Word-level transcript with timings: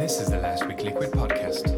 This 0.00 0.18
is 0.18 0.30
the 0.30 0.38
Last 0.38 0.66
Week 0.66 0.82
Liquid 0.82 1.10
podcast. 1.10 1.68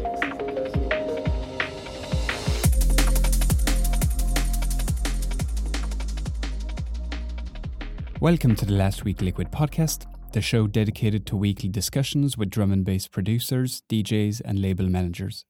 Welcome 8.21 8.55
to 8.55 8.65
the 8.65 8.71
Last 8.71 9.03
Week 9.03 9.19
Liquid 9.19 9.51
podcast, 9.51 10.05
the 10.31 10.39
show 10.39 10.67
dedicated 10.67 11.25
to 11.25 11.35
weekly 11.35 11.67
discussions 11.67 12.37
with 12.37 12.49
drum 12.49 12.71
and 12.71 12.85
bass 12.85 13.09
producers, 13.09 13.83
DJs, 13.89 14.41
and 14.45 14.61
label 14.61 14.87
managers. 14.87 15.43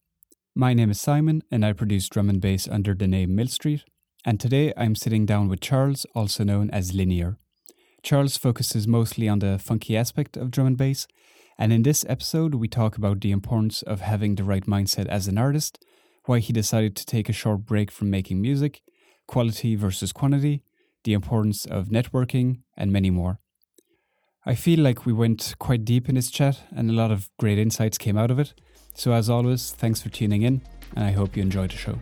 My 0.56 0.74
name 0.74 0.90
is 0.90 1.00
Simon, 1.00 1.44
and 1.52 1.64
I 1.64 1.74
produce 1.74 2.10
drum 2.10 2.28
and 2.28 2.42
bass 2.42 2.68
under 2.68 2.96
the 2.96 3.08
name 3.08 3.36
Mill 3.36 3.50
Street. 3.50 3.84
And 4.26 4.40
today 4.40 4.74
I'm 4.76 4.96
sitting 4.96 5.28
down 5.28 5.48
with 5.48 5.60
Charles, 5.60 6.08
also 6.16 6.44
known 6.44 6.72
as 6.72 6.96
Linear. 6.96 7.38
Charles 8.02 8.36
focuses 8.36 8.88
mostly 8.88 9.30
on 9.30 9.38
the 9.38 9.60
funky 9.60 9.96
aspect 9.96 10.36
of 10.38 10.50
drum 10.50 10.66
and 10.66 10.78
bass, 10.78 11.08
and 11.58 11.72
in 11.72 11.84
this 11.84 12.06
episode, 12.08 12.56
we 12.56 12.68
talk 12.68 12.98
about 12.98 13.22
the 13.22 13.32
importance 13.32 13.82
of 13.84 14.02
having 14.02 14.36
the 14.36 14.44
right 14.44 14.66
mindset 14.66 15.08
as 15.08 15.28
an 15.28 15.38
artist, 15.38 15.84
why 16.26 16.40
he 16.40 16.54
decided 16.54 16.96
to 16.96 17.06
take 17.06 17.30
a 17.30 17.34
short 17.34 17.66
break 17.66 17.92
from 17.92 18.10
making 18.10 18.42
music, 18.42 18.82
quality 19.28 19.76
versus 19.76 20.12
quantity, 20.12 20.64
the 21.04 21.14
importance 21.14 21.66
of 21.66 21.90
networking, 21.90 22.62
and 22.78 22.92
many 22.92 23.10
more. 23.10 23.40
I 24.46 24.56
feel 24.56 24.80
like 24.80 25.06
we 25.06 25.14
went 25.14 25.56
quite 25.60 25.86
deep 25.86 26.10
in 26.10 26.16
this 26.16 26.30
chat 26.30 26.62
and 26.76 26.90
a 26.90 26.94
lot 26.94 27.12
of 27.12 27.30
great 27.40 27.58
insights 27.58 27.98
came 27.98 28.18
out 28.18 28.32
of 28.32 28.40
it. 28.40 28.54
So, 28.96 29.14
as 29.14 29.30
always, 29.30 29.72
thanks 29.72 30.02
for 30.02 30.10
tuning 30.10 30.44
in, 30.44 30.62
and 30.96 31.06
I 31.06 31.12
hope 31.12 31.36
you 31.36 31.42
enjoyed 31.42 31.72
the 31.72 31.78
show. 31.78 31.98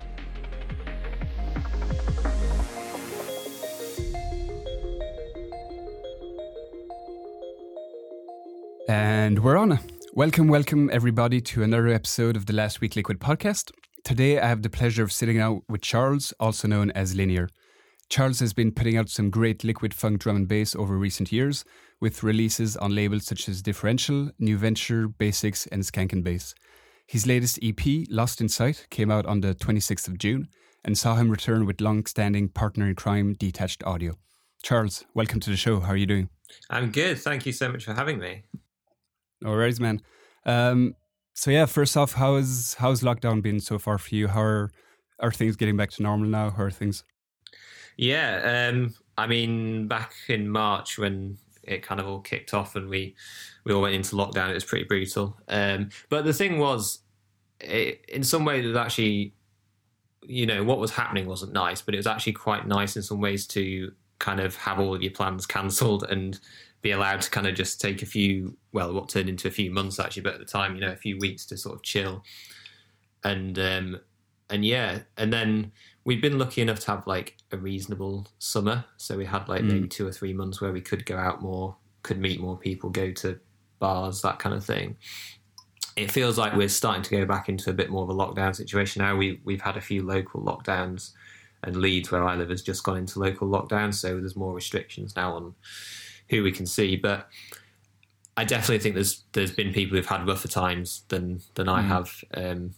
And 8.92 9.42
we're 9.42 9.56
on. 9.56 9.80
Welcome, 10.16 10.50
welcome 10.50 10.90
everybody 10.92 11.40
to 11.40 11.64
another 11.64 11.88
episode 11.88 12.36
of 12.36 12.46
the 12.46 12.52
Last 12.52 12.82
Week 12.82 12.94
Liquid 12.98 13.22
podcast. 13.22 13.72
Today 14.04 14.38
I 14.38 14.46
have 14.46 14.64
the 14.64 14.70
pleasure 14.70 15.02
of 15.02 15.14
sitting 15.14 15.40
out 15.40 15.64
with 15.70 15.80
Charles, 15.80 16.34
also 16.42 16.68
known 16.68 16.92
as 16.92 17.16
Linear. 17.16 17.48
Charles 18.10 18.42
has 18.42 18.52
been 18.52 18.74
putting 18.74 18.98
out 18.98 19.08
some 19.08 19.30
great 19.30 19.64
liquid 19.64 19.94
funk 19.94 20.20
drum 20.20 20.36
and 20.36 20.46
bass 20.46 20.76
over 20.76 20.98
recent 20.98 21.32
years, 21.32 21.64
with 22.02 22.22
releases 22.22 22.76
on 22.76 22.94
labels 22.94 23.26
such 23.26 23.48
as 23.48 23.62
Differential, 23.62 24.30
Nu 24.40 24.58
Venture, 24.58 25.08
Basics, 25.08 25.68
and 25.68 25.84
Skank 25.84 26.12
and 26.12 26.22
Bass. 26.22 26.54
His 27.08 27.26
latest 27.26 27.60
EP, 27.64 27.80
Lost 28.10 28.42
in 28.42 28.50
Sight, 28.50 28.88
came 28.90 29.10
out 29.10 29.26
on 29.26 29.40
the 29.40 29.56
26th 29.56 30.10
of 30.10 30.18
June 30.18 30.50
and 30.84 30.98
saw 30.98 31.16
him 31.16 31.32
return 31.32 31.66
with 31.66 31.80
long 31.80 32.06
standing 32.08 32.50
partner 32.50 32.90
in 32.90 32.96
crime, 32.96 33.36
Detached 33.40 33.86
Audio. 33.86 34.16
Charles, 34.64 35.06
welcome 35.14 35.40
to 35.40 35.50
the 35.50 35.56
show. 35.56 35.80
How 35.80 35.94
are 35.94 35.96
you 35.96 36.06
doing? 36.06 36.28
I'm 36.70 36.92
good. 36.92 37.20
Thank 37.20 37.46
you 37.46 37.54
so 37.54 37.72
much 37.72 37.86
for 37.86 37.94
having 37.94 38.20
me. 38.20 38.44
No 39.42 39.50
worries, 39.50 39.80
man. 39.80 40.02
Um, 40.46 40.96
so 41.34 41.52
yeah, 41.52 41.66
first 41.66 41.98
off, 41.98 42.14
how 42.14 42.36
is 42.36 42.76
how's 42.76 43.02
lockdown 43.02 43.42
been 43.42 43.60
so 43.60 43.80
far 43.80 43.98
for 43.98 44.14
you? 44.16 44.28
How 44.28 44.42
are 44.42 44.72
are 45.20 45.32
things 45.32 45.56
getting 45.56 45.78
back 45.78 45.92
to 45.92 46.04
normal 46.04 46.30
now? 46.30 46.50
How 46.50 46.64
are 46.64 46.72
things? 46.72 47.04
Yeah, 47.98 48.70
um, 48.72 48.94
I 49.18 49.28
mean, 49.28 49.88
back 49.88 50.14
in 50.28 50.50
March 50.50 50.98
when 50.98 51.38
it 51.64 51.84
kind 51.84 52.02
of 52.02 52.08
all 52.08 52.20
kicked 52.20 52.54
off 52.54 52.76
and 52.76 52.90
we 52.90 53.16
we 53.64 53.74
all 53.74 53.82
went 53.82 53.96
into 53.96 54.16
lockdown, 54.16 54.50
it 54.50 54.54
was 54.54 54.64
pretty 54.64 54.86
brutal. 54.86 55.38
Um, 55.48 55.90
but 56.10 56.26
the 56.26 56.34
thing 56.34 56.58
was, 56.58 57.00
it, 57.60 58.04
in 58.08 58.24
some 58.24 58.46
ways, 58.46 58.66
it 58.66 58.70
was 58.70 58.78
actually, 58.78 59.34
you 60.24 60.46
know, 60.46 60.64
what 60.64 60.80
was 60.80 60.92
happening 60.92 61.28
wasn't 61.28 61.54
nice, 61.54 61.82
but 61.82 61.94
it 61.94 61.98
was 61.98 62.08
actually 62.08 62.34
quite 62.34 62.68
nice 62.68 62.96
in 62.96 63.04
some 63.04 63.22
ways 63.22 63.46
to 63.48 63.92
kind 64.20 64.40
of 64.40 64.56
have 64.56 64.80
all 64.80 64.96
of 64.96 65.02
your 65.02 65.12
plans 65.12 65.46
cancelled 65.46 66.04
and 66.10 66.40
be 66.82 66.92
allowed 66.92 67.22
to 67.22 67.30
kind 67.30 67.48
of 67.48 67.56
just 67.56 67.80
take 67.80 68.02
a 68.02 68.06
few, 68.06 68.58
well, 68.74 68.94
what 68.94 69.10
turned 69.10 69.30
into 69.30 69.48
a 69.48 69.52
few 69.52 69.72
months 69.72 70.00
actually, 70.00 70.24
but 70.24 70.34
at 70.34 70.40
the 70.40 70.46
time, 70.46 70.76
you 70.76 70.82
know, 70.82 70.92
a 70.92 70.96
few 70.96 71.18
weeks 71.20 71.46
to 71.48 71.58
sort 71.58 71.76
of 71.76 71.84
chill. 71.84 72.24
And 73.24 73.58
um, 73.60 74.00
and 74.50 74.66
yeah, 74.66 75.00
and 75.18 75.32
then 75.32 75.72
we'd 76.04 76.22
been 76.22 76.38
lucky 76.38 76.62
enough 76.62 76.80
to 76.82 76.92
have 76.92 77.08
like 77.08 77.38
a 77.52 77.58
reasonable 77.58 78.28
summer, 78.40 78.86
so 78.98 79.18
we 79.18 79.26
had 79.26 79.48
like 79.48 79.62
mm. 79.62 79.72
maybe 79.72 79.88
two 79.88 80.08
or 80.08 80.12
three 80.12 80.34
months 80.34 80.62
where 80.62 80.72
we 80.72 80.82
could 80.82 81.06
go 81.06 81.18
out 81.18 81.42
more, 81.42 81.76
could 82.04 82.20
meet 82.20 82.40
more 82.40 82.58
people, 82.58 82.90
go 82.90 83.12
to 83.12 83.40
bars, 83.80 84.22
that 84.22 84.40
kind 84.40 84.56
of 84.56 84.64
thing. 84.64 84.98
It 85.96 86.12
feels 86.12 86.38
like 86.38 86.56
we're 86.56 86.70
starting 86.70 87.04
to 87.04 87.18
go 87.18 87.26
back 87.26 87.50
into 87.50 87.70
a 87.70 87.74
bit 87.74 87.90
more 87.90 88.04
of 88.04 88.10
a 88.10 88.14
lockdown 88.14 88.56
situation 88.56 89.02
now. 89.02 89.16
We 89.16 89.42
we've 89.44 89.62
had 89.62 89.78
a 89.78 89.82
few 89.82 90.06
local 90.06 90.42
lockdowns, 90.42 91.12
and 91.64 91.76
Leeds, 91.76 92.12
where 92.12 92.24
I 92.24 92.36
live, 92.36 92.50
has 92.50 92.62
just 92.62 92.84
gone 92.84 92.98
into 92.98 93.20
local 93.20 93.48
lockdown, 93.48 93.94
so 93.94 94.18
there's 94.18 94.36
more 94.36 94.54
restrictions 94.54 95.16
now 95.16 95.36
on 95.36 95.56
who 96.30 96.44
we 96.44 96.52
can 96.52 96.66
see. 96.66 96.96
But 96.96 97.28
I 98.38 98.44
definitely 98.44 98.80
think 98.80 98.96
there's 98.96 99.24
there's 99.34 99.52
been 99.52 99.74
people 99.74 99.98
who've 99.98 100.06
had 100.06 100.28
rougher 100.28 100.48
times 100.48 101.04
than 101.10 101.42
than 101.56 101.68
I 101.68 101.82
mm. 101.82 101.88
have. 101.88 102.24
Um, 102.34 102.74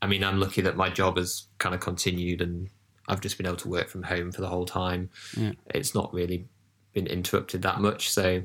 I 0.00 0.06
mean, 0.06 0.24
I'm 0.24 0.40
lucky 0.40 0.60
that 0.62 0.76
my 0.76 0.90
job 0.90 1.16
has 1.16 1.46
kind 1.58 1.74
of 1.74 1.80
continued, 1.80 2.40
and 2.40 2.68
I've 3.08 3.20
just 3.20 3.36
been 3.36 3.46
able 3.46 3.56
to 3.58 3.68
work 3.68 3.88
from 3.88 4.02
home 4.02 4.32
for 4.32 4.40
the 4.40 4.48
whole 4.48 4.66
time. 4.66 5.10
Yeah. 5.36 5.52
It's 5.74 5.94
not 5.94 6.12
really 6.12 6.46
been 6.92 7.06
interrupted 7.06 7.62
that 7.62 7.80
much. 7.80 8.10
So, 8.10 8.42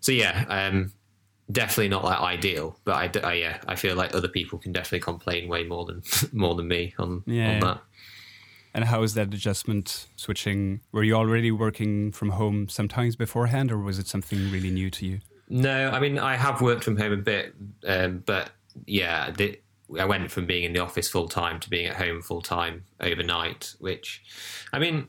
so 0.00 0.12
yeah, 0.12 0.44
um, 0.48 0.92
definitely 1.50 1.88
not 1.88 2.04
like 2.04 2.20
ideal. 2.20 2.78
But 2.84 3.16
I, 3.16 3.28
I, 3.28 3.32
yeah, 3.34 3.60
I 3.66 3.74
feel 3.74 3.96
like 3.96 4.14
other 4.14 4.28
people 4.28 4.58
can 4.58 4.72
definitely 4.72 5.00
complain 5.00 5.48
way 5.48 5.64
more 5.64 5.84
than 5.84 6.02
more 6.32 6.54
than 6.54 6.68
me 6.68 6.94
on 6.98 7.22
yeah, 7.26 7.54
on 7.54 7.60
that. 7.60 7.80
And 8.74 8.84
how 8.84 9.02
is 9.02 9.14
that 9.14 9.34
adjustment 9.34 10.06
switching? 10.16 10.80
Were 10.92 11.02
you 11.02 11.14
already 11.14 11.50
working 11.50 12.12
from 12.12 12.30
home 12.30 12.68
sometimes 12.68 13.16
beforehand, 13.16 13.72
or 13.72 13.78
was 13.78 13.98
it 13.98 14.06
something 14.06 14.50
really 14.50 14.70
new 14.70 14.90
to 14.90 15.06
you? 15.06 15.20
No, 15.48 15.90
I 15.90 16.00
mean 16.00 16.18
I 16.18 16.36
have 16.36 16.60
worked 16.60 16.84
from 16.84 16.96
home 16.96 17.12
a 17.12 17.16
bit, 17.16 17.54
um, 17.86 18.22
but 18.26 18.50
yeah, 18.86 19.30
the, 19.30 19.58
I 19.98 20.04
went 20.04 20.30
from 20.30 20.46
being 20.46 20.64
in 20.64 20.72
the 20.72 20.80
office 20.80 21.08
full 21.08 21.28
time 21.28 21.58
to 21.60 21.70
being 21.70 21.86
at 21.86 21.96
home 21.96 22.20
full 22.20 22.42
time 22.42 22.84
overnight. 23.00 23.74
Which, 23.78 24.22
I 24.72 24.78
mean, 24.78 25.08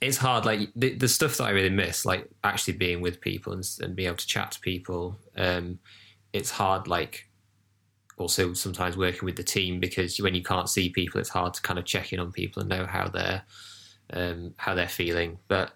it's 0.00 0.16
hard. 0.16 0.46
Like 0.46 0.70
the, 0.76 0.94
the 0.94 1.08
stuff 1.08 1.36
that 1.38 1.44
I 1.44 1.50
really 1.50 1.70
miss, 1.70 2.06
like 2.06 2.28
actually 2.44 2.74
being 2.74 3.00
with 3.00 3.20
people 3.20 3.52
and, 3.52 3.64
and 3.80 3.96
being 3.96 4.08
able 4.08 4.18
to 4.18 4.26
chat 4.26 4.52
to 4.52 4.60
people. 4.60 5.18
Um, 5.36 5.80
it's 6.32 6.50
hard, 6.50 6.86
like 6.86 7.28
also 8.16 8.52
sometimes 8.52 8.96
working 8.96 9.24
with 9.24 9.36
the 9.36 9.42
team 9.42 9.80
because 9.80 10.20
when 10.20 10.34
you 10.34 10.42
can't 10.42 10.68
see 10.68 10.90
people, 10.90 11.20
it's 11.20 11.30
hard 11.30 11.54
to 11.54 11.62
kind 11.62 11.78
of 11.78 11.84
check 11.84 12.12
in 12.12 12.20
on 12.20 12.30
people 12.30 12.60
and 12.60 12.68
know 12.68 12.86
how 12.86 13.08
they're 13.08 13.42
um, 14.12 14.54
how 14.56 14.74
they're 14.74 14.88
feeling. 14.88 15.38
But 15.48 15.72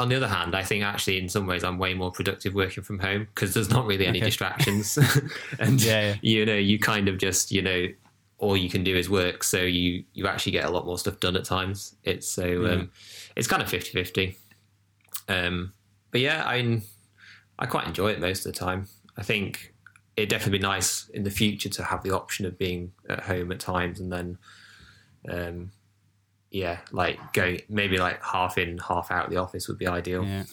on 0.00 0.08
the 0.08 0.16
other 0.16 0.28
hand, 0.28 0.54
I 0.54 0.62
think 0.62 0.84
actually 0.84 1.18
in 1.18 1.28
some 1.28 1.46
ways 1.46 1.64
I'm 1.64 1.78
way 1.78 1.94
more 1.94 2.12
productive 2.12 2.54
working 2.54 2.84
from 2.84 2.98
home 2.98 3.26
because 3.34 3.54
there's 3.54 3.70
not 3.70 3.86
really 3.86 4.06
any 4.06 4.18
okay. 4.18 4.26
distractions, 4.26 4.96
and 5.58 5.82
yeah, 5.82 6.08
yeah. 6.08 6.16
you 6.22 6.46
know 6.46 6.54
you 6.54 6.78
kind 6.78 7.08
of 7.08 7.18
just 7.18 7.50
you 7.50 7.62
know 7.62 7.86
all 8.38 8.56
you 8.56 8.70
can 8.70 8.84
do 8.84 8.96
is 8.96 9.10
work, 9.10 9.42
so 9.42 9.60
you 9.60 10.04
you 10.14 10.26
actually 10.26 10.52
get 10.52 10.64
a 10.64 10.70
lot 10.70 10.86
more 10.86 10.98
stuff 10.98 11.18
done 11.20 11.36
at 11.36 11.44
times. 11.44 11.96
It's 12.04 12.28
so 12.28 12.44
mm. 12.44 12.72
um, 12.72 12.90
it's 13.34 13.48
kind 13.48 13.62
of 13.62 13.68
50-50. 13.68 14.36
Um, 15.28 15.72
but 16.10 16.20
yeah, 16.20 16.44
I 16.46 16.80
I 17.58 17.66
quite 17.66 17.86
enjoy 17.86 18.12
it 18.12 18.20
most 18.20 18.46
of 18.46 18.52
the 18.52 18.58
time. 18.58 18.86
I 19.16 19.22
think 19.22 19.74
it'd 20.16 20.28
definitely 20.28 20.58
be 20.58 20.62
nice 20.62 21.08
in 21.10 21.24
the 21.24 21.30
future 21.30 21.68
to 21.68 21.82
have 21.84 22.02
the 22.02 22.12
option 22.12 22.46
of 22.46 22.56
being 22.58 22.92
at 23.08 23.20
home 23.20 23.52
at 23.52 23.60
times 23.60 24.00
and 24.00 24.12
then 24.12 24.38
um 25.28 25.70
yeah 26.50 26.78
like 26.92 27.18
going 27.32 27.60
maybe 27.68 27.98
like 27.98 28.22
half 28.22 28.58
in 28.58 28.78
half 28.78 29.10
out 29.10 29.26
of 29.26 29.30
the 29.30 29.36
office 29.36 29.68
would 29.68 29.78
be 29.78 29.86
ideal 29.86 30.24
yeah 30.24 30.44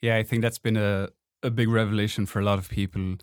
yeah 0.00 0.16
i 0.16 0.22
think 0.22 0.42
that's 0.42 0.58
been 0.58 0.76
a 0.76 1.08
a 1.42 1.50
big 1.50 1.68
revelation 1.68 2.24
for 2.26 2.40
a 2.40 2.44
lot 2.44 2.58
of 2.58 2.68
people 2.68 3.16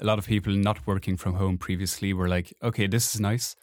a 0.00 0.04
lot 0.04 0.18
of 0.18 0.26
people 0.26 0.52
not 0.52 0.86
working 0.86 1.16
from 1.16 1.34
home 1.34 1.58
previously 1.58 2.12
were 2.12 2.28
like 2.28 2.52
okay 2.62 2.86
this 2.86 3.14
is 3.14 3.20
nice 3.20 3.56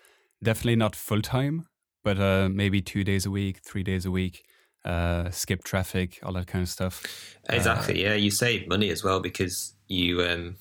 definitely 0.43 0.75
not 0.75 0.95
full 0.95 1.21
time 1.21 1.65
but 2.03 2.19
uh 2.19 2.49
maybe 2.49 2.81
two 2.81 3.03
days 3.03 3.25
a 3.25 3.31
week 3.31 3.59
three 3.63 3.83
days 3.83 4.05
a 4.05 4.11
week 4.11 4.43
uh 4.83 5.29
skip 5.29 5.63
traffic 5.63 6.19
all 6.23 6.33
that 6.33 6.47
kind 6.47 6.63
of 6.63 6.69
stuff 6.69 7.37
exactly 7.49 8.05
uh, 8.05 8.09
yeah 8.09 8.15
you 8.15 8.31
save 8.31 8.67
money 8.67 8.89
as 8.89 9.03
well 9.03 9.19
because 9.19 9.75
you 9.87 10.21
um 10.23 10.55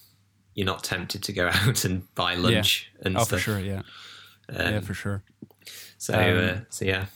you're 0.54 0.66
not 0.66 0.84
tempted 0.84 1.22
to 1.22 1.32
go 1.32 1.48
out 1.52 1.84
and 1.84 2.02
buy 2.14 2.34
lunch 2.34 2.90
yeah. 2.96 3.06
and 3.06 3.16
oh, 3.16 3.22
stuff. 3.22 3.40
for 3.40 3.44
sure, 3.44 3.60
yeah, 3.60 3.82
um, 4.50 4.74
yeah, 4.74 4.80
for 4.80 4.94
sure. 4.94 5.22
So, 6.00 6.14
um, 6.14 6.38
uh, 6.38 6.60
so 6.70 6.86
yeah, 6.86 7.06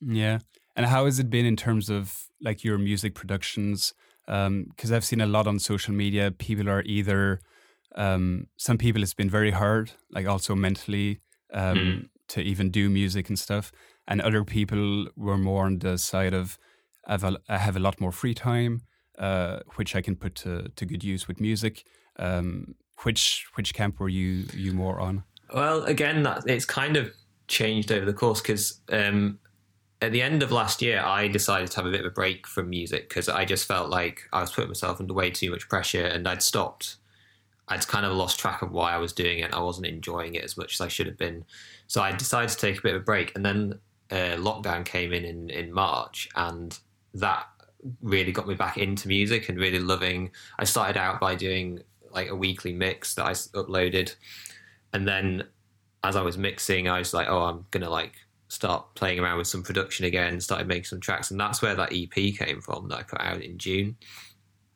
yeah. 0.00 0.40
And 0.74 0.86
how 0.86 1.04
has 1.04 1.20
it 1.20 1.30
been 1.30 1.46
in 1.46 1.54
terms 1.54 1.88
of 1.88 2.26
like 2.42 2.64
your 2.64 2.78
music 2.78 3.14
productions? 3.14 3.94
Because 4.26 4.90
um, 4.90 4.92
I've 4.92 5.04
seen 5.04 5.20
a 5.20 5.26
lot 5.26 5.46
on 5.46 5.60
social 5.60 5.94
media. 5.94 6.32
People 6.32 6.68
are 6.68 6.82
either 6.82 7.40
um, 7.94 8.48
some 8.56 8.76
people 8.76 9.02
it's 9.02 9.14
been 9.14 9.30
very 9.30 9.52
hard, 9.52 9.92
like 10.10 10.26
also 10.26 10.56
mentally, 10.56 11.20
um, 11.52 11.78
mm. 11.78 12.08
to 12.28 12.40
even 12.40 12.70
do 12.70 12.90
music 12.90 13.28
and 13.28 13.38
stuff, 13.38 13.70
and 14.08 14.20
other 14.20 14.42
people 14.42 15.06
were 15.16 15.38
more 15.38 15.66
on 15.66 15.78
the 15.78 15.96
side 15.96 16.34
of 16.34 16.58
I 17.06 17.12
have 17.12 17.24
a, 17.24 17.38
I 17.48 17.58
have 17.58 17.76
a 17.76 17.80
lot 17.80 18.00
more 18.00 18.10
free 18.10 18.34
time, 18.34 18.82
uh, 19.16 19.60
which 19.76 19.94
I 19.94 20.00
can 20.00 20.16
put 20.16 20.34
to, 20.36 20.70
to 20.74 20.84
good 20.84 21.04
use 21.04 21.28
with 21.28 21.40
music. 21.40 21.84
Um, 22.18 22.74
which 23.04 23.46
which 23.54 23.74
camp 23.74 24.00
were 24.00 24.08
you 24.08 24.46
you 24.54 24.72
more 24.72 24.98
on? 24.98 25.22
Well, 25.54 25.84
again, 25.84 26.24
that 26.24 26.42
it's 26.48 26.64
kind 26.64 26.96
of 26.96 27.12
changed 27.46 27.92
over 27.92 28.04
the 28.04 28.12
course 28.12 28.40
because 28.40 28.80
um, 28.90 29.38
at 30.00 30.12
the 30.12 30.22
end 30.22 30.42
of 30.42 30.52
last 30.52 30.82
year, 30.82 31.00
I 31.00 31.28
decided 31.28 31.70
to 31.70 31.76
have 31.76 31.86
a 31.86 31.90
bit 31.90 32.00
of 32.00 32.06
a 32.06 32.10
break 32.10 32.46
from 32.46 32.70
music 32.70 33.08
because 33.08 33.28
I 33.28 33.44
just 33.44 33.66
felt 33.66 33.90
like 33.90 34.22
I 34.32 34.40
was 34.40 34.50
putting 34.50 34.68
myself 34.68 35.00
under 35.00 35.14
way 35.14 35.30
too 35.30 35.50
much 35.50 35.68
pressure, 35.68 36.04
and 36.04 36.28
I'd 36.28 36.42
stopped. 36.42 36.96
I'd 37.68 37.86
kind 37.88 38.04
of 38.04 38.12
lost 38.12 38.38
track 38.38 38.60
of 38.60 38.72
why 38.72 38.92
I 38.92 38.98
was 38.98 39.14
doing 39.14 39.38
it. 39.38 39.54
I 39.54 39.60
wasn't 39.60 39.86
enjoying 39.86 40.34
it 40.34 40.44
as 40.44 40.56
much 40.56 40.74
as 40.74 40.80
I 40.82 40.88
should 40.88 41.06
have 41.06 41.16
been. 41.16 41.46
So 41.86 42.02
I 42.02 42.12
decided 42.12 42.50
to 42.50 42.56
take 42.58 42.78
a 42.78 42.82
bit 42.82 42.94
of 42.94 43.00
a 43.00 43.04
break. 43.04 43.34
And 43.34 43.44
then 43.44 43.78
uh, 44.10 44.36
lockdown 44.36 44.84
came 44.84 45.12
in, 45.12 45.24
in 45.24 45.48
in 45.50 45.72
March, 45.72 46.28
and 46.36 46.78
that 47.14 47.46
really 48.02 48.32
got 48.32 48.48
me 48.48 48.54
back 48.54 48.76
into 48.76 49.08
music 49.08 49.48
and 49.48 49.58
really 49.58 49.78
loving. 49.78 50.30
I 50.58 50.64
started 50.64 50.98
out 50.98 51.20
by 51.20 51.34
doing 51.34 51.82
like 52.10 52.28
a 52.28 52.36
weekly 52.36 52.72
mix 52.72 53.14
that 53.14 53.24
I 53.24 53.32
uploaded, 53.32 54.14
and 54.92 55.08
then 55.08 55.44
as 56.04 56.14
I 56.14 56.22
was 56.22 56.38
mixing, 56.38 56.88
I 56.88 56.98
was 56.98 57.12
like, 57.12 57.28
oh, 57.28 57.42
I'm 57.42 57.66
gonna 57.70 57.90
like 57.90 58.12
start 58.48 58.94
playing 58.94 59.18
around 59.18 59.38
with 59.38 59.48
some 59.48 59.62
production 59.62 60.04
again. 60.04 60.40
Started 60.40 60.68
making 60.68 60.84
some 60.84 61.00
tracks, 61.00 61.30
and 61.30 61.40
that's 61.40 61.62
where 61.62 61.74
that 61.74 61.92
EP 61.92 62.12
came 62.12 62.60
from 62.60 62.88
that 62.88 62.98
I 62.98 63.02
put 63.02 63.20
out 63.20 63.40
in 63.40 63.58
June. 63.58 63.96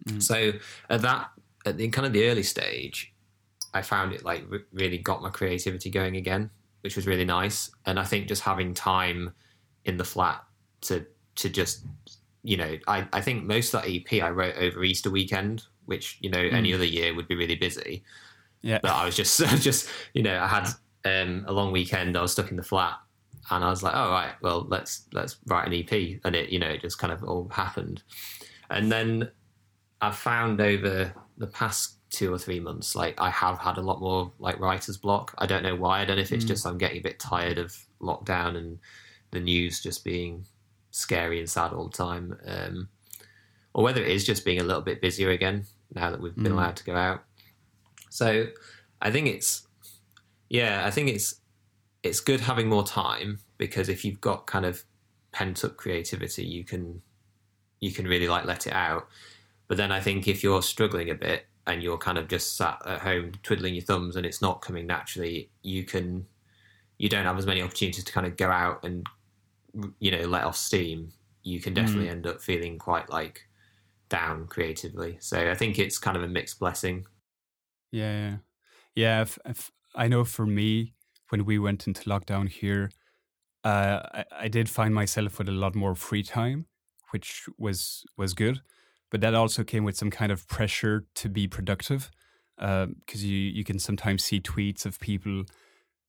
Mm. 0.07 0.23
So 0.23 0.53
at 0.91 1.03
that, 1.03 1.31
at 1.67 1.77
the 1.77 1.89
kind 1.89 2.07
of 2.07 2.13
the 2.13 2.29
early 2.29 2.43
stage, 2.43 3.13
I 3.75 3.83
found 3.83 4.15
it 4.15 4.25
like 4.25 4.45
re- 4.49 4.65
really 4.73 4.99
got 4.99 5.23
my 5.23 5.31
creativity 5.31 5.91
going 5.91 6.17
again, 6.17 6.51
which 6.81 6.97
was 6.97 7.07
really 7.07 7.27
nice. 7.27 7.71
And 7.87 8.01
I 8.01 8.05
think 8.05 8.27
just 8.27 8.43
having 8.43 8.75
time 8.75 9.33
in 9.85 9.99
the 9.99 10.05
flat 10.05 10.43
to 10.83 11.07
to 11.37 11.49
just 11.49 11.85
you 12.43 12.57
know, 12.57 12.79
I, 12.87 13.07
I 13.13 13.21
think 13.21 13.45
most 13.45 13.75
of 13.75 13.83
that 13.83 13.91
EP 13.91 14.23
I 14.23 14.31
wrote 14.31 14.57
over 14.57 14.83
Easter 14.83 15.11
weekend, 15.11 15.65
which 15.85 16.17
you 16.21 16.31
know 16.31 16.39
mm. 16.39 16.53
any 16.53 16.73
other 16.73 16.85
year 16.85 17.15
would 17.15 17.29
be 17.29 17.35
really 17.35 17.57
busy. 17.57 18.03
Yeah, 18.63 18.79
but 18.81 18.91
I 18.91 19.05
was 19.05 19.17
just 19.17 19.39
just 19.61 19.89
you 20.15 20.23
know 20.23 20.39
I 20.39 20.47
had 20.47 20.69
um, 21.05 21.45
a 21.47 21.53
long 21.53 21.73
weekend. 21.73 22.17
I 22.17 22.23
was 22.23 22.33
stuck 22.33 22.51
in 22.51 22.57
the 22.57 22.63
flat, 22.63 22.99
and 23.51 23.65
I 23.65 23.71
was 23.71 23.83
like, 23.83 23.95
oh 23.95 24.11
right, 24.11 24.33
well 24.43 24.67
let's 24.69 25.07
let's 25.13 25.37
write 25.47 25.67
an 25.67 25.75
EP, 25.75 26.21
and 26.25 26.35
it 26.35 26.51
you 26.51 26.59
know 26.59 26.69
it 26.69 26.81
just 26.81 26.99
kind 26.99 27.13
of 27.13 27.23
all 27.25 27.49
happened. 27.49 28.03
And 28.71 28.93
then 28.93 29.31
I've 30.01 30.17
found 30.17 30.61
over 30.61 31.13
the 31.37 31.47
past 31.47 31.97
two 32.11 32.33
or 32.33 32.39
three 32.39 32.61
months, 32.61 32.95
like 32.95 33.21
I 33.21 33.31
have 33.31 33.59
had 33.59 33.77
a 33.77 33.83
lot 33.83 34.01
more 34.01 34.33
like 34.39 34.61
writer's 34.61 34.97
block. 34.97 35.35
I 35.39 35.47
don't 35.47 35.63
know 35.63 35.77
why. 35.77 36.01
I 36.01 36.05
don't 36.05 36.17
know 36.17 36.23
if 36.23 36.33
it's 36.33 36.45
mm. 36.45 36.49
just 36.49 36.67
I'm 36.67 36.79
getting 36.79 36.99
a 36.99 37.03
bit 37.03 37.19
tired 37.19 37.59
of 37.59 37.77
lockdown 38.01 38.57
and 38.57 38.79
the 39.31 39.41
news 39.41 39.83
just 39.83 40.05
being 40.05 40.47
scary 40.91 41.39
and 41.39 41.49
sad 41.49 41.73
all 41.73 41.89
the 41.89 41.97
time, 41.97 42.37
um, 42.47 42.89
or 43.75 43.85
whether 43.85 44.03
it 44.03 44.09
is 44.09 44.25
just 44.25 44.45
being 44.45 44.61
a 44.61 44.65
little 44.65 44.83
bit 44.83 45.01
busier 45.01 45.31
again 45.31 45.65
now 45.95 46.11
that 46.11 46.21
we've 46.21 46.35
been 46.35 46.45
mm. 46.45 46.53
allowed 46.53 46.77
to 46.77 46.85
go 46.85 46.95
out. 46.95 47.25
So 48.11 48.47
I 49.01 49.11
think 49.11 49.29
it's 49.29 49.68
yeah, 50.49 50.85
I 50.87 50.91
think 50.91 51.09
it's 51.09 51.41
it's 52.03 52.21
good 52.21 52.41
having 52.41 52.69
more 52.69 52.85
time 52.85 53.41
because 53.59 53.89
if 53.89 54.05
you've 54.05 54.21
got 54.21 54.47
kind 54.47 54.65
of 54.65 54.85
pent 55.33 55.65
up 55.65 55.77
creativity, 55.77 56.45
you 56.45 56.65
can 56.65 57.03
you 57.81 57.93
can 57.93 58.07
really 58.07 58.29
like 58.29 58.45
let 58.45 58.67
it 58.67 58.73
out. 58.73 59.09
But 59.67 59.77
then 59.77 59.93
I 59.93 60.01
think 60.01 60.27
if 60.27 60.43
you're 60.43 60.63
struggling 60.63 61.11
a 61.11 61.15
bit 61.15 61.47
and 61.67 61.83
you're 61.83 61.99
kind 61.99 62.17
of 62.17 62.29
just 62.29 62.57
sat 62.57 62.81
at 62.87 63.01
home 63.01 63.33
twiddling 63.43 63.75
your 63.75 63.85
thumbs 63.85 64.17
and 64.17 64.25
it's 64.25 64.41
not 64.41 64.63
coming 64.63 64.87
naturally, 64.87 65.51
you 65.63 65.85
can 65.85 66.27
you 66.97 67.09
don't 67.09 67.27
have 67.27 67.39
as 67.39 67.47
many 67.47 67.63
opportunities 67.63 68.05
to 68.05 68.13
kind 68.13 68.27
of 68.27 68.37
go 68.37 68.51
out 68.51 68.85
and 68.85 69.07
you 69.99 70.11
know 70.11 70.27
let 70.27 70.45
off 70.45 70.57
steam. 70.57 71.13
You 71.43 71.61
can 71.61 71.75
definitely 71.75 72.07
mm. 72.07 72.13
end 72.13 72.27
up 72.27 72.41
feeling 72.41 72.79
quite 72.79 73.11
like 73.11 73.47
down 74.09 74.47
creatively. 74.47 75.19
So 75.21 75.51
I 75.51 75.55
think 75.55 75.79
it's 75.79 75.99
kind 75.99 76.17
of 76.17 76.23
a 76.23 76.29
mixed 76.29 76.59
blessing. 76.59 77.07
Yeah, 77.91 78.13
yeah, 78.13 78.37
yeah. 78.95 79.23
If, 79.23 79.39
if 79.45 79.71
I 79.99 80.07
know 80.07 80.25
for 80.25 80.47
me, 80.47 80.95
when 81.31 81.45
we 81.45 81.59
went 81.59 81.87
into 81.87 82.09
lockdown 82.09 82.49
here, 82.49 82.91
uh, 83.65 84.01
I, 84.15 84.25
I 84.45 84.49
did 84.49 84.69
find 84.71 84.95
myself 84.95 85.39
with 85.39 85.49
a 85.49 85.53
lot 85.53 85.75
more 85.75 85.95
free 85.97 86.23
time, 86.23 86.67
which 87.11 87.47
was 87.59 88.05
was 88.17 88.33
good. 88.33 88.63
But 89.11 89.21
that 89.23 89.35
also 89.35 89.65
came 89.65 89.85
with 89.85 89.97
some 89.97 90.11
kind 90.11 90.31
of 90.31 90.47
pressure 90.47 91.07
to 91.17 91.29
be 91.29 91.49
productive, 91.49 92.11
because 92.57 92.85
um, 92.85 92.97
uh, 93.13 93.19
you 93.19 93.37
you 93.59 93.65
can 93.65 93.79
sometimes 93.79 94.23
see 94.23 94.41
tweets 94.41 94.87
of 94.87 95.01
people 95.01 95.45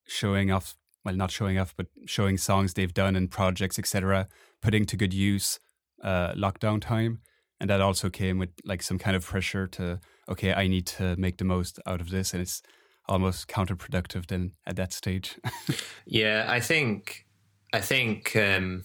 showing 0.06 0.52
off, 0.52 0.76
well, 1.04 1.16
not 1.16 1.32
showing 1.32 1.58
off, 1.58 1.74
but 1.76 1.88
showing 2.06 2.38
songs 2.38 2.74
they've 2.74 2.94
done 2.94 3.16
and 3.16 3.32
projects, 3.32 3.80
etc., 3.80 4.28
putting 4.62 4.86
to 4.86 4.98
good 4.98 5.14
use 5.14 5.60
uh, 6.04 6.34
lockdown 6.34 6.80
time, 6.80 7.22
and 7.60 7.70
that 7.70 7.82
also 7.82 8.10
came 8.10 8.38
with 8.38 8.52
like 8.64 8.84
some 8.84 9.00
kind 9.00 9.16
of 9.16 9.26
pressure 9.26 9.66
to 9.68 10.00
okay, 10.28 10.54
I 10.54 10.68
need 10.68 10.86
to 10.98 11.16
make 11.18 11.38
the 11.38 11.46
most 11.46 11.80
out 11.88 12.02
of 12.02 12.12
this, 12.12 12.34
and 12.34 12.42
it's 12.42 12.62
almost 13.10 13.48
counterproductive 13.48 14.28
then 14.28 14.54
at 14.66 14.78
that 14.78 14.94
stage. 14.94 15.38
yeah, 16.06 16.46
I 16.48 16.62
think 16.62 17.26
I 17.74 17.82
think 17.82 18.36
um, 18.36 18.84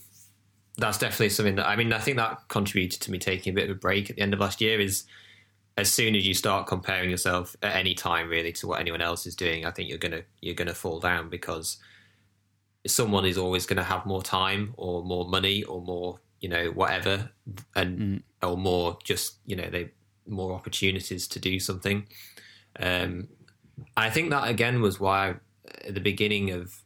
that's 0.79 0.99
definitely 0.99 1.29
something 1.29 1.57
that 1.57 1.69
I 1.69 1.77
mean 1.77 1.93
I 1.93 1.99
think 1.99 2.17
that 2.17 2.49
contributed 2.49 3.01
to 3.03 3.11
me 3.13 3.19
taking 3.19 3.53
a 3.53 3.55
bit 3.55 3.71
of 3.71 3.77
a 3.77 3.79
break 3.79 4.11
at 4.11 4.17
the 4.17 4.23
end 4.23 4.35
of 4.35 4.41
last 4.41 4.61
year 4.61 4.81
is 4.81 5.05
as 5.77 5.93
soon 5.93 6.15
as 6.15 6.27
you 6.27 6.35
start 6.35 6.67
comparing 6.67 7.11
yourself 7.11 7.57
at 7.63 7.77
any 7.77 7.95
time 7.95 8.29
really 8.29 8.53
to 8.53 8.67
what 8.67 8.81
anyone 8.81 9.01
else 9.01 9.27
is 9.27 9.35
doing, 9.35 9.65
I 9.65 9.71
think 9.71 9.89
you're 9.89 9.99
gonna 9.99 10.23
you're 10.41 10.55
gonna 10.55 10.75
fall 10.75 10.99
down 10.99 11.29
because 11.29 11.79
someone 12.87 13.25
is 13.25 13.39
always 13.39 13.67
going 13.67 13.79
to 13.79 13.83
have 13.83 14.05
more 14.05 14.23
time 14.23 14.75
or 14.77 15.03
more 15.03 15.27
money 15.27 15.63
or 15.65 15.81
more 15.81 16.21
you 16.41 16.49
know 16.49 16.67
whatever 16.73 17.31
and 17.75 17.99
mm. 17.99 18.23
or 18.43 18.57
more 18.57 18.99
just 19.03 19.39
you 19.47 19.57
know 19.57 19.69
they 19.71 19.91
more 20.27 20.53
opportunities 20.53 21.27
to 21.29 21.39
do 21.39 21.59
something 21.59 22.07
um, 22.81 23.29
I 23.97 24.11
think 24.11 24.31
that 24.31 24.49
again 24.49 24.81
was 24.81 25.01
why 25.01 25.37
at 25.85 25.95
the 25.95 26.01
beginning 26.01 26.51
of 26.51 26.83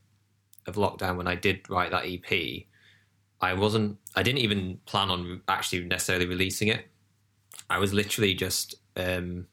of 0.66 0.76
lockdown 0.76 1.16
when 1.16 1.26
I 1.26 1.34
did 1.34 1.68
write 1.68 1.90
that 1.90 2.04
EP, 2.06 2.64
I 3.40 3.54
wasn't 3.54 3.98
I 4.14 4.22
didn't 4.22 4.40
even 4.40 4.80
plan 4.86 5.10
on 5.10 5.42
actually 5.48 5.84
necessarily 5.84 6.26
releasing 6.26 6.68
it. 6.68 6.86
I 7.70 7.78
was 7.78 7.92
literally 7.92 8.34
just 8.34 8.74
um, 8.96 9.46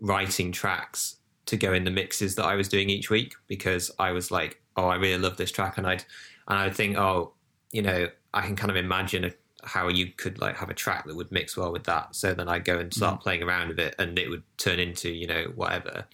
writing 0.00 0.52
tracks 0.52 1.16
to 1.46 1.56
go 1.56 1.72
in 1.72 1.84
the 1.84 1.90
mixes 1.90 2.34
that 2.36 2.44
I 2.44 2.54
was 2.54 2.68
doing 2.68 2.90
each 2.90 3.10
week 3.10 3.34
because 3.48 3.90
I 3.98 4.12
was 4.12 4.30
like, 4.30 4.60
oh, 4.76 4.86
I 4.86 4.96
really 4.96 5.18
love 5.18 5.36
this 5.36 5.50
track, 5.52 5.78
and 5.78 5.86
I'd 5.86 6.04
and 6.48 6.58
I'd 6.58 6.74
think, 6.74 6.96
oh, 6.96 7.32
you 7.72 7.82
know, 7.82 8.08
I 8.32 8.42
can 8.42 8.56
kind 8.56 8.70
of 8.70 8.76
imagine 8.76 9.24
a, 9.24 9.30
how 9.62 9.88
you 9.88 10.08
could 10.08 10.40
like 10.40 10.56
have 10.56 10.70
a 10.70 10.74
track 10.74 11.06
that 11.06 11.16
would 11.16 11.32
mix 11.32 11.56
well 11.56 11.72
with 11.72 11.84
that. 11.84 12.14
So 12.14 12.34
then 12.34 12.48
I'd 12.48 12.64
go 12.64 12.78
and 12.78 12.92
start 12.92 13.20
mm. 13.20 13.22
playing 13.22 13.42
around 13.42 13.68
with 13.68 13.78
it, 13.78 13.94
and 13.98 14.18
it 14.18 14.28
would 14.28 14.42
turn 14.58 14.78
into 14.78 15.10
you 15.10 15.26
know 15.26 15.52
whatever 15.54 16.06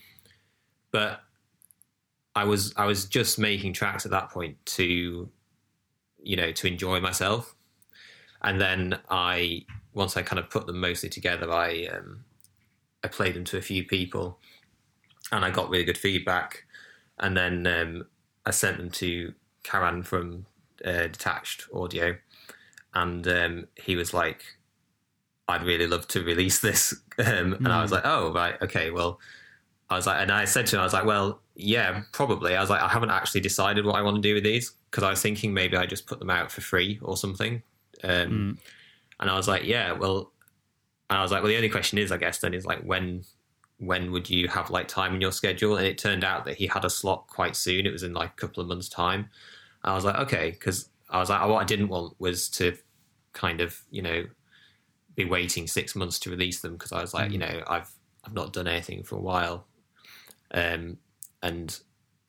but 0.90 1.22
I 2.34 2.44
was 2.44 2.72
I 2.76 2.86
was 2.86 3.06
just 3.06 3.38
making 3.38 3.72
tracks 3.72 4.04
at 4.04 4.12
that 4.12 4.30
point 4.30 4.56
to 4.76 5.28
you 6.22 6.36
know 6.36 6.52
to 6.52 6.66
enjoy 6.66 7.00
myself, 7.00 7.54
and 8.42 8.60
then 8.60 8.98
I 9.10 9.64
once 9.92 10.16
I 10.16 10.22
kind 10.22 10.38
of 10.38 10.50
put 10.50 10.66
them 10.66 10.80
mostly 10.80 11.08
together, 11.08 11.50
I 11.50 11.88
um, 11.92 12.24
I 13.02 13.08
played 13.08 13.34
them 13.34 13.44
to 13.44 13.58
a 13.58 13.62
few 13.62 13.84
people, 13.84 14.38
and 15.32 15.44
I 15.44 15.50
got 15.50 15.70
really 15.70 15.84
good 15.84 15.98
feedback, 15.98 16.64
and 17.18 17.36
then 17.36 17.66
um, 17.66 18.06
I 18.46 18.52
sent 18.52 18.78
them 18.78 18.90
to 18.92 19.34
Karan 19.64 20.02
from 20.02 20.46
uh, 20.84 21.08
Detached 21.08 21.66
Audio, 21.74 22.16
and 22.94 23.26
um, 23.26 23.66
he 23.74 23.96
was 23.96 24.14
like, 24.14 24.44
"I'd 25.48 25.64
really 25.64 25.88
love 25.88 26.06
to 26.08 26.22
release 26.22 26.60
this," 26.60 26.92
um, 27.18 27.54
and 27.54 27.66
mm. 27.66 27.70
I 27.70 27.82
was 27.82 27.90
hmm. 27.90 27.96
like, 27.96 28.06
"Oh 28.06 28.32
right, 28.32 28.60
okay, 28.62 28.90
well." 28.90 29.18
I 29.90 29.96
was 29.96 30.06
like, 30.06 30.20
and 30.20 30.30
I 30.30 30.44
said 30.44 30.66
to 30.66 30.76
him, 30.76 30.80
I 30.80 30.84
was 30.84 30.92
like, 30.92 31.04
well, 31.04 31.40
yeah, 31.56 32.02
probably. 32.12 32.54
I 32.54 32.60
was 32.60 32.70
like, 32.70 32.80
I 32.80 32.88
haven't 32.88 33.10
actually 33.10 33.40
decided 33.40 33.84
what 33.84 33.96
I 33.96 34.02
want 34.02 34.16
to 34.16 34.22
do 34.22 34.34
with 34.34 34.44
these 34.44 34.72
because 34.90 35.02
I 35.02 35.10
was 35.10 35.20
thinking 35.20 35.52
maybe 35.52 35.76
I 35.76 35.84
just 35.84 36.06
put 36.06 36.20
them 36.20 36.30
out 36.30 36.52
for 36.52 36.60
free 36.60 37.00
or 37.02 37.16
something. 37.16 37.62
Um, 38.04 38.10
mm. 38.10 38.58
And 39.18 39.30
I 39.30 39.36
was 39.36 39.48
like, 39.48 39.64
yeah, 39.64 39.92
well, 39.92 40.32
and 41.10 41.18
I 41.18 41.22
was 41.22 41.32
like, 41.32 41.42
well, 41.42 41.50
the 41.50 41.56
only 41.56 41.68
question 41.68 41.98
is, 41.98 42.12
I 42.12 42.18
guess, 42.18 42.38
then 42.38 42.54
is 42.54 42.64
like 42.64 42.82
when 42.82 43.24
when 43.78 44.12
would 44.12 44.28
you 44.28 44.46
have 44.46 44.70
like 44.70 44.86
time 44.88 45.14
in 45.14 45.20
your 45.20 45.32
schedule? 45.32 45.76
And 45.76 45.86
it 45.86 45.98
turned 45.98 46.22
out 46.22 46.44
that 46.44 46.56
he 46.56 46.66
had 46.66 46.84
a 46.84 46.90
slot 46.90 47.26
quite 47.26 47.56
soon. 47.56 47.86
It 47.86 47.92
was 47.92 48.02
in 48.02 48.12
like 48.12 48.30
a 48.30 48.36
couple 48.36 48.62
of 48.62 48.68
months' 48.68 48.88
time. 48.88 49.28
I 49.82 49.94
was 49.94 50.04
like, 50.04 50.16
okay, 50.16 50.50
because 50.50 50.88
I 51.08 51.18
was 51.18 51.30
like, 51.30 51.40
what 51.48 51.62
I 51.62 51.64
didn't 51.64 51.88
want 51.88 52.14
was 52.18 52.48
to 52.50 52.76
kind 53.32 53.60
of, 53.60 53.80
you 53.90 54.02
know, 54.02 54.24
be 55.16 55.24
waiting 55.24 55.66
six 55.66 55.96
months 55.96 56.18
to 56.20 56.30
release 56.30 56.60
them 56.60 56.74
because 56.74 56.92
I 56.92 57.00
was 57.00 57.14
like, 57.14 57.30
mm. 57.30 57.32
you 57.32 57.38
know, 57.38 57.62
I've 57.66 57.90
I've 58.24 58.34
not 58.34 58.52
done 58.52 58.68
anything 58.68 59.02
for 59.02 59.16
a 59.16 59.20
while. 59.20 59.66
Um, 60.52 60.98
and 61.42 61.78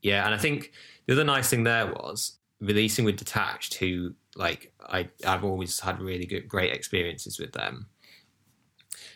yeah, 0.01 0.25
and 0.25 0.33
I 0.33 0.37
think 0.37 0.71
the 1.05 1.13
other 1.13 1.23
nice 1.23 1.49
thing 1.49 1.63
there 1.63 1.87
was 1.87 2.37
releasing 2.59 3.05
with 3.05 3.17
Detached, 3.17 3.75
who 3.75 4.13
like 4.35 4.73
I 4.87 5.09
I've 5.25 5.43
always 5.43 5.79
had 5.79 6.01
really 6.01 6.25
good 6.25 6.47
great 6.47 6.73
experiences 6.73 7.39
with 7.39 7.51
them. 7.51 7.87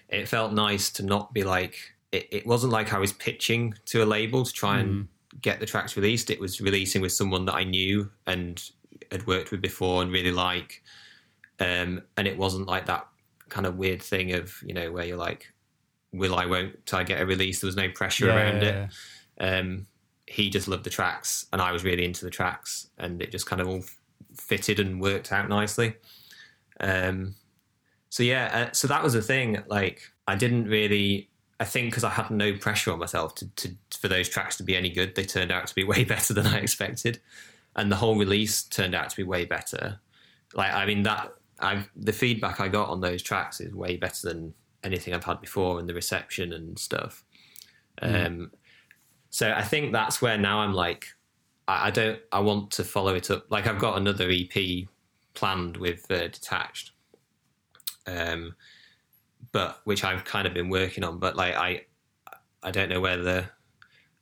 It 0.10 0.28
felt 0.28 0.54
nice 0.54 0.92
to 0.92 1.06
not 1.06 1.34
be 1.34 1.44
like 1.44 1.78
it, 2.12 2.28
it 2.32 2.48
wasn't 2.48 2.74
like 2.74 2.94
I 2.94 3.00
was 3.00 3.14
pitching 3.14 3.74
to 3.86 4.04
a 4.04 4.06
label 4.06 4.44
to 4.44 4.54
try 4.54 4.80
and 4.80 5.06
mm. 5.06 5.42
get 5.42 5.60
the 5.60 5.66
tracks 5.66 5.96
released. 5.96 6.30
It 6.30 6.40
was 6.40 6.62
releasing 6.62 7.02
with 7.02 7.12
someone 7.12 7.46
that 7.46 7.56
I 7.56 7.64
knew 7.64 8.10
and 8.28 8.62
had 9.12 9.28
worked 9.28 9.52
with 9.52 9.62
before 9.62 10.02
and 10.02 10.12
really 10.12 10.32
like. 10.32 10.84
Um, 11.60 12.02
and 12.18 12.28
it 12.28 12.38
wasn't 12.38 12.68
like 12.68 12.86
that 12.88 13.08
kind 13.50 13.66
of 13.66 13.78
weird 13.78 14.02
thing 14.02 14.34
of 14.34 14.54
you 14.66 14.74
know 14.74 14.92
where 14.92 15.06
you're 15.06 15.18
like 15.18 15.54
will 16.18 16.36
I 16.36 16.46
won't 16.46 16.94
I 16.94 17.04
get 17.04 17.22
a 17.22 17.26
release. 17.26 17.62
There 17.62 17.68
was 17.68 17.76
no 17.76 17.90
pressure 17.90 18.28
yeah, 18.28 18.36
around 18.36 18.62
yeah, 18.62 18.88
it. 19.40 19.44
Um, 19.44 19.88
he 20.28 20.50
just 20.50 20.68
loved 20.68 20.84
the 20.84 20.90
tracks, 20.90 21.46
and 21.54 21.62
I 21.62 21.72
was 21.72 21.84
really 21.84 22.06
into 22.06 22.26
the 22.26 22.32
tracks, 22.32 22.88
and 22.98 23.22
it 23.22 23.32
just 23.32 23.46
kind 23.46 23.62
of 23.62 23.68
all 23.68 23.84
fitted 24.36 24.80
and 24.80 25.02
worked 25.02 25.32
out 25.32 25.50
nicely. 25.50 25.96
Um, 26.80 27.36
so 28.10 28.24
yeah, 28.24 28.68
uh, 28.70 28.74
so 28.74 28.88
that 28.88 29.04
was 29.04 29.14
the 29.14 29.22
thing. 29.22 29.64
Like 29.68 30.02
I 30.28 30.36
didn't 30.36 30.68
really, 30.68 31.30
I 31.60 31.66
think 31.66 31.92
because 31.92 32.04
I 32.04 32.10
had 32.10 32.32
no 32.32 32.56
pressure 32.58 32.92
on 32.92 33.00
myself 33.00 33.36
to, 33.36 33.48
to 33.56 33.76
for 34.00 34.08
those 34.08 34.30
tracks 34.30 34.58
to 34.58 34.64
be 34.64 34.76
any 34.76 34.90
good, 34.90 35.16
they 35.16 35.26
turned 35.26 35.52
out 35.52 35.68
to 35.68 35.76
be 35.76 35.84
way 35.94 36.04
better 36.04 36.34
than 36.34 36.48
I 36.48 36.60
expected, 36.60 37.20
and 37.76 37.92
the 37.92 37.98
whole 37.98 38.18
release 38.18 38.64
turned 38.64 38.96
out 38.96 39.10
to 39.10 39.18
be 39.18 39.24
way 39.24 39.46
better. 39.46 40.00
Like 40.54 40.74
I 40.74 40.86
mean 40.86 41.04
that 41.04 41.34
I 41.60 41.86
the 41.96 42.14
feedback 42.14 42.60
I 42.60 42.68
got 42.68 42.90
on 42.90 43.02
those 43.02 43.22
tracks 43.22 43.62
is 43.62 43.74
way 43.74 43.98
better 43.98 44.30
than 44.30 44.54
anything 44.86 45.14
I've 45.14 45.24
had 45.24 45.42
before, 45.42 45.80
and 45.80 45.90
the 45.90 45.94
reception 45.94 46.54
and 46.54 46.80
stuff. 46.80 47.26
Mm. 48.02 48.26
Um, 48.26 48.52
so 49.30 49.52
I 49.52 49.64
think 49.64 49.92
that's 49.92 50.22
where 50.22 50.38
now 50.38 50.60
I'm 50.60 50.74
like, 50.74 51.08
I, 51.68 51.88
I, 51.88 51.92
don't, 51.92 52.20
I 52.32 52.40
want 52.40 52.72
to 52.72 52.84
follow 52.84 53.16
it 53.16 53.30
up. 53.32 53.46
Like 53.50 53.68
I've 53.68 53.80
got 53.80 53.98
another 53.98 54.30
EP 54.30 54.88
planned 55.34 55.78
with 55.78 56.10
uh, 56.10 56.28
Detached, 56.30 56.92
um, 58.08 58.56
but 59.52 59.82
which 59.84 60.04
I've 60.04 60.24
kind 60.24 60.48
of 60.48 60.54
been 60.54 60.70
working 60.70 61.04
on. 61.04 61.20
But 61.20 61.36
like 61.36 61.56
I, 61.56 61.86
I 62.64 62.72
don't 62.72 62.90
know 62.90 63.02
whether 63.02 63.50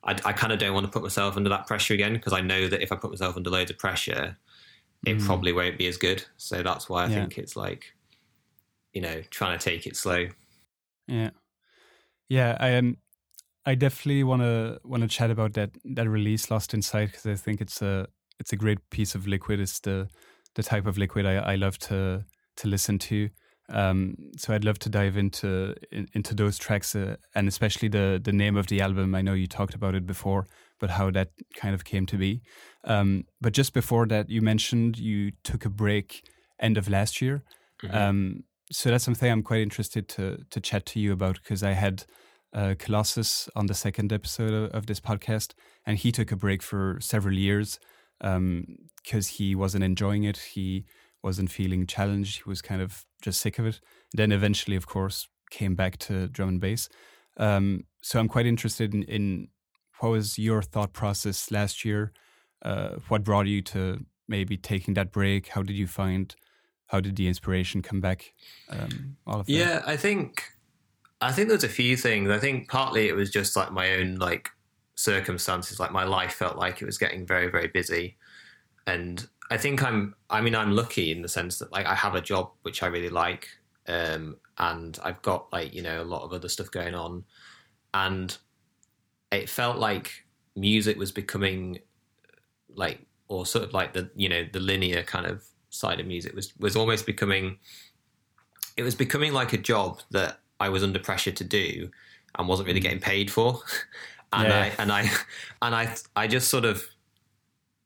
I, 0.04 0.12
I 0.24 0.32
kind 0.32 0.52
of 0.52 0.58
don't 0.58 0.74
want 0.74 0.84
to 0.86 0.92
put 0.92 1.02
myself 1.02 1.36
under 1.36 1.50
that 1.50 1.66
pressure 1.66 1.94
again 1.94 2.12
because 2.14 2.32
I 2.32 2.40
know 2.40 2.68
that 2.68 2.82
if 2.82 2.92
I 2.92 2.96
put 2.96 3.10
myself 3.10 3.36
under 3.36 3.50
loads 3.50 3.70
of 3.70 3.78
pressure, 3.78 4.36
it 5.06 5.18
mm. 5.18 5.26
probably 5.26 5.52
won't 5.52 5.78
be 5.78 5.86
as 5.86 5.96
good. 5.96 6.24
So 6.36 6.62
that's 6.62 6.88
why 6.88 7.04
I 7.04 7.08
yeah. 7.08 7.20
think 7.20 7.38
it's 7.38 7.56
like, 7.56 7.94
you 8.92 9.00
know, 9.00 9.22
trying 9.30 9.58
to 9.58 9.64
take 9.64 9.86
it 9.86 9.96
slow. 9.96 10.28
Yeah, 11.06 11.30
yeah. 12.28 12.56
I 12.60 12.68
am. 12.68 12.86
Um, 12.86 12.96
I 13.66 13.74
definitely 13.74 14.24
want 14.24 14.42
to 14.42 14.78
want 14.84 15.02
to 15.02 15.08
chat 15.08 15.30
about 15.30 15.54
that 15.54 15.70
that 15.84 16.08
release, 16.08 16.50
Lost 16.50 16.74
in 16.74 16.82
Sight, 16.82 17.12
because 17.12 17.26
I 17.26 17.34
think 17.34 17.60
it's 17.60 17.80
a 17.80 18.06
it's 18.38 18.52
a 18.52 18.56
great 18.56 18.90
piece 18.90 19.14
of 19.14 19.26
liquid. 19.26 19.60
It's 19.60 19.80
the 19.80 20.08
the 20.54 20.62
type 20.62 20.86
of 20.86 20.98
liquid 20.98 21.26
I, 21.26 21.36
I 21.36 21.54
love 21.56 21.78
to 21.78 22.24
to 22.56 22.68
listen 22.68 22.98
to. 22.98 23.30
Um, 23.70 24.16
so 24.36 24.52
I'd 24.52 24.64
love 24.64 24.78
to 24.80 24.90
dive 24.90 25.16
into 25.16 25.74
in, 25.90 26.06
into 26.12 26.34
those 26.34 26.58
tracks 26.58 26.94
uh, 26.94 27.16
and 27.34 27.48
especially 27.48 27.88
the 27.88 28.20
the 28.22 28.32
name 28.32 28.56
of 28.56 28.66
the 28.66 28.80
album. 28.80 29.14
I 29.14 29.22
know 29.22 29.32
you 29.32 29.46
talked 29.46 29.74
about 29.74 29.94
it 29.94 30.06
before, 30.06 30.46
but 30.80 30.90
how 30.90 31.10
that 31.12 31.30
kind 31.56 31.74
of 31.74 31.84
came 31.84 32.04
to 32.06 32.18
be. 32.18 32.42
Um, 32.84 33.24
but 33.40 33.54
just 33.54 33.72
before 33.72 34.06
that, 34.08 34.28
you 34.28 34.42
mentioned 34.42 34.98
you 34.98 35.32
took 35.42 35.64
a 35.64 35.70
break 35.70 36.28
end 36.60 36.76
of 36.76 36.88
last 36.88 37.22
year. 37.22 37.42
Mm-hmm. 37.82 37.96
Um, 37.96 38.44
so 38.70 38.90
that's 38.90 39.04
something 39.04 39.30
I'm 39.30 39.42
quite 39.42 39.60
interested 39.60 40.08
to 40.10 40.38
to 40.50 40.60
chat 40.60 40.86
to 40.86 41.00
you 41.00 41.12
about 41.12 41.36
because 41.42 41.62
I 41.62 41.72
had 41.72 42.04
uh, 42.54 42.74
Colossus 42.78 43.48
on 43.56 43.66
the 43.66 43.74
second 43.74 44.12
episode 44.12 44.52
of, 44.52 44.70
of, 44.70 44.86
this 44.86 45.00
podcast, 45.00 45.54
and 45.84 45.98
he 45.98 46.12
took 46.12 46.30
a 46.30 46.36
break 46.36 46.62
for 46.62 46.98
several 47.00 47.34
years 47.34 47.80
because 48.20 48.36
um, 48.36 49.34
he 49.36 49.54
wasn't 49.54 49.82
enjoying 49.82 50.24
it. 50.24 50.38
He 50.54 50.84
wasn't 51.22 51.50
feeling 51.50 51.86
challenged. 51.86 52.42
He 52.44 52.48
was 52.48 52.62
kind 52.62 52.80
of 52.80 53.04
just 53.22 53.40
sick 53.40 53.58
of 53.58 53.66
it. 53.66 53.80
Then 54.12 54.30
eventually, 54.30 54.76
of 54.76 54.86
course, 54.86 55.26
came 55.50 55.74
back 55.74 55.98
to 55.98 56.28
drum 56.28 56.48
and 56.50 56.60
bass. 56.60 56.88
Um, 57.36 57.84
so 58.02 58.20
I'm 58.20 58.28
quite 58.28 58.46
interested 58.46 58.94
in, 58.94 59.02
in, 59.04 59.48
what 59.98 60.10
was 60.10 60.38
your 60.38 60.62
thought 60.62 60.92
process 60.92 61.50
last 61.50 61.84
year? 61.84 62.12
Uh, 62.62 62.96
what 63.08 63.24
brought 63.24 63.46
you 63.46 63.62
to 63.62 64.04
maybe 64.28 64.56
taking 64.56 64.94
that 64.94 65.12
break? 65.12 65.48
How 65.48 65.62
did 65.62 65.76
you 65.76 65.86
find? 65.86 66.34
How 66.86 67.00
did 67.00 67.16
the 67.16 67.26
inspiration 67.26 67.82
come 67.82 68.00
back? 68.00 68.34
Um, 68.68 69.16
all 69.26 69.40
of 69.40 69.46
that. 69.46 69.52
Yeah, 69.52 69.82
I 69.86 69.96
think 69.96 70.44
I 71.20 71.32
think 71.32 71.48
there's 71.48 71.64
a 71.64 71.68
few 71.68 71.96
things. 71.96 72.30
I 72.30 72.38
think 72.38 72.68
partly 72.68 73.08
it 73.08 73.16
was 73.16 73.30
just 73.30 73.56
like 73.56 73.72
my 73.72 73.94
own 73.94 74.16
like 74.16 74.50
circumstances. 74.94 75.80
Like 75.80 75.92
my 75.92 76.04
life 76.04 76.34
felt 76.34 76.56
like 76.56 76.82
it 76.82 76.84
was 76.84 76.98
getting 76.98 77.26
very 77.26 77.50
very 77.50 77.68
busy, 77.68 78.16
and 78.86 79.26
I 79.50 79.56
think 79.56 79.82
I'm. 79.82 80.14
I 80.30 80.40
mean, 80.40 80.54
I'm 80.54 80.72
lucky 80.72 81.12
in 81.12 81.22
the 81.22 81.28
sense 81.28 81.58
that 81.58 81.72
like 81.72 81.86
I 81.86 81.94
have 81.94 82.14
a 82.14 82.20
job 82.20 82.50
which 82.62 82.82
I 82.82 82.86
really 82.86 83.08
like, 83.08 83.48
um, 83.88 84.36
and 84.58 84.98
I've 85.02 85.22
got 85.22 85.52
like 85.52 85.74
you 85.74 85.82
know 85.82 86.02
a 86.02 86.04
lot 86.04 86.22
of 86.22 86.32
other 86.32 86.48
stuff 86.48 86.70
going 86.70 86.94
on, 86.94 87.24
and 87.92 88.36
it 89.32 89.48
felt 89.48 89.78
like 89.78 90.24
music 90.56 90.96
was 90.96 91.10
becoming 91.10 91.78
like 92.76 93.00
or 93.28 93.46
sort 93.46 93.64
of 93.64 93.72
like 93.72 93.92
the 93.92 94.10
you 94.14 94.28
know 94.28 94.44
the 94.52 94.60
linear 94.60 95.02
kind 95.02 95.26
of 95.26 95.42
side 95.74 96.00
of 96.00 96.06
music 96.06 96.34
was 96.34 96.56
was 96.58 96.76
almost 96.76 97.06
becoming 97.06 97.58
it 98.76 98.82
was 98.82 98.94
becoming 98.94 99.32
like 99.32 99.52
a 99.52 99.58
job 99.58 100.00
that 100.10 100.40
I 100.60 100.68
was 100.68 100.82
under 100.82 100.98
pressure 100.98 101.32
to 101.32 101.44
do 101.44 101.90
and 102.36 102.48
wasn't 102.48 102.66
really 102.66 102.80
mm. 102.80 102.84
getting 102.84 103.00
paid 103.00 103.30
for 103.30 103.60
and 104.32 104.48
yeah. 104.48 104.60
I 104.60 104.82
and 104.82 104.92
I 104.92 105.10
and 105.62 105.74
I 105.74 105.94
I 106.16 106.26
just 106.26 106.48
sort 106.48 106.64
of 106.64 106.84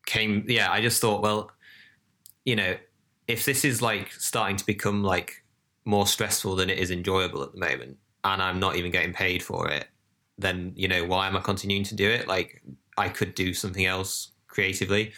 came 0.07 0.45
yeah 0.49 0.71
I 0.71 0.81
just 0.81 1.01
thought 1.01 1.23
well 1.23 1.51
you 2.45 2.57
know 2.57 2.77
if 3.27 3.45
this 3.45 3.65
is 3.65 3.83
like 3.83 4.13
starting 4.13 4.57
to 4.57 4.67
become 4.67 5.03
like 5.03 5.45
more 5.85 6.07
stressful 6.07 6.57
than 6.57 6.71
it 6.71 6.79
is 6.79 6.91
enjoyable 6.91 7.43
at 7.43 7.53
the 7.53 7.59
moment 7.59 7.97
and 8.25 8.43
I'm 8.43 8.59
not 8.59 8.77
even 8.77 8.91
getting 8.91 9.13
paid 9.13 9.43
for 9.43 9.69
it 9.69 9.87
then 10.39 10.73
you 10.77 10.89
know 10.89 11.05
why 11.05 11.27
am 11.27 11.37
I 11.37 11.41
continuing 11.41 11.85
to 11.85 11.95
do 11.95 12.09
it 12.09 12.29
like 12.29 12.63
I 12.97 13.09
could 13.09 13.35
do 13.35 13.55
something 13.55 13.85
else 13.85 14.33
creatively 14.47 15.13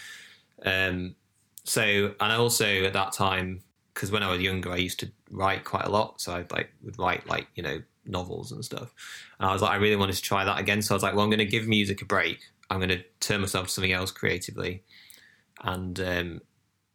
um 0.64 1.14
so 1.70 1.82
and 2.20 2.32
I 2.32 2.36
also 2.36 2.66
at 2.84 2.92
that 2.94 3.12
time 3.12 3.62
because 3.94 4.10
when 4.10 4.22
I 4.22 4.30
was 4.30 4.40
younger 4.40 4.72
I 4.72 4.76
used 4.76 4.98
to 5.00 5.10
write 5.30 5.64
quite 5.64 5.84
a 5.84 5.90
lot 5.90 6.20
so 6.20 6.32
I 6.32 6.44
like 6.50 6.72
would 6.82 6.98
write 6.98 7.28
like 7.28 7.46
you 7.54 7.62
know 7.62 7.80
novels 8.04 8.50
and 8.50 8.64
stuff 8.64 8.92
and 9.38 9.48
I 9.48 9.52
was 9.52 9.62
like 9.62 9.70
I 9.70 9.76
really 9.76 9.94
wanted 9.94 10.16
to 10.16 10.22
try 10.22 10.44
that 10.44 10.58
again 10.58 10.82
so 10.82 10.94
I 10.94 10.96
was 10.96 11.02
like 11.02 11.14
well 11.14 11.22
I'm 11.22 11.30
going 11.30 11.38
to 11.38 11.46
give 11.46 11.68
music 11.68 12.02
a 12.02 12.04
break 12.04 12.40
I'm 12.70 12.78
going 12.78 12.88
to 12.88 13.04
turn 13.20 13.40
myself 13.40 13.66
to 13.66 13.72
something 13.72 13.92
else 13.92 14.10
creatively 14.10 14.82
and 15.62 16.00
um 16.00 16.40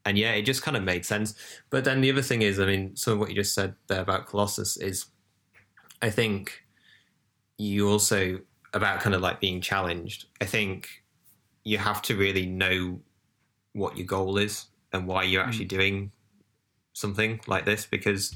and 0.05 0.19
yeah, 0.19 0.33
it 0.33 0.43
just 0.43 0.61
kind 0.61 0.77
of 0.77 0.83
made 0.83 1.03
sense. 1.03 1.33
But 1.71 1.83
then 1.83 2.01
the 2.01 2.11
other 2.11 2.21
thing 2.21 2.43
is, 2.43 2.59
I 2.59 2.67
mean, 2.67 2.95
some 2.95 3.13
of 3.13 3.19
what 3.19 3.29
you 3.29 3.35
just 3.35 3.55
said 3.55 3.73
there 3.87 4.01
about 4.01 4.27
Colossus 4.27 4.77
is, 4.77 5.07
I 5.99 6.11
think 6.11 6.63
you 7.57 7.89
also 7.89 8.39
about 8.73 8.99
kind 8.99 9.15
of 9.15 9.21
like 9.21 9.39
being 9.39 9.61
challenged. 9.61 10.25
I 10.39 10.45
think 10.45 11.03
you 11.63 11.79
have 11.79 12.03
to 12.03 12.15
really 12.15 12.45
know 12.45 12.99
what 13.75 13.97
your 13.97 14.07
goal 14.07 14.37
is 14.37 14.65
and 14.93 15.07
why 15.07 15.23
you're 15.23 15.43
actually 15.43 15.65
mm. 15.65 15.69
doing 15.69 16.11
something 16.93 17.39
like 17.47 17.65
this 17.65 17.85
because 17.85 18.35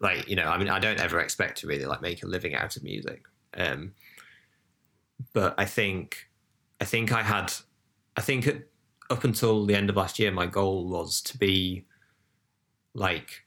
like 0.00 0.28
you 0.28 0.34
know 0.34 0.46
i 0.46 0.58
mean 0.58 0.68
i 0.68 0.78
don't 0.78 1.00
ever 1.00 1.20
expect 1.20 1.58
to 1.58 1.66
really 1.66 1.86
like 1.86 2.02
make 2.02 2.22
a 2.22 2.26
living 2.26 2.54
out 2.54 2.76
of 2.76 2.82
music 2.82 3.22
um 3.56 3.92
but 5.32 5.54
i 5.56 5.64
think 5.64 6.28
i 6.80 6.84
think 6.84 7.12
i 7.12 7.22
had 7.22 7.52
i 8.16 8.20
think 8.20 8.66
up 9.10 9.24
until 9.24 9.64
the 9.66 9.74
end 9.74 9.90
of 9.90 9.96
last 9.96 10.18
year, 10.18 10.30
my 10.32 10.46
goal 10.46 10.86
was 10.88 11.20
to 11.22 11.38
be 11.38 11.84
like 12.94 13.42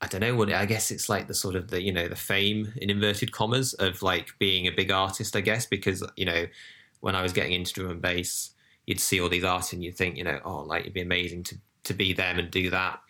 I 0.00 0.06
don't 0.06 0.20
know 0.20 0.36
what 0.36 0.52
I 0.52 0.66
guess 0.66 0.90
it's 0.90 1.08
like 1.08 1.26
the 1.26 1.34
sort 1.34 1.56
of 1.56 1.68
the 1.68 1.82
you 1.82 1.92
know 1.92 2.08
the 2.08 2.16
fame 2.16 2.72
in 2.76 2.90
inverted 2.90 3.32
commas 3.32 3.72
of 3.74 4.02
like 4.02 4.28
being 4.38 4.66
a 4.66 4.72
big 4.72 4.90
artist, 4.90 5.34
I 5.34 5.40
guess, 5.40 5.66
because 5.66 6.04
you 6.16 6.26
know 6.26 6.46
when 7.00 7.16
I 7.16 7.22
was 7.22 7.32
getting 7.32 7.52
into 7.52 7.72
drum 7.72 7.90
and 7.90 8.02
bass, 8.02 8.50
you'd 8.86 9.00
see 9.00 9.20
all 9.20 9.28
these 9.28 9.44
artists 9.44 9.72
and 9.72 9.82
you'd 9.82 9.96
think 9.96 10.16
you 10.16 10.24
know 10.24 10.40
oh 10.44 10.58
like 10.62 10.82
it'd 10.82 10.94
be 10.94 11.02
amazing 11.02 11.42
to 11.42 11.56
to 11.84 11.94
be 11.94 12.12
them 12.12 12.38
and 12.38 12.50
do 12.50 12.70
that. 12.70 13.00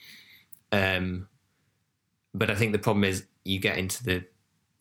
Um, 0.73 1.28
but 2.35 2.50
I 2.50 2.54
think 2.54 2.73
the 2.73 2.78
problem 2.78 3.04
is 3.04 3.25
you 3.45 3.59
get 3.59 3.78
into 3.78 4.04
the 4.04 4.25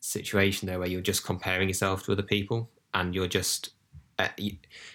situation 0.00 0.66
there 0.66 0.78
where 0.78 0.88
you're 0.88 1.00
just 1.00 1.24
comparing 1.24 1.68
yourself 1.68 2.04
to 2.04 2.12
other 2.12 2.22
people 2.22 2.70
and 2.92 3.14
you're 3.14 3.26
just 3.26 3.70
uh, 4.18 4.28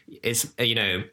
it's 0.08 0.48
you 0.60 0.76
know 0.76 1.04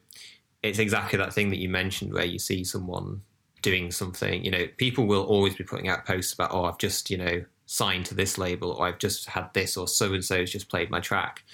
it's 0.62 0.78
exactly 0.78 1.18
that 1.18 1.33
thing 1.33 1.50
that 1.50 1.59
you 1.59 1.68
mentioned 1.68 2.12
where 2.12 2.25
you 2.25 2.38
see 2.38 2.64
someone 2.64 3.23
doing 3.62 3.90
something. 3.90 4.45
You 4.45 4.50
know, 4.50 4.66
people 4.76 5.07
will 5.07 5.25
always 5.25 5.54
be 5.54 5.64
putting 5.64 5.88
out 5.88 6.07
posts 6.07 6.33
about, 6.33 6.52
oh, 6.52 6.64
I've 6.64 6.78
just, 6.78 7.11
you 7.11 7.16
know, 7.16 7.45
signed 7.66 8.07
to 8.07 8.14
this 8.14 8.38
label, 8.38 8.73
or 8.73 8.87
I've 8.87 8.99
just 8.99 9.28
had 9.28 9.52
this, 9.54 9.76
or 9.76 9.87
so 9.87 10.12
and 10.12 10.25
so 10.25 10.40
has 10.40 10.50
just 10.50 10.68
played 10.68 10.90
my 10.90 11.00
track. 11.00 11.45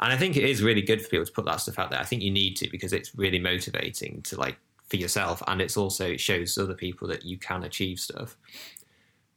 And 0.00 0.12
I 0.12 0.16
think 0.16 0.36
it 0.36 0.44
is 0.44 0.62
really 0.62 0.82
good 0.82 1.00
for 1.00 1.08
people 1.08 1.26
to 1.26 1.32
put 1.32 1.46
that 1.46 1.60
stuff 1.60 1.78
out 1.78 1.90
there. 1.90 2.00
I 2.00 2.04
think 2.04 2.22
you 2.22 2.30
need 2.30 2.56
to 2.56 2.70
because 2.70 2.92
it's 2.92 3.14
really 3.14 3.38
motivating 3.38 4.22
to 4.22 4.36
like 4.38 4.58
for 4.88 4.96
yourself, 4.96 5.42
and 5.46 5.60
it's 5.60 5.76
also 5.76 6.06
it 6.06 6.20
shows 6.20 6.56
other 6.58 6.74
people 6.74 7.08
that 7.08 7.24
you 7.24 7.38
can 7.38 7.64
achieve 7.64 7.98
stuff. 7.98 8.36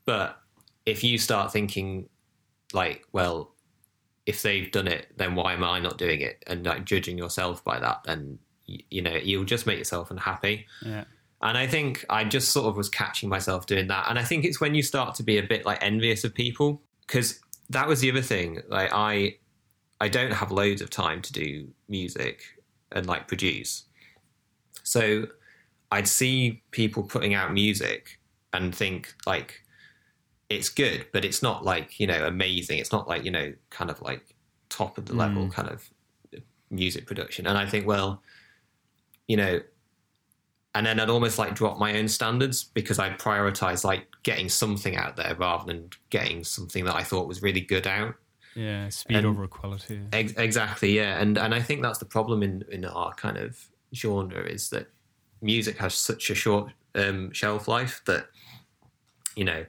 But 0.06 0.42
if 0.86 1.04
you 1.04 1.18
start 1.18 1.52
thinking 1.52 2.10
like, 2.74 3.06
well, 3.12 3.52
if 4.26 4.42
they've 4.42 4.72
done 4.72 4.88
it, 4.88 5.08
then 5.16 5.36
why 5.36 5.54
am 5.54 5.64
I 5.64 5.80
not 5.80 5.98
doing 5.98 6.22
it? 6.22 6.44
And 6.46 6.66
like 6.66 6.86
judging 6.86 7.18
yourself 7.18 7.64
by 7.64 7.80
that, 7.80 8.04
then 8.06 8.40
you 8.90 9.02
know 9.02 9.16
you'll 9.16 9.44
just 9.44 9.66
make 9.66 9.78
yourself 9.78 10.12
unhappy 10.12 10.66
yeah 10.84 11.04
and 11.42 11.58
i 11.58 11.66
think 11.66 12.06
i 12.10 12.24
just 12.24 12.50
sort 12.52 12.68
of 12.68 12.78
was 12.78 12.90
catching 12.90 13.30
myself 13.30 13.66
doing 13.66 13.88
that 13.88 14.06
and 14.10 14.20
i 14.20 14.24
think 14.24 14.46
it's 14.46 14.62
when 14.62 14.76
you 14.76 14.84
start 14.84 15.16
to 15.16 15.24
be 15.24 15.38
a 15.38 15.44
bit 15.44 15.66
like 15.66 15.82
envious 15.82 16.24
of 16.24 16.34
people 16.34 16.82
because 17.06 17.40
that 17.70 17.88
was 17.88 18.02
the 18.02 18.12
other 18.12 18.22
thing 18.22 18.62
like 18.70 18.90
i 18.94 19.36
i 20.00 20.08
don't 20.08 20.32
have 20.32 20.52
loads 20.52 20.82
of 20.82 20.90
time 20.90 21.22
to 21.22 21.34
do 21.34 21.68
music 21.88 22.42
and 22.92 23.06
like 23.06 23.28
produce 23.28 23.86
so 24.84 25.26
i'd 25.92 26.08
see 26.08 26.62
people 26.72 27.04
putting 27.04 27.34
out 27.34 27.54
music 27.54 28.20
and 28.54 28.74
think 28.74 29.14
like 29.26 29.62
it's 30.50 30.70
good 30.70 31.06
but 31.14 31.24
it's 31.24 31.44
not 31.44 31.64
like 31.64 32.00
you 32.00 32.08
know 32.08 32.26
amazing 32.26 32.80
it's 32.80 32.92
not 32.92 33.08
like 33.08 33.24
you 33.24 33.32
know 33.32 33.54
kind 33.70 33.92
of 33.92 34.02
like 34.02 34.36
top 34.70 34.98
of 34.98 35.06
the 35.06 35.14
level 35.14 35.46
mm. 35.46 35.52
kind 35.52 35.70
of 35.70 35.90
music 36.72 37.06
production 37.06 37.48
and 37.48 37.58
i 37.58 37.66
think 37.66 37.86
well 37.86 38.22
you 39.30 39.38
know, 39.38 39.62
and 40.76 40.86
then 40.86 41.00
I'd 41.00 41.10
almost 41.10 41.38
like 41.38 41.56
drop 41.56 41.78
my 41.78 41.98
own 41.98 42.08
standards 42.08 42.64
because 42.64 43.00
I 43.00 43.12
prioritize 43.12 43.84
like 43.86 44.08
getting 44.24 44.50
something 44.50 44.98
out 44.98 45.16
there 45.16 45.36
rather 45.40 45.66
than 45.66 45.92
getting 46.10 46.44
something 46.44 46.84
that 46.86 46.96
I 46.96 47.04
thought 47.04 47.28
was 47.28 47.42
really 47.42 47.62
good 47.62 47.88
out. 47.88 48.16
Yeah, 48.56 48.90
speed 48.90 49.18
and 49.18 49.28
over 49.28 49.48
quality. 49.48 50.02
Ex- 50.12 50.34
exactly, 50.34 50.96
yeah, 50.96 51.22
and 51.22 51.38
and 51.38 51.54
I 51.54 51.62
think 51.62 51.82
that's 51.82 52.00
the 52.00 52.06
problem 52.06 52.44
in 52.44 52.64
in 52.70 52.86
our 52.86 53.14
kind 53.14 53.38
of 53.38 53.58
genre 53.94 54.42
is 54.42 54.70
that 54.70 54.88
music 55.42 55.78
has 55.78 55.94
such 55.94 56.30
a 56.30 56.36
short 56.36 56.72
um, 56.96 57.32
shelf 57.32 57.68
life 57.68 58.02
that 58.06 58.28
you 59.36 59.46
know 59.46 59.66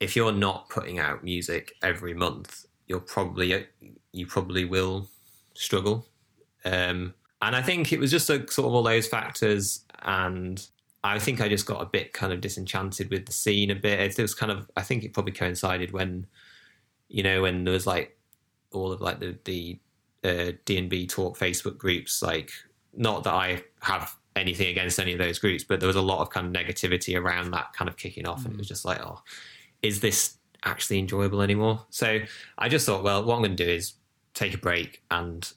if 0.00 0.16
you're 0.16 0.32
not 0.32 0.68
putting 0.68 0.98
out 0.98 1.22
music 1.22 1.74
every 1.82 2.14
month, 2.14 2.66
you're 2.86 3.00
probably 3.00 3.66
you 4.12 4.26
probably 4.26 4.64
will 4.64 5.08
struggle. 5.54 6.06
Um, 6.64 7.14
and 7.42 7.56
I 7.56 7.62
think 7.62 7.92
it 7.92 8.00
was 8.00 8.10
just 8.10 8.28
a, 8.28 8.50
sort 8.50 8.66
of 8.66 8.74
all 8.74 8.82
those 8.82 9.06
factors, 9.06 9.84
and 10.02 10.66
I 11.04 11.18
think 11.18 11.40
I 11.40 11.48
just 11.48 11.66
got 11.66 11.82
a 11.82 11.86
bit 11.86 12.12
kind 12.12 12.32
of 12.32 12.40
disenchanted 12.40 13.10
with 13.10 13.26
the 13.26 13.32
scene 13.32 13.70
a 13.70 13.74
bit. 13.74 14.18
It 14.18 14.22
was 14.22 14.34
kind 14.34 14.52
of 14.52 14.70
I 14.76 14.82
think 14.82 15.04
it 15.04 15.12
probably 15.12 15.32
coincided 15.32 15.92
when 15.92 16.26
you 17.10 17.22
know 17.22 17.42
when 17.42 17.64
there 17.64 17.74
was 17.74 17.86
like 17.86 18.16
all 18.72 18.92
of 18.92 19.00
like 19.02 19.20
the 19.20 19.36
the 19.44 19.78
uh, 20.24 20.52
D 20.64 20.78
and 20.78 20.88
B 20.88 21.06
talk 21.06 21.38
Facebook 21.38 21.76
groups. 21.76 22.22
Like 22.22 22.50
not 22.94 23.24
that 23.24 23.34
I 23.34 23.62
have 23.80 24.14
anything 24.36 24.68
against 24.68 24.98
any 24.98 25.12
of 25.12 25.18
those 25.18 25.38
groups, 25.38 25.64
but 25.64 25.80
there 25.80 25.86
was 25.86 25.96
a 25.96 26.02
lot 26.02 26.20
of 26.20 26.30
kind 26.30 26.46
of 26.46 26.52
negativity 26.62 27.20
around 27.20 27.50
that 27.50 27.72
kind 27.74 27.88
of 27.88 27.96
kicking 27.96 28.26
off, 28.26 28.42
mm. 28.42 28.46
and 28.46 28.54
it 28.54 28.58
was 28.58 28.68
just 28.68 28.84
like 28.84 29.00
oh 29.00 29.22
is 29.82 30.00
this 30.00 30.36
actually 30.64 30.98
enjoyable 30.98 31.42
anymore? 31.42 31.84
So 31.90 32.20
I 32.58 32.68
just 32.68 32.86
thought, 32.86 33.02
well, 33.02 33.24
what 33.24 33.36
I'm 33.36 33.40
going 33.40 33.56
to 33.56 33.64
do 33.64 33.70
is 33.70 33.94
take 34.34 34.54
a 34.54 34.58
break. 34.58 35.02
And 35.10 35.50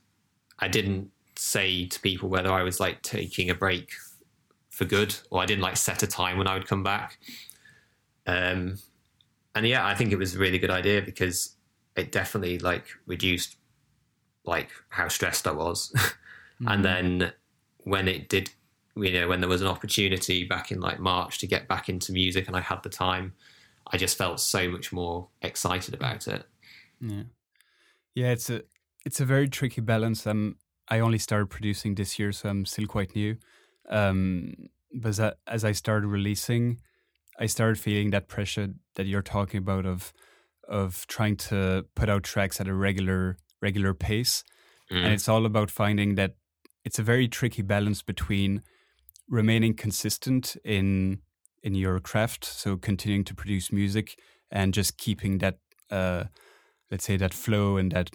I 0.60 0.68
didn't 0.68 1.12
say 1.36 1.86
to 1.86 2.00
people 2.00 2.30
whether 2.30 2.52
I 2.52 2.64
was 2.64 2.80
like 2.80 3.02
taking 3.02 3.50
a 3.50 3.56
break 3.56 3.92
for 4.70 4.86
good 4.86 5.16
or 5.30 5.42
I 5.42 5.46
didn't 5.46 5.62
like 5.62 5.78
set 5.78 6.04
a 6.04 6.08
time 6.08 6.38
when 6.38 6.48
I 6.48 6.54
would 6.56 6.68
come 6.68 6.84
back. 6.84 7.20
Um, 8.26 8.78
and 9.56 9.68
yeah, 9.68 9.86
I 9.86 9.96
think 9.96 10.12
it 10.12 10.18
was 10.18 10.36
a 10.36 10.40
really 10.40 10.60
good 10.60 10.72
idea 10.72 11.02
because 11.02 11.56
it 11.96 12.12
definitely 12.12 12.60
like 12.60 12.86
reduced 13.06 13.58
like 14.46 14.70
how 14.90 15.08
stressed 15.08 15.48
I 15.48 15.52
was. 15.52 15.92
mm-hmm. 15.96 16.68
And 16.68 16.86
then 16.86 17.34
when 17.80 18.08
it 18.08 18.30
did, 18.30 18.50
you 18.96 19.12
know, 19.12 19.28
when 19.28 19.42
there 19.42 19.50
was 19.50 19.62
an 19.62 19.68
opportunity 19.68 20.44
back 20.46 20.72
in 20.72 20.80
like 20.80 21.00
March 21.00 21.38
to 21.40 21.48
get 21.48 21.68
back 21.68 21.90
into 21.90 22.12
music 22.12 22.48
and 22.48 22.56
I 22.56 22.62
had 22.62 22.84
the 22.84 22.90
time, 22.90 23.34
I 23.88 23.98
just 23.98 24.18
felt 24.18 24.40
so 24.40 24.70
much 24.70 24.92
more 24.92 25.28
excited 25.42 25.94
about 25.94 26.28
it. 26.28 26.44
Yeah, 27.00 27.24
yeah, 28.16 28.32
it's 28.32 28.50
a 28.50 28.64
it's 29.06 29.20
a 29.20 29.26
very 29.26 29.50
tricky 29.50 29.82
balance. 29.82 30.26
Um, 30.26 30.56
I 30.88 31.00
only 31.00 31.18
started 31.18 31.48
producing 31.48 31.96
this 31.96 32.18
year, 32.18 32.32
so 32.32 32.50
I'm 32.50 32.66
still 32.66 32.88
quite 32.88 33.16
new. 33.16 33.38
Um, 33.90 34.54
but 34.94 35.38
as 35.48 35.66
I 35.66 35.72
started 35.74 36.08
releasing, 36.08 36.80
I 37.40 37.48
started 37.48 37.80
feeling 37.80 38.12
that 38.12 38.28
pressure 38.28 38.70
that 38.96 39.06
you're 39.06 39.22
talking 39.22 39.58
about 39.58 39.86
of 39.86 40.14
of 40.68 41.06
trying 41.08 41.36
to 41.36 41.86
put 41.96 42.10
out 42.10 42.24
tracks 42.24 42.60
at 42.62 42.68
a 42.68 42.74
regular 42.74 43.38
regular 43.62 43.94
pace, 43.94 44.44
mm. 44.92 45.04
and 45.04 45.14
it's 45.14 45.28
all 45.28 45.46
about 45.46 45.72
finding 45.72 46.16
that 46.16 46.36
it's 46.84 47.00
a 47.00 47.04
very 47.04 47.28
tricky 47.28 47.62
balance 47.62 48.02
between 48.02 48.62
remaining 49.28 49.74
consistent 49.74 50.56
in 50.64 51.20
in 51.64 51.76
your 51.76 52.00
craft. 52.00 52.46
So 52.46 52.78
continuing 52.78 53.24
to 53.26 53.36
produce 53.36 53.72
music 53.72 54.20
and 54.52 54.74
just 54.74 54.98
keeping 54.98 55.40
that, 55.40 55.60
uh, 55.90 56.26
let's 56.92 57.06
say, 57.06 57.18
that 57.18 57.34
flow 57.34 57.78
and 57.78 57.92
that 57.92 58.10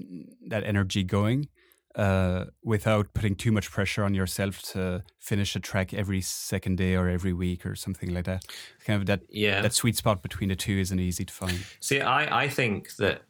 that 0.48 0.64
energy 0.64 1.02
going. 1.02 1.48
Uh, 1.98 2.44
without 2.62 3.12
putting 3.12 3.34
too 3.34 3.50
much 3.50 3.72
pressure 3.72 4.04
on 4.04 4.14
yourself 4.14 4.62
to 4.62 5.02
finish 5.18 5.56
a 5.56 5.58
track 5.58 5.92
every 5.92 6.20
second 6.20 6.76
day 6.76 6.94
or 6.94 7.08
every 7.08 7.32
week 7.32 7.66
or 7.66 7.74
something 7.74 8.14
like 8.14 8.24
that. 8.24 8.44
Kind 8.86 9.00
of 9.00 9.06
that 9.06 9.22
yeah. 9.28 9.62
that 9.62 9.72
sweet 9.72 9.96
spot 9.96 10.22
between 10.22 10.48
the 10.48 10.54
two 10.54 10.78
isn't 10.78 11.00
easy 11.00 11.24
to 11.24 11.34
find. 11.34 11.58
See, 11.80 12.00
I, 12.00 12.44
I 12.44 12.48
think 12.48 12.94
that 12.98 13.22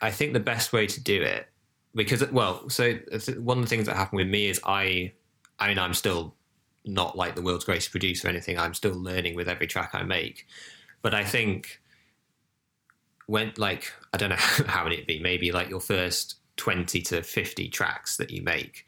I 0.00 0.10
think 0.10 0.32
the 0.32 0.40
best 0.40 0.72
way 0.72 0.86
to 0.86 1.02
do 1.02 1.20
it 1.20 1.48
because 1.94 2.26
well, 2.30 2.66
so 2.70 2.94
one 3.38 3.58
of 3.58 3.64
the 3.64 3.68
things 3.68 3.84
that 3.84 3.96
happened 3.96 4.20
with 4.20 4.28
me 4.28 4.46
is 4.46 4.58
I 4.64 5.12
I 5.58 5.68
mean 5.68 5.78
I'm 5.78 5.92
still 5.92 6.34
not 6.86 7.14
like 7.14 7.34
the 7.34 7.42
world's 7.42 7.66
greatest 7.66 7.90
producer 7.90 8.26
or 8.26 8.30
anything. 8.30 8.58
I'm 8.58 8.72
still 8.72 8.94
learning 8.94 9.34
with 9.34 9.50
every 9.50 9.66
track 9.66 9.90
I 9.92 10.02
make. 10.02 10.46
But 11.02 11.12
I 11.12 11.24
think 11.24 11.82
when 13.26 13.52
like 13.58 13.92
I 14.14 14.16
don't 14.16 14.30
know 14.30 14.36
how 14.66 14.84
many 14.84 14.96
it 14.96 15.06
be, 15.06 15.20
maybe 15.20 15.52
like 15.52 15.68
your 15.68 15.80
first 15.80 16.36
twenty 16.60 17.00
to 17.00 17.22
fifty 17.22 17.68
tracks 17.68 18.18
that 18.18 18.30
you 18.30 18.42
make, 18.42 18.86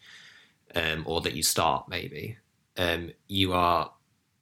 um, 0.75 1.05
or 1.07 1.23
that 1.23 1.33
you 1.33 1.43
start 1.43 1.89
maybe, 1.89 2.37
um, 2.77 3.11
you 3.29 3.55
are 3.55 3.91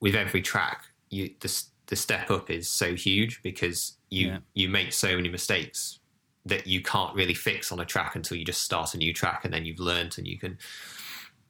with 0.01 0.15
every 0.15 0.41
track, 0.41 0.83
you 1.09 1.33
the 1.39 1.63
the 1.87 1.95
step 1.95 2.29
up 2.29 2.49
is 2.49 2.69
so 2.69 2.93
huge 2.93 3.41
because 3.41 3.97
you 4.09 4.27
yeah. 4.27 4.37
you 4.53 4.67
make 4.67 4.91
so 4.91 5.15
many 5.15 5.29
mistakes 5.29 5.99
that 6.45 6.65
you 6.67 6.81
can't 6.81 7.15
really 7.15 7.33
fix 7.33 7.71
on 7.71 7.79
a 7.79 7.85
track 7.85 8.15
until 8.15 8.35
you 8.37 8.43
just 8.43 8.63
start 8.63 8.95
a 8.95 8.97
new 8.97 9.13
track 9.13 9.45
and 9.45 9.53
then 9.53 9.63
you've 9.63 9.79
learned 9.79 10.17
and 10.17 10.27
you 10.27 10.37
can 10.37 10.57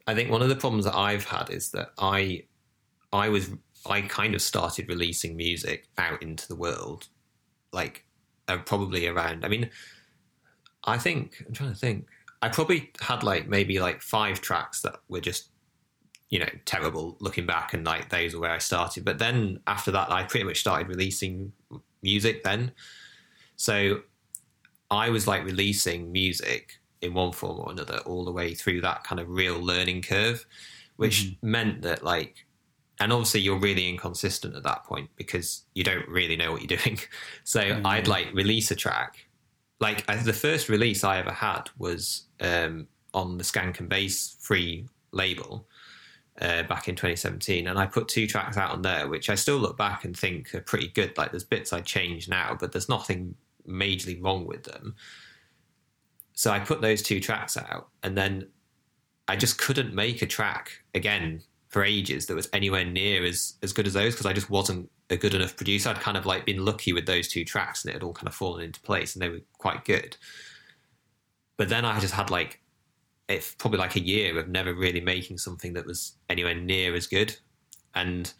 I 0.05 0.13
think 0.13 0.29
one 0.29 0.41
of 0.41 0.49
the 0.49 0.55
problems 0.55 0.85
that 0.85 0.95
I've 0.95 1.25
had 1.25 1.49
is 1.49 1.71
that 1.71 1.89
I 1.97 2.43
I 3.11 3.29
was 3.29 3.49
I 3.85 4.01
kind 4.01 4.35
of 4.35 4.41
started 4.41 4.87
releasing 4.87 5.35
music 5.35 5.87
out 5.97 6.21
into 6.21 6.47
the 6.47 6.55
world 6.55 7.07
like 7.71 8.05
uh, 8.47 8.57
probably 8.59 9.07
around 9.07 9.45
I 9.45 9.47
mean 9.47 9.69
I 10.83 10.97
think 10.97 11.43
I'm 11.47 11.53
trying 11.53 11.71
to 11.71 11.77
think 11.77 12.07
I 12.41 12.49
probably 12.49 12.91
had 12.99 13.23
like 13.23 13.47
maybe 13.47 13.79
like 13.79 14.01
five 14.01 14.41
tracks 14.41 14.81
that 14.81 14.95
were 15.09 15.21
just 15.21 15.49
you 16.29 16.39
know 16.39 16.49
terrible 16.65 17.17
looking 17.19 17.45
back 17.45 17.73
and 17.73 17.85
like 17.85 18.09
those 18.09 18.33
are 18.33 18.39
where 18.39 18.51
I 18.51 18.57
started 18.57 19.05
but 19.05 19.19
then 19.19 19.59
after 19.67 19.91
that 19.91 20.11
I 20.11 20.23
pretty 20.23 20.45
much 20.45 20.59
started 20.59 20.87
releasing 20.87 21.51
music 22.01 22.43
then 22.43 22.71
so 23.57 24.01
I 24.89 25.09
was 25.09 25.27
like 25.27 25.45
releasing 25.45 26.11
music 26.11 26.81
in 27.01 27.13
one 27.13 27.31
form 27.31 27.59
or 27.59 27.71
another 27.71 27.99
all 27.99 28.25
the 28.25 28.31
way 28.31 28.53
through 28.53 28.81
that 28.81 29.03
kind 29.03 29.19
of 29.19 29.29
real 29.29 29.59
learning 29.59 30.01
curve, 30.01 30.45
which 30.97 31.23
mm-hmm. 31.23 31.51
meant 31.51 31.81
that 31.83 32.03
like, 32.03 32.45
and 32.99 33.11
obviously 33.11 33.41
you're 33.41 33.57
really 33.57 33.89
inconsistent 33.89 34.55
at 34.55 34.63
that 34.63 34.83
point 34.83 35.09
because 35.15 35.63
you 35.73 35.83
don't 35.83 36.07
really 36.07 36.35
know 36.35 36.51
what 36.51 36.61
you're 36.61 36.77
doing. 36.77 36.99
So 37.43 37.61
mm-hmm. 37.61 37.85
I'd 37.85 38.07
like 38.07 38.33
release 38.33 38.69
a 38.71 38.75
track. 38.75 39.25
Like 39.81 40.05
the 40.23 40.31
first 40.31 40.69
release 40.69 41.03
I 41.03 41.17
ever 41.17 41.31
had 41.31 41.69
was 41.77 42.27
um, 42.39 42.87
on 43.13 43.37
the 43.37 43.43
Skank 43.43 43.79
and 43.79 43.89
Bass 43.89 44.37
free 44.39 44.87
label. 45.11 45.67
Uh, 46.39 46.63
back 46.63 46.87
in 46.87 46.95
2017, 46.95 47.67
and 47.67 47.77
I 47.77 47.85
put 47.85 48.07
two 48.07 48.25
tracks 48.25 48.57
out 48.57 48.71
on 48.71 48.81
there, 48.81 49.07
which 49.07 49.29
I 49.29 49.35
still 49.35 49.57
look 49.57 49.77
back 49.77 50.05
and 50.05 50.17
think 50.17 50.55
are 50.55 50.61
pretty 50.61 50.87
good. 50.87 51.15
Like 51.15 51.29
there's 51.29 51.43
bits 51.43 51.71
I 51.71 51.81
change 51.81 52.29
now, 52.29 52.57
but 52.59 52.71
there's 52.71 52.89
nothing 52.89 53.35
majorly 53.67 54.23
wrong 54.23 54.47
with 54.47 54.63
them. 54.63 54.95
So 56.33 56.49
I 56.49 56.59
put 56.59 56.81
those 56.81 57.03
two 57.03 57.19
tracks 57.19 57.57
out, 57.57 57.89
and 58.01 58.17
then 58.17 58.47
I 59.27 59.35
just 59.35 59.59
couldn't 59.59 59.93
make 59.93 60.21
a 60.21 60.25
track 60.25 60.71
again 60.95 61.41
for 61.71 61.83
ages 61.83 62.25
that 62.27 62.35
was 62.35 62.49
anywhere 62.53 62.85
near 62.85 63.23
as 63.25 63.55
as 63.63 63.73
good 63.73 63.87
as 63.87 63.93
those 63.93 64.13
because 64.13 64.25
I 64.25 64.33
just 64.33 64.49
wasn't 64.49 64.89
a 65.09 65.17
good 65.17 65.33
enough 65.33 65.55
producer. 65.55 65.89
I'd 65.89 65.99
kind 65.99 66.17
of 66.17 66.25
like 66.25 66.45
been 66.45 66.63
lucky 66.63 66.93
with 66.93 67.05
those 67.05 67.27
two 67.27 67.43
tracks, 67.43 67.83
and 67.83 67.89
it 67.89 67.93
had 67.93 68.03
all 68.03 68.13
kind 68.13 68.27
of 68.27 68.35
fallen 68.35 68.63
into 68.63 68.81
place, 68.81 69.15
and 69.15 69.21
they 69.21 69.29
were 69.29 69.41
quite 69.57 69.85
good. 69.85 70.15
But 71.57 71.69
then 71.69 71.85
I 71.85 71.99
just 71.99 72.13
had 72.13 72.29
like 72.29 72.61
it's 73.27 73.55
probably 73.55 73.79
like 73.79 73.95
a 73.95 74.01
year 74.01 74.37
of 74.37 74.49
never 74.49 74.73
really 74.73 74.99
making 74.99 75.37
something 75.37 75.73
that 75.73 75.85
was 75.85 76.17
anywhere 76.29 76.55
near 76.55 76.93
as 76.93 77.07
good. 77.07 77.35
And 77.95 78.31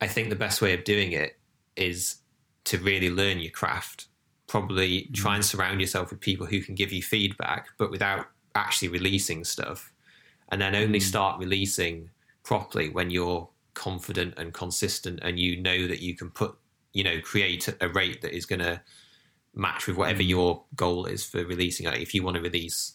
I 0.00 0.06
think 0.06 0.28
the 0.28 0.36
best 0.36 0.60
way 0.60 0.74
of 0.74 0.84
doing 0.84 1.12
it 1.12 1.38
is 1.76 2.16
to 2.64 2.78
really 2.78 3.10
learn 3.10 3.40
your 3.40 3.52
craft 3.52 4.06
probably 4.46 5.02
mm. 5.02 5.14
try 5.14 5.34
and 5.34 5.44
surround 5.44 5.80
yourself 5.80 6.10
with 6.10 6.20
people 6.20 6.46
who 6.46 6.60
can 6.60 6.74
give 6.74 6.92
you 6.92 7.02
feedback, 7.02 7.68
but 7.78 7.90
without 7.90 8.26
actually 8.54 8.88
releasing 8.88 9.44
stuff. 9.44 9.92
And 10.50 10.60
then 10.60 10.74
only 10.74 10.98
mm. 10.98 11.02
start 11.02 11.38
releasing 11.38 12.10
properly 12.44 12.88
when 12.88 13.10
you're 13.10 13.48
confident 13.74 14.34
and 14.36 14.54
consistent 14.54 15.18
and 15.22 15.38
you 15.38 15.60
know 15.60 15.86
that 15.86 16.00
you 16.00 16.14
can 16.14 16.30
put, 16.30 16.56
you 16.92 17.02
know, 17.02 17.20
create 17.20 17.68
a 17.80 17.88
rate 17.88 18.22
that 18.22 18.34
is 18.34 18.46
going 18.46 18.60
to 18.60 18.80
match 19.54 19.86
with 19.86 19.96
whatever 19.96 20.22
mm. 20.22 20.28
your 20.28 20.62
goal 20.76 21.06
is 21.06 21.24
for 21.24 21.44
releasing. 21.44 21.86
Like 21.86 22.00
if 22.00 22.14
you 22.14 22.22
want 22.22 22.36
to 22.36 22.42
release, 22.42 22.94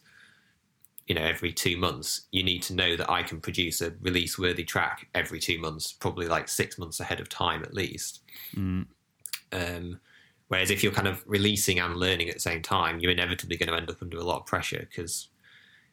you 1.07 1.15
know, 1.15 1.23
every 1.23 1.51
two 1.51 1.75
months, 1.77 2.27
you 2.31 2.43
need 2.43 2.61
to 2.63 2.75
know 2.75 2.95
that 2.95 3.09
I 3.09 3.23
can 3.23 3.41
produce 3.41 3.81
a 3.81 3.93
release 4.01 4.37
worthy 4.37 4.63
track 4.63 5.07
every 5.13 5.39
two 5.39 5.59
months, 5.59 5.91
probably 5.91 6.27
like 6.27 6.47
six 6.47 6.77
months 6.77 6.99
ahead 6.99 7.19
of 7.19 7.27
time 7.27 7.63
at 7.63 7.73
least. 7.73 8.21
Mm. 8.55 8.85
Um, 9.51 9.99
Whereas 10.49 10.71
if 10.71 10.83
you're 10.83 10.91
kind 10.91 11.07
of 11.07 11.23
releasing 11.27 11.79
and 11.79 11.95
learning 11.95 12.27
at 12.27 12.33
the 12.33 12.41
same 12.41 12.63
time, 12.63 12.99
you're 12.99 13.11
inevitably 13.11 13.55
going 13.55 13.69
to 13.69 13.75
end 13.75 13.89
up 13.89 14.01
under 14.01 14.17
a 14.17 14.23
lot 14.23 14.39
of 14.39 14.45
pressure 14.47 14.85
because 14.89 15.29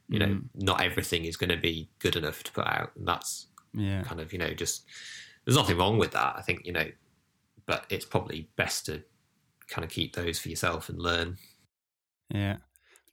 you 0.08 0.18
know 0.18 0.26
mm. 0.26 0.42
not 0.54 0.82
everything 0.82 1.24
is 1.24 1.36
going 1.36 1.50
to 1.50 1.56
be 1.56 1.88
good 1.98 2.16
enough 2.16 2.42
to 2.44 2.52
put 2.52 2.66
out, 2.66 2.92
and 2.96 3.06
that's 3.06 3.48
yeah. 3.74 4.02
kind 4.02 4.20
of 4.20 4.32
you 4.32 4.38
know 4.38 4.50
just 4.50 4.84
there's 5.44 5.56
nothing 5.56 5.78
wrong 5.78 5.98
with 5.98 6.12
that. 6.12 6.34
I 6.36 6.42
think 6.42 6.64
you 6.64 6.72
know, 6.72 6.86
but 7.66 7.84
it's 7.90 8.04
probably 8.04 8.48
best 8.56 8.86
to 8.86 9.02
kind 9.68 9.84
of 9.84 9.90
keep 9.90 10.14
those 10.14 10.38
for 10.38 10.48
yourself 10.48 10.88
and 10.88 11.00
learn. 11.00 11.38
Yeah. 12.30 12.56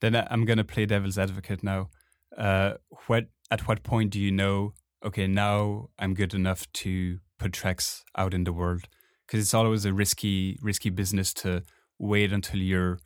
Then 0.00 0.16
I'm 0.16 0.44
going 0.44 0.58
to 0.58 0.64
play 0.64 0.86
devil's 0.86 1.18
advocate 1.18 1.62
now. 1.62 1.90
Uh, 2.36 2.74
what 3.06 3.26
at 3.50 3.66
what 3.66 3.82
point 3.82 4.10
do 4.10 4.20
you 4.20 4.30
know? 4.30 4.74
Okay, 5.04 5.26
now 5.26 5.90
I'm 5.98 6.14
good 6.14 6.34
enough 6.34 6.70
to 6.72 7.18
put 7.38 7.52
tracks 7.52 8.04
out 8.16 8.34
in 8.34 8.44
the 8.44 8.52
world 8.52 8.88
because 9.26 9.40
it's 9.40 9.54
always 9.54 9.84
a 9.84 9.92
risky 9.92 10.58
risky 10.60 10.90
business 10.90 11.32
to 11.34 11.62
wait 11.98 12.32
until 12.32 12.60
you're 12.60 12.98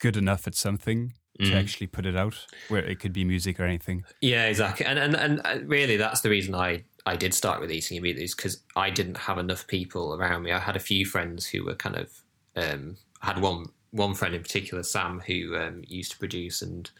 good 0.00 0.16
enough 0.16 0.46
at 0.46 0.54
something 0.54 1.12
to 1.44 1.52
Mm. 1.52 1.58
actually 1.58 1.86
put 1.86 2.06
it 2.06 2.16
out, 2.16 2.46
where 2.68 2.84
it 2.84 3.00
could 3.00 3.12
be 3.12 3.24
music 3.24 3.58
or 3.60 3.64
anything. 3.64 4.04
Yeah, 4.20 4.46
exactly. 4.46 4.86
And 4.86 4.98
and 4.98 5.14
and 5.14 5.40
uh, 5.44 5.58
really, 5.64 5.96
that's 5.96 6.20
the 6.20 6.30
reason 6.30 6.54
I 6.54 6.84
I 7.06 7.16
did 7.16 7.34
start 7.34 7.60
with 7.60 7.70
releasing 7.70 7.96
immediately 7.96 8.24
is 8.24 8.34
because 8.34 8.62
I 8.76 8.90
didn't 8.90 9.16
have 9.16 9.38
enough 9.38 9.66
people 9.66 10.14
around 10.14 10.42
me. 10.42 10.52
I 10.52 10.58
had 10.58 10.76
a 10.76 10.80
few 10.80 11.06
friends 11.06 11.46
who 11.46 11.64
were 11.64 11.74
kind 11.74 11.96
of 11.96 12.10
um, 12.56 12.96
had 13.20 13.40
one 13.40 13.66
one 13.90 14.14
friend 14.14 14.34
in 14.34 14.42
particular, 14.42 14.82
Sam, 14.82 15.20
who 15.26 15.56
um, 15.56 15.82
used 15.86 16.12
to 16.12 16.18
produce 16.18 16.62
and 16.62 16.90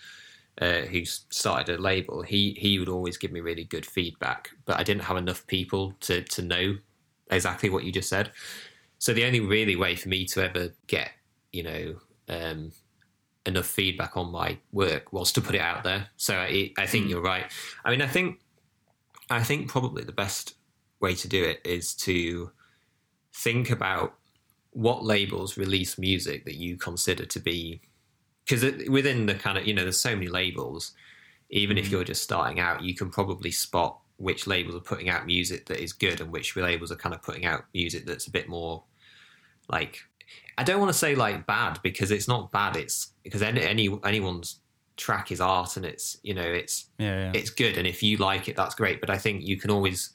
uh, 0.61 0.81
who 0.83 1.05
started 1.05 1.79
a 1.79 1.83
label. 1.83 2.23
He 2.23 2.53
he 2.59 2.79
would 2.79 2.89
always 2.89 3.17
give 3.17 3.33
me 3.33 3.41
really 3.41 3.65
good 3.65 3.87
feedback, 3.87 4.51
but 4.65 4.79
I 4.79 4.83
didn't 4.83 5.05
have 5.05 5.17
enough 5.17 5.47
people 5.47 5.95
to 6.01 6.23
to 6.23 6.43
know 6.43 6.77
exactly 7.31 7.71
what 7.71 7.85
you 7.85 7.93
just 7.93 8.09
said. 8.09 8.33
So 8.99 9.15
the 9.15 9.25
only 9.25 9.41
really 9.41 9.77
way 9.77 9.97
for 9.97 10.09
me 10.09 10.25
to 10.27 10.45
ever 10.45 10.75
get 10.87 11.13
you 11.53 11.63
know 11.63 11.97
um, 12.29 12.73
enough 13.47 13.67
feedback 13.67 14.17
on 14.17 14.31
my 14.31 14.59
work 14.73 15.13
was 15.13 15.33
to 15.33 15.41
put 15.41 15.55
it 15.55 15.61
out 15.61 15.85
there. 15.85 16.09
So 16.17 16.37
I, 16.37 16.73
I 16.79 16.87
think 16.87 17.05
hmm. 17.05 17.11
you're 17.11 17.23
right. 17.23 17.51
I 17.85 17.91
mean, 17.91 18.03
I 18.03 18.07
think 18.07 18.41
I 19.31 19.43
think 19.43 19.69
probably 19.69 20.05
the 20.05 20.13
best 20.13 20.55
way 21.01 21.15
to 21.15 21.29
do 21.29 21.43
it 21.45 21.61
is 21.65 21.95
to 21.95 22.51
think 23.33 23.71
about 23.71 24.15
what 24.73 25.05
labels 25.05 25.57
release 25.57 25.99
music 25.99 26.45
that 26.45 26.57
you 26.57 26.77
consider 26.77 27.25
to 27.25 27.41
be 27.41 27.81
because 28.45 28.63
within 28.89 29.27
the 29.27 29.35
kind 29.35 29.57
of 29.59 29.67
you 29.67 29.75
know 29.75 29.83
there's 29.83 30.01
so 30.01 30.15
many 30.15 30.29
labels 30.29 30.93
even 31.51 31.79
if 31.79 31.87
hmm. 31.87 31.93
you're 31.93 32.05
just 32.05 32.23
starting 32.23 32.61
out 32.61 32.83
you 32.83 32.95
can 32.95 33.11
probably 33.11 33.51
spot 33.51 33.99
which 34.17 34.47
labels 34.47 34.75
are 34.75 34.81
putting 34.81 35.09
out 35.09 35.27
music 35.27 35.67
that 35.67 35.83
is 35.83 35.93
good 35.93 36.21
and 36.21 36.31
which 36.31 36.55
labels 36.57 36.93
are 36.93 36.97
kind 36.97 37.15
of 37.15 37.23
putting 37.23 37.47
out 37.47 37.65
music 37.73 38.05
that's 38.05 38.27
a 38.27 38.31
bit 38.31 38.49
more 38.49 38.83
like 39.69 40.01
I 40.59 40.63
don't 40.63 40.79
want 40.81 40.93
to 40.93 40.99
say 40.99 41.15
like 41.15 41.47
bad 41.47 41.79
because 41.83 42.11
it's 42.11 42.29
not 42.29 42.53
bad 42.53 42.77
it's 42.77 43.13
because 43.23 43.43
any, 43.43 43.63
any 43.63 43.99
anyone's 44.05 44.61
track 44.97 45.33
is 45.33 45.41
art 45.41 45.77
and 45.79 45.87
it's 45.87 46.19
you 46.23 46.35
know 46.35 46.43
it's 46.43 46.87
Yeah, 46.99 47.25
yeah. 47.25 47.33
it's 47.35 47.49
good 47.51 47.79
and 47.79 47.87
if 47.87 48.03
you 48.03 48.19
like 48.19 48.49
it 48.49 48.57
that's 48.57 48.75
great 48.75 49.01
but 49.01 49.09
i 49.09 49.17
think 49.17 49.43
you 49.47 49.57
can 49.57 49.71
always 49.71 50.11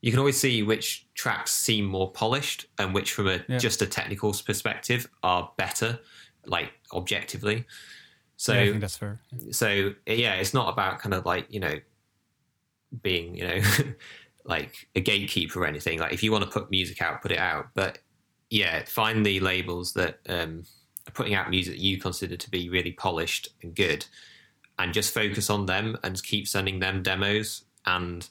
you 0.00 0.10
can 0.10 0.18
always 0.18 0.36
see 0.40 0.64
which 0.64 1.06
tracks 1.14 1.52
seem 1.52 1.84
more 1.84 2.10
polished 2.10 2.66
and 2.78 2.92
which 2.92 3.12
from 3.12 3.28
a 3.28 3.40
Yeah. 3.48 3.58
just 3.58 3.82
a 3.82 3.86
technical 3.86 4.32
perspective 4.44 5.08
are 5.22 5.52
better 5.56 6.00
like 6.46 6.72
objectively 6.92 7.64
so 8.36 8.52
yeah, 8.52 8.60
I 8.60 8.66
think 8.70 8.80
that's 8.80 8.96
fair. 8.96 9.20
so 9.52 9.94
yeah 10.06 10.34
it's 10.34 10.52
not 10.52 10.72
about 10.72 10.98
kind 10.98 11.14
of 11.14 11.24
like 11.24 11.46
you 11.48 11.60
know 11.60 11.74
being 13.02 13.36
you 13.36 13.46
know 13.46 13.60
like 14.44 14.88
a 14.94 15.00
gatekeeper 15.00 15.60
or 15.62 15.66
anything 15.66 15.98
like 15.98 16.12
if 16.12 16.22
you 16.22 16.32
want 16.32 16.44
to 16.44 16.50
put 16.50 16.70
music 16.70 17.00
out 17.02 17.22
put 17.22 17.32
it 17.32 17.38
out 17.38 17.66
but 17.74 17.98
yeah 18.50 18.84
find 18.84 19.26
the 19.26 19.40
labels 19.40 19.92
that 19.92 20.18
um 20.28 20.62
are 21.06 21.12
putting 21.12 21.34
out 21.34 21.50
music 21.50 21.74
that 21.74 21.80
you 21.80 21.98
consider 21.98 22.36
to 22.36 22.50
be 22.50 22.68
really 22.68 22.92
polished 22.92 23.48
and 23.62 23.74
good 23.74 24.06
and 24.78 24.92
just 24.92 25.14
focus 25.14 25.50
on 25.50 25.66
them 25.66 25.96
and 26.02 26.22
keep 26.22 26.46
sending 26.46 26.80
them 26.80 27.02
demos. 27.02 27.64
And 27.86 28.28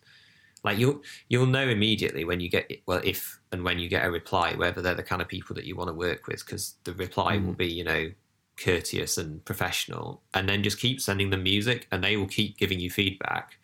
like 0.64 0.78
you'll 0.78 1.02
you'll 1.30 1.46
know 1.46 1.68
immediately 1.68 2.26
when 2.26 2.40
you 2.40 2.50
get 2.50 2.72
well 2.86 3.02
if 3.04 3.40
and 3.52 3.64
when 3.64 3.80
you 3.80 3.88
get 3.88 4.06
a 4.06 4.12
reply 4.12 4.54
whether 4.56 4.82
they're 4.82 4.96
the 4.96 5.04
kind 5.04 5.22
of 5.22 5.28
people 5.28 5.56
that 5.56 5.66
you 5.66 5.76
want 5.76 5.90
to 5.90 5.94
work 5.94 6.28
with 6.28 6.44
because 6.44 6.76
the 6.86 6.94
reply 6.94 7.38
will 7.38 7.54
be 7.54 7.68
you 7.68 7.84
know 7.84 8.10
courteous 8.58 9.18
and 9.18 9.44
professional. 9.46 10.22
And 10.34 10.48
then 10.48 10.64
just 10.64 10.80
keep 10.80 11.02
sending 11.02 11.30
them 11.30 11.44
music 11.44 11.88
and 11.92 12.04
they 12.04 12.16
will 12.16 12.28
keep 12.28 12.58
giving 12.58 12.80
you 12.80 12.90
feedback. 12.90 13.58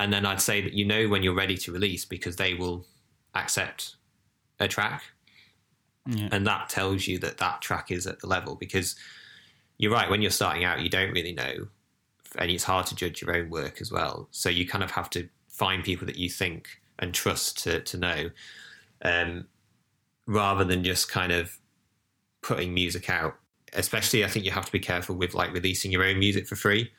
And 0.00 0.12
then 0.12 0.26
i'd 0.26 0.40
say 0.40 0.60
that 0.60 0.72
you 0.72 0.84
know 0.84 1.08
when 1.08 1.22
you're 1.22 1.34
ready 1.34 1.56
to 1.58 1.72
release 1.72 2.04
because 2.04 2.36
they 2.36 2.54
will 2.54 2.84
accept 3.34 3.96
a 4.58 4.66
track 4.66 5.02
Yeah. 6.06 6.28
and 6.32 6.46
that 6.46 6.68
tells 6.68 7.06
you 7.06 7.18
that 7.20 7.38
that 7.38 7.60
track 7.62 7.90
is 7.92 8.06
at 8.08 8.18
the 8.20 8.26
level 8.26 8.56
because 8.56 8.96
you're 9.78 9.92
right 9.92 10.10
when 10.10 10.20
you're 10.20 10.32
starting 10.32 10.64
out 10.64 10.80
you 10.80 10.88
don't 10.88 11.12
really 11.12 11.32
know 11.32 11.68
and 12.38 12.50
it's 12.50 12.64
hard 12.64 12.86
to 12.86 12.96
judge 12.96 13.22
your 13.22 13.36
own 13.36 13.50
work 13.50 13.80
as 13.80 13.92
well 13.92 14.26
so 14.32 14.48
you 14.48 14.66
kind 14.66 14.82
of 14.82 14.90
have 14.90 15.08
to 15.10 15.28
find 15.48 15.84
people 15.84 16.06
that 16.06 16.16
you 16.16 16.28
think 16.28 16.66
and 16.98 17.14
trust 17.14 17.62
to, 17.62 17.80
to 17.82 17.96
know 17.98 18.30
um, 19.02 19.46
rather 20.26 20.64
than 20.64 20.82
just 20.82 21.08
kind 21.08 21.30
of 21.30 21.56
putting 22.42 22.74
music 22.74 23.08
out 23.08 23.36
especially 23.74 24.24
i 24.24 24.28
think 24.28 24.44
you 24.44 24.50
have 24.50 24.66
to 24.66 24.72
be 24.72 24.80
careful 24.80 25.14
with 25.14 25.34
like 25.34 25.52
releasing 25.52 25.92
your 25.92 26.02
own 26.04 26.18
music 26.18 26.46
for 26.48 26.56
free 26.56 26.90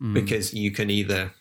Mm. 0.00 0.14
because 0.14 0.54
you 0.54 0.70
can 0.70 0.90
either 0.90 1.32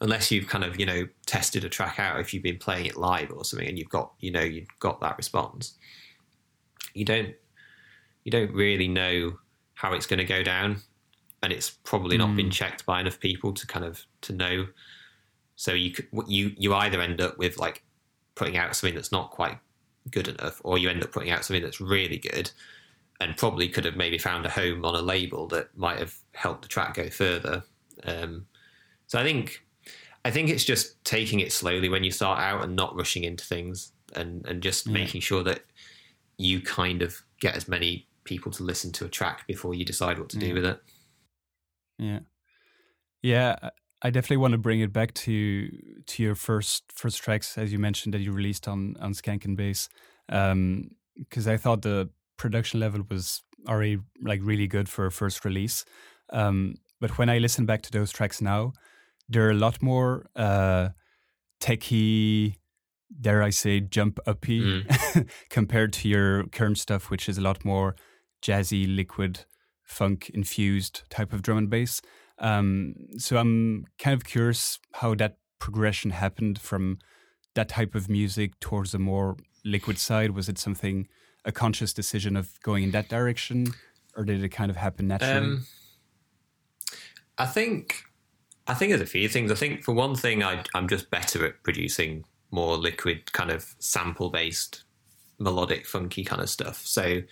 unless 0.00 0.32
you've 0.32 0.48
kind 0.48 0.64
of 0.64 0.80
you 0.80 0.84
know 0.84 1.06
tested 1.26 1.62
a 1.64 1.68
track 1.68 2.00
out 2.00 2.18
if 2.18 2.34
you've 2.34 2.42
been 2.42 2.58
playing 2.58 2.86
it 2.86 2.96
live 2.96 3.30
or 3.30 3.44
something 3.44 3.68
and 3.68 3.78
you've 3.78 3.88
got 3.88 4.10
you 4.18 4.32
know 4.32 4.40
you've 4.40 4.66
got 4.80 5.00
that 5.00 5.16
response 5.16 5.74
you 6.94 7.04
don't 7.04 7.34
you 8.24 8.30
don't 8.30 8.52
really 8.52 8.88
know 8.88 9.38
how 9.74 9.92
it's 9.92 10.06
going 10.06 10.18
to 10.18 10.24
go 10.24 10.42
down 10.42 10.76
and 11.42 11.52
it's 11.52 11.70
probably 11.70 12.18
not 12.18 12.36
been 12.36 12.50
checked 12.50 12.84
by 12.84 13.00
enough 13.00 13.18
people 13.18 13.52
to 13.54 13.66
kind 13.66 13.84
of 13.84 14.04
to 14.22 14.32
know. 14.32 14.66
So 15.56 15.72
you 15.72 15.94
you 16.26 16.52
you 16.56 16.74
either 16.74 17.00
end 17.00 17.20
up 17.20 17.38
with 17.38 17.58
like 17.58 17.82
putting 18.34 18.56
out 18.56 18.74
something 18.76 18.94
that's 18.94 19.12
not 19.12 19.30
quite 19.30 19.58
good 20.10 20.28
enough 20.28 20.60
or 20.64 20.78
you 20.78 20.88
end 20.88 21.02
up 21.02 21.12
putting 21.12 21.30
out 21.30 21.44
something 21.44 21.62
that's 21.62 21.80
really 21.80 22.18
good 22.18 22.50
and 23.20 23.36
probably 23.36 23.68
could 23.68 23.84
have 23.84 23.96
maybe 23.96 24.16
found 24.16 24.46
a 24.46 24.50
home 24.50 24.84
on 24.84 24.94
a 24.94 25.02
label 25.02 25.46
that 25.48 25.76
might 25.76 25.98
have 25.98 26.14
helped 26.34 26.62
the 26.62 26.68
track 26.68 26.94
go 26.94 27.10
further. 27.10 27.62
Um, 28.04 28.46
so 29.10 29.18
i 29.18 29.24
think 29.24 29.64
i 30.24 30.30
think 30.30 30.48
it's 30.48 30.64
just 30.64 31.04
taking 31.04 31.40
it 31.40 31.52
slowly 31.52 31.88
when 31.88 32.04
you 32.04 32.12
start 32.12 32.38
out 32.38 32.62
and 32.62 32.76
not 32.76 32.96
rushing 32.96 33.24
into 33.24 33.44
things 33.44 33.92
and 34.14 34.46
and 34.46 34.62
just 34.62 34.88
making 34.88 35.20
sure 35.20 35.42
that 35.42 35.64
you 36.48 36.60
kind 36.62 37.02
of 37.02 37.10
get 37.40 37.54
as 37.56 37.68
many 37.68 38.06
people 38.24 38.50
to 38.52 38.62
listen 38.64 38.90
to 38.92 39.04
a 39.04 39.08
track 39.08 39.46
before 39.46 39.74
you 39.74 39.84
decide 39.84 40.18
what 40.18 40.28
to 40.30 40.38
do 40.38 40.46
Yeah. 40.48 40.54
with 40.54 40.64
it 40.72 40.78
Yeah, 41.98 42.20
yeah. 43.22 43.56
I- 44.02 44.10
definitely 44.10 44.38
want 44.38 44.52
to 44.52 44.58
bring 44.58 44.80
it 44.80 44.92
back 44.92 45.12
to 45.26 45.34
to 46.06 46.22
your 46.22 46.34
first 46.34 46.82
first 47.00 47.18
tracks, 47.24 47.58
as 47.58 47.70
you 47.72 47.78
mentioned 47.78 48.14
that 48.14 48.22
you 48.22 48.32
released 48.32 48.66
on 48.68 48.96
on 49.04 49.12
Skank 49.14 49.44
and 49.44 49.56
Bass, 49.56 49.88
because 50.28 51.46
I 51.54 51.56
thought 51.58 51.82
the 51.82 52.08
production 52.38 52.80
level 52.80 53.02
was 53.10 53.42
already 53.68 53.98
like 54.30 54.40
really 54.42 54.66
good 54.66 54.88
for 54.88 55.04
a 55.06 55.10
first 55.12 55.44
release. 55.44 55.84
Um, 56.32 56.74
but 57.00 57.10
when 57.18 57.28
I 57.28 57.38
listen 57.40 57.66
back 57.66 57.82
to 57.82 57.90
those 57.90 58.10
tracks 58.12 58.40
now, 58.40 58.72
they're 59.28 59.50
a 59.50 59.60
lot 59.66 59.82
more 59.82 60.24
uh, 60.34 60.88
techy, 61.60 62.56
dare 63.18 63.42
I 63.42 63.50
say, 63.50 63.80
jump 63.80 64.18
uppy 64.26 64.86
compared 65.50 65.92
to 65.94 66.08
your 66.08 66.44
current 66.48 66.78
stuff, 66.78 67.10
which 67.10 67.28
is 67.28 67.38
a 67.38 67.40
lot 67.40 67.64
more 67.64 67.96
jazzy, 68.42 68.94
liquid, 68.94 69.44
funk 69.82 70.30
infused 70.30 71.02
type 71.10 71.32
of 71.32 71.42
drum 71.42 71.58
and 71.58 71.70
bass. 71.70 72.00
Um, 72.38 72.94
so 73.18 73.36
I'm 73.36 73.86
kind 73.98 74.14
of 74.14 74.24
curious 74.24 74.78
how 74.94 75.14
that 75.16 75.38
progression 75.58 76.10
happened 76.10 76.58
from 76.58 76.98
that 77.54 77.68
type 77.68 77.94
of 77.94 78.08
music 78.08 78.58
towards 78.60 78.94
a 78.94 78.98
more 78.98 79.36
liquid 79.64 79.98
side. 79.98 80.30
Was 80.30 80.48
it 80.48 80.58
something 80.58 81.08
a 81.44 81.52
conscious 81.52 81.92
decision 81.92 82.36
of 82.36 82.60
going 82.62 82.84
in 82.84 82.90
that 82.92 83.08
direction, 83.08 83.68
or 84.16 84.24
did 84.24 84.42
it 84.42 84.50
kind 84.50 84.70
of 84.70 84.76
happen 84.76 85.08
naturally? 85.08 85.36
Um, 85.36 85.66
I 87.36 87.46
think 87.46 88.04
I 88.66 88.74
think 88.74 88.90
there's 88.90 89.02
a 89.02 89.06
few 89.06 89.28
things. 89.28 89.50
I 89.50 89.54
think 89.54 89.82
for 89.82 89.92
one 89.92 90.14
thing, 90.14 90.42
I, 90.42 90.62
I'm 90.74 90.88
just 90.88 91.10
better 91.10 91.44
at 91.44 91.62
producing 91.62 92.24
more 92.50 92.76
liquid, 92.76 93.32
kind 93.32 93.50
of 93.50 93.74
sample 93.78 94.30
based, 94.30 94.84
melodic, 95.38 95.86
funky 95.86 96.24
kind 96.24 96.42
of 96.42 96.50
stuff. 96.50 96.84
So 96.86 97.22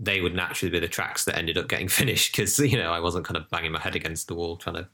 they 0.00 0.20
would 0.20 0.34
naturally 0.34 0.70
be 0.70 0.78
the 0.78 0.88
tracks 0.88 1.24
that 1.24 1.36
ended 1.36 1.58
up 1.58 1.68
getting 1.68 1.88
finished 2.00 2.32
because 2.32 2.58
you 2.58 2.78
know 2.78 2.92
I 2.92 3.00
wasn't 3.00 3.24
kind 3.24 3.36
of 3.36 3.48
banging 3.50 3.72
my 3.72 3.80
head 3.80 3.96
against 3.96 4.28
the 4.28 4.34
wall 4.34 4.56
trying 4.56 4.76
to 4.76 4.88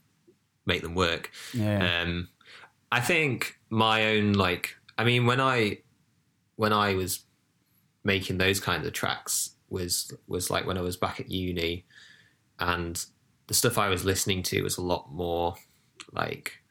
make 0.66 0.82
them 0.82 0.94
work. 0.94 1.30
yeah, 1.52 2.02
Um, 2.02 2.28
I 2.90 3.00
think 3.00 3.58
my 3.70 4.06
own 4.16 4.32
like 4.34 4.76
I 4.96 5.04
mean 5.04 5.26
when 5.26 5.40
I 5.40 5.78
when 6.56 6.72
I 6.72 6.94
was 6.94 7.24
making 8.04 8.38
those 8.38 8.60
kinds 8.60 8.86
of 8.86 8.92
tracks 8.92 9.50
was 9.68 10.12
was 10.26 10.50
like 10.50 10.66
when 10.66 10.78
I 10.78 10.82
was 10.82 10.96
back 10.96 11.20
at 11.20 11.30
uni 11.30 11.84
and 12.60 13.04
the 13.46 13.54
stuff 13.54 13.78
I 13.78 13.88
was 13.88 14.04
listening 14.04 14.42
to 14.44 14.62
was 14.62 14.78
a 14.78 14.82
lot 14.82 15.12
more 15.12 15.54
like 16.12 16.62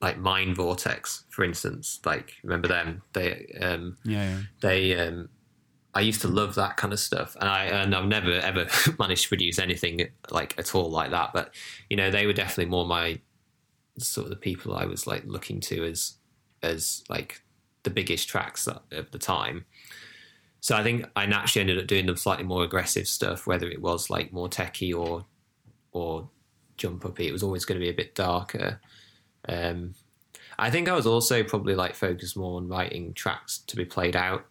like 0.00 0.18
Mind 0.18 0.56
Vortex 0.56 1.24
for 1.28 1.44
instance 1.44 2.00
like 2.04 2.34
remember 2.42 2.68
them 2.68 3.02
they 3.12 3.54
um 3.60 3.96
yeah, 4.04 4.30
yeah. 4.30 4.40
they 4.60 4.98
um 4.98 5.28
I 5.92 6.00
used 6.02 6.20
to 6.20 6.28
love 6.28 6.54
that 6.54 6.76
kind 6.76 6.92
of 6.92 7.00
stuff, 7.00 7.36
and 7.40 7.48
I 7.48 7.64
and 7.64 7.94
I've 7.94 8.06
never 8.06 8.30
ever 8.30 8.66
managed 8.98 9.24
to 9.24 9.28
produce 9.28 9.58
anything 9.58 10.08
like 10.30 10.56
at 10.58 10.74
all 10.74 10.90
like 10.90 11.10
that. 11.10 11.32
But 11.32 11.52
you 11.88 11.96
know, 11.96 12.10
they 12.10 12.26
were 12.26 12.32
definitely 12.32 12.70
more 12.70 12.86
my 12.86 13.20
sort 13.98 14.26
of 14.26 14.30
the 14.30 14.36
people 14.36 14.74
I 14.74 14.84
was 14.84 15.06
like 15.06 15.24
looking 15.26 15.60
to 15.60 15.84
as 15.84 16.14
as 16.62 17.02
like 17.08 17.42
the 17.82 17.90
biggest 17.90 18.28
tracks 18.28 18.68
of 18.68 19.10
the 19.10 19.18
time. 19.18 19.64
So 20.60 20.76
I 20.76 20.82
think 20.82 21.06
I 21.16 21.26
naturally 21.26 21.62
ended 21.62 21.78
up 21.78 21.86
doing 21.86 22.06
the 22.06 22.16
slightly 22.16 22.44
more 22.44 22.62
aggressive 22.62 23.08
stuff, 23.08 23.46
whether 23.46 23.68
it 23.68 23.80
was 23.80 24.10
like 24.10 24.32
more 24.32 24.48
techie 24.48 24.96
or 24.96 25.24
or 25.92 26.28
jump 26.76 27.04
uppy. 27.04 27.26
It 27.26 27.32
was 27.32 27.42
always 27.42 27.64
going 27.64 27.80
to 27.80 27.84
be 27.84 27.90
a 27.90 27.94
bit 27.94 28.14
darker. 28.14 28.80
Um, 29.48 29.94
I 30.58 30.70
think 30.70 30.88
I 30.88 30.94
was 30.94 31.06
also 31.06 31.42
probably 31.42 31.74
like 31.74 31.94
focused 31.94 32.36
more 32.36 32.58
on 32.58 32.68
writing 32.68 33.14
tracks 33.14 33.58
to 33.66 33.76
be 33.76 33.84
played 33.84 34.16
out 34.16 34.44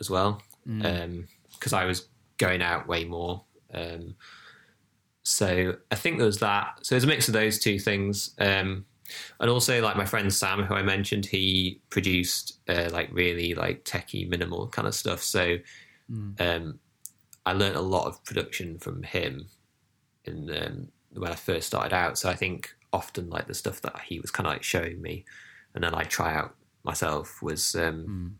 as 0.00 0.08
well, 0.08 0.42
because 0.64 1.72
I 1.72 1.84
was 1.84 2.08
going 2.38 2.62
out 2.62 2.88
way 2.88 3.04
more 3.04 3.44
Um, 3.72 4.14
so 5.22 5.76
I 5.90 5.94
think 5.94 6.16
there 6.16 6.26
was 6.26 6.38
that. 6.38 6.78
So 6.82 6.94
there's 6.94 7.04
a 7.04 7.08
mix 7.08 7.28
of 7.28 7.34
those 7.34 7.58
two 7.58 7.78
things. 7.78 8.34
Um, 8.38 8.86
and 9.40 9.50
also 9.50 9.82
like 9.82 9.96
my 9.96 10.04
friend 10.04 10.32
Sam, 10.32 10.62
who 10.62 10.74
I 10.74 10.82
mentioned, 10.82 11.26
he 11.26 11.80
produced 11.90 12.58
uh, 12.68 12.88
like 12.92 13.10
really 13.12 13.54
like 13.54 13.84
techie 13.84 14.28
minimal 14.28 14.68
kind 14.68 14.86
of 14.88 14.94
stuff. 14.94 15.22
So 15.22 15.58
mm. 16.10 16.40
um, 16.40 16.78
I 17.44 17.52
learned 17.52 17.76
a 17.76 17.80
lot 17.80 18.06
of 18.06 18.24
production 18.24 18.78
from 18.78 19.02
him 19.02 19.46
in 20.24 20.50
um, 20.50 20.88
when 21.12 21.32
I 21.32 21.34
first 21.34 21.66
started 21.66 21.92
out. 21.92 22.18
So 22.18 22.30
I 22.30 22.34
think 22.34 22.74
often 22.92 23.30
like 23.30 23.46
the 23.46 23.54
stuff 23.54 23.80
that 23.82 24.00
he 24.06 24.20
was 24.20 24.30
kind 24.30 24.46
of 24.46 24.52
like 24.52 24.62
showing 24.62 25.00
me, 25.00 25.24
and 25.74 25.84
then 25.84 25.94
I 25.94 26.04
try 26.04 26.34
out 26.34 26.54
myself 26.84 27.42
was 27.42 27.74
um, 27.74 28.06
mm. 28.08 28.30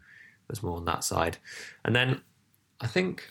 was 0.48 0.62
more 0.62 0.76
on 0.76 0.84
that 0.86 1.04
side. 1.04 1.38
And 1.84 1.94
then 1.94 2.20
I 2.80 2.86
think 2.86 3.24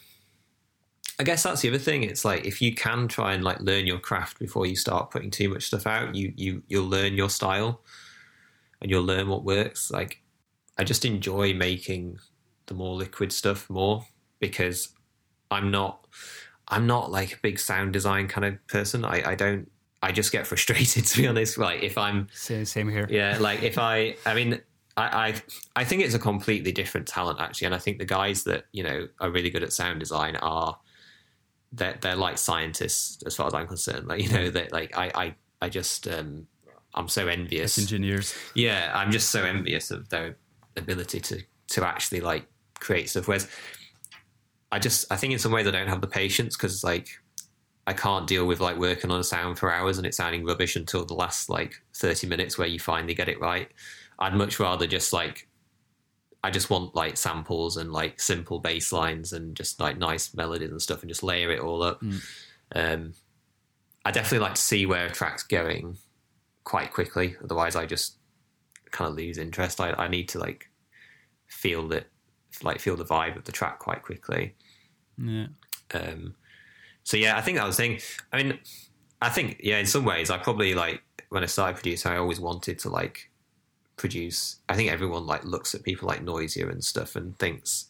I 1.20 1.24
guess 1.24 1.44
that's 1.44 1.62
the 1.62 1.70
other 1.70 1.78
thing. 1.78 2.04
It's 2.04 2.24
like 2.24 2.46
if 2.46 2.62
you 2.62 2.74
can 2.74 3.08
try 3.08 3.34
and 3.34 3.44
like 3.44 3.60
learn 3.60 3.86
your 3.86 4.00
craft 4.00 4.40
before 4.40 4.66
you 4.66 4.76
start 4.76 5.12
putting 5.12 5.32
too 5.32 5.50
much 5.50 5.66
stuff 5.66 5.86
out, 5.86 6.16
you 6.16 6.34
you 6.38 6.64
you'll 6.68 6.88
learn 6.88 7.14
your 7.14 7.30
style 7.30 7.82
and 8.82 8.90
you'll 8.90 9.04
learn 9.04 9.28
what 9.28 9.44
works. 9.44 9.92
Like 9.92 10.22
I 10.78 10.86
just 10.86 11.04
enjoy 11.04 11.54
making 11.54 12.20
the 12.68 12.74
more 12.74 12.96
liquid 12.96 13.34
stuff 13.34 13.70
more 13.70 14.06
because 14.40 14.90
I'm 15.52 15.72
not 15.72 16.08
I'm 16.70 16.88
not 16.88 17.12
like 17.12 17.34
a 17.34 17.40
big 17.42 17.60
sound 17.60 17.92
design 17.92 18.28
kind 18.30 18.46
of 18.46 18.68
person. 18.68 19.04
I, 19.04 19.32
I 19.32 19.36
don't 19.36 19.70
I 20.02 20.12
just 20.12 20.32
get 20.32 20.48
frustrated 20.48 21.06
to 21.08 21.18
be 21.18 21.28
honest. 21.28 21.58
Like 21.58 21.84
if 21.84 21.98
I'm 21.98 22.28
same, 22.34 22.66
same 22.66 22.90
here. 22.90 23.08
Yeah, 23.10 23.38
like 23.40 23.64
if 23.64 23.78
I 23.78 24.16
I 24.26 24.34
mean 24.34 24.62
I, 24.98 25.30
I 25.30 25.82
I 25.82 25.84
think 25.84 26.04
it's 26.04 26.16
a 26.16 26.20
completely 26.20 26.72
different 26.72 27.08
talent 27.08 27.40
actually, 27.40 27.68
and 27.68 27.76
I 27.76 27.80
think 27.80 28.00
the 28.00 28.06
guys 28.06 28.44
that 28.44 28.66
you 28.72 28.84
know 28.84 29.08
are 29.20 29.30
really 29.30 29.50
good 29.50 29.64
at 29.64 29.74
sound 29.74 30.00
design 30.00 30.36
are 30.38 30.78
they're 31.72 31.98
they're 32.02 32.16
like 32.16 32.38
scientists 32.38 33.22
as 33.26 33.36
far 33.36 33.48
as 33.48 33.54
I'm 33.54 33.68
concerned. 33.68 34.08
Like 34.08 34.22
you 34.22 34.30
know 34.30 34.50
that 34.50 34.72
like 34.72 34.98
I 34.98 35.12
I 35.16 35.36
I 35.62 35.70
just 35.70 36.08
um 36.08 36.48
I'm 36.96 37.08
so 37.08 37.28
envious. 37.28 37.78
engineers. 37.78 38.34
Yeah, 38.56 38.92
I'm 38.96 39.12
just 39.12 39.30
so 39.30 39.44
envious 39.44 39.92
of 39.92 40.10
their 40.10 40.38
ability 40.76 41.20
to 41.22 41.42
to 41.70 41.86
actually 41.86 42.22
like 42.22 42.46
create 42.80 43.10
stuff. 43.10 43.28
Whereas 43.28 43.48
I 44.72 44.80
just 44.80 45.12
I 45.12 45.16
think 45.16 45.34
in 45.34 45.40
some 45.40 45.52
ways 45.52 45.68
I 45.68 45.72
don't 45.72 45.88
have 45.88 46.02
the 46.02 46.08
patience 46.08 46.56
because 46.56 46.84
like 46.84 47.08
I 47.90 47.94
can't 47.94 48.28
deal 48.28 48.46
with 48.46 48.60
like 48.60 48.78
working 48.78 49.10
on 49.10 49.20
a 49.20 49.24
sound 49.24 49.58
for 49.58 49.74
hours 49.74 49.98
and 49.98 50.06
it 50.06 50.14
sounding 50.14 50.46
rubbish 50.46 50.76
until 50.76 51.06
the 51.06 51.16
last 51.16 51.50
like 51.50 51.74
30 51.96 52.28
minutes 52.28 52.56
where 52.56 52.68
you 52.68 52.80
finally 52.80 53.16
get 53.16 53.28
it 53.28 53.42
right. 53.42 53.68
I'd 54.20 54.36
much 54.36 54.60
rather 54.60 54.86
just 54.86 55.12
like 55.12 55.48
I 56.44 56.52
just 56.52 56.70
want 56.70 56.94
like 56.94 57.18
samples 57.18 57.78
and 57.78 57.92
like 57.92 58.20
simple 58.20 58.60
bass 58.60 58.92
lines 58.92 59.34
and 59.34 59.56
just 59.56 59.80
like 59.80 59.98
nice 59.98 60.36
melodies 60.36 60.70
and 60.70 60.80
stuff 60.80 61.02
and 61.02 61.10
just 61.10 61.24
layer 61.24 61.50
it 61.50 61.62
all 61.62 61.82
up. 61.82 62.00
Mm. 62.02 62.22
Um, 62.76 63.14
I 64.06 64.12
definitely 64.12 64.46
like 64.46 64.54
to 64.54 64.62
see 64.62 64.86
where 64.86 65.08
a 65.08 65.10
track's 65.10 65.42
going 65.42 65.98
quite 66.66 66.94
quickly. 66.94 67.38
Otherwise, 67.44 67.76
I 67.76 67.88
just 67.88 68.18
kind 68.92 69.10
of 69.10 69.18
lose 69.18 69.40
interest. 69.40 69.82
I, 69.82 69.94
I 69.94 70.08
need 70.10 70.30
to 70.30 70.38
like 70.38 70.70
feel 71.48 71.92
it, 71.92 72.06
like 72.62 72.82
feel 72.82 72.96
the 72.96 73.04
vibe 73.04 73.36
of 73.36 73.46
the 73.46 73.52
track 73.52 73.80
quite 73.80 74.04
quickly. 74.04 74.54
Yeah. 75.18 75.48
Um, 75.96 76.36
so 77.10 77.18
yeah, 77.18 77.36
I 77.36 77.42
think 77.42 77.58
that 77.58 77.66
was 77.66 77.76
the 77.76 77.82
thing. 77.82 78.00
I 78.32 78.44
mean, 78.44 78.60
I 79.20 79.30
think 79.30 79.62
yeah, 79.64 79.80
in 79.80 79.88
some 79.88 80.06
ways, 80.06 80.30
I 80.30 80.38
probably 80.38 80.76
like 80.76 81.02
when 81.30 81.42
I 81.42 81.48
started 81.48 81.74
producing, 81.74 82.12
I 82.12 82.18
always 82.18 82.40
wanted 82.40 82.78
to 82.80 82.90
like 82.90 83.32
produce. 83.98 84.58
I 84.70 84.76
think 84.76 84.92
everyone 84.92 85.26
like 85.26 85.44
looks 85.44 85.74
at 85.74 85.82
people 85.82 86.08
like 86.08 86.24
Noisia 86.24 86.70
and 86.70 86.84
stuff 86.84 87.16
and 87.16 87.36
thinks 87.40 87.90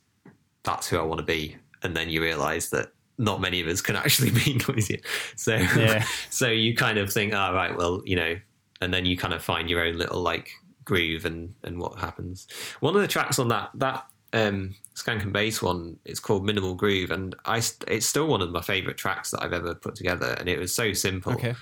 that's 0.63 0.87
who 0.87 0.97
I 0.97 1.01
want 1.01 1.19
to 1.19 1.25
be, 1.25 1.57
and 1.83 1.93
then 1.93 2.07
you 2.07 2.21
realise 2.21 2.69
that 2.69 2.93
not 3.17 3.41
many 3.41 3.59
of 3.59 3.67
us 3.67 3.81
can 3.81 3.97
actually 3.97 4.29
be 4.45 4.53
Noisia. 4.53 5.01
So 5.35 5.57
yeah. 5.57 6.05
so 6.29 6.47
you 6.47 6.73
kind 6.73 6.97
of 6.97 7.11
think, 7.11 7.33
oh 7.33 7.53
right, 7.53 7.75
well 7.75 8.01
you 8.05 8.15
know, 8.15 8.37
and 8.79 8.93
then 8.93 9.03
you 9.03 9.17
kind 9.17 9.33
of 9.33 9.43
find 9.43 9.69
your 9.69 9.83
own 9.83 9.97
little 9.97 10.21
like 10.21 10.49
groove 10.85 11.25
and 11.25 11.53
and 11.63 11.77
what 11.77 11.99
happens. 11.99 12.47
One 12.79 12.95
of 12.95 13.01
the 13.01 13.07
tracks 13.09 13.37
on 13.37 13.49
that 13.49 13.71
that 13.73 14.05
um, 14.33 14.75
Skank 14.95 15.23
and 15.23 15.33
Bass 15.33 15.61
one, 15.61 15.97
it's 16.05 16.19
called 16.19 16.45
Minimal 16.45 16.75
Groove, 16.75 17.11
and 17.11 17.35
I 17.45 17.61
it's 17.87 18.05
still 18.05 18.27
one 18.27 18.41
of 18.41 18.51
my 18.51 18.61
favourite 18.61 18.97
tracks 18.97 19.31
that 19.31 19.43
I've 19.43 19.53
ever 19.53 19.75
put 19.75 19.95
together, 19.95 20.35
and 20.39 20.49
it 20.49 20.59
was 20.59 20.73
so 20.73 20.93
simple. 20.93 21.33
Okay. 21.33 21.55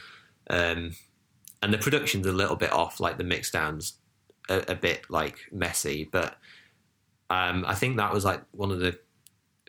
Um, 0.50 0.96
and 1.62 1.74
the 1.74 1.78
production's 1.78 2.28
a 2.28 2.32
little 2.32 2.56
bit 2.56 2.72
off, 2.72 3.00
like 3.00 3.18
the 3.18 3.24
mix 3.24 3.52
downs 3.52 3.94
a, 4.50 4.72
a 4.72 4.76
bit 4.76 5.10
like 5.10 5.40
messy, 5.52 6.08
but 6.12 6.38
um, 7.30 7.66
I 7.68 7.76
think 7.76 7.98
that 7.98 8.14
was 8.14 8.26
like 8.26 8.42
one 8.52 8.72
of 8.72 8.80
the 8.80 8.98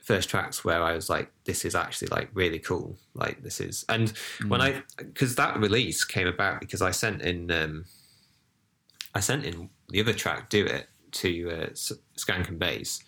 first 0.03 0.31
tracks 0.31 0.65
where 0.65 0.83
I 0.83 0.95
was 0.95 1.11
like, 1.11 1.31
this 1.45 1.65
is 1.65 1.75
actually 1.75 2.09
like 2.09 2.31
really 2.33 2.59
cool. 2.59 2.97
Like 3.15 3.43
this 3.43 3.61
is, 3.61 3.85
and 3.89 4.13
mm. 4.39 4.49
when 4.49 4.61
I, 4.61 4.83
because 4.97 5.35
that 5.35 5.59
release 5.59 6.05
came 6.05 6.27
about 6.27 6.61
because 6.61 6.83
I 6.83 6.91
sent 6.91 7.23
in, 7.23 7.51
um, 7.51 7.85
I 9.15 9.21
sent 9.21 9.45
in 9.45 9.71
the 9.89 10.01
other 10.01 10.13
track, 10.15 10.51
Do 10.51 10.65
It, 10.65 10.87
to 11.19 11.51
uh, 11.51 11.67
Skank 12.17 12.49
and 12.49 12.59
Bass 12.59 13.03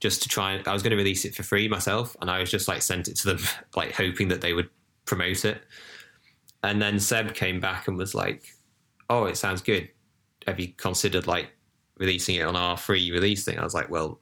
just 0.00 0.22
to 0.22 0.28
try. 0.28 0.62
I 0.66 0.72
was 0.72 0.82
going 0.82 0.92
to 0.92 0.96
release 0.96 1.24
it 1.24 1.34
for 1.34 1.42
free 1.42 1.68
myself, 1.68 2.16
and 2.20 2.30
I 2.30 2.40
was 2.40 2.50
just 2.50 2.68
like 2.68 2.82
sent 2.82 3.08
it 3.08 3.16
to 3.16 3.34
them, 3.34 3.40
like 3.76 3.92
hoping 3.92 4.28
that 4.28 4.40
they 4.40 4.52
would 4.52 4.70
promote 5.04 5.44
it. 5.44 5.62
And 6.62 6.80
then 6.80 7.00
Seb 7.00 7.34
came 7.34 7.60
back 7.60 7.88
and 7.88 7.96
was 7.96 8.14
like, 8.14 8.44
"Oh, 9.08 9.24
it 9.24 9.36
sounds 9.36 9.62
good 9.62 9.88
have 10.46 10.60
you 10.60 10.68
considered 10.76 11.26
like 11.26 11.50
releasing 11.98 12.36
it 12.36 12.42
on 12.42 12.56
our 12.56 12.76
free 12.76 13.10
release 13.10 13.44
thing? 13.44 13.58
I 13.58 13.64
was 13.64 13.74
like, 13.74 13.90
well, 13.90 14.20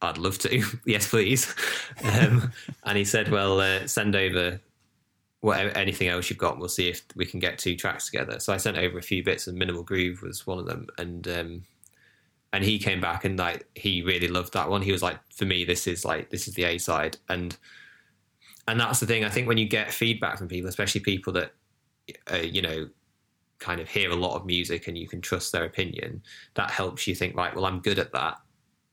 I'd 0.00 0.18
love 0.18 0.38
to. 0.38 0.64
yes, 0.86 1.08
please. 1.08 1.54
Um, 2.04 2.52
and 2.84 2.96
he 2.96 3.04
said, 3.04 3.28
well, 3.28 3.60
uh, 3.60 3.88
send 3.88 4.14
over 4.14 4.60
whatever 5.40 5.70
anything 5.70 6.06
else 6.06 6.30
you've 6.30 6.38
got. 6.38 6.58
We'll 6.58 6.68
see 6.68 6.88
if 6.88 7.02
we 7.16 7.26
can 7.26 7.40
get 7.40 7.58
two 7.58 7.74
tracks 7.74 8.08
together. 8.08 8.38
So 8.38 8.52
I 8.52 8.56
sent 8.56 8.78
over 8.78 8.98
a 8.98 9.02
few 9.02 9.24
bits, 9.24 9.48
and 9.48 9.58
Minimal 9.58 9.82
Groove 9.82 10.22
was 10.22 10.46
one 10.46 10.60
of 10.60 10.66
them. 10.66 10.86
And 10.96 11.26
um, 11.26 11.62
and 12.52 12.64
he 12.64 12.78
came 12.78 13.00
back 13.00 13.24
and 13.24 13.38
like 13.38 13.66
he 13.74 14.02
really 14.02 14.28
loved 14.28 14.54
that 14.54 14.70
one. 14.70 14.82
He 14.82 14.92
was 14.92 15.02
like, 15.02 15.18
for 15.34 15.44
me, 15.44 15.64
this 15.64 15.86
is 15.86 16.04
like 16.04 16.30
this 16.30 16.48
is 16.48 16.54
the 16.54 16.64
A 16.64 16.78
side, 16.78 17.16
and 17.28 17.56
and 18.66 18.80
that's 18.80 19.00
the 19.00 19.06
thing. 19.06 19.24
I 19.24 19.28
think 19.28 19.48
when 19.48 19.58
you 19.58 19.68
get 19.68 19.92
feedback 19.92 20.38
from 20.38 20.48
people, 20.48 20.68
especially 20.68 21.00
people 21.00 21.32
that 21.34 21.52
uh, 22.32 22.36
you 22.36 22.62
know 22.62 22.88
kind 23.58 23.80
of 23.80 23.88
hear 23.88 24.10
a 24.10 24.16
lot 24.16 24.36
of 24.36 24.46
music 24.46 24.88
and 24.88 24.96
you 24.96 25.08
can 25.08 25.20
trust 25.20 25.52
their 25.52 25.64
opinion, 25.64 26.22
that 26.54 26.70
helps 26.70 27.06
you 27.06 27.14
think, 27.14 27.36
right, 27.36 27.54
well, 27.54 27.66
I'm 27.66 27.80
good 27.80 27.98
at 27.98 28.12
that. 28.12 28.38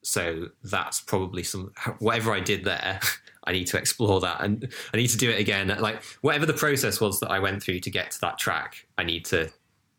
So 0.01 0.49
that's 0.63 1.01
probably 1.01 1.43
some, 1.43 1.71
whatever 1.99 2.33
I 2.33 2.39
did 2.39 2.63
there, 2.63 2.99
I 3.43 3.51
need 3.51 3.67
to 3.67 3.77
explore 3.77 4.19
that 4.21 4.41
and 4.41 4.71
I 4.93 4.97
need 4.97 5.07
to 5.09 5.17
do 5.17 5.29
it 5.29 5.39
again. 5.39 5.67
Like, 5.79 6.03
whatever 6.21 6.45
the 6.45 6.53
process 6.53 6.99
was 6.99 7.19
that 7.19 7.31
I 7.31 7.39
went 7.39 7.61
through 7.61 7.79
to 7.81 7.91
get 7.91 8.11
to 8.11 8.21
that 8.21 8.37
track, 8.39 8.87
I 8.97 9.03
need 9.03 9.25
to 9.25 9.51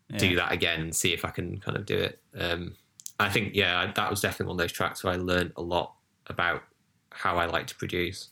yeah. 0.09 0.17
do 0.17 0.35
that 0.35 0.51
again 0.51 0.81
and 0.81 0.95
see 0.95 1.13
if 1.13 1.23
I 1.23 1.29
can 1.29 1.59
kind 1.59 1.77
of 1.77 1.85
do 1.85 1.97
it. 1.97 2.21
Um, 2.37 2.75
I 3.19 3.29
think, 3.29 3.55
yeah, 3.55 3.91
that 3.95 4.09
was 4.09 4.21
definitely 4.21 4.47
one 4.47 4.55
of 4.55 4.59
those 4.59 4.71
tracks 4.71 5.03
where 5.03 5.13
I 5.13 5.17
learned 5.17 5.53
a 5.55 5.61
lot 5.61 5.93
about 6.27 6.63
how 7.11 7.37
I 7.37 7.45
like 7.45 7.67
to 7.67 7.75
produce. 7.75 8.29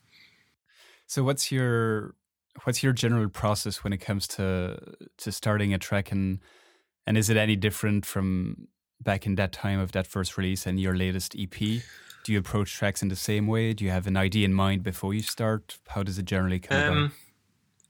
So, 1.07 1.23
what's 1.23 1.51
your 1.51 2.15
what's 2.63 2.81
your 2.81 2.93
general 2.93 3.29
process 3.29 3.83
when 3.83 3.93
it 3.93 3.97
comes 3.97 4.27
to 4.27 4.79
to 5.17 5.31
starting 5.31 5.73
a 5.73 5.77
track 5.77 6.11
and 6.11 6.39
and 7.05 7.17
is 7.17 7.29
it 7.29 7.37
any 7.37 7.55
different 7.55 8.05
from 8.05 8.67
back 9.01 9.25
in 9.25 9.35
that 9.35 9.51
time 9.51 9.79
of 9.79 9.91
that 9.91 10.07
first 10.07 10.37
release 10.37 10.65
and 10.65 10.79
your 10.79 10.95
latest 10.95 11.35
EP? 11.37 11.51
Do 12.23 12.33
you 12.33 12.39
approach 12.39 12.73
tracks 12.73 13.03
in 13.03 13.09
the 13.09 13.15
same 13.15 13.45
way? 13.45 13.73
Do 13.73 13.85
you 13.85 13.91
have 13.91 14.07
an 14.07 14.17
idea 14.17 14.45
in 14.45 14.53
mind 14.53 14.81
before 14.81 15.13
you 15.13 15.21
start? 15.21 15.77
How 15.89 16.01
does 16.01 16.17
it 16.17 16.25
generally 16.25 16.59
come 16.59 16.77
um, 16.77 16.97
about? 16.97 17.11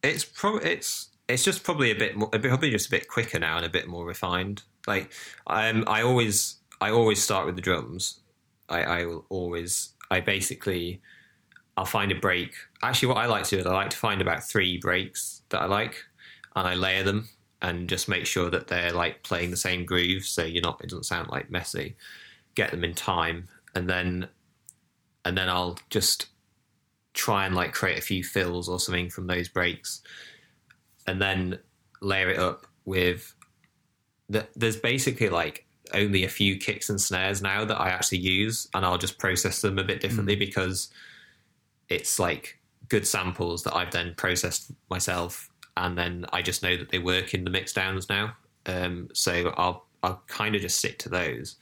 It's 0.04 0.26
probably 0.26 0.70
it's 0.70 1.10
it's 1.28 1.44
just 1.44 1.64
probably 1.64 1.92
a 1.92 1.96
bit 1.96 2.18
more, 2.18 2.30
probably 2.30 2.70
just 2.70 2.88
a 2.88 2.92
bit 2.92 3.08
quicker 3.08 3.40
now 3.40 3.58
and 3.58 3.66
a 3.66 3.70
bit 3.70 3.88
more 3.88 4.06
refined. 4.06 4.64
Like 4.88 5.12
um, 5.48 5.86
I 5.88 6.02
always 6.02 6.58
I 6.82 6.92
always 6.92 7.22
start 7.22 7.46
with 7.46 7.56
the 7.56 7.62
drums. 7.62 8.20
I, 8.70 8.84
I 8.84 9.06
will 9.06 9.26
always 9.30 9.94
I 10.10 10.20
basically 10.20 11.02
I'll 11.78 11.86
find 11.86 12.12
a 12.12 12.16
break. 12.16 12.54
Actually, 12.84 13.10
what 13.10 13.18
I 13.18 13.26
like 13.26 13.44
to 13.46 13.56
do 13.56 13.60
is 13.60 13.66
I 13.66 13.74
like 13.74 13.90
to 13.90 13.98
find 13.98 14.22
about 14.22 14.44
three 14.44 14.78
breaks 14.78 15.42
that 15.50 15.62
I 15.62 15.66
like, 15.66 16.04
and 16.56 16.68
I 16.68 16.76
layer 16.76 17.04
them 17.04 17.30
and 17.62 17.90
just 17.90 18.08
make 18.08 18.26
sure 18.26 18.50
that 18.50 18.68
they're 18.68 18.92
like 18.92 19.24
playing 19.24 19.52
the 19.52 19.58
same 19.58 19.86
groove, 19.86 20.26
so 20.26 20.44
you're 20.44 20.62
not 20.62 20.82
it 20.82 20.90
doesn't 20.90 21.04
sound 21.04 21.30
like 21.30 21.50
messy. 21.50 21.96
Get 22.56 22.72
them 22.72 22.84
in 22.84 22.94
time, 22.94 23.48
and 23.74 23.90
then 23.90 24.28
and 25.26 25.38
then 25.38 25.50
I'll 25.50 25.78
just 25.90 26.28
try 27.14 27.46
and 27.46 27.56
like 27.56 27.74
create 27.74 27.98
a 27.98 28.02
few 28.02 28.24
fills 28.24 28.70
or 28.70 28.80
something 28.80 29.10
from 29.10 29.28
those 29.28 29.50
breaks, 29.50 30.02
and 31.08 31.22
then 31.22 31.60
layer 32.02 32.30
it 32.30 32.40
up 32.40 32.68
with. 32.86 33.34
The, 34.28 34.48
there's 34.56 34.78
basically 34.78 35.30
like 35.30 35.65
only 35.94 36.24
a 36.24 36.30
few 36.30 36.58
kicks 36.58 36.90
and 36.90 37.00
snares 37.00 37.42
now 37.42 37.66
that 37.66 37.80
I 37.80 37.90
actually 37.90 38.20
use, 38.20 38.68
and 38.74 38.86
I'll 38.86 38.98
just 38.98 39.18
process 39.18 39.62
them 39.62 39.78
a 39.78 39.84
bit 39.84 40.02
differently 40.02 40.36
mm. 40.36 40.40
because 40.40 40.90
it's 41.90 42.20
like 42.20 42.60
good 42.90 43.08
samples 43.08 43.64
that 43.64 43.76
I've 43.76 43.92
then 43.92 44.14
processed 44.16 44.72
myself, 44.90 45.50
and 45.78 45.98
then 45.98 46.26
I 46.32 46.42
just 46.42 46.64
know 46.64 46.78
that 46.78 46.90
they 46.90 47.00
work 47.00 47.34
in 47.34 47.44
the 47.44 47.52
mixdowns 47.52 48.10
now. 48.10 48.36
Um, 48.66 49.10
so 49.14 49.54
I'll 49.58 49.86
I'll 50.04 50.24
kind 50.28 50.56
of 50.56 50.62
just 50.62 50.78
stick 50.78 51.00
to 51.00 51.10
those. 51.10 51.56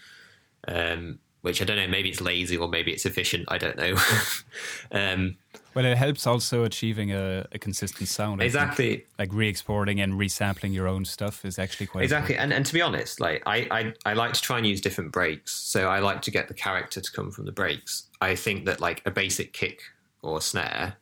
Um, 0.68 1.20
which 1.44 1.62
I 1.62 1.66
don't 1.66 1.76
know. 1.76 1.88
Maybe 1.88 2.10
it's 2.10 2.22
lazy 2.22 2.56
or 2.56 2.70
maybe 2.70 2.94
it's 2.94 3.06
efficient. 3.06 3.46
I 3.50 3.58
don't 3.58 3.78
know. 3.78 3.98
um, 4.94 5.36
well, 5.76 5.86
it 5.86 5.98
helps 5.98 6.28
also 6.28 6.64
achieving 6.64 7.12
a, 7.12 7.46
a 7.52 7.60
consistent 7.60 8.10
sound. 8.10 8.42
I 8.42 8.46
exactly. 8.46 8.90
Think. 8.90 9.08
Like 9.18 9.34
re-exporting 9.34 10.00
and 10.02 10.14
resampling 10.14 10.74
your 10.74 10.88
own 10.88 11.06
stuff 11.06 11.46
is 11.46 11.58
actually 11.60 11.88
quite 11.88 12.04
exactly. 12.04 12.38
And 12.38 12.54
and 12.54 12.66
to 12.66 12.74
be 12.74 12.82
honest, 12.82 13.20
like 13.20 13.44
I, 13.46 13.68
I 13.72 13.94
I 14.06 14.14
like 14.14 14.34
to 14.34 14.42
try 14.42 14.58
and 14.58 14.68
use 14.68 14.82
different 14.82 15.12
breaks. 15.12 15.54
So 15.54 15.88
I 15.90 16.00
like 16.00 16.22
to 16.24 16.32
get 16.32 16.48
the 16.48 16.54
character 16.54 17.02
to 17.02 17.12
come 17.12 17.32
from 17.32 17.46
the 17.46 17.52
breaks. 17.52 18.08
I 18.22 18.36
think 18.36 18.66
that 18.66 18.80
like 18.80 19.02
a 19.06 19.12
basic 19.12 19.54
kick 19.54 19.82
or 20.22 20.42
snare 20.42 20.98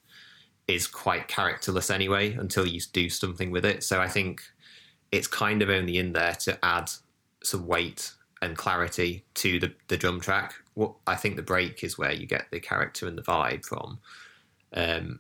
is 0.68 0.88
quite 0.88 1.28
characterless 1.28 1.90
anyway 1.90 2.34
until 2.34 2.66
you 2.66 2.80
do 2.94 3.10
something 3.10 3.52
with 3.52 3.66
it. 3.66 3.84
So 3.84 4.00
I 4.00 4.08
think 4.08 4.42
it's 5.12 5.28
kind 5.28 5.62
of 5.62 5.70
only 5.70 5.98
in 5.98 6.14
there 6.14 6.36
to 6.36 6.58
add 6.64 6.90
some 7.44 7.68
weight 7.68 8.14
and 8.42 8.58
clarity 8.58 9.24
to 9.36 9.60
the, 9.60 9.74
the 9.88 9.98
drum 9.98 10.20
track. 10.20 10.54
What 10.74 10.94
I 11.06 11.16
think 11.16 11.36
the 11.36 11.42
break 11.42 11.84
is 11.84 11.98
where 11.98 12.12
you 12.12 12.26
get 12.26 12.46
the 12.52 12.60
character 12.60 13.08
and 13.08 13.18
the 13.18 13.22
vibe 13.22 13.66
from. 13.66 14.00
Um, 14.74 15.20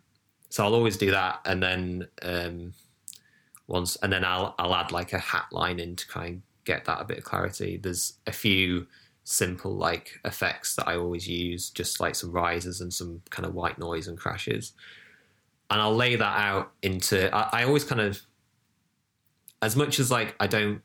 so 0.49 0.65
I'll 0.65 0.75
always 0.75 0.97
do 0.97 1.11
that, 1.11 1.41
and 1.45 1.63
then 1.63 2.07
um, 2.21 2.73
once, 3.67 3.95
and 3.97 4.11
then 4.11 4.25
I'll 4.25 4.53
I'll 4.59 4.75
add 4.75 4.91
like 4.91 5.13
a 5.13 5.19
hat 5.19 5.47
line 5.51 5.79
in 5.79 5.95
to 5.95 6.07
try 6.07 6.25
and 6.27 6.41
get 6.65 6.85
that 6.85 7.01
a 7.01 7.05
bit 7.05 7.19
of 7.19 7.23
clarity. 7.23 7.77
There's 7.77 8.13
a 8.27 8.31
few 8.31 8.87
simple 9.23 9.73
like 9.73 10.19
effects 10.25 10.75
that 10.75 10.87
I 10.87 10.95
always 10.97 11.27
use, 11.27 11.69
just 11.69 11.99
like 11.99 12.15
some 12.15 12.31
risers 12.31 12.81
and 12.81 12.93
some 12.93 13.21
kind 13.29 13.45
of 13.45 13.53
white 13.53 13.79
noise 13.79 14.07
and 14.07 14.17
crashes, 14.17 14.73
and 15.69 15.81
I'll 15.81 15.95
lay 15.95 16.15
that 16.15 16.39
out 16.39 16.71
into. 16.81 17.33
I, 17.33 17.61
I 17.61 17.63
always 17.63 17.83
kind 17.85 18.01
of, 18.01 18.21
as 19.61 19.75
much 19.75 19.99
as 19.99 20.11
like 20.11 20.35
I 20.39 20.47
don't 20.47 20.81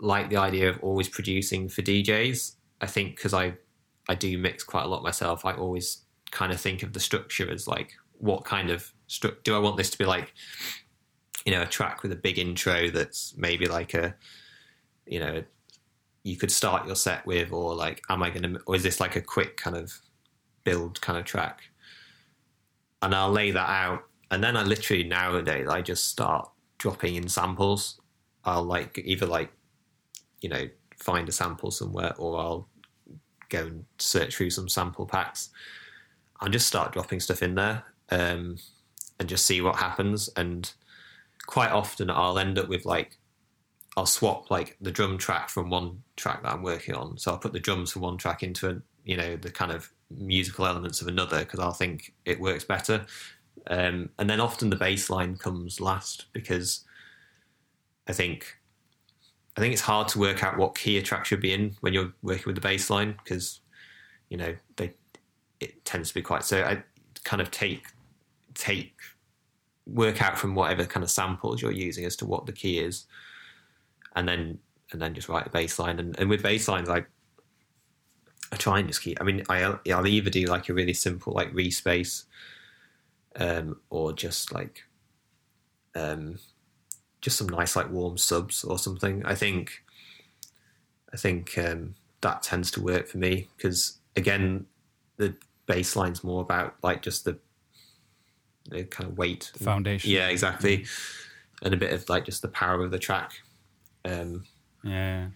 like 0.00 0.30
the 0.30 0.36
idea 0.36 0.70
of 0.70 0.78
always 0.82 1.08
producing 1.08 1.68
for 1.68 1.82
DJs. 1.82 2.54
I 2.80 2.86
think 2.86 3.16
because 3.16 3.34
I 3.34 3.54
I 4.08 4.14
do 4.14 4.38
mix 4.38 4.62
quite 4.62 4.84
a 4.84 4.88
lot 4.88 5.02
myself. 5.02 5.44
I 5.44 5.52
always 5.52 6.04
kind 6.30 6.52
of 6.52 6.60
think 6.60 6.82
of 6.82 6.92
the 6.92 7.00
structure 7.00 7.50
as 7.50 7.66
like 7.66 7.92
what 8.18 8.44
kind 8.44 8.70
of 8.70 8.92
stru- 9.08 9.42
do 9.44 9.54
I 9.54 9.58
want 9.58 9.76
this 9.76 9.90
to 9.90 9.98
be 9.98 10.04
like 10.04 10.32
you 11.44 11.52
know 11.52 11.62
a 11.62 11.66
track 11.66 12.02
with 12.02 12.12
a 12.12 12.16
big 12.16 12.38
intro 12.38 12.90
that's 12.90 13.34
maybe 13.36 13.66
like 13.66 13.94
a 13.94 14.14
you 15.06 15.20
know 15.20 15.42
you 16.24 16.36
could 16.36 16.50
start 16.50 16.86
your 16.86 16.96
set 16.96 17.24
with 17.26 17.52
or 17.52 17.74
like 17.74 18.02
am 18.10 18.22
I 18.22 18.30
going 18.30 18.54
to 18.54 18.60
or 18.66 18.74
is 18.74 18.82
this 18.82 19.00
like 19.00 19.16
a 19.16 19.20
quick 19.20 19.56
kind 19.56 19.76
of 19.76 19.92
build 20.64 21.00
kind 21.00 21.18
of 21.18 21.24
track? 21.24 21.62
And 23.00 23.14
I'll 23.14 23.30
lay 23.30 23.50
that 23.52 23.68
out 23.68 24.04
and 24.30 24.42
then 24.42 24.56
I 24.56 24.62
literally 24.62 25.04
nowadays 25.04 25.68
I 25.68 25.80
just 25.80 26.08
start 26.08 26.50
dropping 26.78 27.14
in 27.14 27.28
samples. 27.28 28.00
I'll 28.44 28.64
like 28.64 28.98
either 29.04 29.26
like 29.26 29.52
you 30.40 30.48
know, 30.48 30.68
find 30.96 31.28
a 31.28 31.32
sample 31.32 31.70
somewhere, 31.70 32.14
or 32.18 32.38
I'll 32.38 32.68
go 33.48 33.66
and 33.66 33.84
search 33.98 34.36
through 34.36 34.50
some 34.50 34.68
sample 34.68 35.06
packs 35.06 35.50
and 36.40 36.52
just 36.52 36.66
start 36.66 36.92
dropping 36.92 37.20
stuff 37.20 37.42
in 37.42 37.54
there 37.54 37.84
um, 38.10 38.56
and 39.18 39.28
just 39.28 39.46
see 39.46 39.60
what 39.60 39.76
happens. 39.76 40.28
And 40.36 40.70
quite 41.46 41.70
often, 41.70 42.10
I'll 42.10 42.38
end 42.38 42.58
up 42.58 42.68
with 42.68 42.84
like 42.84 43.18
I'll 43.96 44.06
swap 44.06 44.50
like 44.50 44.76
the 44.80 44.92
drum 44.92 45.18
track 45.18 45.48
from 45.48 45.70
one 45.70 46.02
track 46.16 46.42
that 46.42 46.52
I'm 46.52 46.62
working 46.62 46.94
on. 46.94 47.18
So 47.18 47.32
I'll 47.32 47.38
put 47.38 47.52
the 47.52 47.60
drums 47.60 47.92
from 47.92 48.02
one 48.02 48.16
track 48.16 48.42
into 48.42 48.70
a, 48.70 48.76
you 49.04 49.16
know 49.16 49.36
the 49.36 49.50
kind 49.50 49.72
of 49.72 49.90
musical 50.10 50.66
elements 50.66 51.02
of 51.02 51.08
another 51.08 51.40
because 51.40 51.60
I'll 51.60 51.72
think 51.72 52.14
it 52.24 52.40
works 52.40 52.64
better. 52.64 53.04
Um, 53.66 54.10
and 54.18 54.30
then 54.30 54.40
often 54.40 54.70
the 54.70 54.76
bass 54.76 55.10
line 55.10 55.36
comes 55.36 55.80
last 55.80 56.26
because 56.32 56.84
I 58.06 58.12
think 58.12 58.56
I 59.56 59.60
think 59.60 59.72
it's 59.72 59.82
hard 59.82 60.06
to 60.08 60.20
work 60.20 60.44
out 60.44 60.56
what 60.56 60.78
key 60.78 60.98
a 60.98 61.02
track 61.02 61.24
should 61.24 61.40
be 61.40 61.52
in 61.52 61.76
when 61.80 61.92
you're 61.92 62.12
working 62.22 62.44
with 62.46 62.54
the 62.54 62.60
bass 62.60 62.90
line 62.90 63.16
because 63.24 63.60
you 64.30 64.36
know 64.36 64.54
they 64.76 64.94
it 65.60 65.84
tends 65.84 66.08
to 66.08 66.14
be 66.14 66.22
quite 66.22 66.44
so 66.44 66.62
I 66.62 66.82
kind 67.24 67.42
of 67.42 67.50
take 67.50 67.86
take 68.54 68.94
work 69.86 70.22
out 70.22 70.38
from 70.38 70.54
whatever 70.54 70.84
kind 70.84 71.02
of 71.02 71.10
samples 71.10 71.62
you're 71.62 71.72
using 71.72 72.04
as 72.04 72.16
to 72.16 72.26
what 72.26 72.46
the 72.46 72.52
key 72.52 72.78
is 72.78 73.06
and 74.16 74.28
then 74.28 74.58
and 74.92 75.00
then 75.00 75.14
just 75.14 75.28
write 75.28 75.46
a 75.46 75.50
bass 75.50 75.78
line 75.78 75.98
and, 75.98 76.18
and 76.18 76.28
with 76.28 76.42
bass 76.42 76.68
lines 76.68 76.88
I 76.88 77.04
I 78.50 78.56
try 78.56 78.78
and 78.78 78.88
just 78.88 79.02
keep 79.02 79.20
I 79.20 79.24
mean 79.24 79.44
I 79.48 79.76
I'll 79.92 80.06
either 80.06 80.30
do 80.30 80.46
like 80.46 80.68
a 80.68 80.74
really 80.74 80.94
simple 80.94 81.32
like 81.32 81.52
Reese 81.52 81.80
bass 81.80 82.24
um 83.36 83.78
or 83.90 84.12
just 84.12 84.52
like 84.52 84.84
um 85.94 86.38
just 87.20 87.36
some 87.36 87.48
nice 87.48 87.76
like 87.76 87.90
warm 87.90 88.16
subs 88.16 88.64
or 88.64 88.78
something. 88.78 89.24
I 89.24 89.34
think 89.34 89.82
I 91.12 91.16
think 91.16 91.56
um, 91.58 91.94
that 92.20 92.42
tends 92.42 92.70
to 92.72 92.82
work 92.82 93.08
for 93.08 93.18
me 93.18 93.48
because 93.56 93.98
again 94.16 94.66
the 95.16 95.34
bass 95.68 95.94
line's 95.94 96.24
more 96.24 96.42
about 96.42 96.74
like 96.82 97.02
just 97.02 97.24
the, 97.24 97.38
the 98.68 98.82
kind 98.84 99.08
of 99.08 99.16
weight 99.16 99.52
the 99.52 99.62
foundation. 99.62 100.10
Yeah, 100.10 100.28
exactly, 100.28 100.86
and 101.62 101.72
a 101.72 101.76
bit 101.76 101.92
of 101.92 102.08
like 102.08 102.24
just 102.24 102.42
the 102.42 102.48
power 102.48 102.82
of 102.82 102.90
the 102.90 102.98
track. 102.98 103.34
Um, 104.04 104.44
yeah. 104.82 105.28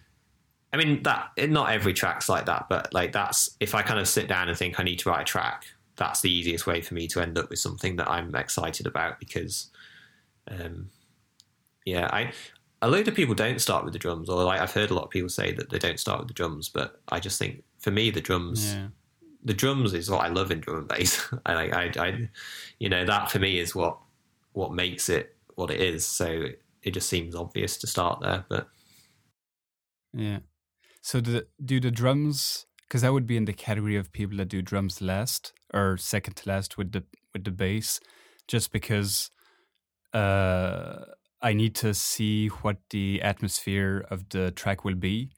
I 0.73 0.77
mean 0.77 1.03
that 1.03 1.29
not 1.37 1.71
every 1.71 1.93
track's 1.93 2.27
like 2.27 2.47
that, 2.47 2.65
but 2.67 2.93
like 2.93 3.11
that's 3.11 3.55
if 3.59 3.75
I 3.75 3.83
kind 3.83 3.99
of 3.99 4.07
sit 4.07 4.27
down 4.27 4.49
and 4.49 4.57
think 4.57 4.79
I 4.79 4.83
need 4.83 4.99
to 4.99 5.09
write 5.09 5.21
a 5.21 5.25
track, 5.25 5.67
that's 5.95 6.21
the 6.21 6.31
easiest 6.31 6.65
way 6.65 6.81
for 6.81 6.95
me 6.95 7.07
to 7.09 7.21
end 7.21 7.37
up 7.37 7.49
with 7.49 7.59
something 7.59 7.95
that 7.97 8.09
I'm 8.09 8.33
excited 8.35 8.87
about 8.87 9.19
because 9.19 9.69
um, 10.49 10.89
yeah, 11.85 12.09
I 12.11 12.31
a 12.81 12.89
load 12.89 13.07
of 13.07 13.15
people 13.15 13.35
don't 13.35 13.61
start 13.61 13.83
with 13.85 13.93
the 13.93 13.99
drums, 13.99 14.29
or 14.29 14.43
like 14.43 14.59
I've 14.59 14.73
heard 14.73 14.91
a 14.91 14.93
lot 14.93 15.05
of 15.05 15.09
people 15.09 15.29
say 15.29 15.53
that 15.53 15.69
they 15.69 15.79
don't 15.79 15.99
start 15.99 16.19
with 16.19 16.27
the 16.27 16.33
drums, 16.33 16.69
but 16.69 16.99
I 17.09 17.19
just 17.19 17.39
think 17.39 17.63
for 17.79 17.91
me 17.91 18.09
the 18.09 18.21
drums. 18.21 18.73
Yeah. 18.73 18.87
The 19.43 19.53
drums 19.53 19.93
is 19.93 20.09
what 20.09 20.21
I 20.21 20.29
love 20.29 20.51
in 20.51 20.61
drum 20.61 20.77
and 20.79 20.87
bass. 20.87 21.33
I 21.45 21.53
like, 21.53 21.73
I, 21.73 21.91
I, 21.97 22.29
you 22.79 22.89
know, 22.89 23.05
that 23.05 23.29
for 23.29 23.39
me 23.39 23.59
is 23.59 23.75
what 23.75 23.99
what 24.53 24.73
makes 24.73 25.09
it 25.09 25.35
what 25.55 25.71
it 25.71 25.81
is. 25.81 26.05
So 26.05 26.47
it 26.81 26.91
just 26.91 27.09
seems 27.09 27.35
obvious 27.35 27.77
to 27.77 27.87
start 27.87 28.21
there, 28.21 28.45
but 28.49 28.67
yeah. 30.13 30.39
So 31.01 31.19
do 31.19 31.41
do 31.63 31.79
the 31.79 31.91
drums 31.91 32.65
because 32.83 33.01
that 33.01 33.13
would 33.13 33.27
be 33.27 33.37
in 33.37 33.45
the 33.45 33.53
category 33.53 33.95
of 33.95 34.11
people 34.11 34.37
that 34.37 34.49
do 34.49 34.61
drums 34.61 35.01
last 35.01 35.53
or 35.73 35.97
second 35.97 36.35
to 36.35 36.49
last 36.49 36.77
with 36.77 36.91
the 36.91 37.03
with 37.33 37.43
the 37.43 37.51
bass, 37.51 37.99
just 38.47 38.71
because 38.71 39.29
uh 40.13 41.05
I 41.41 41.53
need 41.53 41.75
to 41.75 41.93
see 41.93 42.47
what 42.47 42.77
the 42.89 43.21
atmosphere 43.21 44.05
of 44.09 44.29
the 44.29 44.51
track 44.51 44.85
will 44.85 44.95
be 44.95 45.33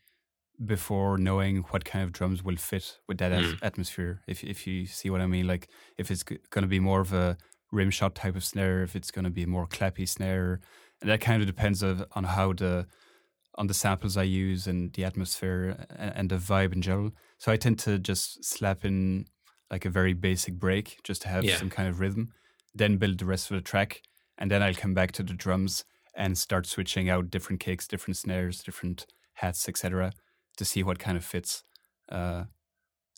before 0.63 1.17
knowing 1.17 1.63
what 1.69 1.85
kind 1.85 2.03
of 2.03 2.11
drums 2.11 2.43
will 2.43 2.55
fit 2.55 2.99
with 3.07 3.17
that 3.17 3.31
mm. 3.31 3.57
atmosphere. 3.61 4.21
If 4.27 4.43
if 4.43 4.67
you 4.67 4.85
see 4.85 5.09
what 5.09 5.21
I 5.21 5.27
mean, 5.27 5.47
like 5.47 5.67
if 5.97 6.11
it's 6.11 6.23
going 6.23 6.61
to 6.61 6.67
be 6.67 6.79
more 6.79 7.01
of 7.01 7.13
a 7.13 7.37
rim 7.71 7.91
shot 7.91 8.15
type 8.15 8.35
of 8.35 8.43
snare, 8.43 8.83
if 8.83 8.95
it's 8.95 9.11
going 9.11 9.25
to 9.25 9.31
be 9.31 9.43
a 9.43 9.47
more 9.47 9.67
clappy 9.67 10.07
snare, 10.07 10.61
and 11.01 11.09
that 11.09 11.21
kind 11.21 11.41
of 11.41 11.47
depends 11.47 11.83
of, 11.83 12.03
on 12.13 12.23
how 12.23 12.53
the 12.53 12.87
on 13.57 13.67
the 13.67 13.73
samples 13.73 14.17
I 14.17 14.23
use 14.23 14.67
and 14.67 14.91
the 14.93 15.05
atmosphere 15.05 15.85
and, 15.97 16.13
and 16.15 16.29
the 16.29 16.35
vibe 16.35 16.73
in 16.73 16.81
general. 16.81 17.11
So 17.37 17.51
I 17.51 17.57
tend 17.57 17.79
to 17.79 17.97
just 17.97 18.43
slap 18.43 18.83
in 18.83 19.25
like 19.71 19.85
a 19.85 19.89
very 19.89 20.13
basic 20.13 20.55
break 20.55 20.99
just 21.03 21.21
to 21.23 21.27
have 21.29 21.43
yeah. 21.43 21.57
some 21.57 21.69
kind 21.69 21.87
of 21.87 21.99
rhythm, 21.99 22.33
then 22.73 22.97
build 22.97 23.19
the 23.19 23.25
rest 23.25 23.49
of 23.49 23.55
the 23.55 23.61
track, 23.61 24.01
and 24.37 24.51
then 24.51 24.61
I'll 24.61 24.73
come 24.73 24.93
back 24.93 25.11
to 25.13 25.23
the 25.23 25.33
drums 25.33 25.85
and 26.15 26.37
start 26.37 26.65
switching 26.65 27.09
out 27.09 27.29
different 27.29 27.59
kicks, 27.59 27.87
different 27.87 28.17
snares, 28.17 28.63
different 28.63 29.05
hats, 29.33 29.67
etc., 29.67 30.13
to 30.55 30.65
see 30.65 30.83
what 30.83 30.99
kind 30.99 31.17
of 31.17 31.25
fits. 31.25 31.63
Uh, 32.09 32.45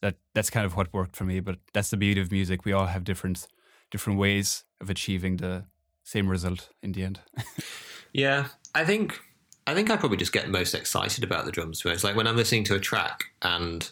that 0.01 0.15
that's 0.33 0.49
kind 0.49 0.65
of 0.65 0.75
what 0.75 0.93
worked 0.93 1.15
for 1.15 1.23
me. 1.23 1.39
But 1.39 1.57
that's 1.73 1.89
the 1.89 1.97
beauty 1.97 2.21
of 2.21 2.31
music. 2.31 2.65
We 2.65 2.73
all 2.73 2.85
have 2.87 3.03
different 3.03 3.47
different 3.91 4.19
ways 4.19 4.63
of 4.81 4.89
achieving 4.89 5.37
the 5.37 5.65
same 6.03 6.29
result 6.29 6.69
in 6.81 6.91
the 6.91 7.03
end. 7.03 7.19
yeah, 8.13 8.47
I 8.75 8.85
think 8.85 9.19
I 9.65 9.73
think 9.73 9.89
I 9.89 9.97
probably 9.97 10.17
just 10.17 10.33
get 10.33 10.49
most 10.49 10.73
excited 10.73 11.23
about 11.23 11.45
the 11.45 11.51
drums. 11.51 11.81
It's 11.85 12.03
like 12.03 12.15
when 12.15 12.27
I'm 12.27 12.37
listening 12.37 12.63
to 12.65 12.75
a 12.75 12.79
track 12.79 13.25
and 13.41 13.89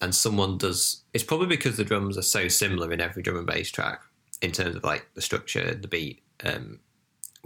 and 0.00 0.14
someone 0.14 0.58
does. 0.58 1.02
It's 1.14 1.24
probably 1.24 1.46
because 1.46 1.76
the 1.76 1.84
drums 1.84 2.18
are 2.18 2.22
so 2.22 2.48
similar 2.48 2.92
in 2.92 3.00
every 3.00 3.22
drum 3.22 3.38
and 3.38 3.46
bass 3.46 3.70
track 3.70 4.02
in 4.42 4.52
terms 4.52 4.76
of 4.76 4.84
like 4.84 5.06
the 5.14 5.22
structure, 5.22 5.74
the 5.74 5.88
beat, 5.88 6.22
um, 6.44 6.80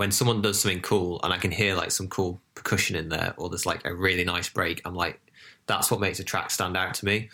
when 0.01 0.11
someone 0.11 0.41
does 0.41 0.59
something 0.59 0.81
cool 0.81 1.21
and 1.23 1.31
I 1.31 1.37
can 1.37 1.51
hear 1.51 1.75
like 1.75 1.91
some 1.91 2.09
cool 2.09 2.41
percussion 2.55 2.97
in 2.97 3.11
there 3.11 3.35
or 3.37 3.51
there's 3.51 3.67
like 3.67 3.85
a 3.85 3.95
really 3.95 4.25
nice 4.25 4.49
break, 4.49 4.81
I'm 4.87 4.95
like, 4.95 5.21
that's 5.67 5.91
what 5.91 6.01
makes 6.01 6.19
a 6.19 6.25
track 6.25 6.51
stand 6.51 6.75
out 6.75 6.95
to 6.95 7.05
me. 7.05 7.29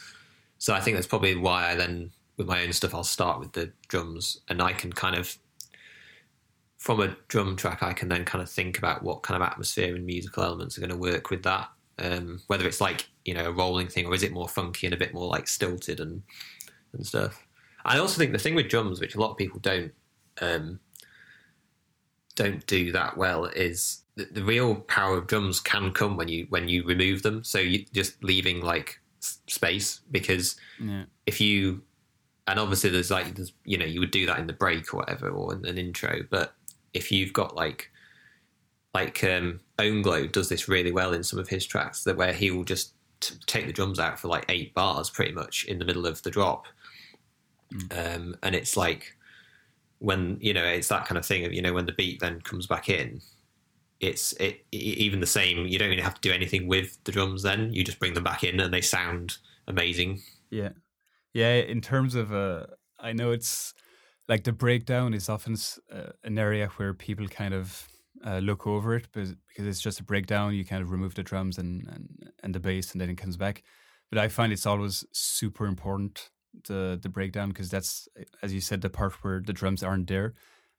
So 0.59 0.75
I 0.75 0.81
think 0.81 0.97
that's 0.97 1.07
probably 1.07 1.37
why 1.37 1.71
I 1.71 1.77
then, 1.77 2.11
with 2.37 2.49
my 2.49 2.65
own 2.65 2.73
stuff, 2.73 2.93
I'll 2.93 3.05
start 3.05 3.39
with 3.39 3.53
the 3.53 3.71
drums 3.87 4.41
and 4.49 4.61
I 4.61 4.73
can 4.73 4.93
kind 4.93 5.15
of, 5.15 5.39
from 6.77 6.99
a 6.99 7.17
drum 7.29 7.55
track, 7.55 7.85
I 7.85 7.93
can 7.93 8.09
then 8.09 8.25
kind 8.25 8.43
of 8.43 8.51
think 8.51 8.79
about 8.79 9.05
what 9.05 9.23
kind 9.23 9.41
of 9.41 9.49
atmosphere 9.49 9.95
and 9.95 10.05
musical 10.05 10.43
elements 10.43 10.77
are 10.77 10.81
going 10.81 10.91
to 10.91 10.97
work 10.97 11.31
with 11.31 11.45
that. 11.45 11.69
Um, 12.01 12.43
whether 12.49 12.67
it's 12.67 12.81
like, 12.81 13.07
you 13.25 13.35
know, 13.35 13.45
a 13.45 13.53
rolling 13.53 13.87
thing 13.87 14.07
or 14.07 14.15
is 14.15 14.25
it 14.25 14.33
more 14.33 14.49
funky 14.49 14.89
and 14.89 14.95
a 14.95 14.99
bit 14.99 15.15
more 15.15 15.29
like 15.29 15.47
stilted 15.47 16.01
and, 16.01 16.21
and 16.93 17.07
stuff. 17.07 17.47
I 17.85 17.99
also 17.99 18.19
think 18.19 18.33
the 18.33 18.41
thing 18.41 18.57
with 18.57 18.69
drums, 18.69 19.01
which 19.01 19.15
a 19.15 19.21
lot 19.21 19.31
of 19.31 19.37
people 19.37 19.61
don't, 19.61 19.93
um, 20.41 20.81
don't 22.37 22.65
do 22.67 22.93
that 22.93 23.17
well 23.17 23.47
is 23.47 24.03
the, 24.15 24.27
the 24.31 24.45
real 24.45 24.77
power 24.77 25.19
of 25.19 25.27
drums 25.27 25.59
can 25.61 25.91
come 25.93 26.17
when 26.17 26.29
you 26.29 26.47
when 26.51 26.69
you 26.69 26.85
remove 26.85 27.23
them. 27.23 27.43
So 27.43 27.59
you 27.59 27.85
just 27.93 28.23
leaving 28.23 28.61
like 28.63 29.01
space 29.21 30.01
because 30.11 30.57
Yeah. 30.81 31.05
if 31.27 31.41
you 31.41 31.83
and 32.47 32.61
obviously 32.61 32.91
there's 32.91 33.11
like 33.11 33.35
there's, 33.35 33.53
you 33.65 33.77
know 33.77 33.85
you 33.85 33.99
would 33.99 34.13
do 34.13 34.25
that 34.27 34.39
in 34.39 34.47
the 34.47 34.53
break 34.53 34.95
or 34.95 34.99
whatever 34.99 35.29
or 35.31 35.53
in 35.55 35.65
an 35.67 35.79
intro 35.79 36.21
but 36.31 36.55
if 36.95 37.11
you've 37.11 37.33
got 37.33 37.57
like 37.57 37.91
like 38.95 39.25
um 39.25 39.59
own 39.81 40.01
glow 40.03 40.27
does 40.29 40.49
this 40.49 40.69
really 40.69 40.93
well 40.93 41.13
in 41.13 41.25
some 41.25 41.41
of 41.41 41.49
his 41.49 41.67
tracks 41.67 42.05
that 42.05 42.17
where 42.17 42.33
he 42.33 42.53
will 42.53 42.63
just 42.63 42.93
t- 43.21 43.35
take 43.47 43.67
the 43.67 43.73
drums 43.73 43.99
out 43.99 44.19
for 44.19 44.29
like 44.29 44.45
eight 44.49 44.73
bars 44.75 45.11
pretty 45.11 45.33
much 45.33 45.65
in 45.65 45.79
the 45.81 45.85
middle 45.85 46.07
of 46.07 46.23
the 46.23 46.31
drop 46.31 46.67
um 47.91 48.37
and 48.45 48.55
it's 48.55 48.77
like 48.77 49.17
when 49.99 50.39
you 50.41 50.53
know 50.53 50.65
it's 50.65 50.89
that 50.89 51.07
kind 51.07 51.19
of 51.19 51.27
thing 51.27 51.45
of 51.45 51.53
you 51.53 51.63
know 51.63 51.73
when 51.73 51.87
the 51.87 51.93
beat 51.93 52.21
then 52.21 52.41
comes 52.43 52.67
back 52.67 52.89
in 52.89 53.21
it's 54.01 54.33
it 54.35 54.67
e- 54.73 54.97
even 54.99 55.21
the 55.21 55.27
same 55.27 55.67
you 55.67 55.79
don't 55.79 55.93
even 55.93 56.05
have 56.05 56.15
to 56.15 56.21
do 56.21 56.33
anything 56.33 56.67
with 56.67 57.03
the 57.05 57.13
drums 57.13 57.43
then 57.43 57.73
you 57.73 57.85
just 57.85 57.99
bring 57.99 58.15
them 58.15 58.25
back 58.25 58.45
in 58.45 58.61
and 58.61 58.75
they 58.75 58.81
sound 58.83 59.39
amazing 59.69 60.21
Yeah, 60.51 60.71
yeah. 61.35 61.55
In 61.55 61.81
terms 61.81 62.15
of, 62.15 62.33
uh, 62.33 62.67
I 63.01 63.13
know 63.13 63.33
it's 63.33 63.75
like 64.29 64.45
the 64.45 64.53
breakdown 64.53 65.15
is 65.15 65.29
often 65.29 65.57
uh, 65.93 66.13
an 66.25 66.39
area 66.39 66.69
where 66.77 66.95
people 66.95 67.29
kind 67.29 67.55
of 67.55 67.89
uh, 68.25 68.39
look 68.39 68.67
over 68.67 68.95
it, 68.97 69.09
but 69.13 69.29
because 69.49 69.67
it's 69.67 69.81
just 69.81 70.01
a 70.01 70.05
breakdown, 70.05 70.55
you 70.55 70.65
kind 70.65 70.83
of 70.83 70.91
remove 70.91 71.15
the 71.15 71.23
drums 71.23 71.59
and 71.59 71.87
and, 71.89 72.33
and 72.43 72.55
the 72.55 72.61
bass, 72.61 72.93
and 72.93 73.01
then 73.01 73.11
it 73.11 73.17
comes 73.17 73.37
back. 73.37 73.65
But 74.11 74.19
I 74.21 74.29
find 74.29 74.53
it's 74.53 74.67
always 74.67 75.05
super 75.13 75.67
important 75.67 76.31
the 76.67 76.99
the 77.01 77.09
breakdown 77.09 77.49
because 77.49 77.71
that's, 77.71 78.09
as 78.43 78.53
you 78.53 78.61
said, 78.61 78.81
the 78.81 78.91
part 78.91 79.13
where 79.25 79.41
the 79.41 79.53
drums 79.53 79.83
aren't 79.83 80.09
there, 80.09 80.35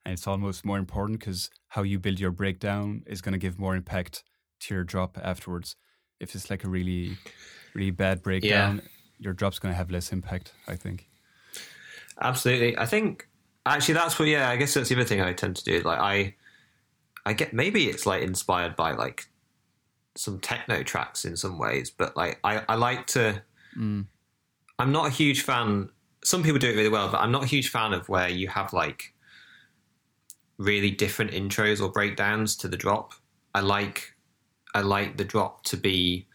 and 0.06 0.14
it's 0.14 0.28
almost 0.28 0.66
more 0.66 0.78
important 0.78 1.20
because 1.20 1.50
how 1.70 1.84
you 1.84 2.00
build 2.00 2.20
your 2.20 2.32
breakdown 2.32 3.04
is 3.06 3.22
going 3.22 3.34
to 3.34 3.40
give 3.40 3.60
more 3.60 3.76
impact 3.76 4.24
to 4.62 4.74
your 4.74 4.84
drop 4.84 5.18
afterwards. 5.22 5.76
If 6.20 6.34
it's 6.34 6.50
like 6.50 6.64
a 6.64 6.70
really, 6.70 7.18
really 7.74 7.92
bad 7.92 8.22
breakdown, 8.22 8.82
your 9.20 9.34
drop's 9.34 9.60
going 9.60 9.74
to 9.74 9.78
have 9.78 9.92
less 9.92 10.12
impact. 10.12 10.54
I 10.68 10.76
think. 10.76 11.08
Absolutely. 12.20 12.78
I 12.78 12.86
think 12.86 13.28
actually 13.66 13.94
that's 13.94 14.18
what 14.18 14.28
yeah, 14.28 14.50
I 14.50 14.56
guess 14.56 14.74
that's 14.74 14.90
the 14.90 14.96
other 14.96 15.06
thing 15.06 15.22
I 15.22 15.34
tend 15.34 15.56
to 15.58 15.64
do. 15.64 15.82
Like 15.82 16.00
I 16.00 16.36
I 17.26 17.34
get 17.34 17.54
maybe 17.54 17.88
it's 17.88 18.06
like 18.06 18.24
inspired 18.24 18.76
by 18.76 18.94
like 18.94 19.28
some 20.16 20.40
techno 20.40 20.84
tracks 20.84 21.26
in 21.26 21.38
some 21.38 21.60
ways, 21.60 21.92
but 21.92 22.16
like 22.18 22.40
I, 22.44 22.64
I 22.68 22.76
like 22.76 23.08
to 23.08 23.42
mm. 23.78 24.06
I'm 24.80 24.92
not 24.92 25.08
a 25.08 25.10
huge 25.10 25.42
fan 25.42 25.90
some 26.28 26.44
people 26.44 26.60
do 26.60 26.70
it 26.70 26.76
really 26.76 26.90
well, 26.90 27.10
but 27.10 27.22
I'm 27.22 27.32
not 27.32 27.44
a 27.44 27.48
huge 27.48 27.70
fan 27.70 27.94
of 27.94 28.10
where 28.10 28.28
you 28.28 28.48
have 28.50 28.74
like 28.74 29.14
really 30.58 30.92
different 30.92 31.32
intros 31.32 31.82
or 31.82 31.90
breakdowns 31.90 32.56
to 32.58 32.68
the 32.68 32.78
drop. 32.78 33.14
I 33.56 33.62
like 33.62 34.14
I 34.74 34.82
like 34.82 35.18
the 35.18 35.24
drop 35.24 35.64
to 35.66 35.78
be 35.78 36.28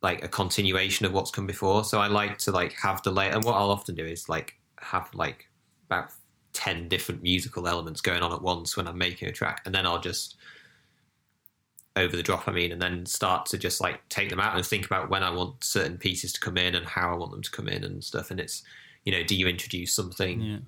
like 0.00 0.22
a 0.24 0.28
continuation 0.28 1.06
of 1.06 1.12
what's 1.12 1.32
come 1.32 1.46
before. 1.46 1.82
So 1.82 1.98
I 1.98 2.06
like 2.06 2.38
to 2.38 2.52
like 2.52 2.72
have 2.74 3.02
the 3.02 3.10
layer, 3.10 3.32
and 3.32 3.44
what 3.44 3.56
I'll 3.56 3.70
often 3.70 3.94
do 3.94 4.04
is 4.04 4.28
like 4.28 4.54
have 4.80 5.10
like 5.12 5.48
about 5.86 6.12
ten 6.52 6.88
different 6.88 7.22
musical 7.22 7.66
elements 7.66 8.00
going 8.00 8.22
on 8.22 8.32
at 8.32 8.42
once 8.42 8.76
when 8.76 8.86
I'm 8.86 8.98
making 8.98 9.28
a 9.28 9.32
track, 9.32 9.62
and 9.66 9.74
then 9.74 9.86
I'll 9.86 10.00
just 10.00 10.36
over 11.98 12.16
the 12.16 12.22
drop. 12.22 12.48
I 12.48 12.52
mean, 12.52 12.72
and 12.72 12.80
then 12.80 13.04
start 13.06 13.46
to 13.46 13.58
just 13.58 13.80
like 13.80 14.08
take 14.08 14.30
them 14.30 14.40
out 14.40 14.56
and 14.56 14.64
think 14.64 14.86
about 14.86 15.10
when 15.10 15.22
I 15.22 15.30
want 15.30 15.62
certain 15.64 15.98
pieces 15.98 16.32
to 16.34 16.40
come 16.40 16.56
in 16.56 16.74
and 16.74 16.86
how 16.86 17.12
I 17.12 17.16
want 17.16 17.32
them 17.32 17.42
to 17.42 17.50
come 17.50 17.68
in 17.68 17.84
and 17.84 18.02
stuff. 18.02 18.30
And 18.30 18.40
it's 18.40 18.62
you 19.04 19.12
know, 19.12 19.22
do 19.22 19.34
you 19.36 19.46
introduce 19.48 19.92
something 19.94 20.40
Yeah. 20.40 20.58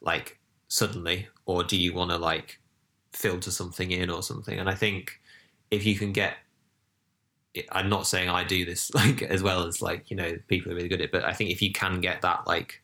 like 0.00 0.38
suddenly, 0.68 1.28
or 1.46 1.64
do 1.64 1.76
you 1.76 1.94
want 1.94 2.10
to 2.10 2.16
like 2.18 2.60
filter 3.12 3.50
something 3.50 3.90
in 3.90 4.10
or 4.10 4.22
something? 4.22 4.58
And 4.58 4.68
I 4.68 4.74
think 4.74 5.20
if 5.70 5.84
you 5.86 5.94
can 5.96 6.12
get, 6.12 6.34
I'm 7.72 7.88
not 7.88 8.06
saying 8.06 8.28
I 8.28 8.44
do 8.44 8.64
this 8.64 8.92
like 8.94 9.22
as 9.22 9.42
well 9.42 9.66
as 9.66 9.80
like 9.82 10.10
you 10.10 10.16
know 10.16 10.36
people 10.48 10.72
are 10.72 10.74
really 10.74 10.88
good 10.88 11.00
at 11.00 11.06
it, 11.06 11.12
but 11.12 11.24
I 11.24 11.32
think 11.32 11.50
if 11.50 11.62
you 11.62 11.72
can 11.72 12.00
get 12.00 12.22
that 12.22 12.46
like 12.46 12.82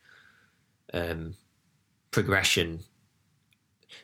um, 0.94 1.34
progression, 2.10 2.80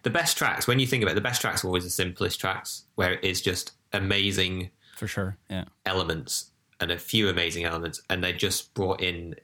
the 0.02 0.10
best 0.10 0.36
tracks 0.36 0.66
when 0.66 0.78
you 0.78 0.86
think 0.86 1.02
about 1.02 1.12
it, 1.12 1.14
the 1.16 1.20
best 1.20 1.40
tracks 1.40 1.64
are 1.64 1.68
always 1.68 1.84
the 1.84 1.90
simplest 1.90 2.40
tracks 2.40 2.84
where 2.94 3.12
it 3.14 3.24
is 3.24 3.40
just 3.40 3.72
amazing 3.92 4.70
For 4.96 5.06
sure. 5.06 5.36
Yeah. 5.50 5.64
elements 5.86 6.50
and 6.80 6.90
a 6.90 6.98
few 6.98 7.28
amazing 7.28 7.64
elements 7.64 8.00
and 8.08 8.22
they're 8.22 8.32
just 8.32 8.72
brought 8.74 9.00
in 9.00 9.34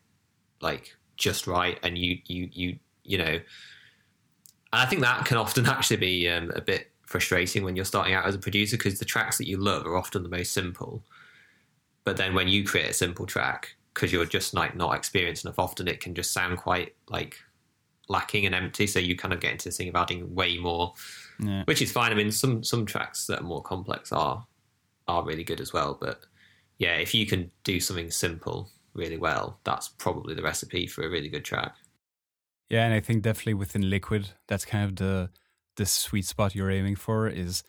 like 0.60 0.96
just 1.16 1.46
right 1.46 1.78
and 1.82 1.96
you 1.98 2.18
you 2.26 2.48
you 2.52 2.78
you 3.02 3.18
know 3.18 3.24
and 3.24 3.42
i 4.72 4.84
think 4.86 5.02
that 5.02 5.24
can 5.26 5.36
often 5.36 5.66
actually 5.76 5.96
be 5.96 6.28
um, 6.28 6.50
a 6.54 6.60
bit 6.60 6.90
frustrating 7.06 7.64
when 7.64 7.76
you're 7.76 7.84
starting 7.84 8.14
out 8.14 8.24
as 8.26 8.34
a 8.34 8.38
producer 8.38 8.76
because 8.76 8.98
the 8.98 9.04
tracks 9.04 9.38
that 9.38 9.46
you 9.48 9.56
love 9.56 9.86
are 9.86 9.96
often 9.96 10.22
the 10.22 10.28
most 10.28 10.52
simple 10.52 11.02
but 12.04 12.16
then 12.16 12.34
when 12.34 12.48
you 12.48 12.64
create 12.64 12.88
a 12.90 12.94
simple 12.94 13.26
track 13.26 13.74
because 13.92 14.12
you're 14.12 14.24
just 14.24 14.54
like 14.54 14.74
not 14.76 14.94
experienced 14.94 15.44
enough 15.44 15.58
often 15.58 15.86
it 15.88 16.00
can 16.00 16.14
just 16.14 16.32
sound 16.32 16.56
quite 16.58 16.94
like 17.08 17.38
lacking 18.08 18.44
and 18.46 18.54
empty 18.54 18.86
so 18.86 18.98
you 18.98 19.16
kind 19.16 19.32
of 19.32 19.40
get 19.40 19.52
into 19.52 19.64
this 19.66 19.76
thing 19.76 19.88
of 19.88 19.96
adding 19.96 20.34
way 20.34 20.58
more 20.58 20.92
Yeah. 21.40 21.62
which 21.64 21.80
is 21.80 21.90
fine 21.90 22.12
i 22.12 22.14
mean 22.14 22.30
some 22.30 22.62
some 22.62 22.84
tracks 22.86 23.26
that 23.26 23.40
are 23.40 23.44
more 23.44 23.62
complex 23.62 24.12
are 24.12 24.46
are 25.08 25.24
really 25.24 25.44
good 25.44 25.60
as 25.60 25.72
well 25.72 25.96
but 26.00 26.20
yeah, 26.76 26.96
if 26.96 27.14
you 27.14 27.24
can 27.24 27.52
do 27.62 27.78
something 27.78 28.10
simple 28.10 28.68
really 28.94 29.16
well, 29.16 29.60
that's 29.62 29.88
probably 29.88 30.34
the 30.34 30.42
recipe 30.42 30.88
for 30.88 31.04
a 31.06 31.08
really 31.08 31.28
good 31.28 31.44
track. 31.44 31.72
Yeah, 32.68 32.84
and 32.84 32.92
I 32.92 32.98
think 32.98 33.22
definitely 33.22 33.54
within 33.54 33.88
Liquid, 33.88 34.30
that's 34.48 34.64
kind 34.64 34.84
of 34.84 34.96
the 34.96 35.30
the 35.76 35.86
sweet 35.86 36.24
spot 36.24 36.54
you're 36.56 36.72
aiming 36.72 36.96
for 36.96 37.28
is 37.28 37.62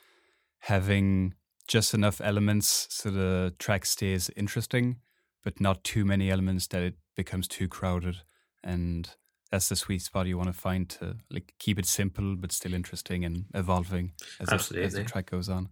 having 0.57 1.35
just 1.67 1.93
enough 1.93 2.19
elements 2.19 2.87
so 2.89 3.11
the 3.11 3.53
track 3.59 3.85
stays 3.85 4.31
interesting, 4.35 4.97
but 5.43 5.61
not 5.61 5.83
too 5.83 6.03
many 6.03 6.31
elements 6.31 6.65
that 6.67 6.81
it 6.81 6.95
becomes 7.15 7.47
too 7.47 7.67
crowded. 7.67 8.17
And 8.63 9.07
that's 9.51 9.69
the 9.69 9.75
sweet 9.75 10.01
spot 10.01 10.27
you 10.27 10.37
want 10.37 10.47
to 10.49 10.53
find 10.53 10.89
to 10.89 11.15
like 11.29 11.53
keep 11.59 11.77
it 11.79 11.85
simple 11.85 12.35
but 12.35 12.51
still 12.51 12.73
interesting 12.73 13.23
and 13.25 13.45
evolving 13.53 14.11
as, 14.39 14.49
it, 14.51 14.77
as 14.83 14.93
the 14.93 15.03
track 15.03 15.29
goes 15.31 15.49
on. 15.49 15.69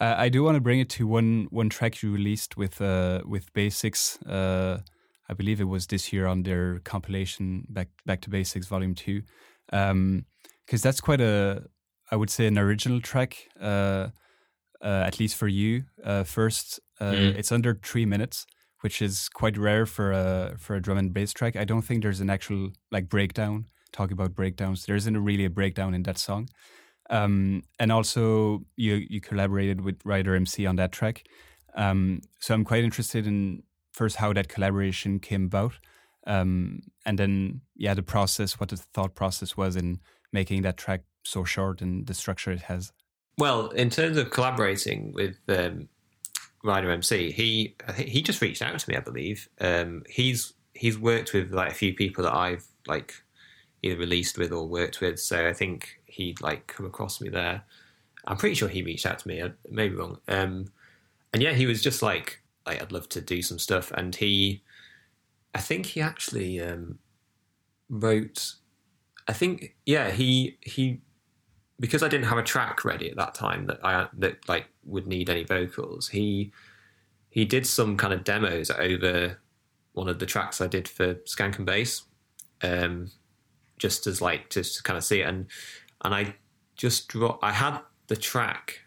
Uh, 0.00 0.14
I 0.16 0.28
do 0.28 0.42
want 0.42 0.56
to 0.56 0.60
bring 0.60 0.80
it 0.80 0.88
to 0.90 1.06
one 1.06 1.46
one 1.50 1.68
track 1.68 2.02
you 2.02 2.12
released 2.12 2.56
with 2.56 2.80
uh, 2.80 3.20
with 3.24 3.52
Basics. 3.52 4.20
Uh, 4.22 4.80
I 5.28 5.34
believe 5.34 5.60
it 5.60 5.68
was 5.68 5.86
this 5.86 6.12
year 6.12 6.26
on 6.26 6.42
their 6.42 6.80
compilation 6.80 7.66
Back 7.68 7.88
Back 8.06 8.20
to 8.22 8.30
Basics 8.30 8.66
Volume 8.66 8.94
Two, 8.94 9.22
because 9.70 10.82
that's 10.82 11.00
quite 11.00 11.20
a 11.20 11.64
I 12.10 12.16
would 12.16 12.30
say 12.30 12.46
an 12.46 12.58
original 12.58 13.00
track, 13.00 13.36
uh, 13.60 14.08
uh, 14.82 15.04
at 15.06 15.18
least 15.18 15.36
for 15.36 15.48
you. 15.48 15.84
Uh, 16.04 16.24
first, 16.24 16.80
uh, 17.00 17.12
Mm. 17.12 17.38
it's 17.38 17.52
under 17.52 17.74
three 17.82 18.04
minutes, 18.06 18.46
which 18.82 19.00
is 19.00 19.28
quite 19.28 19.56
rare 19.56 19.86
for 19.86 20.12
a 20.12 20.54
for 20.58 20.76
a 20.76 20.82
drum 20.82 20.98
and 20.98 21.14
bass 21.14 21.32
track. 21.32 21.56
I 21.56 21.64
don't 21.64 21.82
think 21.82 22.02
there's 22.02 22.20
an 22.20 22.30
actual 22.30 22.72
like 22.90 23.08
breakdown. 23.08 23.66
Talking 23.92 24.14
about 24.14 24.34
breakdowns, 24.34 24.86
there 24.86 24.96
isn't 24.96 25.22
really 25.22 25.44
a 25.44 25.50
breakdown 25.50 25.94
in 25.94 26.02
that 26.04 26.18
song. 26.18 26.48
Um, 27.10 27.62
and 27.78 27.92
also, 27.92 28.64
you 28.76 29.06
you 29.08 29.20
collaborated 29.20 29.82
with 29.82 30.00
Ryder 30.04 30.34
MC 30.34 30.66
on 30.66 30.76
that 30.76 30.92
track. 30.92 31.24
Um, 31.74 32.20
so 32.40 32.54
I'm 32.54 32.64
quite 32.64 32.84
interested 32.84 33.26
in 33.26 33.62
first 33.92 34.16
how 34.16 34.32
that 34.32 34.48
collaboration 34.48 35.20
came 35.20 35.44
about, 35.44 35.74
um, 36.26 36.80
and 37.06 37.18
then 37.18 37.60
yeah, 37.76 37.94
the 37.94 38.02
process, 38.02 38.58
what 38.58 38.70
the 38.70 38.76
thought 38.76 39.14
process 39.14 39.56
was 39.56 39.76
in 39.76 40.00
making 40.32 40.62
that 40.62 40.76
track 40.76 41.02
so 41.24 41.44
short 41.44 41.80
and 41.82 42.06
the 42.06 42.14
structure 42.14 42.50
it 42.50 42.62
has. 42.62 42.92
Well, 43.38 43.68
in 43.70 43.90
terms 43.90 44.16
of 44.16 44.30
collaborating 44.30 45.12
with 45.12 45.36
um, 45.48 45.88
Ryder 46.62 46.90
MC, 46.90 47.32
he 47.32 47.76
he 47.96 48.22
just 48.22 48.40
reached 48.40 48.62
out 48.62 48.78
to 48.78 48.90
me. 48.90 48.96
I 48.96 49.00
believe 49.00 49.48
um, 49.60 50.04
he's 50.08 50.52
he's 50.74 50.98
worked 50.98 51.32
with 51.32 51.52
like 51.52 51.70
a 51.70 51.74
few 51.74 51.94
people 51.94 52.24
that 52.24 52.34
I've 52.34 52.64
like 52.86 53.14
either 53.82 53.98
released 53.98 54.38
with 54.38 54.52
or 54.52 54.66
worked 54.66 55.00
with. 55.00 55.18
So 55.18 55.48
I 55.48 55.52
think 55.52 56.00
he'd 56.06 56.40
like 56.40 56.66
come 56.66 56.86
across 56.86 57.20
me 57.20 57.28
there. 57.28 57.62
I'm 58.26 58.36
pretty 58.36 58.54
sure 58.54 58.68
he 58.68 58.82
reached 58.82 59.06
out 59.06 59.18
to 59.20 59.28
me. 59.28 59.42
I 59.42 59.50
may 59.68 59.88
be 59.88 59.96
wrong. 59.96 60.18
Um, 60.28 60.66
and 61.32 61.42
yeah, 61.42 61.52
he 61.52 61.66
was 61.66 61.82
just 61.82 62.02
like, 62.02 62.40
like 62.66 62.80
I'd 62.80 62.92
love 62.92 63.08
to 63.10 63.20
do 63.20 63.42
some 63.42 63.58
stuff. 63.58 63.90
And 63.92 64.14
he, 64.14 64.62
I 65.54 65.58
think 65.58 65.86
he 65.86 66.00
actually 66.00 66.60
um, 66.60 66.98
wrote. 67.88 68.54
I 69.28 69.32
think 69.32 69.76
yeah 69.86 70.10
he 70.10 70.58
he 70.62 71.00
because 71.82 72.04
I 72.04 72.08
didn't 72.08 72.26
have 72.26 72.38
a 72.38 72.44
track 72.44 72.84
ready 72.84 73.10
at 73.10 73.16
that 73.16 73.34
time 73.34 73.66
that 73.66 73.80
I 73.84 74.06
that 74.18 74.48
like 74.48 74.66
would 74.84 75.08
need 75.08 75.28
any 75.28 75.42
vocals. 75.42 76.08
He 76.08 76.52
he 77.28 77.44
did 77.44 77.66
some 77.66 77.96
kind 77.96 78.14
of 78.14 78.22
demos 78.22 78.70
over 78.70 79.40
one 79.92 80.08
of 80.08 80.20
the 80.20 80.26
tracks 80.26 80.60
I 80.60 80.68
did 80.68 80.86
for 80.86 81.14
Skank 81.26 81.56
and 81.56 81.66
Bass, 81.66 82.04
um, 82.62 83.10
just 83.78 84.06
as 84.06 84.22
like 84.22 84.48
just 84.48 84.76
to 84.76 84.82
kind 84.84 84.96
of 84.96 85.02
see 85.02 85.22
it 85.22 85.28
and 85.28 85.46
and 86.04 86.14
I 86.14 86.36
just 86.76 87.08
draw. 87.08 87.36
I 87.42 87.50
had 87.50 87.80
the 88.06 88.16
track, 88.16 88.80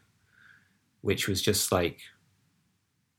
which 1.02 1.28
was 1.28 1.42
just 1.42 1.72
like. 1.72 2.00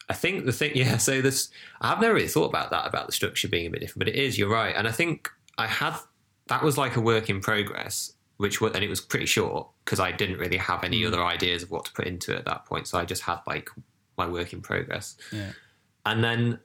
I 0.08 0.14
think 0.14 0.46
the 0.46 0.52
thing, 0.52 0.70
yeah. 0.74 0.96
So 0.96 1.20
this, 1.20 1.50
I've 1.82 2.00
never 2.00 2.14
really 2.14 2.28
thought 2.28 2.48
about 2.48 2.70
that 2.70 2.86
about 2.86 3.06
the 3.06 3.12
structure 3.12 3.48
being 3.48 3.66
a 3.66 3.70
bit 3.70 3.80
different, 3.80 3.98
but 3.98 4.08
it 4.08 4.14
is. 4.14 4.38
You're 4.38 4.48
right, 4.48 4.74
and 4.74 4.88
I 4.88 4.92
think 4.92 5.28
I 5.58 5.66
had 5.66 5.96
that 6.46 6.62
was 6.62 6.78
like 6.78 6.96
a 6.96 7.00
work 7.00 7.28
in 7.28 7.40
progress, 7.40 8.15
which 8.36 8.60
was, 8.60 8.72
and 8.72 8.84
it 8.84 8.88
was 8.88 9.00
pretty 9.00 9.26
short 9.26 9.68
because 9.84 10.00
I 10.00 10.12
didn't 10.12 10.38
really 10.38 10.56
have 10.58 10.84
any 10.84 11.02
mm. 11.02 11.08
other 11.08 11.24
ideas 11.24 11.62
of 11.62 11.70
what 11.70 11.86
to 11.86 11.92
put 11.92 12.06
into 12.06 12.32
it 12.32 12.38
at 12.38 12.44
that 12.44 12.64
point. 12.66 12.86
So 12.86 12.98
I 12.98 13.04
just 13.04 13.22
had 13.22 13.38
like 13.46 13.70
my 14.18 14.26
work 14.26 14.52
in 14.52 14.60
progress, 14.60 15.16
Yeah. 15.32 15.52
and 16.04 16.22
then 16.22 16.60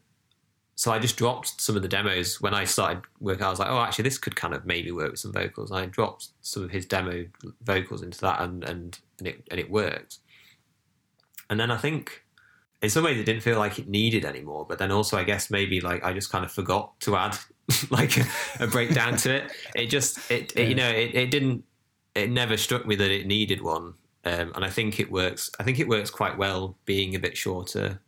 so 0.82 0.92
I 0.92 0.98
just 0.98 1.16
dropped 1.16 1.62
some 1.62 1.76
of 1.76 1.84
the 1.84 1.88
demos 1.88 2.42
when 2.42 2.56
I 2.56 2.64
started 2.64 3.04
working. 3.20 3.44
I 3.44 3.52
was 3.52 3.60
like, 3.60 3.70
oh, 3.70 3.80
actually, 3.82 4.02
this 4.02 4.18
could 4.18 4.36
kind 4.36 4.56
of 4.56 4.66
maybe 4.66 4.92
work 4.92 5.12
with 5.12 5.20
some 5.20 5.32
vocals. 5.32 5.70
And 5.70 5.80
I 5.80 5.86
dropped 5.86 6.30
some 6.42 6.64
of 6.64 6.72
his 6.72 6.88
demo 6.88 7.26
vocals 7.62 8.02
into 8.02 8.20
that, 8.22 8.42
and 8.42 8.64
and 8.64 8.98
and 9.20 9.28
it 9.28 9.44
and 9.52 9.60
it 9.60 9.70
worked. 9.70 10.18
And 11.52 11.60
then 11.60 11.70
I 11.70 11.78
think 11.78 12.24
in 12.82 12.90
some 12.90 13.04
ways 13.04 13.20
it 13.20 13.26
didn't 13.26 13.44
feel 13.44 13.60
like 13.60 13.78
it 13.78 13.88
needed 13.88 14.26
anymore. 14.26 14.66
But 14.68 14.80
then 14.80 14.92
also, 14.92 15.18
I 15.18 15.24
guess 15.24 15.52
maybe 15.52 15.82
like 15.82 16.04
I 16.04 16.14
just 16.14 16.32
kind 16.32 16.44
of 16.44 16.52
forgot 16.52 17.00
to 17.02 17.16
add 17.16 17.38
like 17.90 18.18
a, 18.18 18.26
a 18.60 18.68
breakdown 18.68 19.18
to 19.18 19.34
it. 19.36 19.52
It 19.76 19.88
just 19.88 20.30
it, 20.32 20.56
it 20.56 20.68
you 20.70 20.76
know 20.76 20.90
it, 20.90 21.16
it 21.16 21.32
didn't 21.32 21.64
it 22.16 22.30
never 22.30 22.58
struck 22.58 22.86
me 22.86 22.96
that 22.96 23.12
it 23.12 23.26
needed 23.28 23.62
one. 23.62 23.94
Um, 24.24 24.52
and 24.56 24.64
I 24.64 24.70
think 24.70 25.00
it 25.00 25.12
works. 25.12 25.50
I 25.60 25.64
think 25.64 25.80
it 25.80 25.88
works 25.88 26.10
quite 26.12 26.38
well 26.38 26.78
being 26.86 27.16
a 27.16 27.20
bit 27.20 27.36
shorter 27.38 28.00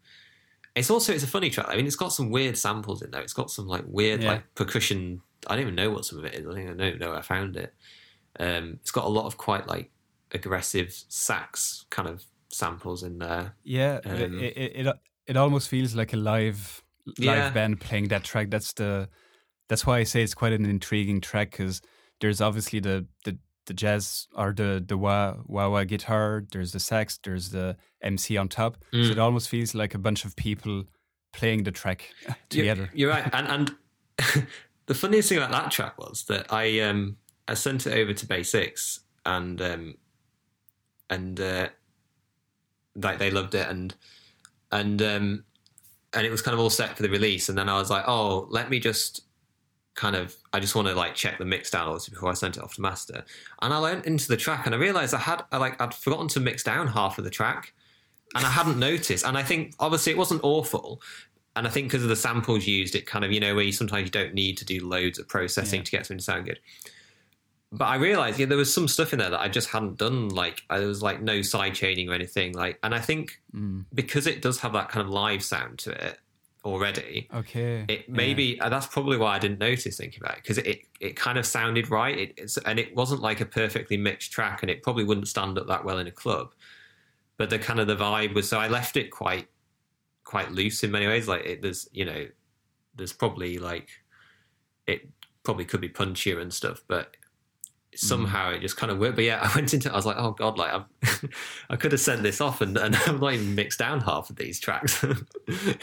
it's 0.76 0.90
also 0.90 1.14
it's 1.14 1.24
a 1.24 1.28
funny 1.28 1.52
track. 1.52 1.68
I 1.70 1.76
mean, 1.76 1.86
it's 1.86 1.96
got 1.96 2.14
some 2.14 2.32
weird 2.32 2.58
samples 2.58 3.04
in 3.04 3.12
there. 3.12 3.22
It's 3.22 3.34
got 3.34 3.52
some 3.52 3.68
like 3.68 3.84
weird 3.86 4.24
Yeah. 4.24 4.30
like 4.32 4.56
percussion. 4.56 5.22
I 5.46 5.54
don't 5.54 5.62
even 5.62 5.76
know 5.76 5.92
what 5.92 6.04
some 6.04 6.18
of 6.18 6.26
it 6.26 6.34
is. 6.34 6.48
I 6.48 6.54
think 6.56 6.68
I 6.68 6.74
don't 6.74 7.00
know 7.00 7.10
where 7.10 7.20
I 7.20 7.22
found 7.22 7.56
it. 7.58 7.76
Um, 8.40 8.80
it's 8.82 8.90
got 8.90 9.06
a 9.06 9.10
lot 9.10 9.28
of 9.28 9.38
quite 9.38 9.68
like 9.68 9.92
aggressive 10.32 10.92
sax 11.10 11.86
kind 11.92 12.08
of 12.10 12.24
samples 12.50 13.04
in 13.04 13.20
there. 13.20 13.54
Yeah, 13.64 14.00
Um, 14.04 14.40
it, 14.40 14.58
it 14.58 14.88
it 14.88 14.96
it 15.28 15.38
almost 15.38 15.70
feels 15.70 15.94
like 15.94 16.12
a 16.14 16.18
live 16.18 16.82
live 17.06 17.20
Yeah. 17.20 17.50
band 17.52 17.80
playing 17.80 18.08
that 18.08 18.24
track. 18.24 18.50
That's 18.50 18.74
the 18.74 19.10
that's 19.74 19.88
why 19.88 19.98
I 19.98 20.04
say 20.04 20.22
it's 20.22 20.36
quite 20.36 20.54
an 20.54 20.66
intriguing 20.66 21.20
track 21.20 21.50
because 21.50 21.82
there's 22.22 22.42
obviously 22.42 22.80
the 22.80 23.08
the 23.26 23.40
the 23.66 23.74
jazz 23.74 24.28
or 24.36 24.54
the 24.54 24.84
the 24.86 24.96
wah 24.96 25.34
wah 25.48 25.68
wah 25.68 25.84
guitar. 25.84 26.44
There's 26.52 26.74
the 26.74 26.80
sax. 26.80 27.18
There's 27.24 27.50
the 27.50 27.76
MC 28.04 28.38
on 28.38 28.50
top. 28.50 28.78
So 28.92 28.98
Mm. 28.98 29.12
it 29.12 29.18
almost 29.18 29.50
feels 29.50 29.74
like 29.74 29.96
a 29.96 29.98
bunch 29.98 30.26
of 30.26 30.36
people 30.36 30.84
playing 31.32 31.64
the 31.64 31.72
track 31.72 32.14
together. 32.50 32.92
You're, 32.94 33.10
you're 33.10 33.10
right. 33.10 33.34
And 33.34 33.48
and 33.48 34.48
the 34.86 34.94
funniest 34.94 35.30
thing 35.30 35.40
about 35.40 35.50
that 35.52 35.72
track 35.72 35.98
was 35.98 36.26
that 36.26 36.54
I 36.54 36.80
um 36.82 37.18
I 37.48 37.56
sent 37.56 37.88
it 37.88 37.98
over 37.98 38.14
to 38.14 38.26
Bay 38.28 38.44
Six 38.44 39.00
and 39.26 39.60
um 39.60 39.96
and 41.10 41.40
uh 41.40 41.70
like 42.96 43.18
they 43.18 43.32
loved 43.32 43.56
it 43.56 43.68
and 43.68 43.96
and 44.72 45.02
um 45.02 45.44
and 46.14 46.28
it 46.28 46.30
was 46.32 46.44
kind 46.44 46.54
of 46.54 46.60
all 46.60 46.70
set 46.70 46.96
for 46.96 47.02
the 47.02 47.10
release 47.10 47.50
and 47.50 47.58
then 47.58 47.70
I 47.70 47.80
was 47.80 47.90
like, 47.90 48.04
oh, 48.08 48.46
let 48.52 48.70
me 48.70 48.80
just 48.80 49.22
kind 49.96 50.16
of 50.16 50.36
I 50.54 50.60
just 50.60 50.76
want 50.76 50.88
to 50.88 50.96
like 50.96 51.14
check 51.16 51.38
the 51.38 51.46
mix 51.46 51.70
down 51.70 51.88
obviously 51.88 52.14
before 52.14 52.30
I 52.30 52.34
sent 52.34 52.58
it 52.58 52.64
off 52.64 52.76
to 52.76 52.82
master. 52.82 53.24
And 53.62 53.74
I 53.74 53.80
went 53.80 54.06
into 54.06 54.28
the 54.28 54.38
track 54.38 54.66
and 54.66 54.74
I 54.74 54.78
realized 54.78 55.14
I 55.14 55.20
had 55.20 55.44
I 55.52 55.58
like 55.58 55.80
I'd 55.82 55.94
forgotten 55.94 56.28
to 56.30 56.40
mix 56.40 56.64
down 56.64 56.88
half 56.88 57.18
of 57.18 57.24
the 57.24 57.30
track. 57.30 57.74
And 58.36 58.44
I 58.46 58.50
hadn't 58.50 58.80
noticed. 58.80 59.24
And 59.26 59.38
I 59.38 59.44
think 59.44 59.76
obviously 59.80 60.12
it 60.12 60.18
wasn't 60.18 60.42
awful, 60.44 61.00
and 61.56 61.68
I 61.68 61.70
think 61.70 61.88
because 61.88 62.02
of 62.02 62.10
the 62.10 62.16
samples 62.16 62.66
used, 62.66 62.96
it 62.96 63.06
kind 63.06 63.24
of 63.24 63.32
you 63.32 63.40
know 63.40 63.54
where 63.54 63.64
you 63.64 63.72
sometimes 63.72 64.06
you 64.06 64.10
don't 64.12 64.34
need 64.34 64.58
to 64.58 64.66
do 64.66 64.84
loads 64.88 65.20
of 65.20 65.28
processing 65.28 65.82
Yeah. 65.82 65.84
to 65.84 65.92
get 65.92 66.06
something 66.08 66.18
to 66.18 66.24
sound 66.24 66.46
good. 66.46 66.60
But 67.72 67.86
I 67.86 67.96
realized 67.96 68.40
yeah, 68.40 68.46
there 68.48 68.58
was 68.58 68.74
some 68.74 68.88
stuff 68.88 69.14
in 69.14 69.20
there 69.20 69.30
that 69.32 69.40
I 69.40 69.50
just 69.50 69.70
hadn't 69.70 69.98
done. 69.98 70.30
Like 70.30 70.62
there 70.70 70.88
was 70.88 71.04
like 71.04 71.22
no 71.22 71.42
side 71.44 71.76
chaining 71.76 72.10
or 72.10 72.14
anything. 72.14 72.54
Like, 72.54 72.80
and 72.84 72.94
I 72.96 73.00
think 73.00 73.40
Mm. 73.56 73.86
because 73.94 74.26
it 74.26 74.42
does 74.42 74.60
have 74.62 74.74
that 74.74 74.90
kind 74.90 75.06
of 75.06 75.12
live 75.14 75.44
sound 75.44 75.78
to 75.80 75.92
it 76.08 76.18
already, 76.66 77.28
Okay. 77.34 77.86
it 77.88 78.10
maybe 78.10 78.60
uh, 78.60 78.70
that's 78.70 78.88
probably 78.88 79.18
why 79.18 79.36
I 79.36 79.40
didn't 79.40 79.60
notice 79.60 79.98
thinking 79.98 80.22
about 80.24 80.38
it 80.38 80.44
because 80.44 80.58
it, 80.58 80.68
it 80.68 80.80
it 81.00 81.16
kind 81.16 81.38
of 81.38 81.46
sounded 81.46 81.90
right. 81.90 82.18
It, 82.18 82.34
it's 82.38 82.58
and 82.58 82.80
it 82.80 82.96
wasn't 82.96 83.22
like 83.22 83.42
a 83.42 83.46
perfectly 83.46 83.98
mixed 83.98 84.32
track, 84.32 84.62
and 84.64 84.72
it 84.72 84.82
probably 84.84 85.04
wouldn't 85.04 85.28
stand 85.28 85.58
up 85.58 85.68
that 85.68 85.84
well 85.84 86.00
in 86.00 86.08
a 86.08 86.12
club. 86.12 86.54
But 87.38 87.50
the 87.50 87.60
kind 87.60 87.80
of 87.80 87.88
the 87.88 87.96
vibe 87.96 88.34
was 88.34 88.48
so 88.48 88.60
I 88.60 88.68
left 88.68 88.96
it 88.98 89.10
quite 89.12 89.48
quite 90.24 90.52
loose 90.52 90.84
in 90.84 90.92
many 90.92 91.08
ways. 91.08 91.28
Like 91.28 91.46
it, 91.46 91.62
there's 91.62 91.88
you 91.92 92.06
know 92.06 92.28
there's 92.96 93.14
probably 93.14 93.58
like 93.58 93.90
it 94.88 95.10
probably 95.44 95.66
could 95.66 95.82
be 95.82 95.90
punchier 95.90 96.42
and 96.42 96.54
stuff, 96.54 96.82
but 96.88 97.16
somehow 97.96 98.52
it 98.52 98.60
just 98.60 98.78
kind 98.78 98.92
of 98.92 99.00
worked. 99.00 99.16
But 99.16 99.26
yeah, 99.26 99.40
I 99.54 99.56
went 99.56 99.74
into 99.74 99.90
it, 99.90 99.92
I 99.92 99.96
was 99.96 100.06
like, 100.06 100.18
oh 100.18 100.32
god, 100.32 100.58
like 100.58 100.74
I'm, 100.74 100.86
I 101.70 101.76
could 101.76 101.92
have 101.92 102.02
sent 102.02 102.24
this 102.24 102.42
off 102.42 102.62
and, 102.62 102.78
and 102.78 102.96
I've 103.08 103.20
not 103.20 103.34
even 103.34 103.56
mixed 103.56 103.80
down 103.80 104.02
half 104.02 104.30
of 104.30 104.36
these 104.36 104.60
tracks. 104.60 105.04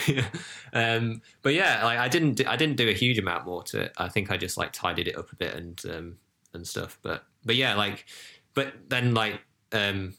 yeah. 0.06 0.26
um, 0.72 1.22
but 1.42 1.54
yeah, 1.54 1.84
like 1.84 1.98
I 1.98 2.08
didn't 2.08 2.34
do, 2.34 2.44
I 2.46 2.56
didn't 2.56 2.76
do 2.76 2.88
a 2.88 2.92
huge 2.92 3.18
amount 3.18 3.46
more 3.46 3.62
to 3.64 3.82
it. 3.82 3.92
I 3.96 4.08
think 4.08 4.30
I 4.30 4.36
just 4.36 4.56
like 4.56 4.72
tidied 4.72 5.08
it 5.08 5.16
up 5.16 5.32
a 5.32 5.36
bit 5.36 5.54
and 5.54 5.82
um, 5.86 6.16
and 6.54 6.66
stuff. 6.66 6.98
But 7.02 7.24
but 7.44 7.56
yeah, 7.56 7.74
like 7.74 8.06
but 8.54 8.74
then 8.88 9.14
like 9.14 9.40
um, 9.72 10.14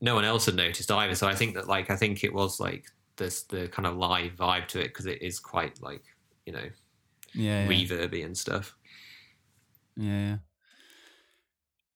no 0.00 0.14
one 0.14 0.24
else 0.24 0.46
had 0.46 0.54
noticed 0.54 0.90
either. 0.90 1.14
So 1.14 1.26
I 1.26 1.34
think 1.34 1.54
that 1.54 1.68
like 1.68 1.90
I 1.90 1.96
think 1.96 2.24
it 2.24 2.32
was 2.32 2.60
like 2.60 2.86
this 3.16 3.42
the 3.42 3.68
kind 3.68 3.86
of 3.86 3.96
live 3.96 4.32
vibe 4.36 4.68
to 4.68 4.80
it 4.80 4.88
because 4.88 5.06
it 5.06 5.20
is 5.22 5.40
quite 5.40 5.82
like 5.82 6.04
you 6.46 6.52
know 6.52 6.68
yeah, 7.34 7.68
yeah. 7.68 7.68
reverby 7.68 8.24
and 8.24 8.36
stuff. 8.36 8.74
Yeah. 9.96 10.10
yeah. 10.10 10.36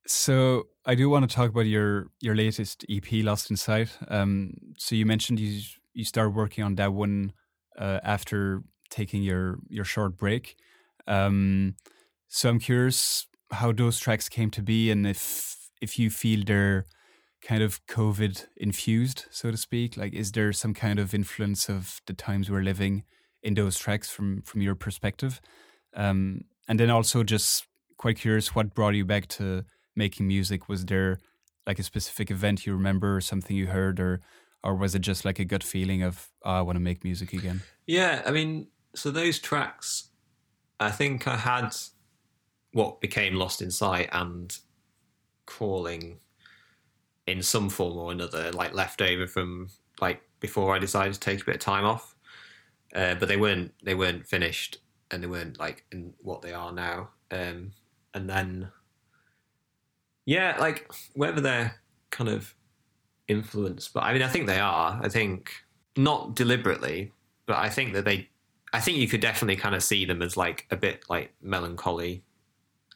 So 0.06 0.64
I 0.84 0.94
do 0.94 1.08
want 1.08 1.28
to 1.28 1.34
talk 1.34 1.50
about 1.50 1.66
your 1.66 2.08
your 2.20 2.34
latest 2.34 2.84
EP, 2.88 3.06
Lost 3.24 3.50
in 3.50 3.56
Sight. 3.56 3.96
Um, 4.08 4.54
so 4.76 4.94
you 4.94 5.06
mentioned 5.06 5.38
you 5.38 5.62
you 5.94 6.04
started 6.04 6.30
working 6.30 6.64
on 6.64 6.74
that 6.76 6.92
one 6.92 7.32
uh, 7.78 8.00
after 8.02 8.62
taking 8.90 9.22
your 9.22 9.58
your 9.68 9.84
short 9.84 10.16
break. 10.16 10.56
Um, 11.06 11.76
so 12.28 12.48
I'm 12.48 12.58
curious 12.58 13.26
how 13.52 13.72
those 13.72 13.98
tracks 13.98 14.28
came 14.28 14.50
to 14.50 14.62
be, 14.62 14.90
and 14.90 15.06
if 15.06 15.56
if 15.80 15.98
you 15.98 16.10
feel 16.10 16.42
they're 16.44 16.86
kind 17.42 17.62
of 17.62 17.84
COVID 17.86 18.46
infused, 18.56 19.26
so 19.30 19.50
to 19.50 19.56
speak. 19.56 19.96
Like, 19.96 20.14
is 20.14 20.32
there 20.32 20.52
some 20.52 20.74
kind 20.74 20.98
of 20.98 21.12
influence 21.12 21.68
of 21.68 22.00
the 22.06 22.12
times 22.12 22.50
we're 22.50 22.62
living 22.62 23.02
in 23.42 23.54
those 23.54 23.78
tracks 23.78 24.10
from 24.10 24.42
from 24.42 24.62
your 24.62 24.74
perspective? 24.74 25.40
Um, 25.94 26.42
and 26.68 26.80
then 26.80 26.90
also 26.90 27.22
just 27.22 27.66
quite 27.98 28.18
curious 28.18 28.54
what 28.54 28.74
brought 28.74 28.94
you 28.94 29.04
back 29.04 29.28
to 29.28 29.64
making 29.96 30.26
music 30.26 30.68
was 30.68 30.86
there 30.86 31.18
like 31.66 31.78
a 31.78 31.82
specific 31.82 32.30
event 32.30 32.66
you 32.66 32.72
remember 32.72 33.16
or 33.16 33.20
something 33.20 33.56
you 33.56 33.68
heard 33.68 34.00
or 34.00 34.20
or 34.64 34.74
was 34.74 34.94
it 34.94 35.00
just 35.00 35.24
like 35.24 35.38
a 35.38 35.44
gut 35.44 35.62
feeling 35.62 36.02
of 36.02 36.30
oh, 36.44 36.50
i 36.50 36.60
want 36.60 36.76
to 36.76 36.80
make 36.80 37.04
music 37.04 37.32
again 37.32 37.62
Yeah, 37.86 38.22
I 38.24 38.30
mean, 38.30 38.68
so 38.94 39.10
those 39.10 39.38
tracks, 39.38 40.08
I 40.78 40.90
think 40.90 41.26
I 41.26 41.36
had 41.36 41.74
what 42.72 43.00
became 43.00 43.34
Lost 43.34 43.60
in 43.60 43.70
Sight 43.70 44.08
and 44.12 44.56
Calling 45.46 46.18
in 47.26 47.42
some 47.42 47.68
form 47.68 47.98
or 47.98 48.12
another, 48.12 48.52
like 48.52 48.72
left 48.72 49.02
over 49.02 49.26
from 49.26 49.68
like 50.00 50.22
before 50.40 50.74
I 50.74 50.78
decided 50.78 51.14
to 51.14 51.20
take 51.20 51.42
a 51.42 51.44
bit 51.44 51.56
of 51.56 51.60
time 51.60 51.84
off. 51.84 52.14
Uh, 52.94 53.14
but 53.14 53.28
they 53.28 53.36
weren't 53.36 53.72
they 53.82 53.94
weren't 53.94 54.26
finished 54.26 54.78
and 55.10 55.22
they 55.22 55.26
weren't 55.26 55.58
like 55.58 55.84
in 55.92 56.14
what 56.20 56.42
they 56.42 56.52
are 56.52 56.72
now. 56.72 57.10
Um, 57.30 57.72
and 58.14 58.28
then 58.28 58.70
yeah, 60.24 60.56
like 60.60 60.90
whether 61.14 61.40
they're 61.40 61.74
kind 62.10 62.30
of 62.30 62.54
influenced, 63.28 63.92
but 63.92 64.02
I 64.02 64.12
mean 64.12 64.22
I 64.22 64.28
think 64.28 64.46
they 64.46 64.60
are. 64.60 64.98
I 65.02 65.08
think 65.08 65.52
not 65.96 66.34
deliberately, 66.34 67.12
but 67.46 67.56
I 67.56 67.68
think 67.68 67.92
that 67.94 68.04
they, 68.04 68.28
I 68.72 68.80
think 68.80 68.98
you 68.98 69.08
could 69.08 69.20
definitely 69.20 69.56
kind 69.56 69.74
of 69.74 69.82
see 69.82 70.04
them 70.04 70.22
as 70.22 70.36
like 70.36 70.66
a 70.70 70.76
bit 70.76 71.04
like 71.08 71.32
melancholy, 71.42 72.22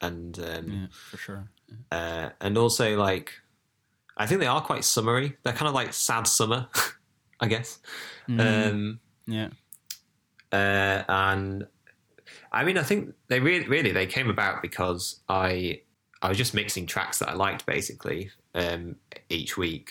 and 0.00 0.38
um, 0.38 0.70
yeah 0.70 0.86
for 1.10 1.16
sure 1.16 1.50
uh, 1.90 2.30
and 2.40 2.56
also 2.56 2.96
like, 2.96 3.32
I 4.16 4.26
think 4.26 4.40
they 4.40 4.46
are 4.46 4.60
quite 4.60 4.84
summery. 4.84 5.36
They're 5.42 5.52
kind 5.52 5.68
of 5.68 5.74
like 5.74 5.92
sad 5.92 6.26
summer, 6.26 6.68
I 7.40 7.48
guess. 7.48 7.80
Mm, 8.28 8.70
Um, 8.70 9.00
yeah 9.26 9.48
uh, 10.52 11.02
and 11.08 11.66
I 12.52 12.64
mean, 12.64 12.78
I 12.78 12.82
think 12.82 13.14
they 13.28 13.40
really, 13.40 13.66
really 13.66 13.92
they 13.92 14.06
came 14.06 14.30
about 14.30 14.62
because 14.62 15.20
I, 15.28 15.82
I 16.22 16.28
was 16.28 16.38
just 16.38 16.54
mixing 16.54 16.86
tracks 16.86 17.18
that 17.18 17.28
I 17.28 17.34
liked 17.34 17.66
basically 17.66 18.30
um, 18.54 18.96
each 19.28 19.56
week, 19.56 19.90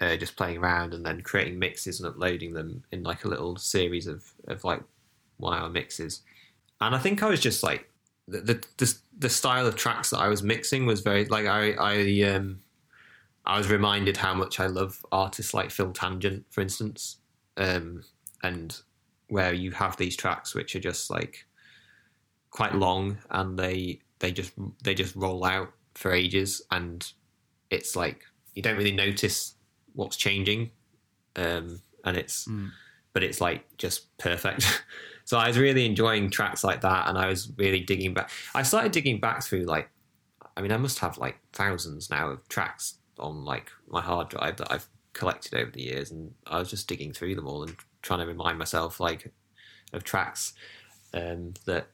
uh, 0.00 0.16
just 0.16 0.36
playing 0.36 0.58
around 0.58 0.94
and 0.94 1.04
then 1.04 1.20
creating 1.20 1.58
mixes 1.58 2.00
and 2.00 2.08
uploading 2.08 2.54
them 2.54 2.84
in 2.90 3.02
like 3.02 3.24
a 3.24 3.28
little 3.28 3.56
series 3.56 4.06
of 4.06 4.24
of 4.46 4.64
like 4.64 4.82
one 5.36 5.58
hour 5.58 5.68
mixes. 5.68 6.22
And 6.80 6.94
I 6.94 6.98
think 6.98 7.22
I 7.22 7.28
was 7.28 7.40
just 7.40 7.62
like 7.62 7.90
the 8.26 8.40
the 8.40 8.66
the, 8.76 8.94
the 9.18 9.28
style 9.28 9.66
of 9.66 9.76
tracks 9.76 10.10
that 10.10 10.18
I 10.18 10.28
was 10.28 10.42
mixing 10.42 10.86
was 10.86 11.00
very 11.00 11.24
like 11.26 11.46
I 11.46 11.72
I 11.72 12.22
um 12.34 12.60
I 13.44 13.56
was 13.58 13.70
reminded 13.70 14.16
how 14.16 14.34
much 14.34 14.60
I 14.60 14.66
love 14.66 15.04
artists 15.10 15.54
like 15.54 15.70
Phil 15.70 15.92
Tangent, 15.92 16.44
for 16.50 16.60
instance, 16.60 17.16
um, 17.56 18.04
and 18.42 18.78
where 19.28 19.54
you 19.54 19.70
have 19.72 19.96
these 19.96 20.16
tracks 20.16 20.54
which 20.54 20.76
are 20.76 20.80
just 20.80 21.10
like 21.10 21.46
quite 22.50 22.74
long 22.74 23.18
and 23.30 23.58
they 23.58 24.00
they 24.20 24.32
just 24.32 24.52
they 24.82 24.94
just 24.94 25.14
roll 25.16 25.44
out 25.44 25.72
for 25.94 26.12
ages 26.12 26.62
and 26.70 27.12
it's 27.70 27.96
like 27.96 28.22
you 28.54 28.62
don't 28.62 28.76
really 28.76 28.92
notice 28.92 29.54
what's 29.94 30.16
changing 30.16 30.70
um 31.36 31.80
and 32.04 32.16
it's 32.16 32.46
Mm. 32.46 32.70
but 33.12 33.22
it's 33.22 33.40
like 33.40 33.64
just 33.78 34.16
perfect 34.18 34.82
so 35.24 35.38
i 35.38 35.48
was 35.48 35.58
really 35.58 35.84
enjoying 35.86 36.30
tracks 36.30 36.62
like 36.64 36.80
that 36.82 37.08
and 37.08 37.18
i 37.18 37.26
was 37.26 37.50
really 37.56 37.80
digging 37.80 38.14
back 38.14 38.30
i 38.54 38.62
started 38.62 38.92
digging 38.92 39.20
back 39.20 39.42
through 39.42 39.64
like 39.64 39.90
i 40.56 40.60
mean 40.62 40.72
i 40.72 40.76
must 40.76 41.00
have 41.00 41.18
like 41.18 41.38
thousands 41.52 42.10
now 42.10 42.28
of 42.28 42.46
tracks 42.48 42.94
on 43.18 43.44
like 43.44 43.70
my 43.88 44.00
hard 44.00 44.28
drive 44.28 44.56
that 44.56 44.72
i've 44.72 44.86
collected 45.12 45.54
over 45.54 45.70
the 45.72 45.82
years 45.82 46.10
and 46.12 46.32
i 46.46 46.58
was 46.58 46.70
just 46.70 46.86
digging 46.88 47.12
through 47.12 47.34
them 47.34 47.46
all 47.48 47.62
and 47.64 47.74
trying 48.02 48.20
to 48.20 48.26
remind 48.26 48.56
myself 48.58 49.00
like 49.00 49.32
of 49.92 50.04
tracks 50.04 50.52
um, 51.14 51.54
that 51.64 51.88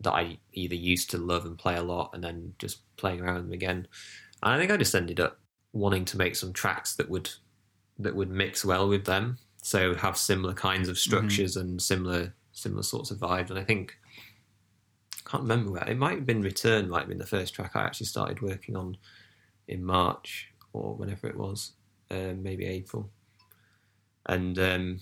that 0.00 0.12
I 0.12 0.38
either 0.52 0.74
used 0.74 1.10
to 1.10 1.18
love 1.18 1.44
and 1.44 1.58
play 1.58 1.76
a 1.76 1.82
lot, 1.82 2.10
and 2.14 2.24
then 2.24 2.54
just 2.58 2.78
playing 2.96 3.20
around 3.20 3.36
with 3.36 3.44
them 3.44 3.52
again. 3.52 3.86
And 4.42 4.54
I 4.54 4.58
think 4.58 4.70
I 4.70 4.76
just 4.76 4.94
ended 4.94 5.20
up 5.20 5.38
wanting 5.72 6.04
to 6.06 6.16
make 6.16 6.34
some 6.34 6.52
tracks 6.52 6.94
that 6.96 7.08
would 7.08 7.30
that 7.98 8.16
would 8.16 8.30
mix 8.30 8.64
well 8.64 8.88
with 8.88 9.04
them, 9.04 9.38
so 9.62 9.94
have 9.94 10.16
similar 10.16 10.54
kinds 10.54 10.88
of 10.88 10.96
mm-hmm. 10.96 11.10
structures 11.10 11.56
mm-hmm. 11.56 11.68
and 11.68 11.82
similar 11.82 12.34
similar 12.52 12.82
sorts 12.82 13.10
of 13.10 13.18
vibes. 13.18 13.50
And 13.50 13.58
I 13.58 13.64
think 13.64 13.96
I 15.14 15.30
can't 15.30 15.42
remember 15.42 15.72
where 15.72 15.88
it 15.88 15.98
might 15.98 16.16
have 16.16 16.26
been 16.26 16.42
Return, 16.42 16.88
might 16.88 17.00
have 17.00 17.08
been 17.08 17.18
the 17.18 17.26
first 17.26 17.54
track 17.54 17.72
I 17.74 17.82
actually 17.82 18.06
started 18.06 18.40
working 18.40 18.76
on 18.76 18.96
in 19.68 19.84
March 19.84 20.48
or 20.72 20.94
whenever 20.94 21.26
it 21.26 21.36
was, 21.36 21.72
um, 22.10 22.42
maybe 22.42 22.66
April. 22.66 23.10
And 24.26 24.58
um, 24.58 25.00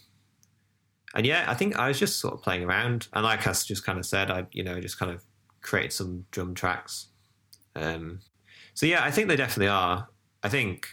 and 1.19 1.27
yeah, 1.27 1.47
I 1.49 1.55
think 1.55 1.77
I 1.77 1.89
was 1.89 1.99
just 1.99 2.21
sort 2.21 2.33
of 2.33 2.43
playing 2.43 2.63
around, 2.63 3.09
and 3.13 3.25
like 3.25 3.45
I 3.45 3.53
just 3.53 3.85
kind 3.85 3.99
of 3.99 4.07
said, 4.07 4.31
I 4.31 4.47
you 4.53 4.63
know 4.63 4.81
just 4.81 5.01
kind 5.01 5.11
of 5.11 5.25
created 5.63 5.93
some 5.93 6.25
drum 6.31 6.55
tracks. 6.55 7.09
Um, 7.75 8.21
so 8.73 8.87
yeah, 8.87 9.03
I 9.03 9.11
think 9.11 9.27
they 9.27 9.35
definitely 9.35 9.67
are. 9.67 10.09
I 10.45 10.49
think 10.49 10.87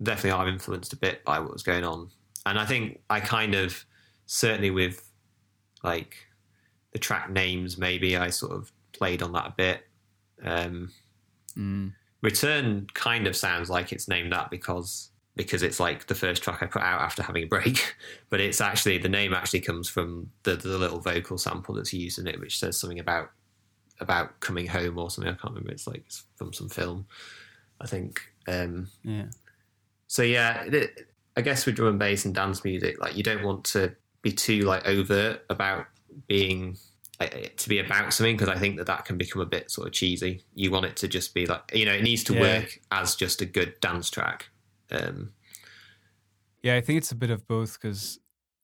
definitely 0.00 0.30
are 0.30 0.46
influenced 0.46 0.92
a 0.92 0.96
bit 0.96 1.24
by 1.24 1.40
what 1.40 1.52
was 1.52 1.64
going 1.64 1.82
on, 1.82 2.10
and 2.46 2.60
I 2.60 2.64
think 2.64 3.00
I 3.10 3.18
kind 3.18 3.56
of 3.56 3.84
certainly 4.26 4.70
with 4.70 5.10
like 5.82 6.16
the 6.92 7.00
track 7.00 7.30
names, 7.30 7.76
maybe 7.76 8.16
I 8.16 8.30
sort 8.30 8.52
of 8.52 8.70
played 8.92 9.20
on 9.20 9.32
that 9.32 9.46
a 9.46 9.54
bit. 9.56 9.80
Um, 10.44 10.92
mm. 11.58 11.92
Return 12.22 12.86
kind 12.94 13.26
of 13.26 13.34
sounds 13.34 13.68
like 13.68 13.92
it's 13.92 14.06
named 14.06 14.30
that 14.30 14.48
because 14.48 15.10
because 15.36 15.62
it's 15.62 15.78
like 15.78 16.06
the 16.06 16.14
first 16.14 16.42
track 16.42 16.62
I 16.62 16.66
put 16.66 16.82
out 16.82 17.02
after 17.02 17.22
having 17.22 17.44
a 17.44 17.46
break. 17.46 17.94
But 18.28 18.40
it's 18.40 18.60
actually 18.60 18.98
the 18.98 19.08
name 19.08 19.32
actually 19.32 19.60
comes 19.60 19.88
from 19.88 20.32
the 20.42 20.56
the 20.56 20.76
little 20.78 20.98
vocal 20.98 21.38
sample 21.38 21.76
that's 21.76 21.92
used 21.92 22.18
in 22.18 22.26
it, 22.26 22.40
which 22.40 22.58
says 22.58 22.78
something 22.78 22.98
about 22.98 23.30
about 24.00 24.40
coming 24.40 24.66
home 24.66 24.98
or 24.98 25.10
something. 25.10 25.32
I 25.32 25.36
can't 25.36 25.54
remember. 25.54 25.70
It's 25.70 25.86
like 25.86 26.02
it's 26.06 26.24
from 26.34 26.52
some 26.52 26.68
film, 26.68 27.06
I 27.80 27.86
think. 27.86 28.20
Um, 28.48 28.88
yeah. 29.04 29.26
So 30.08 30.22
yeah, 30.22 30.64
it, 30.64 31.08
I 31.36 31.42
guess 31.42 31.66
with 31.66 31.76
drum 31.76 31.90
and 31.90 31.98
bass 31.98 32.24
and 32.24 32.34
dance 32.34 32.64
music, 32.64 33.00
like 33.00 33.16
you 33.16 33.22
don't 33.22 33.44
want 33.44 33.64
to 33.66 33.94
be 34.22 34.32
too 34.32 34.62
like 34.62 34.86
overt 34.86 35.44
about 35.48 35.86
being 36.26 36.76
to 37.18 37.68
be 37.68 37.78
about 37.78 38.12
something 38.12 38.36
because 38.36 38.48
I 38.48 38.58
think 38.58 38.76
that 38.76 38.86
that 38.88 39.04
can 39.04 39.16
become 39.16 39.40
a 39.40 39.46
bit 39.46 39.70
sort 39.70 39.86
of 39.86 39.92
cheesy. 39.92 40.42
You 40.54 40.70
want 40.70 40.86
it 40.86 40.96
to 40.96 41.08
just 41.08 41.32
be 41.32 41.46
like 41.46 41.62
you 41.72 41.86
know 41.86 41.92
it 41.92 42.02
needs 42.02 42.24
to 42.24 42.34
yeah. 42.34 42.40
work 42.40 42.80
as 42.90 43.14
just 43.14 43.40
a 43.40 43.46
good 43.46 43.78
dance 43.80 44.10
track. 44.10 44.48
Um, 44.90 45.32
yeah, 46.62 46.76
I 46.76 46.80
think 46.80 46.98
it's 46.98 47.12
a 47.12 47.16
bit 47.16 47.30
of 47.30 47.46
both 47.46 47.80
because 47.80 48.18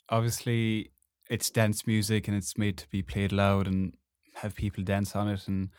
obviously 0.09 0.91
it's 1.31 1.51
dance 1.51 1.87
music 1.87 2.29
and 2.29 2.37
it's 2.37 2.59
made 2.59 2.77
to 2.79 2.89
be 2.89 3.03
played 3.03 3.33
loud 3.33 3.67
and 3.67 3.95
have 4.35 4.55
people 4.55 4.83
dance 4.85 5.15
on 5.15 5.29
it, 5.29 5.47
and 5.49 5.71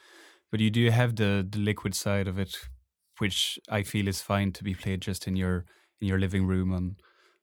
but 0.52 0.60
you 0.60 0.70
do 0.70 0.89
have 0.89 1.16
the 1.16 1.46
the 1.50 1.60
liquid 1.60 1.96
side 1.96 2.28
of 2.28 2.39
it, 2.39 2.58
which 3.20 3.60
I 3.70 3.84
feel 3.84 4.08
is 4.08 4.22
fine 4.22 4.52
to 4.54 4.64
be 4.64 4.74
played 4.74 5.02
just 5.02 5.28
in 5.28 5.36
your 5.36 5.66
in 6.00 6.08
your 6.08 6.20
living 6.20 6.46
room 6.46 6.74
on 6.74 6.98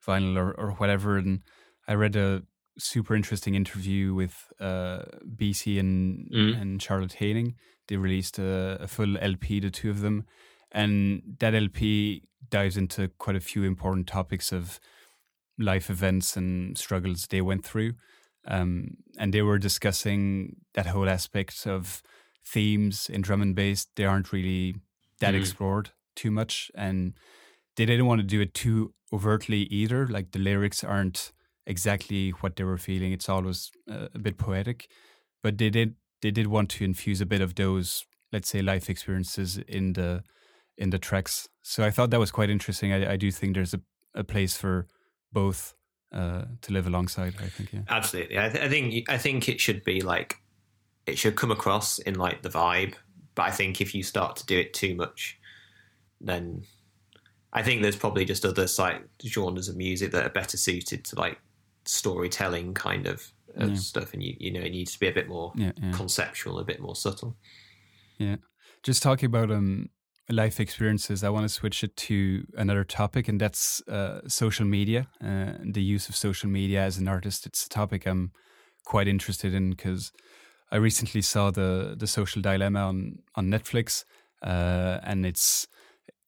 vinyl 0.06 0.36
or 0.36 0.52
or 0.52 0.72
whatever. 0.72 1.18
And 1.18 1.40
I 1.88 1.94
read 1.94 2.16
a 2.16 2.42
super 2.78 3.14
interesting 3.14 3.54
interview 3.54 4.14
with 4.14 4.52
uh, 4.60 5.02
Bcee 5.36 5.78
and 5.78 6.30
mm. 6.30 6.60
and 6.60 6.82
Charlotte 6.82 7.14
Haining. 7.14 7.54
They 7.88 7.96
released 7.96 8.38
a, 8.38 8.78
a, 8.80 8.86
full 8.86 9.18
LP, 9.18 9.58
the 9.58 9.70
two 9.70 9.90
of 9.90 10.00
them, 10.00 10.24
and 10.70 11.22
that 11.40 11.54
LP 11.56 12.22
dives 12.48 12.76
into 12.76 13.08
quite 13.18 13.36
a 13.36 13.40
few 13.40 13.64
important 13.64 14.06
topics 14.06 14.52
of 14.52 14.80
life 15.58 15.90
events 15.90 16.36
and 16.36 16.76
struggles 16.76 17.26
they 17.26 17.40
went 17.40 17.64
through. 17.64 17.92
Um, 18.46 18.96
and 19.18 19.34
they 19.34 19.42
were 19.42 19.58
discussing 19.58 20.56
that 20.74 20.86
whole 20.86 21.08
aspect 21.08 21.66
of 21.66 22.02
themes 22.44 23.08
in 23.08 23.20
drum 23.20 23.42
and 23.42 23.54
bass. 23.54 23.86
They 23.96 24.04
aren't 24.04 24.32
really 24.32 24.76
that 25.20 25.34
mm. 25.34 25.38
explored 25.38 25.90
too 26.16 26.30
much, 26.30 26.70
and 26.74 27.14
they 27.76 27.84
didn't 27.84 28.06
want 28.06 28.20
to 28.20 28.26
do 28.26 28.40
it 28.40 28.54
too 28.54 28.94
overtly 29.12 29.62
either. 29.64 30.06
Like 30.06 30.32
the 30.32 30.38
lyrics 30.38 30.82
aren't 30.82 31.32
exactly 31.66 32.30
what 32.30 32.56
they 32.56 32.64
were 32.64 32.78
feeling. 32.78 33.12
It's 33.12 33.28
always 33.28 33.70
uh, 33.90 34.08
a 34.14 34.18
bit 34.18 34.38
poetic, 34.38 34.88
but 35.42 35.58
they 35.58 35.70
did 35.70 35.96
they 36.22 36.30
did 36.30 36.46
want 36.46 36.70
to 36.70 36.84
infuse 36.84 37.20
a 37.20 37.26
bit 37.26 37.40
of 37.40 37.54
those, 37.54 38.04
let's 38.32 38.48
say, 38.48 38.62
life 38.62 38.90
experiences 38.90 39.58
in 39.58 39.94
the 39.94 40.22
in 40.76 40.90
the 40.90 40.98
tracks. 40.98 41.48
So 41.62 41.84
I 41.84 41.90
thought 41.90 42.10
that 42.10 42.20
was 42.20 42.30
quite 42.30 42.50
interesting. 42.50 42.92
I, 42.92 43.12
I 43.12 43.16
do 43.16 43.30
think 43.30 43.54
there's 43.54 43.74
a, 43.74 43.80
a 44.14 44.24
place 44.24 44.56
for 44.56 44.86
both 45.32 45.74
uh, 46.12 46.44
to 46.62 46.72
live 46.72 46.86
alongside. 46.86 47.34
I 47.40 47.48
think, 47.48 47.72
yeah, 47.72 47.80
absolutely. 47.88 48.38
I, 48.38 48.48
th- 48.48 48.64
I 48.64 48.68
think 48.68 49.10
I 49.10 49.18
think 49.18 49.48
it 49.48 49.60
should 49.60 49.84
be 49.84 50.00
like 50.00 50.36
it 51.06 51.18
should 51.18 51.36
come 51.36 51.50
across 51.50 51.98
in 51.98 52.14
like 52.14 52.42
the 52.42 52.48
vibe. 52.48 52.94
But 53.34 53.42
I 53.42 53.50
think 53.50 53.80
if 53.80 53.94
you 53.94 54.02
start 54.02 54.36
to 54.36 54.46
do 54.46 54.58
it 54.58 54.74
too 54.74 54.94
much, 54.94 55.38
then 56.20 56.64
I 57.52 57.62
think 57.62 57.82
there's 57.82 57.96
probably 57.96 58.24
just 58.24 58.44
other 58.44 58.66
like 58.78 59.02
genres 59.24 59.68
of 59.68 59.76
music 59.76 60.12
that 60.12 60.26
are 60.26 60.30
better 60.30 60.56
suited 60.56 61.04
to 61.06 61.16
like 61.16 61.38
storytelling 61.84 62.74
kind 62.74 63.06
of, 63.06 63.32
of 63.56 63.70
yeah. 63.70 63.76
stuff, 63.76 64.12
and 64.12 64.22
you 64.22 64.34
you 64.38 64.52
know 64.52 64.60
it 64.60 64.70
needs 64.70 64.92
to 64.92 65.00
be 65.00 65.08
a 65.08 65.12
bit 65.12 65.28
more 65.28 65.52
yeah, 65.54 65.72
yeah. 65.80 65.92
conceptual, 65.92 66.58
a 66.58 66.64
bit 66.64 66.80
more 66.80 66.96
subtle. 66.96 67.36
Yeah, 68.18 68.36
just 68.82 69.02
talking 69.02 69.26
about 69.26 69.50
um 69.50 69.90
life 70.28 70.60
experiences, 70.60 71.24
I 71.24 71.30
want 71.30 71.44
to 71.44 71.48
switch 71.48 71.82
it 71.82 71.96
to 71.96 72.46
another 72.56 72.84
topic, 72.84 73.28
and 73.28 73.40
that's 73.40 73.80
uh, 73.88 74.20
social 74.28 74.66
media, 74.66 75.08
uh, 75.24 75.52
the 75.64 75.82
use 75.82 76.08
of 76.08 76.16
social 76.16 76.48
media 76.48 76.82
as 76.82 76.98
an 76.98 77.08
artist. 77.08 77.46
It's 77.46 77.66
a 77.66 77.68
topic 77.68 78.06
I'm 78.06 78.32
quite 78.84 79.08
interested 79.08 79.54
in 79.54 79.70
because 79.70 80.12
I 80.70 80.76
recently 80.76 81.22
saw 81.22 81.50
the 81.50 81.94
the 81.98 82.06
Social 82.06 82.42
Dilemma 82.42 82.80
on 82.80 83.18
on 83.34 83.50
Netflix, 83.50 84.04
uh, 84.42 84.98
and 85.02 85.26
it's 85.26 85.66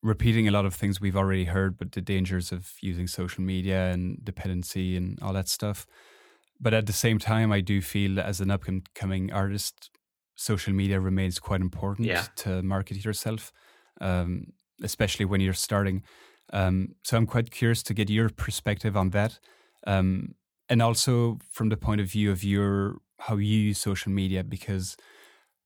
repeating 0.03 0.49
a 0.49 0.51
lot 0.51 0.67
of 0.67 0.75
things 0.75 1.01
we've 1.01 1.17
already 1.17 1.45
heard, 1.45 1.79
but 1.79 1.93
the 1.93 2.01
dangers 2.01 2.51
of 2.53 2.73
using 2.81 3.07
social 3.07 3.45
media 3.45 3.93
and 3.93 4.25
dependency 4.25 4.97
and 4.97 5.19
all 5.23 5.33
that 5.33 5.49
stuff. 5.49 5.87
But 6.61 6.75
at 6.75 6.87
the 6.87 6.93
same 6.93 7.19
time, 7.19 7.53
I 7.53 7.61
do 7.61 7.81
feel 7.81 8.19
as 8.21 8.41
an 8.41 8.51
up 8.51 8.67
and 8.69 8.83
coming 8.95 9.33
artist, 9.33 9.91
social 10.35 10.73
media 10.73 11.01
remains 11.01 11.39
quite 11.39 11.61
important 11.61 12.09
yeah. 12.09 12.27
to 12.37 12.63
market 12.63 13.05
yourself, 13.05 13.53
um, 14.03 14.53
especially 14.83 15.25
when 15.25 15.41
you're 15.41 15.55
starting. 15.55 16.03
Um, 16.53 16.97
so 17.03 17.17
I'm 17.17 17.27
quite 17.27 17.51
curious 17.51 17.83
to 17.85 17.95
get 17.95 18.11
your 18.11 18.29
perspective 18.29 18.97
on 18.97 19.11
that, 19.11 19.39
um, 19.87 20.35
and 20.69 20.83
also 20.83 21.39
from 21.51 21.71
the 21.71 21.77
point 21.77 22.01
of 22.01 22.09
view 22.09 22.31
of 22.31 22.45
your 22.45 22.99
how 23.19 23.37
you 23.37 23.59
use 23.59 23.79
social 23.79 24.13
media, 24.13 24.45
because 24.45 24.97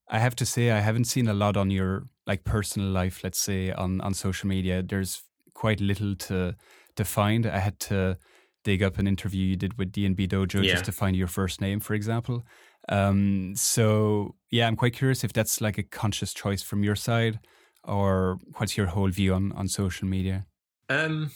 I 0.09 0.19
have 0.19 0.37
to 0.37 0.47
say 0.47 0.71
I 0.71 0.81
haven't 0.81 1.05
seen 1.05 1.27
a 1.27 1.35
lot 1.35 1.57
on 1.57 1.71
your 1.71 2.05
like 2.27 2.45
personal 2.45 2.89
life, 2.89 3.25
let's 3.25 3.39
say 3.39 3.73
on 3.73 4.01
on 4.01 4.15
social 4.15 4.49
media. 4.49 4.83
There's 4.83 5.23
quite 5.55 5.81
little 5.81 6.15
to 6.15 6.55
to 6.95 7.05
find. 7.05 7.47
I 7.47 7.59
had 7.59 7.81
to 7.81 8.19
dig 8.67 8.83
up 8.83 8.99
an 8.99 9.07
interview 9.07 9.45
you 9.45 9.57
did 9.57 9.79
with 9.79 9.93
DNB 9.93 10.29
Dojo 10.29 10.63
yeah. 10.63 10.73
just 10.73 10.85
to 10.85 10.93
find 10.93 11.17
your 11.17 11.29
first 11.29 11.61
name, 11.61 11.79
for 11.79 11.95
example. 11.95 12.45
Um, 12.89 13.55
so 13.57 14.35
yeah, 14.51 14.67
I'm 14.67 14.77
quite 14.77 14.95
curious 14.95 15.25
if 15.25 15.33
that's 15.33 15.61
like 15.61 15.79
a 15.79 15.83
conscious 15.83 16.35
choice 16.35 16.63
from 16.63 16.83
your 16.83 16.97
side, 16.97 17.41
or 17.87 18.39
what's 18.57 18.77
your 18.77 18.87
whole 18.87 19.09
view 19.09 19.35
on 19.35 19.53
on 19.53 19.69
social 19.69 20.07
media? 20.09 20.47
Um, 20.89 21.31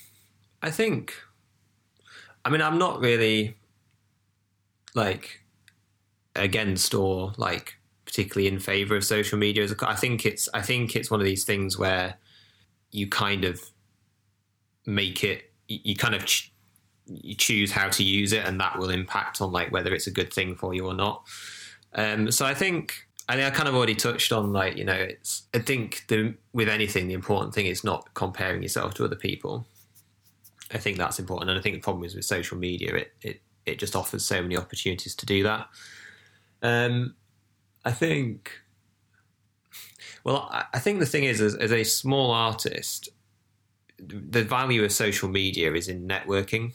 I 0.63 0.71
think, 0.71 1.15
I 2.45 2.51
mean, 2.51 2.63
I'm 2.63 2.79
not 2.79 3.01
really 3.01 3.57
like 4.95 5.41
against 6.37 6.95
or 6.95 7.33
like 7.37 7.77
particularly 8.05 8.49
in 8.49 8.59
favor 8.59 8.97
of 8.97 9.05
social 9.05 9.39
media. 9.39 9.67
I 9.83 9.95
think 9.95 10.27
it's 10.27 10.49
I 10.53 10.63
think 10.63 10.97
it's 10.97 11.11
one 11.11 11.21
of 11.21 11.27
these 11.27 11.45
things 11.45 11.79
where 11.79 12.17
you 12.91 13.09
kind 13.09 13.45
of 13.45 13.63
make 14.87 15.23
it 15.23 15.53
you 15.69 15.95
kind 15.95 16.15
of 16.15 16.27
ch- 16.27 16.53
you 17.07 17.35
choose 17.35 17.73
how 17.73 17.89
to 17.89 18.03
use 18.03 18.33
it, 18.33 18.45
and 18.45 18.61
that 18.61 18.79
will 18.79 18.91
impact 18.91 19.41
on 19.41 19.53
like 19.53 19.73
whether 19.73 19.93
it's 19.95 20.07
a 20.07 20.13
good 20.13 20.33
thing 20.33 20.55
for 20.55 20.75
you 20.75 20.87
or 20.87 20.95
not. 20.95 21.25
Um, 21.95 22.31
so 22.31 22.47
I 22.47 22.55
think 22.55 23.07
I 23.31 23.35
think 23.37 23.47
I 23.47 23.51
kind 23.51 23.69
of 23.69 23.77
already 23.77 23.95
touched 23.95 24.33
on 24.33 24.53
like 24.53 24.77
you 24.77 24.85
know 24.85 24.93
it's 24.93 25.45
I 25.55 25.61
think 25.61 26.05
the 26.09 26.35
with 26.53 26.69
anything 26.69 27.07
the 27.07 27.15
important 27.15 27.55
thing 27.55 27.67
is 27.67 27.85
not 27.85 28.13
comparing 28.15 28.61
yourself 28.61 28.95
to 28.95 29.05
other 29.05 29.15
people. 29.15 29.69
I 30.73 30.79
think 30.79 30.99
that's 30.99 31.21
important, 31.21 31.49
and 31.49 31.57
I 31.57 31.63
think 31.63 31.77
the 31.77 31.81
problem 31.81 32.03
is 32.03 32.17
with 32.17 32.25
social 32.25 32.59
media 32.59 32.93
it 32.93 33.13
it 33.23 33.41
it 33.67 33.79
just 33.79 33.95
offers 33.95 34.27
so 34.27 34.43
many 34.43 34.57
opportunities 34.57 35.15
to 35.15 35.27
do 35.27 35.45
that. 35.45 35.69
Um, 36.61 37.15
I 37.85 37.93
think. 37.93 38.51
Well, 40.25 40.49
I 40.51 40.81
think 40.81 40.99
the 40.99 41.07
thing 41.07 41.25
is, 41.25 41.41
as, 41.41 41.55
as 41.55 41.73
a 41.73 41.85
small 41.85 42.33
artist, 42.33 43.09
the 43.99 44.43
value 44.43 44.85
of 44.85 44.93
social 44.93 45.29
media 45.29 45.73
is 45.73 45.87
in 45.87 46.07
networking. 46.07 46.75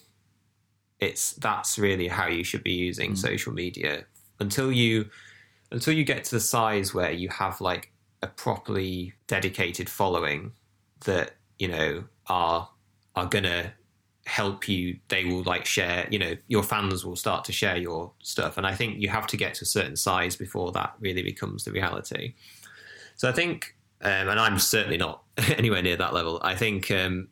It's 1.01 1.33
that's 1.33 1.77
really 1.77 2.07
how 2.07 2.27
you 2.27 2.45
should 2.45 2.63
be 2.63 2.71
using 2.71 3.11
mm. 3.11 3.17
social 3.17 3.51
media 3.51 4.05
until 4.39 4.71
you 4.71 5.09
until 5.71 5.93
you 5.93 6.03
get 6.03 6.23
to 6.25 6.31
the 6.31 6.39
size 6.39 6.93
where 6.93 7.11
you 7.11 7.29
have 7.29 7.61
like 7.61 7.91
a 8.21 8.27
properly 8.27 9.13
dedicated 9.27 9.89
following 9.89 10.51
that 11.05 11.33
you 11.59 11.67
know 11.67 12.03
are 12.27 12.69
are 13.15 13.25
gonna 13.25 13.73
help 14.25 14.67
you 14.67 14.97
they 15.07 15.23
will 15.23 15.43
like 15.43 15.65
share 15.65 16.07
you 16.09 16.17
know 16.17 16.35
your 16.47 16.63
fans 16.63 17.05
will 17.05 17.15
start 17.15 17.45
to 17.45 17.51
share 17.51 17.77
your 17.77 18.11
stuff. 18.23 18.57
And 18.57 18.65
i 18.65 18.73
think 18.73 18.99
you 18.99 19.09
have 19.09 19.27
to 19.27 19.37
get 19.37 19.53
to 19.55 19.63
a 19.63 19.67
certain 19.67 19.95
size 19.95 20.35
before 20.35 20.71
that 20.71 20.95
really 20.99 21.21
becomes 21.21 21.63
the 21.63 21.71
reality. 21.71 22.33
So 23.15 23.29
i 23.29 23.31
think 23.31 23.75
um, 24.01 24.27
and 24.29 24.39
i'm 24.39 24.59
certainly 24.59 24.97
not 24.97 25.23
anywhere 25.57 25.81
near 25.81 25.97
that 25.97 26.13
level. 26.13 26.39
I 26.43 26.55
think 26.55 26.89
um, 26.91 27.27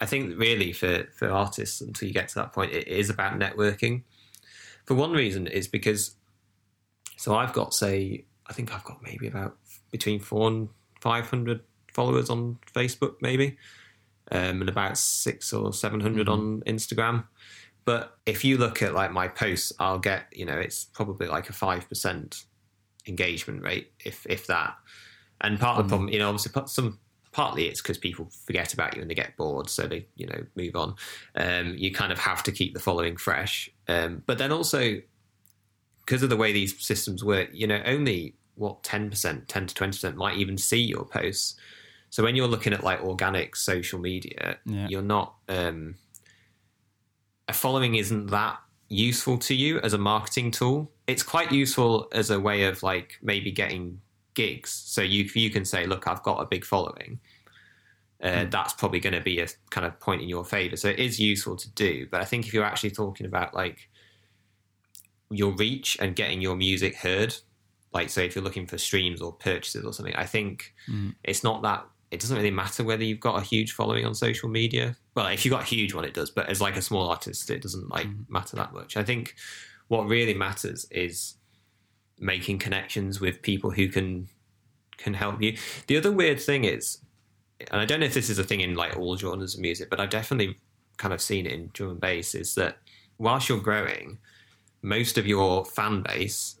i 0.00 0.06
think 0.06 0.38
really 0.38 0.72
for 0.72 1.04
for 1.14 1.30
artists 1.30 1.80
until 1.80 2.08
you 2.08 2.14
get 2.14 2.28
to 2.28 2.34
that 2.36 2.52
point 2.52 2.72
it 2.72 2.88
is 2.88 3.10
about 3.10 3.38
networking. 3.38 4.02
For 4.84 4.94
one 4.94 5.12
reason 5.12 5.46
is 5.46 5.68
because 5.68 6.16
so 7.22 7.34
i've 7.34 7.52
got 7.52 7.72
say 7.72 8.24
i 8.48 8.52
think 8.52 8.74
i've 8.74 8.84
got 8.84 9.02
maybe 9.02 9.26
about 9.26 9.56
between 9.90 10.18
four 10.18 10.48
and 10.48 10.68
500 11.00 11.60
followers 11.92 12.30
on 12.30 12.58
facebook 12.74 13.14
maybe 13.20 13.56
um, 14.32 14.60
and 14.60 14.68
about 14.68 14.96
six 14.96 15.52
or 15.52 15.72
seven 15.72 16.00
hundred 16.00 16.26
mm 16.26 16.32
mm-hmm. 16.32 16.42
on 16.42 16.62
Instagram. 16.62 17.24
But 17.84 18.16
if 18.26 18.44
you 18.44 18.58
look 18.58 18.80
at 18.82 18.94
like 18.94 19.10
my 19.10 19.28
posts, 19.28 19.72
I'll 19.78 19.98
get 19.98 20.26
you 20.32 20.46
know 20.46 20.58
it's 20.58 20.84
probably 20.84 21.26
like 21.26 21.48
a 21.48 21.52
five 21.52 21.88
percent 21.88 22.44
engagement 23.06 23.62
rate, 23.62 23.92
if 24.04 24.26
if 24.28 24.46
that. 24.46 24.74
And 25.40 25.58
part 25.58 25.78
of 25.78 25.86
the 25.86 25.88
problem, 25.88 26.08
you 26.08 26.20
know, 26.20 26.28
obviously 26.28 26.52
some 26.66 26.98
partly 27.32 27.66
it's 27.66 27.82
because 27.82 27.98
people 27.98 28.30
forget 28.46 28.74
about 28.74 28.94
you 28.94 29.02
and 29.02 29.10
they 29.10 29.14
get 29.14 29.36
bored, 29.36 29.68
so 29.68 29.86
they 29.86 30.06
you 30.16 30.26
know 30.26 30.44
move 30.54 30.76
on. 30.76 30.94
Um, 31.34 31.74
you 31.76 31.92
kind 31.92 32.12
of 32.12 32.18
have 32.18 32.42
to 32.44 32.52
keep 32.52 32.74
the 32.74 32.80
following 32.80 33.16
fresh, 33.16 33.68
um, 33.88 34.22
but 34.26 34.38
then 34.38 34.52
also 34.52 35.00
because 36.04 36.22
of 36.22 36.30
the 36.30 36.36
way 36.36 36.52
these 36.52 36.78
systems 36.84 37.24
work, 37.24 37.48
you 37.52 37.66
know, 37.66 37.82
only 37.84 38.34
what 38.56 38.82
ten 38.82 39.10
percent, 39.10 39.48
ten 39.48 39.66
to 39.66 39.74
twenty 39.74 39.92
percent 39.92 40.16
might 40.16 40.36
even 40.36 40.58
see 40.58 40.80
your 40.80 41.04
posts. 41.04 41.56
So 42.10 42.22
when 42.22 42.36
you're 42.36 42.48
looking 42.48 42.72
at 42.72 42.84
like 42.84 43.02
organic 43.02 43.56
social 43.56 43.98
media, 43.98 44.58
yeah. 44.66 44.86
you're 44.88 45.00
not 45.00 45.34
um, 45.48 45.94
a 47.48 47.52
following 47.52 47.94
isn't 47.94 48.26
that 48.26 48.58
useful 48.88 49.38
to 49.38 49.54
you 49.54 49.80
as 49.80 49.94
a 49.94 49.98
marketing 49.98 50.50
tool. 50.50 50.90
It's 51.06 51.22
quite 51.22 51.50
useful 51.50 52.08
as 52.12 52.30
a 52.30 52.38
way 52.38 52.64
of 52.64 52.82
like 52.82 53.18
maybe 53.22 53.50
getting 53.50 54.00
gigs. 54.34 54.70
So 54.70 55.00
you 55.00 55.28
you 55.34 55.50
can 55.50 55.64
say, 55.64 55.86
look, 55.86 56.06
I've 56.06 56.22
got 56.22 56.40
a 56.40 56.46
big 56.46 56.64
following. 56.64 57.18
Uh, 58.22 58.44
mm. 58.44 58.50
That's 58.50 58.74
probably 58.74 59.00
going 59.00 59.14
to 59.14 59.20
be 59.20 59.40
a 59.40 59.48
kind 59.70 59.86
of 59.86 59.98
point 59.98 60.22
in 60.22 60.28
your 60.28 60.44
favor. 60.44 60.76
So 60.76 60.88
it 60.88 60.98
is 60.98 61.18
useful 61.18 61.56
to 61.56 61.70
do. 61.70 62.06
But 62.10 62.20
I 62.20 62.24
think 62.24 62.46
if 62.46 62.54
you're 62.54 62.64
actually 62.64 62.92
talking 62.92 63.26
about 63.26 63.54
like 63.54 63.88
your 65.32 65.52
reach 65.52 65.96
and 66.00 66.14
getting 66.14 66.40
your 66.40 66.56
music 66.56 66.96
heard, 66.96 67.34
like 67.92 68.10
say 68.10 68.26
if 68.26 68.34
you're 68.34 68.44
looking 68.44 68.66
for 68.66 68.78
streams 68.78 69.20
or 69.20 69.32
purchases 69.32 69.84
or 69.84 69.92
something, 69.92 70.14
I 70.14 70.26
think 70.26 70.74
mm. 70.88 71.14
it's 71.24 71.42
not 71.44 71.62
that 71.62 71.84
it 72.10 72.20
doesn't 72.20 72.36
really 72.36 72.50
matter 72.50 72.84
whether 72.84 73.02
you've 73.02 73.20
got 73.20 73.40
a 73.40 73.44
huge 73.44 73.72
following 73.72 74.04
on 74.04 74.14
social 74.14 74.48
media. 74.48 74.96
Well, 75.14 75.26
if 75.28 75.44
you've 75.44 75.52
got 75.52 75.62
a 75.62 75.66
huge 75.66 75.94
one, 75.94 76.04
it 76.04 76.12
does. 76.12 76.30
But 76.30 76.48
as 76.48 76.60
like 76.60 76.76
a 76.76 76.82
small 76.82 77.08
artist, 77.08 77.50
it 77.50 77.62
doesn't 77.62 77.88
like 77.88 78.06
mm. 78.06 78.28
matter 78.28 78.56
that 78.56 78.74
much. 78.74 78.96
I 78.96 79.02
think 79.02 79.34
what 79.88 80.06
really 80.06 80.34
matters 80.34 80.86
is 80.90 81.34
making 82.18 82.58
connections 82.58 83.20
with 83.20 83.42
people 83.42 83.70
who 83.70 83.88
can 83.88 84.28
can 84.98 85.14
help 85.14 85.42
you. 85.42 85.56
The 85.86 85.96
other 85.96 86.12
weird 86.12 86.40
thing 86.40 86.64
is, 86.64 86.98
and 87.70 87.80
I 87.80 87.84
don't 87.84 88.00
know 88.00 88.06
if 88.06 88.14
this 88.14 88.30
is 88.30 88.38
a 88.38 88.44
thing 88.44 88.60
in 88.60 88.74
like 88.74 88.96
all 88.96 89.16
genres 89.16 89.54
of 89.54 89.60
music, 89.60 89.90
but 89.90 89.98
I've 89.98 90.10
definitely 90.10 90.58
kind 90.98 91.14
of 91.14 91.20
seen 91.20 91.46
it 91.46 91.52
in 91.52 91.70
drum 91.72 91.90
and 91.90 92.00
bass, 92.00 92.34
is 92.34 92.54
that 92.54 92.76
whilst 93.18 93.48
you're 93.48 93.58
growing, 93.58 94.18
most 94.82 95.18
of 95.18 95.26
your 95.26 95.64
fan 95.64 96.02
base, 96.02 96.60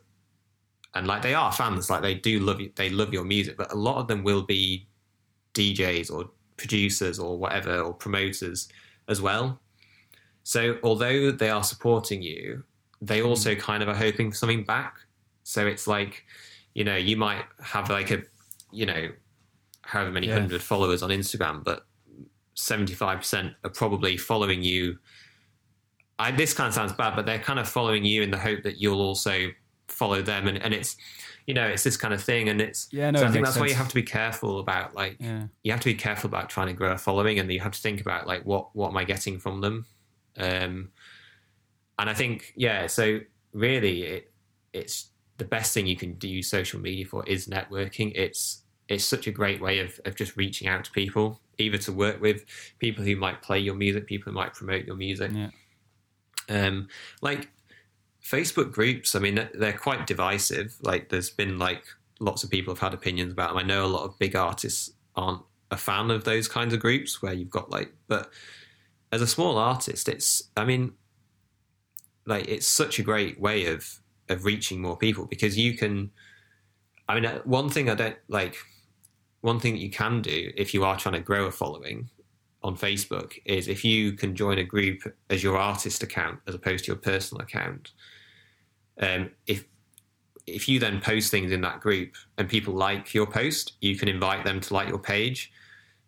and 0.94 1.06
like 1.06 1.22
they 1.22 1.34
are 1.34 1.52
fans, 1.52 1.90
like 1.90 2.02
they 2.02 2.14
do 2.14 2.40
love 2.40 2.60
you, 2.60 2.70
they 2.74 2.90
love 2.90 3.12
your 3.12 3.24
music, 3.24 3.56
but 3.56 3.72
a 3.72 3.76
lot 3.76 3.98
of 3.98 4.08
them 4.08 4.22
will 4.22 4.42
be 4.42 4.86
DJs 5.54 6.10
or 6.10 6.30
producers 6.56 7.18
or 7.18 7.38
whatever 7.38 7.80
or 7.80 7.92
promoters 7.92 8.68
as 9.08 9.20
well. 9.20 9.60
So 10.44 10.78
although 10.82 11.30
they 11.30 11.50
are 11.50 11.64
supporting 11.64 12.22
you, 12.22 12.64
they 13.00 13.20
hmm. 13.20 13.26
also 13.26 13.54
kind 13.54 13.82
of 13.82 13.88
are 13.88 13.94
hoping 13.94 14.30
for 14.30 14.36
something 14.36 14.64
back. 14.64 14.96
So 15.44 15.66
it's 15.66 15.86
like, 15.86 16.24
you 16.74 16.84
know, 16.84 16.96
you 16.96 17.16
might 17.16 17.44
have 17.62 17.90
like 17.90 18.10
a, 18.10 18.22
you 18.70 18.86
know, 18.86 19.10
however 19.82 20.10
many 20.10 20.28
yeah. 20.28 20.34
hundred 20.34 20.62
followers 20.62 21.02
on 21.02 21.10
Instagram, 21.10 21.64
but 21.64 21.84
75% 22.56 23.54
are 23.64 23.70
probably 23.70 24.16
following 24.16 24.62
you. 24.62 24.98
I, 26.22 26.30
this 26.30 26.54
kind 26.54 26.68
of 26.68 26.74
sounds 26.74 26.92
bad, 26.92 27.16
but 27.16 27.26
they're 27.26 27.38
kind 27.38 27.58
of 27.58 27.68
following 27.68 28.04
you 28.04 28.22
in 28.22 28.30
the 28.30 28.38
hope 28.38 28.62
that 28.62 28.80
you'll 28.80 29.00
also 29.00 29.48
follow 29.88 30.22
them. 30.22 30.46
And, 30.46 30.58
and 30.58 30.72
it's, 30.72 30.96
you 31.46 31.54
know, 31.54 31.66
it's 31.66 31.82
this 31.82 31.96
kind 31.96 32.14
of 32.14 32.22
thing, 32.22 32.48
and 32.48 32.60
it's 32.60 32.88
yeah. 32.92 33.10
No, 33.10 33.20
so 33.20 33.26
I 33.26 33.30
think 33.30 33.44
that's 33.44 33.56
sense. 33.56 33.62
why 33.62 33.68
you 33.68 33.74
have 33.74 33.88
to 33.88 33.94
be 33.94 34.04
careful 34.04 34.60
about 34.60 34.94
like 34.94 35.16
yeah. 35.18 35.44
you 35.64 35.72
have 35.72 35.80
to 35.80 35.88
be 35.88 35.94
careful 35.94 36.28
about 36.28 36.48
trying 36.48 36.68
to 36.68 36.72
grow 36.72 36.92
a 36.92 36.98
following, 36.98 37.40
and 37.40 37.52
you 37.52 37.58
have 37.60 37.72
to 37.72 37.80
think 37.80 38.00
about 38.00 38.26
like 38.26 38.44
what 38.44 38.74
what 38.76 38.90
am 38.90 38.96
I 38.96 39.04
getting 39.04 39.40
from 39.40 39.60
them, 39.60 39.84
um, 40.38 40.90
and 41.98 42.08
I 42.08 42.14
think 42.14 42.52
yeah. 42.56 42.86
So 42.86 43.18
really, 43.52 44.02
it 44.02 44.32
it's 44.72 45.10
the 45.38 45.44
best 45.44 45.74
thing 45.74 45.88
you 45.88 45.96
can 45.96 46.14
do 46.14 46.42
social 46.42 46.78
media 46.78 47.06
for 47.06 47.26
is 47.26 47.48
networking. 47.48 48.12
It's 48.14 48.62
it's 48.88 49.04
such 49.04 49.26
a 49.26 49.32
great 49.32 49.60
way 49.60 49.80
of 49.80 49.98
of 50.04 50.14
just 50.14 50.36
reaching 50.36 50.68
out 50.68 50.84
to 50.84 50.92
people, 50.92 51.40
either 51.58 51.78
to 51.78 51.92
work 51.92 52.20
with 52.20 52.44
people 52.78 53.02
who 53.04 53.16
might 53.16 53.42
play 53.42 53.58
your 53.58 53.74
music, 53.74 54.06
people 54.06 54.30
who 54.30 54.38
might 54.38 54.54
promote 54.54 54.84
your 54.84 54.96
music. 54.96 55.32
Yeah. 55.34 55.48
Um, 56.48 56.88
like 57.20 57.48
Facebook 58.24 58.72
groups, 58.72 59.14
I 59.14 59.18
mean, 59.18 59.48
they're 59.54 59.72
quite 59.72 60.06
divisive. 60.06 60.76
Like, 60.80 61.08
there's 61.08 61.30
been 61.30 61.58
like 61.58 61.84
lots 62.20 62.44
of 62.44 62.50
people 62.50 62.72
have 62.72 62.80
had 62.80 62.94
opinions 62.94 63.32
about 63.32 63.50
them. 63.50 63.58
I 63.58 63.62
know 63.62 63.84
a 63.84 63.86
lot 63.86 64.04
of 64.04 64.18
big 64.18 64.36
artists 64.36 64.90
aren't 65.16 65.42
a 65.70 65.76
fan 65.76 66.10
of 66.10 66.24
those 66.24 66.48
kinds 66.48 66.72
of 66.72 66.80
groups 66.80 67.20
where 67.22 67.32
you've 67.32 67.50
got 67.50 67.70
like, 67.70 67.92
but 68.06 68.30
as 69.10 69.22
a 69.22 69.26
small 69.26 69.58
artist, 69.58 70.08
it's, 70.08 70.44
I 70.56 70.64
mean, 70.64 70.92
like, 72.26 72.48
it's 72.48 72.66
such 72.66 72.98
a 72.98 73.02
great 73.02 73.40
way 73.40 73.66
of 73.66 73.98
of 74.28 74.44
reaching 74.44 74.80
more 74.80 74.96
people 74.96 75.26
because 75.26 75.56
you 75.58 75.76
can. 75.76 76.10
I 77.08 77.14
mean, 77.16 77.26
uh, 77.26 77.40
one 77.44 77.68
thing 77.68 77.90
I 77.90 77.94
don't 77.94 78.16
like. 78.28 78.56
One 79.40 79.58
thing 79.58 79.72
that 79.72 79.80
you 79.80 79.90
can 79.90 80.22
do 80.22 80.52
if 80.56 80.72
you 80.72 80.84
are 80.84 80.96
trying 80.96 81.14
to 81.14 81.20
grow 81.20 81.46
a 81.46 81.50
following 81.50 82.08
on 82.64 82.76
Facebook 82.76 83.38
is 83.44 83.68
if 83.68 83.84
you 83.84 84.12
can 84.12 84.34
join 84.34 84.58
a 84.58 84.64
group 84.64 85.02
as 85.30 85.42
your 85.42 85.56
artist 85.56 86.02
account 86.02 86.40
as 86.46 86.54
opposed 86.54 86.84
to 86.84 86.88
your 86.88 86.96
personal 86.96 87.42
account. 87.42 87.92
Um, 89.00 89.30
if 89.46 89.64
if 90.46 90.68
you 90.68 90.78
then 90.78 91.00
post 91.00 91.30
things 91.30 91.52
in 91.52 91.60
that 91.60 91.80
group 91.80 92.14
and 92.36 92.48
people 92.48 92.74
like 92.74 93.14
your 93.14 93.26
post, 93.26 93.74
you 93.80 93.96
can 93.96 94.08
invite 94.08 94.44
them 94.44 94.60
to 94.60 94.74
like 94.74 94.88
your 94.88 94.98
page. 94.98 95.52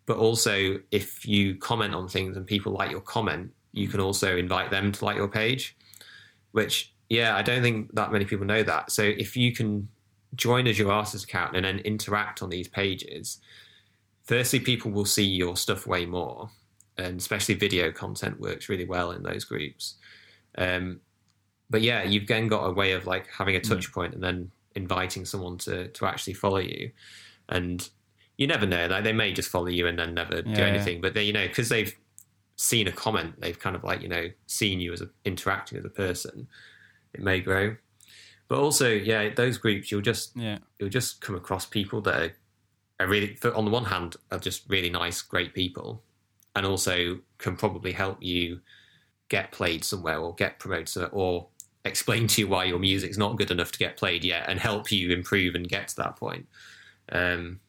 But 0.06 0.18
also, 0.18 0.78
if 0.90 1.26
you 1.26 1.54
comment 1.56 1.94
on 1.94 2.08
things 2.08 2.36
and 2.36 2.46
people 2.46 2.72
like 2.72 2.90
your 2.90 3.00
comment, 3.00 3.52
you 3.72 3.88
can 3.88 4.00
also 4.00 4.36
invite 4.36 4.70
them 4.70 4.92
to 4.92 5.04
like 5.04 5.16
your 5.16 5.28
page. 5.28 5.76
Which, 6.52 6.92
yeah, 7.08 7.36
I 7.36 7.42
don't 7.42 7.62
think 7.62 7.94
that 7.94 8.12
many 8.12 8.24
people 8.24 8.44
know 8.44 8.62
that. 8.62 8.90
So 8.90 9.02
if 9.02 9.36
you 9.36 9.52
can 9.52 9.88
join 10.34 10.66
as 10.66 10.78
your 10.78 10.90
artist 10.90 11.24
account 11.24 11.56
and 11.56 11.64
then 11.64 11.78
interact 11.80 12.42
on 12.42 12.50
these 12.50 12.68
pages, 12.68 13.40
firstly, 14.24 14.60
people 14.60 14.90
will 14.90 15.04
see 15.04 15.24
your 15.24 15.56
stuff 15.56 15.86
way 15.86 16.06
more, 16.06 16.50
and 16.98 17.20
especially 17.20 17.54
video 17.54 17.92
content 17.92 18.40
works 18.40 18.68
really 18.68 18.86
well 18.86 19.12
in 19.12 19.22
those 19.22 19.44
groups. 19.44 19.96
Um, 20.56 21.00
but 21.70 21.82
yeah, 21.82 22.02
you've 22.02 22.26
then 22.26 22.48
got 22.48 22.64
a 22.64 22.72
way 22.72 22.92
of 22.92 23.06
like 23.06 23.26
having 23.28 23.56
a 23.56 23.60
hmm. 23.60 23.68
touch 23.68 23.92
point 23.92 24.14
and 24.14 24.22
then 24.22 24.50
inviting 24.74 25.24
someone 25.24 25.58
to 25.58 25.88
to 25.88 26.06
actually 26.06 26.34
follow 26.34 26.58
you, 26.58 26.90
and 27.48 27.88
you 28.36 28.46
never 28.46 28.66
know. 28.66 28.86
Like 28.86 29.04
they 29.04 29.12
may 29.12 29.32
just 29.32 29.50
follow 29.50 29.68
you 29.68 29.86
and 29.86 29.98
then 29.98 30.14
never 30.14 30.42
yeah, 30.44 30.54
do 30.54 30.62
anything, 30.62 30.96
yeah. 30.96 31.02
but 31.02 31.14
they, 31.14 31.24
you 31.24 31.32
know, 31.32 31.46
because 31.46 31.68
they've 31.68 31.94
seen 32.56 32.86
a 32.88 32.92
comment, 32.92 33.40
they've 33.40 33.58
kind 33.58 33.76
of 33.76 33.84
like 33.84 34.02
you 34.02 34.08
know 34.08 34.30
seen 34.46 34.80
you 34.80 34.92
as 34.92 35.00
a, 35.00 35.08
interacting 35.24 35.78
as 35.78 35.84
a 35.84 35.90
person. 35.90 36.46
It 37.12 37.20
may 37.20 37.40
grow, 37.40 37.76
but 38.48 38.58
also 38.58 38.88
yeah, 38.88 39.30
those 39.34 39.58
groups 39.58 39.90
you'll 39.90 40.00
just 40.00 40.36
yeah 40.36 40.58
you'll 40.78 40.90
just 40.90 41.20
come 41.20 41.36
across 41.36 41.66
people 41.66 42.00
that 42.02 42.22
are 42.22 42.32
are 43.00 43.06
really, 43.06 43.36
on 43.54 43.64
the 43.64 43.70
one 43.70 43.84
hand, 43.84 44.16
are 44.30 44.38
just 44.38 44.68
really 44.68 44.90
nice, 44.90 45.22
great 45.22 45.54
people, 45.54 46.02
and 46.54 46.64
also 46.64 47.18
can 47.38 47.56
probably 47.56 47.92
help 47.92 48.22
you 48.22 48.60
get 49.28 49.52
played 49.52 49.84
somewhere 49.84 50.18
or 50.18 50.34
get 50.34 50.58
promoted 50.58 51.08
or 51.12 51.48
explain 51.84 52.26
to 52.26 52.42
you 52.42 52.48
why 52.48 52.64
your 52.64 52.78
music's 52.78 53.18
not 53.18 53.36
good 53.36 53.50
enough 53.50 53.72
to 53.72 53.78
get 53.78 53.96
played 53.96 54.24
yet 54.24 54.48
and 54.48 54.58
help 54.58 54.90
you 54.90 55.10
improve 55.10 55.54
and 55.54 55.68
get 55.68 55.88
to 55.88 55.96
that 55.96 56.16
point. 56.16 56.46
Um, 57.10 57.60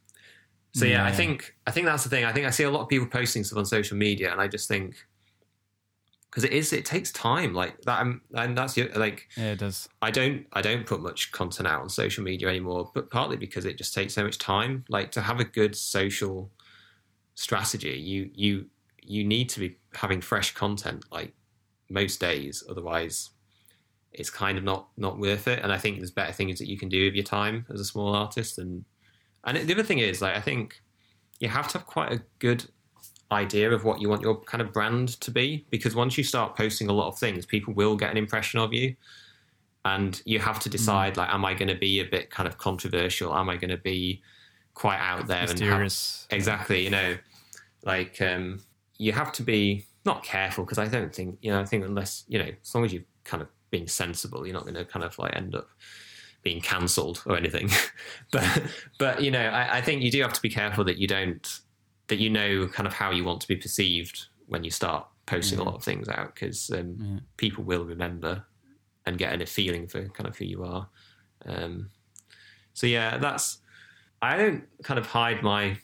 so 0.73 0.85
yeah, 0.85 1.03
yeah, 1.03 1.05
I 1.05 1.11
think 1.11 1.55
I 1.65 1.71
think 1.71 1.85
that's 1.85 2.03
the 2.03 2.09
thing. 2.09 2.25
I 2.25 2.33
think 2.33 2.45
I 2.45 2.49
see 2.49 2.63
a 2.63 2.69
lot 2.69 2.81
of 2.81 2.89
people 2.89 3.07
posting 3.07 3.43
stuff 3.43 3.57
on 3.57 3.65
social 3.65 3.97
media, 3.97 4.31
and 4.31 4.41
I 4.41 4.47
just 4.47 4.67
think 4.67 4.95
because 6.35 6.43
it 6.43 6.51
is 6.51 6.73
it 6.73 6.83
takes 6.83 7.13
time 7.13 7.53
like 7.53 7.81
that 7.83 8.01
um, 8.01 8.19
and 8.33 8.57
that's 8.57 8.75
like 8.77 9.29
yeah 9.37 9.53
it 9.53 9.59
does. 9.59 9.87
I 10.01 10.11
don't 10.11 10.45
i 10.51 10.61
don't 10.61 10.85
put 10.85 11.01
much 11.01 11.31
content 11.31 11.65
out 11.65 11.81
on 11.81 11.87
social 11.87 12.25
media 12.25 12.49
anymore 12.49 12.91
but 12.93 13.09
partly 13.09 13.37
because 13.37 13.63
it 13.63 13.77
just 13.77 13.93
takes 13.93 14.13
so 14.13 14.23
much 14.23 14.37
time. 14.37 14.83
Like 14.89 15.11
to 15.11 15.21
have 15.21 15.39
a 15.39 15.45
good 15.45 15.77
social 15.77 16.51
strategy 17.35 17.97
you 17.97 18.29
you 18.33 18.65
you 19.01 19.23
need 19.23 19.47
to 19.49 19.61
be 19.61 19.77
having 19.93 20.19
fresh 20.19 20.53
content 20.53 21.05
like 21.09 21.33
most 21.89 22.19
days. 22.19 22.63
Otherwise 22.69 23.29
it's 24.11 24.29
kind 24.29 24.57
of 24.57 24.65
not 24.65 24.89
not 24.97 25.17
worth 25.17 25.47
it. 25.47 25.59
And 25.63 25.71
i 25.71 25.77
think 25.77 25.97
there's 25.97 26.11
better 26.11 26.33
things 26.33 26.59
that 26.59 26.67
you 26.67 26.77
can 26.77 26.89
do 26.89 27.05
with 27.05 27.15
your 27.15 27.23
time 27.23 27.65
as 27.73 27.79
a 27.79 27.85
small 27.85 28.13
artist. 28.13 28.57
And 28.57 28.83
and 29.45 29.55
the 29.57 29.73
other 29.73 29.83
thing 29.83 29.99
is 29.99 30.21
like 30.21 30.35
i 30.35 30.41
think 30.41 30.81
you 31.39 31.47
have 31.47 31.69
to 31.69 31.77
have 31.77 31.87
quite 31.87 32.11
a 32.11 32.21
good 32.39 32.65
idea 33.31 33.71
of 33.71 33.83
what 33.83 33.99
you 33.99 34.09
want 34.09 34.21
your 34.21 34.35
kind 34.41 34.61
of 34.61 34.71
brand 34.71 35.19
to 35.19 35.31
be 35.31 35.65
because 35.71 35.95
once 35.95 36.17
you 36.17 36.23
start 36.23 36.55
posting 36.55 36.89
a 36.89 36.93
lot 36.93 37.07
of 37.07 37.17
things 37.17 37.45
people 37.45 37.73
will 37.73 37.95
get 37.95 38.11
an 38.11 38.17
impression 38.17 38.59
of 38.59 38.71
you 38.71 38.95
and 39.83 40.21
you 40.25 40.39
have 40.39 40.59
to 40.59 40.69
decide 40.69 41.15
mm. 41.15 41.17
like 41.17 41.33
am 41.33 41.43
i 41.43 41.53
going 41.53 41.67
to 41.67 41.75
be 41.75 41.99
a 41.99 42.05
bit 42.05 42.29
kind 42.29 42.47
of 42.47 42.57
controversial 42.57 43.33
am 43.33 43.49
i 43.49 43.55
going 43.55 43.69
to 43.69 43.77
be 43.77 44.21
quite 44.75 44.99
out 44.99 45.25
there 45.27 45.41
Mysterious. 45.47 46.27
and 46.29 46.33
have, 46.33 46.39
exactly 46.39 46.83
you 46.83 46.89
know 46.91 47.17
like 47.83 48.21
um, 48.21 48.61
you 48.97 49.11
have 49.11 49.31
to 49.31 49.43
be 49.43 49.85
not 50.05 50.23
careful 50.23 50.63
because 50.63 50.77
i 50.77 50.87
don't 50.87 51.13
think 51.13 51.37
you 51.41 51.51
know 51.51 51.59
i 51.59 51.65
think 51.65 51.83
unless 51.83 52.25
you 52.27 52.37
know 52.37 52.49
as 52.61 52.75
long 52.75 52.85
as 52.85 52.93
you've 52.93 53.05
kind 53.23 53.41
of 53.41 53.49
been 53.71 53.87
sensible 53.87 54.45
you're 54.45 54.53
not 54.53 54.63
going 54.63 54.75
to 54.75 54.85
kind 54.85 55.03
of 55.03 55.17
like 55.17 55.35
end 55.35 55.55
up 55.55 55.67
being 56.43 56.61
cancelled 56.61 57.23
or 57.25 57.35
anything 57.35 57.69
but 58.31 58.63
but 58.99 59.21
you 59.21 59.31
know 59.31 59.39
I, 59.39 59.77
I 59.77 59.81
think 59.81 60.03
you 60.03 60.11
do 60.11 60.21
have 60.21 60.33
to 60.33 60.41
be 60.41 60.49
careful 60.49 60.83
that 60.83 60.97
you 60.97 61.07
don't 61.07 61.59
that 62.07 62.19
you 62.19 62.29
know 62.29 62.67
kind 62.67 62.87
of 62.87 62.93
how 62.93 63.11
you 63.11 63.23
want 63.23 63.41
to 63.41 63.47
be 63.47 63.55
perceived 63.55 64.27
when 64.47 64.63
you 64.63 64.71
start 64.71 65.07
posting 65.25 65.57
yeah. 65.57 65.63
a 65.63 65.65
lot 65.65 65.75
of 65.75 65.83
things 65.83 66.07
out 66.07 66.35
because 66.35 66.69
um, 66.71 66.97
yeah. 66.99 67.19
people 67.37 67.63
will 67.63 67.83
remember 67.83 68.45
and 69.05 69.17
get 69.17 69.41
a 69.41 69.45
feeling 69.45 69.87
for 69.87 70.07
kind 70.09 70.27
of 70.27 70.37
who 70.37 70.45
you 70.45 70.63
are. 70.63 70.87
Um, 71.45 71.89
so 72.73 72.87
yeah, 72.87 73.17
that's 73.17 73.59
I 74.21 74.37
don't 74.37 74.63
kind 74.83 74.99
of 74.99 75.05
hide 75.05 75.43
my 75.43 75.77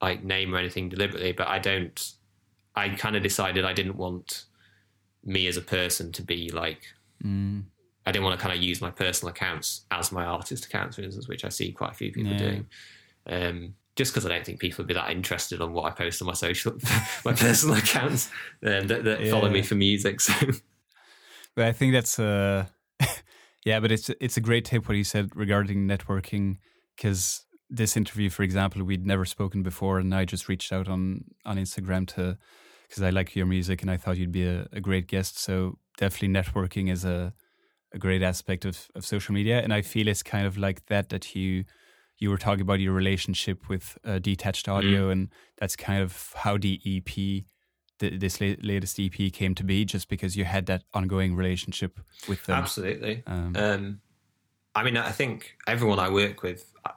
like 0.00 0.24
name 0.24 0.54
or 0.54 0.58
anything 0.58 0.88
deliberately, 0.88 1.32
but 1.32 1.48
I 1.48 1.58
don't. 1.58 2.12
I 2.76 2.88
kind 2.90 3.16
of 3.16 3.22
decided 3.22 3.64
I 3.64 3.72
didn't 3.72 3.96
want 3.96 4.44
me 5.24 5.46
as 5.48 5.56
a 5.56 5.62
person 5.62 6.12
to 6.12 6.22
be 6.22 6.50
like. 6.50 6.82
Mm. 7.24 7.64
I 8.06 8.12
didn't 8.12 8.24
want 8.24 8.40
to 8.40 8.42
kind 8.42 8.56
of 8.56 8.62
use 8.62 8.80
my 8.80 8.90
personal 8.90 9.30
accounts 9.30 9.82
as 9.90 10.10
my 10.10 10.24
artist 10.24 10.64
accounts, 10.64 10.96
for 10.96 11.02
instance, 11.02 11.28
which 11.28 11.44
I 11.44 11.50
see 11.50 11.70
quite 11.70 11.90
a 11.90 11.94
few 11.94 12.10
people 12.10 12.32
yeah. 12.32 12.38
doing. 12.38 12.66
Um, 13.26 13.74
just 14.00 14.14
because 14.14 14.24
I 14.24 14.30
don't 14.30 14.46
think 14.46 14.60
people 14.60 14.82
would 14.82 14.88
be 14.88 14.94
that 14.94 15.10
interested 15.10 15.60
on 15.60 15.74
what 15.74 15.84
I 15.84 15.90
post 15.90 16.22
on 16.22 16.26
my 16.26 16.32
social, 16.32 16.72
my 17.26 17.34
personal 17.34 17.76
accounts 17.84 18.30
um, 18.64 18.86
that, 18.86 19.04
that 19.04 19.20
yeah. 19.20 19.30
follow 19.30 19.50
me 19.50 19.60
for 19.60 19.74
music. 19.74 20.22
So, 20.22 20.32
but 21.54 21.66
I 21.66 21.72
think 21.72 21.92
that's 21.92 22.18
uh, 22.18 22.64
yeah, 23.66 23.78
but 23.78 23.92
it's 23.92 24.08
it's 24.18 24.38
a 24.38 24.40
great 24.40 24.64
tip 24.64 24.88
what 24.88 24.96
you 24.96 25.04
said 25.04 25.36
regarding 25.36 25.86
networking 25.86 26.56
because 26.96 27.44
this 27.68 27.94
interview, 27.94 28.30
for 28.30 28.42
example, 28.42 28.82
we'd 28.84 29.06
never 29.06 29.26
spoken 29.26 29.62
before, 29.62 29.98
and 29.98 30.14
I 30.14 30.24
just 30.24 30.48
reached 30.48 30.72
out 30.72 30.88
on 30.88 31.26
on 31.44 31.58
Instagram 31.58 32.06
to 32.14 32.38
because 32.88 33.02
I 33.02 33.10
like 33.10 33.36
your 33.36 33.44
music 33.44 33.82
and 33.82 33.90
I 33.90 33.98
thought 33.98 34.16
you'd 34.16 34.32
be 34.32 34.46
a, 34.46 34.66
a 34.72 34.80
great 34.80 35.08
guest. 35.08 35.38
So 35.38 35.76
definitely 35.98 36.28
networking 36.28 36.90
is 36.90 37.04
a 37.04 37.34
a 37.92 37.98
great 37.98 38.22
aspect 38.22 38.64
of, 38.64 38.88
of 38.94 39.04
social 39.04 39.34
media, 39.34 39.60
and 39.60 39.74
I 39.74 39.82
feel 39.82 40.08
it's 40.08 40.22
kind 40.22 40.46
of 40.46 40.56
like 40.56 40.86
that 40.86 41.10
that 41.10 41.36
you 41.36 41.64
you 42.20 42.28
were 42.28 42.36
talking 42.36 42.60
about 42.60 42.80
your 42.80 42.92
relationship 42.92 43.68
with 43.68 43.98
uh, 44.04 44.18
detached 44.18 44.66
mm. 44.66 44.74
audio, 44.74 45.08
mm. 45.08 45.12
and 45.12 45.28
that's 45.58 45.74
kind 45.74 46.02
of 46.02 46.32
how 46.36 46.58
the 46.58 46.80
EP, 46.86 47.44
the, 47.98 48.16
this 48.16 48.40
la- 48.40 48.54
latest 48.62 49.00
EP, 49.00 49.32
came 49.32 49.54
to 49.54 49.64
be, 49.64 49.84
just 49.86 50.08
because 50.08 50.36
you 50.36 50.44
had 50.44 50.66
that 50.66 50.84
ongoing 50.92 51.34
relationship 51.34 51.98
with 52.28 52.44
them. 52.44 52.56
Absolutely. 52.56 53.22
Um, 53.26 53.56
um, 53.56 54.00
I 54.74 54.84
mean, 54.84 54.98
I 54.98 55.10
think 55.10 55.56
everyone 55.66 55.98
I 55.98 56.10
work 56.10 56.42
with 56.42 56.70
uh, 56.84 56.90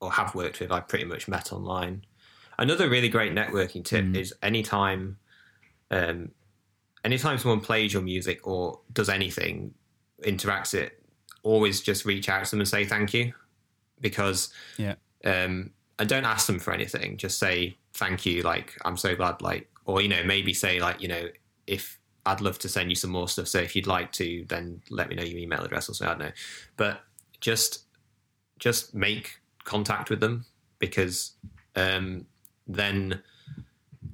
or 0.00 0.12
have 0.12 0.34
worked 0.34 0.60
with, 0.60 0.70
I 0.70 0.80
pretty 0.80 1.06
much 1.06 1.26
met 1.26 1.52
online. 1.52 2.04
Another 2.58 2.88
really 2.88 3.08
great 3.08 3.32
networking 3.32 3.84
tip 3.84 4.04
mm. 4.04 4.16
is 4.16 4.34
anytime, 4.42 5.16
um, 5.90 6.30
anytime 7.04 7.38
someone 7.38 7.60
plays 7.60 7.94
your 7.94 8.02
music 8.02 8.46
or 8.46 8.80
does 8.92 9.08
anything, 9.08 9.72
interacts 10.22 10.74
it, 10.74 11.02
always 11.42 11.80
just 11.80 12.04
reach 12.04 12.28
out 12.28 12.44
to 12.44 12.50
them 12.50 12.60
and 12.60 12.68
say 12.68 12.84
thank 12.84 13.12
you 13.14 13.32
because 14.04 14.52
yeah. 14.76 14.94
um 15.24 15.70
and 15.98 16.08
don't 16.08 16.24
ask 16.24 16.46
them 16.46 16.60
for 16.60 16.72
anything. 16.72 17.16
Just 17.16 17.38
say 17.38 17.76
thank 17.94 18.24
you. 18.24 18.42
Like 18.42 18.76
i'm 18.84 18.96
so 18.96 19.16
glad 19.16 19.40
like 19.42 19.68
or 19.86 20.00
you 20.00 20.08
know 20.08 20.22
maybe 20.22 20.54
say 20.54 20.78
like 20.78 21.00
you 21.00 21.08
know 21.08 21.28
if 21.66 21.98
i'd 22.26 22.40
love 22.40 22.58
to 22.58 22.68
send 22.68 22.90
you 22.90 22.94
some 22.94 23.10
more 23.10 23.28
stuff 23.28 23.48
so 23.48 23.58
if 23.58 23.76
you'd 23.76 23.86
like 23.86 24.10
to 24.12 24.44
then 24.48 24.80
let 24.90 25.08
me 25.08 25.14
know 25.14 25.22
your 25.22 25.38
email 25.38 25.62
address 25.62 25.88
or 25.88 25.94
so 25.94 26.04
i 26.06 26.08
don't 26.08 26.18
know. 26.18 26.32
But 26.76 27.00
just 27.40 27.84
just 28.58 28.94
make 28.94 29.40
contact 29.64 30.10
with 30.10 30.20
them 30.20 30.44
because 30.78 31.32
um 31.76 32.26
then 32.66 33.20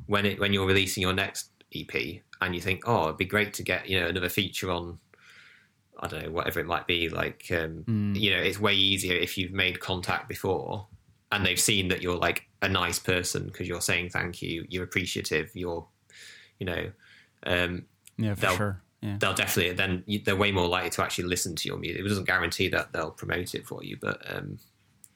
when 0.07 0.25
it 0.27 0.39
when 0.41 0.53
you're 0.53 0.67
releasing 0.67 1.03
your 1.03 1.13
next 1.13 1.51
ep 1.75 1.95
and 2.41 2.55
you 2.55 2.61
think 2.61 2.83
oh 2.87 3.05
it'd 3.05 3.17
be 3.17 3.25
great 3.25 3.53
to 3.55 3.63
get 3.63 3.89
you 3.89 4.01
know 4.01 4.07
another 4.07 4.29
feature 4.29 4.71
on 4.71 4.99
I 6.01 6.09
don't 6.09 6.25
know, 6.25 6.31
whatever 6.31 6.61
it 6.61 6.67
might 6.67 6.87
be. 6.87 7.09
Like, 7.09 7.47
um, 7.51 7.85
mm. 7.87 8.19
you 8.19 8.31
know, 8.31 8.41
it's 8.41 8.59
way 8.59 8.75
easier 8.75 9.15
if 9.15 9.37
you've 9.37 9.53
made 9.53 9.81
contact 9.81 10.29
before 10.29 10.87
and 11.33 11.45
they've 11.45 11.61
seen 11.61 11.89
that 11.89 12.03
you're 12.03 12.17
like 12.17 12.49
a 12.63 12.69
nice 12.69 12.99
person 12.99 13.47
because 13.47 13.69
you're 13.69 13.81
saying 13.81 14.11
thank 14.11 14.43
you, 14.43 14.67
you're 14.69 14.85
appreciative, 14.85 15.51
you're, 15.55 15.87
you 16.59 16.67
know, 16.67 16.91
um, 17.47 17.85
yeah, 18.17 18.35
for 18.35 18.47
sure. 18.49 18.83
Yeah. 19.03 19.17
They'll 19.19 19.35
definitely 19.35 19.73
then 19.73 20.05
they're 20.25 20.37
way 20.37 20.53
more 20.53 20.69
likely 20.69 20.91
to 20.91 21.03
actually 21.03 21.25
listen 21.25 21.57
to 21.57 21.69
your 21.69 21.79
music. 21.79 22.05
It 22.05 22.09
doesn't 22.09 22.27
guarantee 22.27 22.69
that 22.69 22.93
they'll 22.93 23.11
promote 23.11 23.55
it 23.55 23.67
for 23.67 23.83
you, 23.83 23.97
but 23.99 24.21
um, 24.35 24.59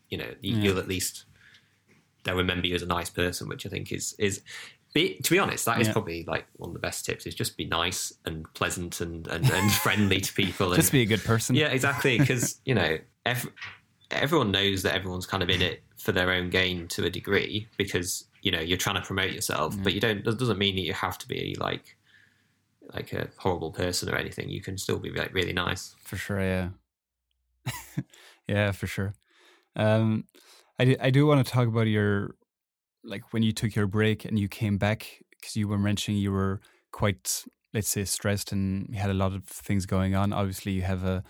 you 0.09 0.17
know, 0.17 0.29
you, 0.41 0.57
yeah. 0.57 0.63
you'll 0.63 0.79
at 0.79 0.89
least 0.89 1.25
they'll 2.23 2.37
remember 2.37 2.67
you 2.67 2.75
as 2.75 2.83
a 2.83 2.87
nice 2.87 3.11
person, 3.11 3.49
which 3.49 3.67
I 3.67 3.69
think 3.69 3.93
is 3.93 4.15
is 4.19 4.41
be, 4.95 5.17
to 5.17 5.31
be 5.31 5.39
honest, 5.41 5.65
that 5.65 5.81
is 5.81 5.89
yeah. 5.89 5.93
probably 5.93 6.25
like 6.25 6.47
one 6.55 6.71
of 6.71 6.75
the 6.75 6.81
best 6.81 7.05
tips 7.05 7.27
is 7.27 7.35
just 7.35 7.57
be 7.57 7.67
nice 7.67 8.13
and 8.25 8.47
pleasant 8.55 9.01
and, 9.01 9.27
and, 9.27 9.51
and 9.51 9.73
friendly 9.83 10.21
to 10.21 10.33
people. 10.33 10.69
And, 10.69 10.77
just 10.77 10.93
be 10.93 11.03
a 11.03 11.07
good 11.07 11.23
person. 11.23 11.57
Yeah, 11.57 11.67
exactly. 11.67 12.17
Because, 12.17 12.61
you 12.65 12.75
know, 12.75 12.99
every, 13.27 13.51
everyone 14.13 14.53
knows 14.53 14.85
that 14.85 14.95
everyone's 14.95 15.27
kind 15.27 15.43
of 15.43 15.51
in 15.51 15.61
it 15.61 15.83
for 15.99 16.13
their 16.13 16.31
own 16.31 16.49
gain 16.49 16.87
to 16.89 17.05
a 17.05 17.11
degree 17.11 17.67
because, 17.77 18.27
you 18.43 18.53
know, 18.53 18.61
you're 18.61 18.79
trying 18.79 18.95
to 18.95 19.03
promote 19.03 19.33
yourself, 19.33 19.77
but 19.83 19.95
you 19.95 20.01
don't, 20.01 20.25
that 20.25 20.39
doesn't 20.39 20.59
mean 20.59 20.77
that 20.77 20.83
you 20.83 20.93
have 20.93 21.19
to 21.19 21.29
be 21.29 21.57
like, 21.59 21.97
like 22.95 23.13
a 23.13 23.29
horrible 23.39 23.73
person 23.73 24.09
or 24.09 24.17
anything. 24.17 24.49
You 24.49 24.61
can 24.61 24.79
still 24.79 24.99
be 24.99 25.11
like 25.11 25.35
really 25.35 25.53
nice. 25.53 25.97
For 26.05 26.17
sure. 26.17 26.41
Yeah. 26.41 26.69
yeah, 28.47 28.71
for 28.71 28.87
sure. 28.87 29.15
Um, 29.75 30.25
I, 30.79 30.97
I 31.01 31.11
do 31.11 31.27
want 31.27 31.45
to 31.45 31.53
talk 31.53 31.67
about 31.67 31.89
your 31.89 32.37
like 33.05 33.33
when 33.33 33.43
you 33.43 33.53
took 33.53 33.75
your 33.75 33.87
break 33.87 34.25
and 34.25 34.39
you 34.39 34.49
came 34.49 34.79
back 34.79 35.07
because 35.31 35.57
you 35.57 35.69
were 35.69 35.79
mentioning 35.79 36.21
you 36.21 36.33
were 36.33 36.61
quite 36.93 37.45
let's 37.73 37.89
say 37.89 38.05
stressed 38.05 38.53
and 38.53 38.87
you 38.89 38.99
had 38.99 39.11
a 39.11 39.15
lot 39.15 39.33
of 39.33 39.45
things 39.45 39.85
going 39.87 40.15
on. 40.15 40.33
Obviously 40.33 40.73
you 40.73 40.83
have 40.83 41.05
a 41.05 41.23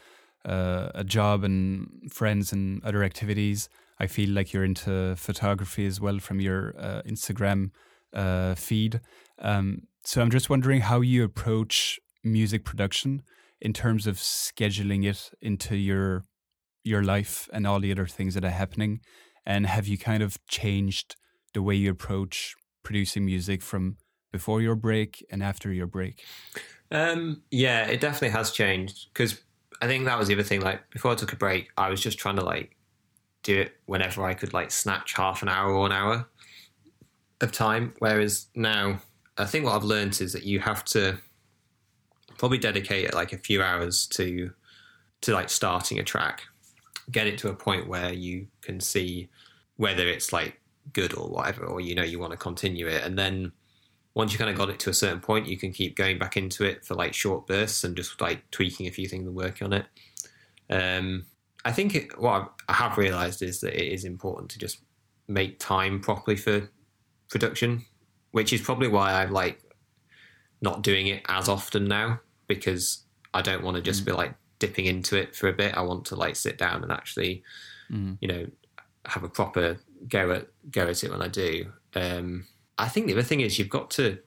a, 0.44 0.90
a 0.96 1.04
job 1.04 1.42
and 1.42 2.12
friends 2.12 2.52
and 2.52 2.84
other 2.84 3.02
activities. 3.02 3.68
I 3.98 4.06
feel 4.06 4.30
like 4.30 4.52
you're 4.52 4.64
into 4.64 5.16
photography 5.16 5.86
as 5.86 6.00
well 6.00 6.18
from 6.18 6.40
your 6.40 6.74
uh, 6.78 7.02
instagram 7.06 7.70
uh, 8.12 8.54
feed. 8.54 9.00
Um, 9.38 9.82
so 10.06 10.20
i'm 10.20 10.30
just 10.30 10.50
wondering 10.50 10.82
how 10.82 11.00
you 11.00 11.24
approach 11.24 11.98
music 12.22 12.62
production 12.62 13.22
in 13.60 13.72
terms 13.72 14.06
of 14.06 14.16
scheduling 14.16 15.04
it 15.04 15.30
into 15.40 15.76
your 15.76 16.24
your 16.84 17.02
life 17.02 17.48
and 17.52 17.66
all 17.66 17.80
the 17.80 17.90
other 17.90 18.06
things 18.06 18.34
that 18.34 18.44
are 18.44 18.50
happening. 18.50 19.00
And 19.46 19.66
have 19.66 19.88
you 19.88 19.96
kind 19.96 20.22
of 20.22 20.36
changed 20.46 21.16
the 21.54 21.62
way 21.62 21.74
you 21.74 21.90
approach 21.90 22.54
producing 22.82 23.24
music 23.24 23.62
from 23.62 23.96
before 24.30 24.60
your 24.60 24.74
break 24.74 25.24
and 25.30 25.42
after 25.42 25.72
your 25.72 25.86
break? 25.86 26.24
Um, 26.90 27.42
yeah, 27.50 27.86
it 27.86 28.00
definitely 28.00 28.30
has 28.30 28.50
changed 28.50 29.08
because 29.12 29.40
I 29.80 29.86
think 29.86 30.04
that 30.04 30.18
was 30.18 30.28
the 30.28 30.34
other 30.34 30.42
thing. 30.42 30.60
Like 30.60 30.90
before 30.90 31.12
I 31.12 31.14
took 31.14 31.32
a 31.32 31.36
break, 31.36 31.70
I 31.76 31.88
was 31.88 32.00
just 32.00 32.18
trying 32.18 32.36
to 32.36 32.44
like 32.44 32.76
do 33.42 33.60
it 33.60 33.76
whenever 33.86 34.24
I 34.24 34.34
could, 34.34 34.52
like 34.52 34.70
snatch 34.70 35.14
half 35.14 35.42
an 35.42 35.48
hour 35.48 35.72
or 35.72 35.86
an 35.86 35.92
hour 35.92 36.28
of 37.40 37.52
time. 37.52 37.94
Whereas 37.98 38.46
now, 38.54 39.00
I 39.38 39.46
think 39.46 39.64
what 39.64 39.74
I've 39.74 39.84
learned 39.84 40.20
is 40.20 40.32
that 40.32 40.44
you 40.44 40.60
have 40.60 40.84
to 40.86 41.18
probably 42.38 42.58
dedicate 42.58 43.14
like 43.14 43.32
a 43.32 43.38
few 43.38 43.62
hours 43.62 44.06
to 44.08 44.50
to 45.22 45.32
like 45.32 45.48
starting 45.48 45.98
a 45.98 46.02
track, 46.02 46.42
get 47.10 47.26
it 47.26 47.38
to 47.38 47.48
a 47.48 47.54
point 47.54 47.88
where 47.88 48.12
you 48.12 48.46
can 48.60 48.80
see 48.80 49.28
whether 49.76 50.06
it's 50.06 50.32
like 50.32 50.60
good 50.92 51.16
or 51.16 51.28
whatever, 51.28 51.64
or 51.64 51.80
you 51.80 51.94
know 51.94 52.02
you 52.02 52.18
want 52.18 52.32
to 52.32 52.36
continue 52.36 52.86
it, 52.86 53.02
and 53.04 53.18
then 53.18 53.52
once 54.14 54.32
you 54.32 54.38
kind 54.38 54.50
of 54.50 54.56
got 54.56 54.70
it 54.70 54.78
to 54.78 54.90
a 54.90 54.94
certain 54.94 55.20
point, 55.20 55.46
you 55.46 55.56
can 55.56 55.72
keep 55.72 55.96
going 55.96 56.18
back 56.18 56.36
into 56.36 56.64
it 56.64 56.84
for 56.84 56.94
like 56.94 57.12
short 57.12 57.46
bursts 57.46 57.82
and 57.82 57.96
just 57.96 58.20
like 58.20 58.48
tweaking 58.52 58.86
a 58.86 58.90
few 58.90 59.08
things 59.08 59.26
and 59.26 59.34
working 59.34 59.66
on 59.66 59.72
it. 59.72 59.86
Um, 60.70 61.24
I 61.64 61.72
think 61.72 61.94
it, 61.94 62.18
what 62.18 62.52
I 62.68 62.74
have 62.74 62.96
realized 62.96 63.42
is 63.42 63.60
that 63.60 63.74
it 63.74 63.92
is 63.92 64.04
important 64.04 64.50
to 64.52 64.58
just 64.58 64.78
make 65.26 65.58
time 65.58 66.00
properly 66.00 66.36
for 66.36 66.70
production, 67.28 67.84
which 68.30 68.52
is 68.52 68.60
probably 68.60 68.88
why 68.88 69.10
I 69.10 69.24
like 69.24 69.60
not 70.60 70.82
doing 70.82 71.08
it 71.08 71.22
as 71.28 71.48
often 71.48 71.86
now 71.86 72.20
because 72.46 73.04
I 73.32 73.42
don't 73.42 73.64
want 73.64 73.76
to 73.76 73.82
just 73.82 74.02
mm. 74.02 74.06
be 74.06 74.12
like 74.12 74.34
dipping 74.60 74.86
into 74.86 75.16
it 75.16 75.34
for 75.34 75.48
a 75.48 75.52
bit. 75.52 75.76
I 75.76 75.82
want 75.82 76.04
to 76.06 76.16
like 76.16 76.36
sit 76.36 76.56
down 76.56 76.82
and 76.82 76.92
actually, 76.92 77.42
mm. 77.90 78.16
you 78.20 78.28
know, 78.28 78.46
have 79.06 79.24
a 79.24 79.28
proper 79.28 79.78
go 80.08 80.32
at 80.32 80.48
go 80.70 80.86
at 80.88 81.02
it 81.04 81.10
when 81.10 81.22
I 81.22 81.28
do. 81.28 81.66
Um, 81.94 82.46
I 82.78 82.88
think 82.88 83.06
the 83.06 83.12
other 83.12 83.22
thing 83.22 83.40
is 83.40 83.58
you've 83.58 83.68
got 83.68 83.90
to 83.92 84.18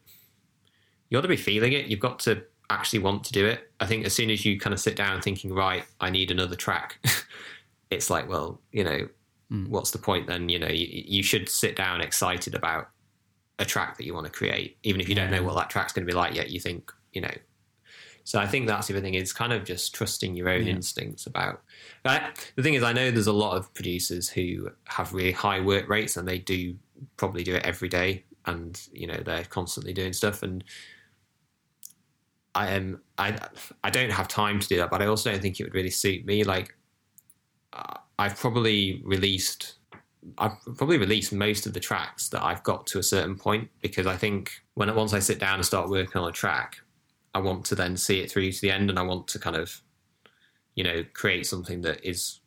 you 1.10 1.18
got 1.18 1.22
to 1.22 1.28
be 1.28 1.38
feeling 1.38 1.74
it. 1.74 1.88
You've 1.88 2.00
got 2.00 2.20
to 2.20 2.44
actually 2.70 3.00
want 3.00 3.24
to 3.26 3.32
do 3.32 3.46
it. 3.46 3.72
I 3.80 3.86
think 3.86 4.06
as 4.06 4.14
soon 4.14 4.30
as 4.30 4.46
you 4.46 4.60
kind 4.60 4.74
of 4.74 4.80
sit 4.80 4.96
down 4.96 5.22
thinking, 5.22 5.54
right, 5.54 5.86
I 6.02 6.10
need 6.10 6.32
another 6.32 6.56
track, 6.56 7.00
it's 7.90 8.10
like, 8.10 8.28
well, 8.28 8.60
you 8.72 8.84
know, 8.84 9.08
mm. 9.52 9.68
what's 9.70 9.92
the 9.92 9.98
point 9.98 10.28
then? 10.28 10.50
You 10.50 10.60
know, 10.60 10.68
you, 10.68 10.88
you 10.90 11.24
should 11.24 11.48
sit 11.48 11.76
down 11.76 12.02
excited 12.02 12.56
about 12.56 12.90
a 13.60 13.66
track 13.66 13.98
that 13.98 14.06
you 14.06 14.14
want 14.14 14.26
to 14.26 14.32
create, 14.32 14.78
even 14.84 15.00
if 15.02 15.08
you 15.08 15.16
don't 15.16 15.32
know 15.32 15.44
what 15.44 15.56
that 15.56 15.70
track's 15.70 15.94
going 15.94 16.06
to 16.06 16.12
be 16.12 16.18
like 16.18 16.36
yet. 16.36 16.50
You 16.50 16.60
think, 16.60 16.92
you 17.14 17.22
know. 17.22 17.34
So 18.28 18.40
I 18.40 18.46
think 18.46 18.68
that's 18.68 18.88
the 18.88 18.94
other 18.94 19.00
thing 19.00 19.14
is 19.14 19.32
kind 19.32 19.54
of 19.54 19.64
just 19.64 19.96
trusting 19.96 20.36
your 20.36 20.50
own 20.50 20.68
Yeah. 20.68 20.74
instincts 20.74 21.28
about. 21.28 21.62
I, 22.04 22.34
the 22.58 22.62
thing 22.62 22.74
is, 22.74 22.84
I 22.84 22.92
know 22.92 23.10
there's 23.10 23.28
a 23.28 23.32
lot 23.32 23.56
of 23.56 23.74
producers 23.74 24.28
who 24.28 24.70
have 24.84 25.14
really 25.14 25.32
high 25.32 25.62
work 25.62 25.88
rates 25.88 26.18
and 26.18 26.28
they 26.28 26.38
do 26.38 26.76
probably 27.16 27.46
do 27.46 27.56
it 27.56 27.64
every 27.64 27.88
day, 27.88 28.26
and 28.46 28.86
you 28.92 29.08
know 29.08 29.16
they're 29.16 29.46
constantly 29.46 29.94
doing 29.94 30.12
stuff. 30.12 30.44
And 30.44 30.62
I 32.54 32.72
am 32.72 33.02
I 33.18 33.40
I 33.86 33.90
don't 33.90 34.12
have 34.12 34.28
time 34.28 34.60
to 34.60 34.68
do 34.68 34.76
that, 34.76 34.90
but 34.90 35.02
I 35.02 35.06
also 35.06 35.32
don't 35.32 35.42
think 35.42 35.62
it 35.62 35.64
would 35.64 35.74
really 35.74 35.90
suit 35.90 36.26
me. 36.26 36.44
Like 36.44 36.76
uh, 37.72 37.94
I've 38.20 38.38
probably 38.38 39.02
released 39.06 39.76
I've 40.38 40.58
probably 40.76 40.98
released 40.98 41.32
most 41.32 41.66
of 41.66 41.72
the 41.72 41.80
tracks 41.80 42.28
that 42.28 42.44
I've 42.44 42.64
got 42.64 42.88
to 42.88 43.00
a 43.00 43.04
certain 43.04 43.38
point 43.38 43.70
because 43.82 44.06
I 44.06 44.18
think 44.18 44.52
when 44.74 44.94
once 44.94 45.14
I 45.14 45.20
sit 45.20 45.40
down 45.40 45.56
and 45.56 45.66
start 45.66 45.90
working 45.90 46.22
on 46.22 46.28
a 46.28 46.34
track, 46.34 46.82
I 47.38 47.40
want 47.40 47.66
to 47.66 47.76
then 47.76 47.96
see 47.98 48.20
it 48.20 48.32
through 48.32 48.52
to 48.52 48.62
the 48.62 48.72
end, 48.72 48.90
and 48.90 48.98
I 48.98 49.04
want 49.04 49.28
to 49.30 49.40
kind 49.40 49.56
of, 49.56 49.82
you 50.76 50.84
know, 50.84 51.04
create 51.14 51.46
something 51.46 51.82
that 51.82 52.04
is 52.04 52.40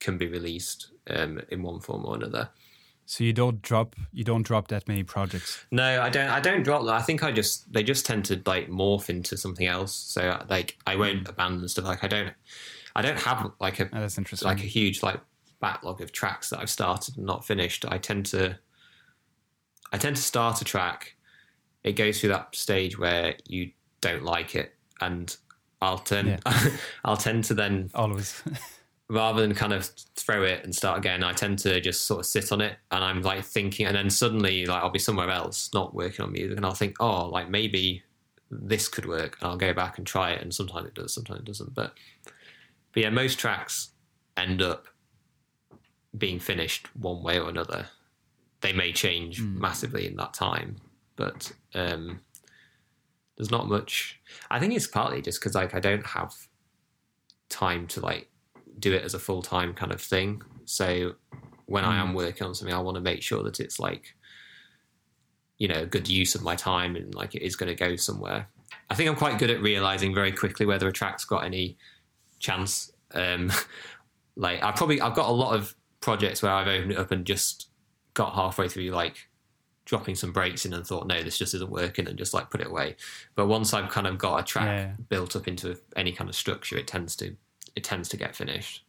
can 0.00 0.16
be 0.16 0.26
released 0.26 0.92
um, 1.10 1.40
in 1.50 1.62
one 1.62 1.78
form 1.80 2.06
or 2.06 2.14
another. 2.16 2.48
So 3.04 3.22
you 3.24 3.32
don't 3.32 3.60
drop 3.60 3.96
you 4.12 4.24
don't 4.24 4.44
drop 4.44 4.68
that 4.68 4.88
many 4.88 5.02
projects. 5.02 5.66
No, 5.70 6.00
I 6.00 6.08
don't. 6.08 6.30
I 6.30 6.40
don't 6.40 6.62
drop 6.62 6.84
that. 6.86 6.94
I 6.94 7.02
think 7.02 7.22
I 7.22 7.32
just 7.32 7.70
they 7.72 7.82
just 7.82 8.06
tend 8.06 8.24
to 8.26 8.40
like 8.46 8.68
morph 8.70 9.10
into 9.10 9.36
something 9.36 9.66
else. 9.66 9.94
So 9.94 10.42
like 10.48 10.78
I 10.86 10.96
won't 10.96 11.28
abandon 11.28 11.68
stuff. 11.68 11.84
Like 11.84 12.02
I 12.04 12.08
don't. 12.08 12.32
I 12.96 13.02
don't 13.02 13.18
have 13.20 13.50
like 13.60 13.78
a 13.80 13.84
Oh, 13.92 14.00
that's 14.00 14.16
interesting. 14.16 14.48
like 14.48 14.60
a 14.60 14.66
huge 14.66 15.02
like 15.02 15.20
backlog 15.60 16.00
of 16.00 16.12
tracks 16.12 16.50
that 16.50 16.60
I've 16.60 16.70
started 16.70 17.16
and 17.18 17.26
not 17.26 17.44
finished. 17.44 17.84
I 17.86 17.98
tend 17.98 18.26
to 18.26 18.58
I 19.92 19.98
tend 19.98 20.16
to 20.16 20.22
start 20.22 20.60
a 20.60 20.64
track. 20.64 21.16
It 21.82 21.92
goes 21.92 22.20
through 22.20 22.30
that 22.30 22.54
stage 22.54 22.98
where 22.98 23.34
you 23.46 23.72
don't 24.00 24.24
like 24.24 24.54
it, 24.54 24.74
and 25.00 25.34
I'll 25.80 25.98
turn. 25.98 26.38
I'll 27.04 27.16
tend 27.16 27.44
to 27.44 27.54
then 27.54 27.90
Always. 27.94 28.42
rather 29.10 29.42
than 29.42 29.54
kind 29.54 29.72
of 29.72 29.86
throw 30.14 30.44
it 30.44 30.62
and 30.62 30.74
start 30.74 30.98
again. 30.98 31.24
I 31.24 31.32
tend 31.32 31.58
to 31.60 31.80
just 31.80 32.06
sort 32.06 32.20
of 32.20 32.26
sit 32.26 32.52
on 32.52 32.60
it, 32.60 32.76
and 32.90 33.02
I'm 33.04 33.22
like 33.22 33.44
thinking, 33.44 33.86
and 33.86 33.96
then 33.96 34.08
suddenly 34.08 34.66
like 34.66 34.82
I'll 34.82 34.90
be 34.90 34.98
somewhere 34.98 35.30
else, 35.30 35.70
not 35.74 35.94
working 35.94 36.24
on 36.24 36.32
music, 36.32 36.56
and 36.56 36.64
I'll 36.64 36.74
think, 36.74 36.96
oh, 37.00 37.28
like 37.28 37.50
maybe 37.50 38.02
this 38.50 38.88
could 38.88 39.06
work, 39.06 39.36
and 39.40 39.50
I'll 39.50 39.56
go 39.56 39.74
back 39.74 39.98
and 39.98 40.06
try 40.06 40.30
it, 40.30 40.42
and 40.42 40.54
sometimes 40.54 40.86
it 40.86 40.94
does, 40.94 41.12
sometimes 41.12 41.40
it 41.40 41.44
doesn't, 41.46 41.74
but 41.74 41.94
but 42.92 43.02
yeah, 43.02 43.10
most 43.10 43.38
tracks 43.38 43.90
end 44.36 44.62
up 44.62 44.86
being 46.16 46.38
finished 46.38 46.88
one 46.96 47.22
way 47.22 47.38
or 47.38 47.48
another. 47.48 47.86
They 48.60 48.72
may 48.72 48.92
change 48.92 49.40
massively 49.40 50.06
in 50.06 50.16
that 50.16 50.34
time, 50.34 50.76
but 51.16 51.52
um, 51.74 52.20
there's 53.40 53.50
not 53.50 53.70
much. 53.70 54.20
I 54.50 54.60
think 54.60 54.74
it's 54.74 54.86
partly 54.86 55.22
just 55.22 55.40
because 55.40 55.54
like 55.54 55.74
I 55.74 55.80
don't 55.80 56.04
have 56.04 56.34
time 57.48 57.86
to 57.86 58.00
like 58.00 58.28
do 58.78 58.92
it 58.92 59.02
as 59.02 59.14
a 59.14 59.18
full 59.18 59.40
time 59.40 59.72
kind 59.72 59.92
of 59.92 60.00
thing. 60.02 60.42
So 60.66 61.14
when 61.64 61.86
I 61.86 61.96
am 61.96 62.12
working 62.12 62.46
on 62.46 62.54
something, 62.54 62.74
I 62.74 62.80
want 62.80 62.96
to 62.96 63.00
make 63.00 63.22
sure 63.22 63.42
that 63.44 63.58
it's 63.58 63.80
like 63.80 64.14
you 65.56 65.68
know 65.68 65.80
a 65.80 65.86
good 65.86 66.06
use 66.06 66.34
of 66.34 66.42
my 66.42 66.54
time 66.54 66.96
and 66.96 67.14
like 67.14 67.34
it 67.34 67.42
is 67.42 67.56
going 67.56 67.74
to 67.74 67.74
go 67.74 67.96
somewhere. 67.96 68.46
I 68.90 68.94
think 68.94 69.08
I'm 69.08 69.16
quite 69.16 69.38
good 69.38 69.48
at 69.48 69.62
realizing 69.62 70.14
very 70.14 70.32
quickly 70.32 70.66
whether 70.66 70.86
a 70.86 70.92
track's 70.92 71.24
got 71.24 71.42
any 71.42 71.78
chance. 72.40 72.92
Um, 73.14 73.50
like 74.36 74.62
I 74.62 74.70
probably 74.72 75.00
I've 75.00 75.16
got 75.16 75.30
a 75.30 75.32
lot 75.32 75.56
of 75.56 75.74
projects 76.02 76.42
where 76.42 76.52
I've 76.52 76.68
opened 76.68 76.92
it 76.92 76.98
up 76.98 77.10
and 77.10 77.24
just 77.24 77.70
got 78.12 78.34
halfway 78.34 78.68
through 78.68 78.90
like 78.90 79.29
dropping 79.90 80.14
some 80.14 80.32
breaks 80.32 80.64
in 80.64 80.72
and 80.72 80.86
thought 80.86 81.06
no 81.08 81.20
this 81.22 81.36
just 81.36 81.52
isn't 81.52 81.70
working 81.70 82.06
and 82.08 82.16
just 82.16 82.32
like 82.32 82.48
put 82.48 82.60
it 82.60 82.68
away. 82.68 82.96
But 83.34 83.48
once 83.48 83.74
I've 83.74 83.90
kind 83.90 84.06
of 84.06 84.18
got 84.18 84.38
a 84.40 84.44
track 84.44 84.68
Yeah. 84.68 84.96
built 85.08 85.34
up 85.36 85.48
into 85.48 85.78
any 85.96 86.12
kind 86.12 86.30
of 86.30 86.36
structure, 86.36 86.76
it 86.78 86.86
tends 86.86 87.16
to 87.16 87.36
it 87.76 87.82
tends 87.84 88.08
to 88.10 88.16
get 88.16 88.36
finished. 88.36 88.84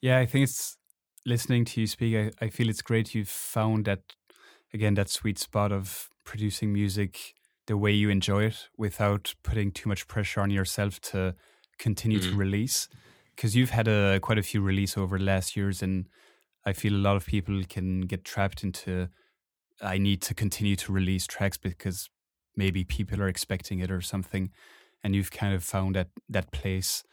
Yeah, 0.00 0.18
I 0.18 0.26
think 0.26 0.44
it's 0.44 0.76
listening 1.24 1.64
to 1.66 1.80
you 1.80 1.86
speak. 1.86 2.14
I, 2.16 2.44
I 2.44 2.48
feel 2.50 2.68
it's 2.68 2.82
great 2.82 3.14
you've 3.14 3.28
found 3.28 3.84
that 3.86 4.02
again 4.72 4.94
that 4.94 5.08
sweet 5.10 5.38
spot 5.38 5.72
of 5.72 6.10
producing 6.24 6.72
music 6.72 7.34
the 7.66 7.76
way 7.76 7.92
you 7.92 8.10
enjoy 8.10 8.44
it 8.44 8.68
without 8.76 9.34
putting 9.42 9.72
too 9.72 9.88
much 9.88 10.06
pressure 10.08 10.40
on 10.40 10.50
yourself 10.50 11.00
to 11.00 11.34
continue 11.78 12.20
to 12.20 12.32
Mhm. 12.32 12.36
release. 12.36 12.88
Because 13.36 13.56
you've 13.56 13.70
had 13.70 13.88
a 13.88 14.20
quite 14.20 14.38
a 14.38 14.42
few 14.42 14.60
release 14.60 14.96
over 14.98 15.18
the 15.18 15.24
last 15.24 15.56
years, 15.56 15.82
and 15.82 16.08
I 16.66 16.72
feel 16.72 16.94
a 16.94 16.98
lot 17.08 17.16
of 17.16 17.26
people 17.26 17.62
can 17.68 18.02
get 18.02 18.24
trapped 18.24 18.62
into 18.64 19.08
I 19.82 19.98
need 19.98 20.22
to 20.22 20.34
continue 20.34 20.76
to 20.76 20.92
release 20.92 21.26
tracks 21.26 21.56
because 21.56 22.08
maybe 22.56 22.84
people 22.84 23.20
are 23.20 23.28
expecting 23.28 23.80
it 23.80 23.90
or 23.90 24.00
something, 24.00 24.50
and 25.02 25.14
you've 25.14 25.30
kind 25.30 25.54
of 25.54 25.64
found 25.64 25.96
that 25.96 26.08
that 26.28 26.52
place, 26.52 27.04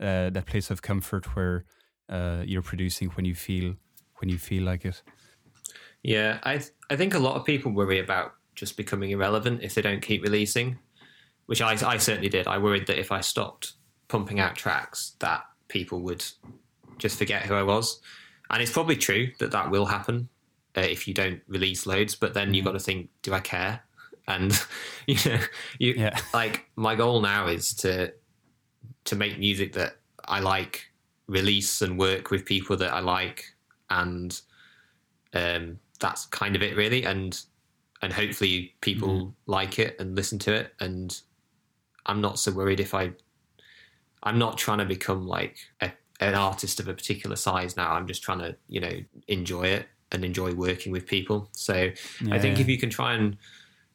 uh, 0.00 0.30
that 0.30 0.46
place 0.46 0.70
of 0.70 0.82
comfort 0.82 1.34
where 1.36 1.64
uh, 2.08 2.42
you're 2.44 2.62
producing 2.62 3.08
when 3.10 3.24
you 3.24 3.34
feel 3.34 3.74
when 4.16 4.28
you 4.28 4.38
feel 4.38 4.62
like 4.62 4.84
it. 4.84 5.02
Yeah, 6.02 6.38
I 6.42 6.58
th- 6.58 6.72
I 6.90 6.96
think 6.96 7.14
a 7.14 7.18
lot 7.18 7.36
of 7.36 7.44
people 7.44 7.72
worry 7.72 7.98
about 7.98 8.34
just 8.54 8.76
becoming 8.76 9.10
irrelevant 9.10 9.62
if 9.62 9.74
they 9.74 9.82
don't 9.82 10.02
keep 10.02 10.22
releasing, 10.22 10.78
which 11.46 11.60
I 11.60 11.72
I 11.72 11.98
certainly 11.98 12.28
did. 12.28 12.46
I 12.46 12.58
worried 12.58 12.86
that 12.86 12.98
if 12.98 13.10
I 13.10 13.20
stopped 13.20 13.72
pumping 14.08 14.38
out 14.38 14.54
tracks, 14.54 15.16
that 15.20 15.44
people 15.68 16.00
would 16.00 16.24
just 16.98 17.18
forget 17.18 17.42
who 17.42 17.54
I 17.54 17.62
was, 17.62 18.00
and 18.50 18.62
it's 18.62 18.72
probably 18.72 18.96
true 18.96 19.32
that 19.40 19.50
that 19.50 19.70
will 19.70 19.86
happen 19.86 20.28
uh, 20.76 20.80
if 20.80 21.06
you 21.08 21.14
don't 21.14 21.40
release 21.48 21.86
loads. 21.86 22.14
But 22.14 22.34
then 22.34 22.54
you've 22.54 22.64
got 22.64 22.72
to 22.72 22.78
think, 22.80 23.10
do 23.22 23.32
I 23.32 23.40
care? 23.40 23.80
And 24.26 24.58
you 25.06 25.16
know, 25.30 25.40
you 25.78 25.94
Yeah. 25.96 26.18
like 26.32 26.66
my 26.76 26.94
goal 26.94 27.20
now 27.20 27.46
is 27.46 27.74
to 27.76 28.12
to 29.04 29.16
make 29.16 29.38
music 29.38 29.74
that 29.74 29.96
I 30.24 30.40
like, 30.40 30.90
release 31.26 31.82
and 31.82 31.98
work 31.98 32.30
with 32.30 32.44
people 32.46 32.76
that 32.78 32.92
I 32.92 33.00
like, 33.00 33.44
and 33.90 34.40
um, 35.34 35.78
that's 36.00 36.26
kind 36.26 36.56
of 36.56 36.62
it 36.62 36.76
really. 36.76 37.04
And 37.04 37.40
and 38.02 38.12
hopefully 38.12 38.74
people 38.80 39.34
like 39.46 39.78
it 39.78 39.98
and 39.98 40.14
listen 40.16 40.38
to 40.40 40.52
it. 40.52 40.74
And 40.80 41.18
I'm 42.06 42.20
not 42.20 42.38
so 42.38 42.52
worried 42.52 42.80
if 42.80 42.94
I. 42.94 43.12
I'm 44.22 44.38
not 44.38 44.56
trying 44.56 44.78
to 44.78 44.86
become 44.86 45.26
like 45.26 45.58
a, 45.82 45.92
an 46.20 46.34
artist 46.34 46.80
of 46.80 46.88
a 46.88 46.94
particular 46.94 47.36
size 47.36 47.76
now. 47.76 47.92
I'm 47.92 48.06
just 48.06 48.22
trying 48.22 48.38
to 48.38 48.56
you 48.68 48.80
know 48.80 48.92
enjoy 49.28 49.64
it 49.64 49.86
and 50.14 50.24
enjoy 50.24 50.52
working 50.54 50.92
with 50.92 51.06
people. 51.06 51.48
So 51.52 51.74
I 51.74 52.38
think 52.38 52.56
Yeah. 52.56 52.62
if 52.62 52.68
you 52.68 52.78
can 52.78 52.88
try 52.90 53.14
and 53.14 53.36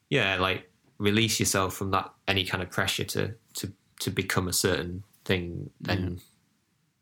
yeah 0.10 0.38
like 0.38 0.70
release 0.98 1.40
yourself 1.40 1.74
from 1.76 1.92
that 1.92 2.12
any 2.28 2.44
kind 2.44 2.62
of 2.64 2.70
pressure 2.70 3.06
to 3.06 3.34
to 3.54 3.72
to 4.02 4.10
become 4.12 4.48
a 4.48 4.54
certain 4.54 5.04
thing 5.26 5.70
then 5.82 6.20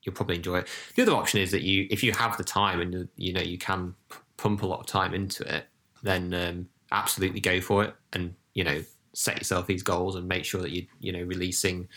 you'll 0.04 0.14
probably 0.16 0.36
enjoy 0.36 0.58
it 0.60 0.68
the 0.96 1.02
other 1.02 1.14
option 1.14 1.40
is 1.40 1.52
that 1.52 1.64
you 1.64 1.88
if 1.90 2.04
you 2.04 2.12
have 2.12 2.38
the 2.38 2.44
time 2.44 2.80
and 2.82 3.08
you- 3.16 3.34
know 3.34 3.42
you 3.42 3.58
can 3.58 3.94
p- 4.12 4.18
pump 4.38 4.62
a 4.62 4.66
lot 4.68 4.80
of 4.82 4.86
time 4.86 5.14
into 5.14 5.42
it 5.56 5.66
then 6.04 6.34
um, 6.34 6.68
absolutely 6.92 7.40
go 7.40 7.60
for 7.62 7.84
it 7.86 7.96
and 8.14 8.36
you 8.54 8.64
know 8.64 8.84
set 9.14 9.38
yourself 9.38 9.66
these 9.68 9.84
goals 9.84 10.16
and 10.16 10.28
make 10.28 10.44
sure 10.46 10.62
that 10.62 10.72
you 10.72 10.86
you 11.00 11.12
know 11.12 11.24
releasing 11.24 11.88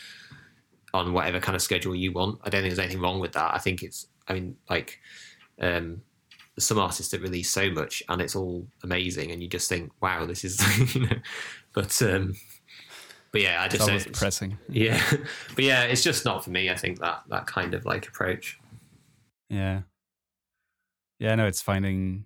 on 0.93 1.13
whatever 1.13 1.39
kind 1.39 1.55
of 1.55 1.61
schedule 1.61 1.93
you 1.95 2.11
want 2.11 2.39
i 2.43 2.49
don't 2.49 2.61
think 2.61 2.71
there's 2.73 2.79
anything 2.85 3.01
wrong 3.01 3.19
with 3.19 3.33
that 3.33 3.53
i 3.53 3.57
think 3.57 3.83
it's 3.83 4.07
i 4.27 4.33
mean 4.33 4.55
like 4.69 4.99
um 5.61 6.01
some 6.59 6.77
artists 6.77 7.11
that 7.11 7.21
release 7.21 7.49
so 7.49 7.69
much 7.71 8.03
and 8.09 8.21
it's 8.21 8.35
all 8.35 8.67
amazing 8.83 9.31
and 9.31 9.41
you 9.41 9.47
just 9.47 9.69
think 9.69 9.91
wow 10.01 10.25
this 10.25 10.43
is 10.43 10.59
you 10.95 11.01
know 11.01 11.15
but 11.73 12.01
um 12.01 12.33
but 13.31 13.41
yeah 13.41 13.61
i 13.63 13.67
just 13.67 13.81
almost 13.81 14.05
don't, 14.05 14.13
depressing. 14.13 14.57
yeah 14.69 15.01
but 15.55 15.63
yeah 15.63 15.83
it's 15.83 16.03
just 16.03 16.25
not 16.25 16.43
for 16.43 16.49
me 16.49 16.69
i 16.69 16.75
think 16.75 16.99
that 16.99 17.23
that 17.29 17.47
kind 17.47 17.73
of 17.73 17.85
like 17.85 18.07
approach 18.07 18.59
Yeah. 19.49 19.81
Yeah, 21.19 21.35
no, 21.35 21.45
it's 21.45 21.61
finding 21.61 22.25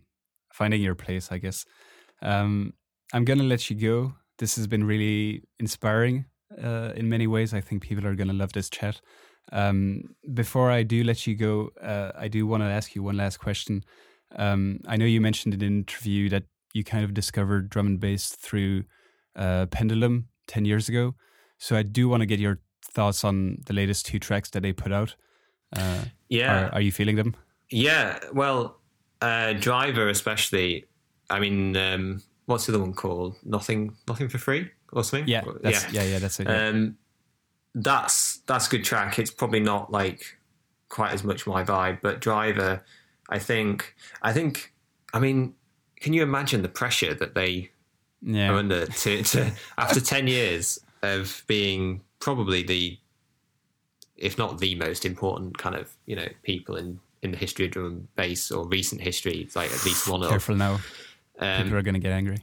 finding 0.54 0.82
your 0.82 0.96
place, 0.96 1.30
I 1.30 1.38
guess. 1.38 1.66
Um, 2.22 2.74
I'm 3.14 3.26
gonna 3.26 3.44
let 3.44 3.70
you 3.70 3.76
go. 3.76 4.14
This 4.38 4.56
has 4.56 4.68
been 4.68 4.86
really 4.86 5.44
inspiring 5.60 6.26
uh, 6.64 6.94
in 6.96 7.10
many 7.10 7.28
ways. 7.28 7.54
I 7.54 7.60
think 7.62 7.84
people 7.84 8.08
are 8.08 8.16
gonna 8.16 8.34
love 8.34 8.54
this 8.54 8.70
chat. 8.70 9.02
Um, 9.52 10.16
before 10.34 10.72
I 10.72 10.84
do 10.84 11.04
let 11.04 11.28
you 11.28 11.36
go, 11.36 11.72
uh, 11.82 12.12
I 12.18 12.30
do 12.30 12.48
want 12.48 12.64
to 12.64 12.68
ask 12.68 12.96
you 12.96 13.04
one 13.04 13.18
last 13.18 13.38
question. 13.38 13.84
Um, 14.36 14.80
I 14.88 14.98
know 14.98 15.06
you 15.06 15.22
mentioned 15.22 15.54
in 15.54 15.62
an 15.62 15.68
interview 15.68 16.30
that 16.30 16.44
you 16.74 16.84
kind 16.84 17.04
of 17.04 17.14
discovered 17.14 17.70
drum 17.70 17.88
and 17.88 18.00
bass 18.00 18.30
through 18.30 18.84
uh, 19.36 19.66
Pendulum 19.68 20.28
ten 20.48 20.66
years 20.66 20.90
ago. 20.90 21.16
So 21.58 21.76
I 21.76 21.84
do 21.84 22.10
want 22.10 22.22
to 22.22 22.26
get 22.26 22.40
your 22.40 22.60
thoughts 22.84 23.24
on 23.24 23.58
the 23.66 23.74
latest 23.74 24.06
two 24.06 24.20
tracks 24.20 24.50
that 24.52 24.62
they 24.62 24.74
put 24.74 24.92
out. 24.92 25.16
Uh, 25.76 26.06
yeah 26.30 26.68
are, 26.68 26.76
are 26.76 26.82
you 26.82 26.92
feeling 26.92 27.16
them? 27.16 27.36
Yeah, 27.70 28.20
well, 28.34 28.80
uh, 29.22 29.54
Driver 29.54 30.10
especially. 30.10 30.86
I 31.30 31.40
mean, 31.40 31.76
um, 31.76 32.22
what's 32.46 32.68
the 32.68 32.74
other 32.74 32.82
one 32.82 32.94
called? 32.94 33.36
Nothing, 33.44 33.96
nothing 34.08 34.30
for 34.30 34.38
free 34.38 34.70
or 34.94 35.04
something. 35.04 35.28
Yeah, 35.28 35.44
that's, 35.62 35.92
yeah, 35.92 36.04
yeah, 36.04 36.20
that's 36.20 36.40
it. 36.40 36.48
yeah. 36.48 36.68
Um, 36.68 36.98
that's 37.74 38.38
that's 38.48 38.68
a 38.68 38.70
good 38.70 38.84
track. 38.84 39.20
It's 39.20 39.32
probably 39.32 39.60
not 39.60 39.92
like 39.92 40.38
quite 40.90 41.14
as 41.14 41.24
much 41.24 41.48
my 41.48 41.64
vibe, 41.64 42.00
but 42.02 42.22
Driver, 42.22 42.84
I 43.30 43.40
think, 43.40 43.96
I 44.22 44.34
think, 44.34 44.74
I 45.14 45.20
mean, 45.20 45.56
can 46.00 46.14
you 46.14 46.24
imagine 46.24 46.62
the 46.62 46.70
pressure 46.70 47.14
that 47.14 47.36
they 47.36 47.72
Yeah. 48.22 48.52
I 48.52 48.54
wonder 48.54 48.86
to, 48.86 49.24
to 49.24 49.52
after 49.78 50.00
ten 50.00 50.28
years 50.28 50.80
of 51.02 51.44
being 51.48 52.02
probably 52.20 52.64
the, 52.64 52.98
if 54.18 54.38
not 54.38 54.60
the 54.60 54.76
most 54.76 55.06
important 55.06 55.58
kind 55.58 55.76
of 55.76 55.96
you 56.06 56.16
know 56.16 56.28
people 56.44 56.76
in 56.76 57.00
in 57.22 57.32
the 57.32 57.38
history 57.38 57.66
of 57.66 57.72
drum 57.72 57.86
and 57.86 58.16
bass 58.16 58.52
or 58.52 58.68
recent 58.68 59.02
history, 59.02 59.42
it's 59.42 59.56
like 59.56 59.72
at 59.72 59.84
least 59.84 60.08
one 60.08 60.24
of. 60.24 60.30
Careful 60.30 60.56
now. 60.56 60.80
Um, 61.40 61.64
People 61.64 61.78
are 61.80 61.82
going 61.82 61.96
to 61.96 62.00
get 62.00 62.14
angry. 62.14 62.38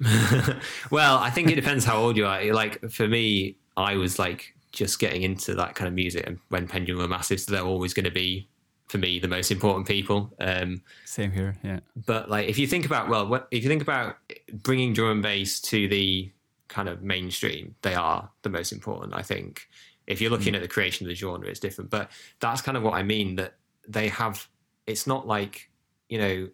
well, 0.90 1.16
I 1.16 1.30
think 1.30 1.50
it 1.50 1.54
depends 1.54 1.84
how 1.84 1.96
old 1.96 2.16
you 2.16 2.26
are. 2.26 2.44
Like 2.52 2.90
for 2.90 3.08
me, 3.08 3.56
I 3.76 3.96
was 3.96 4.18
like 4.18 4.54
just 4.72 4.98
getting 4.98 5.22
into 5.22 5.54
that 5.54 5.74
kind 5.74 5.88
of 5.88 5.94
music, 5.94 6.26
and 6.26 6.38
when 6.48 6.68
Pendulum 6.68 7.00
were 7.00 7.08
massive, 7.08 7.40
so 7.40 7.52
they're 7.52 7.62
always 7.62 7.94
going 7.94 8.04
to 8.04 8.10
be 8.10 8.48
for 8.88 8.98
me 8.98 9.18
the 9.18 9.28
most 9.28 9.50
important 9.50 9.86
people. 9.86 10.34
Um, 10.40 10.82
Same 11.04 11.32
here, 11.32 11.56
yeah. 11.62 11.80
But 12.06 12.30
like, 12.30 12.48
if 12.48 12.58
you 12.58 12.66
think 12.66 12.84
about 12.84 13.08
well, 13.08 13.26
what, 13.26 13.48
if 13.50 13.62
you 13.62 13.68
think 13.68 13.82
about 13.82 14.16
bringing 14.52 14.92
drum 14.92 15.10
and 15.10 15.22
bass 15.22 15.60
to 15.62 15.88
the 15.88 16.30
kind 16.68 16.88
of 16.88 17.02
mainstream, 17.02 17.74
they 17.82 17.94
are 17.94 18.30
the 18.42 18.50
most 18.50 18.72
important. 18.72 19.14
I 19.14 19.22
think 19.22 19.68
if 20.06 20.20
you're 20.20 20.30
looking 20.30 20.52
mm. 20.52 20.56
at 20.56 20.62
the 20.62 20.68
creation 20.68 21.06
of 21.06 21.08
the 21.08 21.14
genre, 21.14 21.48
it's 21.48 21.60
different. 21.60 21.90
But 21.90 22.10
that's 22.40 22.60
kind 22.60 22.76
of 22.76 22.82
what 22.82 22.94
I 22.94 23.02
mean 23.02 23.36
that 23.36 23.54
they 23.88 24.08
have. 24.08 24.46
It's 24.86 25.06
not 25.06 25.26
like 25.26 25.70
you 26.08 26.18
know 26.18 26.48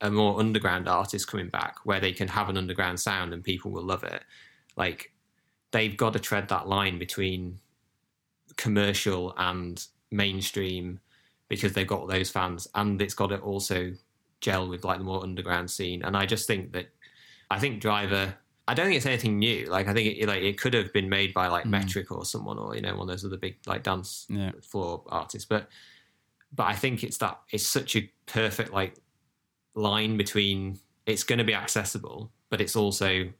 a 0.00 0.10
more 0.10 0.38
underground 0.38 0.88
artist 0.88 1.28
coming 1.28 1.48
back 1.48 1.76
where 1.84 2.00
they 2.00 2.12
can 2.12 2.28
have 2.28 2.48
an 2.48 2.56
underground 2.56 3.00
sound 3.00 3.32
and 3.32 3.42
people 3.42 3.70
will 3.70 3.82
love 3.82 4.04
it. 4.04 4.22
Like 4.76 5.12
they've 5.72 5.96
got 5.96 6.12
to 6.12 6.18
tread 6.18 6.48
that 6.48 6.68
line 6.68 6.98
between 6.98 7.58
commercial 8.56 9.34
and 9.36 9.84
mainstream 10.10 11.00
because 11.48 11.72
they've 11.72 11.86
got 11.86 12.08
those 12.08 12.30
fans 12.30 12.68
and 12.74 13.00
it's 13.00 13.14
got 13.14 13.28
to 13.28 13.38
also 13.38 13.92
gel 14.40 14.68
with 14.68 14.84
like 14.84 14.98
the 14.98 15.04
more 15.04 15.22
underground 15.22 15.70
scene. 15.70 16.02
And 16.02 16.16
I 16.16 16.26
just 16.26 16.46
think 16.46 16.72
that 16.72 16.88
I 17.50 17.58
think 17.58 17.80
Driver 17.80 18.34
I 18.68 18.74
don't 18.74 18.84
think 18.84 18.98
it's 18.98 19.06
anything 19.06 19.38
new. 19.38 19.64
Like 19.66 19.88
I 19.88 19.94
think 19.94 20.18
it 20.18 20.26
like 20.28 20.42
it 20.42 20.60
could 20.60 20.74
have 20.74 20.92
been 20.92 21.08
made 21.08 21.32
by 21.32 21.48
like 21.48 21.64
mm. 21.64 21.70
Metrik 21.70 22.10
or 22.10 22.26
someone 22.26 22.58
or 22.58 22.76
you 22.76 22.82
know 22.82 22.92
one 22.92 23.02
of 23.02 23.08
those 23.08 23.24
other 23.24 23.38
big 23.38 23.56
like 23.66 23.82
dance 23.82 24.26
yeah. 24.28 24.52
floor 24.60 25.02
artists. 25.08 25.46
But 25.48 25.68
but 26.52 26.64
I 26.64 26.74
think 26.74 27.02
it's 27.02 27.16
that 27.18 27.40
it's 27.50 27.66
such 27.66 27.96
a 27.96 28.10
perfect 28.26 28.70
like 28.70 28.96
line 29.74 30.18
between 30.18 30.78
it's 31.06 31.24
going 31.24 31.38
to 31.38 31.44
be 31.44 31.54
accessible, 31.54 32.30
but 32.50 32.60
it's 32.60 32.76
also 32.76 33.30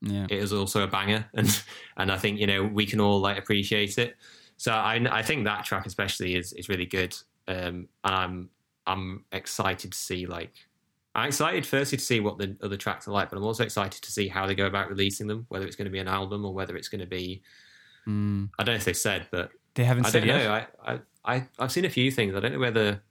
yeah. 0.00 0.24
it 0.24 0.32
is 0.32 0.52
also 0.52 0.82
a 0.82 0.88
banger, 0.88 1.26
and 1.34 1.62
and 1.96 2.10
I 2.10 2.18
think 2.18 2.40
you 2.40 2.48
know 2.48 2.64
we 2.64 2.84
can 2.84 3.00
all 3.00 3.20
like 3.20 3.38
appreciate 3.38 3.98
it. 3.98 4.16
So 4.56 4.72
I 4.72 5.00
I 5.10 5.22
think 5.22 5.44
that 5.44 5.64
track 5.64 5.86
especially 5.86 6.34
is 6.34 6.52
is 6.54 6.68
really 6.68 6.86
good, 6.86 7.16
um, 7.48 7.88
and 8.04 8.14
I'm 8.14 8.50
I'm 8.86 9.24
excited 9.32 9.92
to 9.92 9.98
see 9.98 10.26
like 10.26 10.52
I'm 11.14 11.28
excited 11.28 11.66
firstly 11.66 11.98
to 11.98 12.04
see 12.04 12.20
what 12.20 12.38
the 12.38 12.56
other 12.62 12.76
tracks 12.76 13.06
are 13.06 13.12
like, 13.12 13.30
but 13.30 13.36
I'm 13.36 13.44
also 13.44 13.64
excited 13.64 14.02
to 14.02 14.12
see 14.12 14.28
how 14.28 14.46
they 14.46 14.54
go 14.54 14.66
about 14.66 14.88
releasing 14.88 15.26
them, 15.26 15.44
whether 15.48 15.66
it's 15.66 15.76
going 15.76 15.86
to 15.86 15.90
be 15.90 15.98
an 15.98 16.08
album 16.08 16.44
or 16.44 16.54
whether 16.54 16.76
it's 16.76 16.88
going 16.88 17.00
to 17.00 17.06
be. 17.06 17.42
Mm. 18.06 18.48
I 18.58 18.64
don't 18.64 18.74
know 18.74 18.78
if 18.78 18.84
they 18.84 18.94
said, 18.94 19.26
but 19.30 19.50
they 19.74 19.84
haven't 19.84 20.06
I 20.06 20.10
said 20.10 20.20
don't 20.20 20.28
yet. 20.28 20.44
know. 20.44 20.52
I, 20.52 20.92
I 20.94 21.00
I 21.24 21.48
I've 21.58 21.72
seen 21.72 21.84
a 21.84 21.90
few 21.90 22.10
things. 22.10 22.34
I 22.34 22.40
don't 22.40 22.52
know 22.52 22.58
whether 22.58 23.02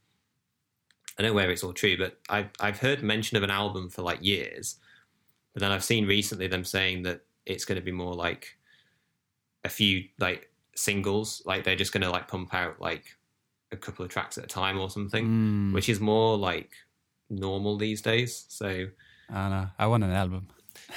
I 1.17 1.21
don't 1.21 1.31
know 1.31 1.35
whether 1.35 1.51
it's 1.51 1.63
all 1.63 1.73
true, 1.73 1.97
but 1.97 2.17
I've 2.29 2.49
I've 2.59 2.79
heard 2.79 3.03
mention 3.03 3.37
of 3.37 3.43
an 3.43 3.51
album 3.51 3.89
for 3.89 4.01
like 4.01 4.23
years, 4.23 4.77
but 5.53 5.61
then 5.61 5.71
I've 5.71 5.83
seen 5.83 6.07
recently 6.07 6.47
them 6.47 6.65
saying 6.65 7.03
that 7.03 7.21
it's 7.45 7.65
going 7.65 7.77
to 7.79 7.85
be 7.85 7.91
more 7.91 8.13
like 8.13 8.57
a 9.63 9.69
few 9.69 10.05
like 10.19 10.49
singles, 10.75 11.43
like 11.45 11.63
they're 11.63 11.75
just 11.75 11.93
going 11.93 12.01
to 12.01 12.09
like 12.09 12.27
pump 12.27 12.53
out 12.53 12.81
like 12.81 13.15
a 13.71 13.77
couple 13.77 14.03
of 14.03 14.11
tracks 14.11 14.37
at 14.37 14.45
a 14.45 14.47
time 14.47 14.79
or 14.79 14.89
something, 14.89 15.25
mm. 15.25 15.73
which 15.73 15.89
is 15.89 15.99
more 15.99 16.37
like 16.37 16.71
normal 17.29 17.77
these 17.77 18.01
days. 18.01 18.45
So 18.49 18.87
I 19.29 19.49
know. 19.49 19.67
I 19.79 19.87
want 19.87 20.03
an 20.03 20.11
album. 20.11 20.47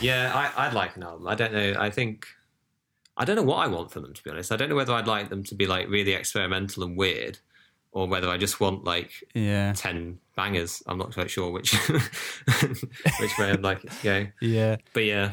Yeah, 0.00 0.32
I, 0.34 0.66
I'd 0.66 0.74
like 0.74 0.96
an 0.96 1.02
album. 1.02 1.26
I 1.26 1.34
don't 1.34 1.52
know. 1.52 1.74
I 1.78 1.90
think 1.90 2.26
I 3.16 3.24
don't 3.24 3.36
know 3.36 3.42
what 3.42 3.58
I 3.58 3.68
want 3.68 3.92
from 3.92 4.02
them 4.02 4.12
to 4.12 4.22
be 4.22 4.30
honest. 4.30 4.52
I 4.52 4.56
don't 4.56 4.68
know 4.68 4.74
whether 4.74 4.92
I'd 4.92 5.06
like 5.06 5.28
them 5.28 5.44
to 5.44 5.54
be 5.54 5.66
like 5.66 5.88
really 5.88 6.12
experimental 6.12 6.82
and 6.82 6.96
weird, 6.96 7.38
or 7.92 8.08
whether 8.08 8.28
I 8.28 8.36
just 8.36 8.60
want 8.60 8.84
like 8.84 9.12
yeah. 9.34 9.72
ten 9.72 10.18
bangers. 10.36 10.82
I'm 10.86 10.98
not 10.98 11.14
quite 11.14 11.30
sure 11.30 11.50
which 11.50 11.72
which 11.88 13.38
way 13.38 13.50
I'd 13.50 13.62
like 13.62 13.84
it 13.84 13.92
to 13.92 14.02
go. 14.02 14.26
Yeah, 14.40 14.76
but 14.92 15.04
yeah. 15.04 15.32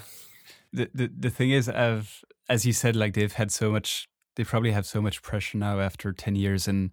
The 0.73 0.89
the 0.93 1.11
the 1.19 1.29
thing 1.29 1.51
is, 1.51 1.67
I've 1.67 2.23
as 2.47 2.65
you 2.65 2.73
said, 2.73 2.95
like 2.95 3.13
they've 3.13 3.33
had 3.33 3.51
so 3.51 3.71
much. 3.71 4.07
They 4.35 4.45
probably 4.45 4.71
have 4.71 4.85
so 4.85 5.01
much 5.01 5.21
pressure 5.21 5.57
now 5.57 5.79
after 5.79 6.13
ten 6.13 6.35
years, 6.35 6.67
and 6.67 6.91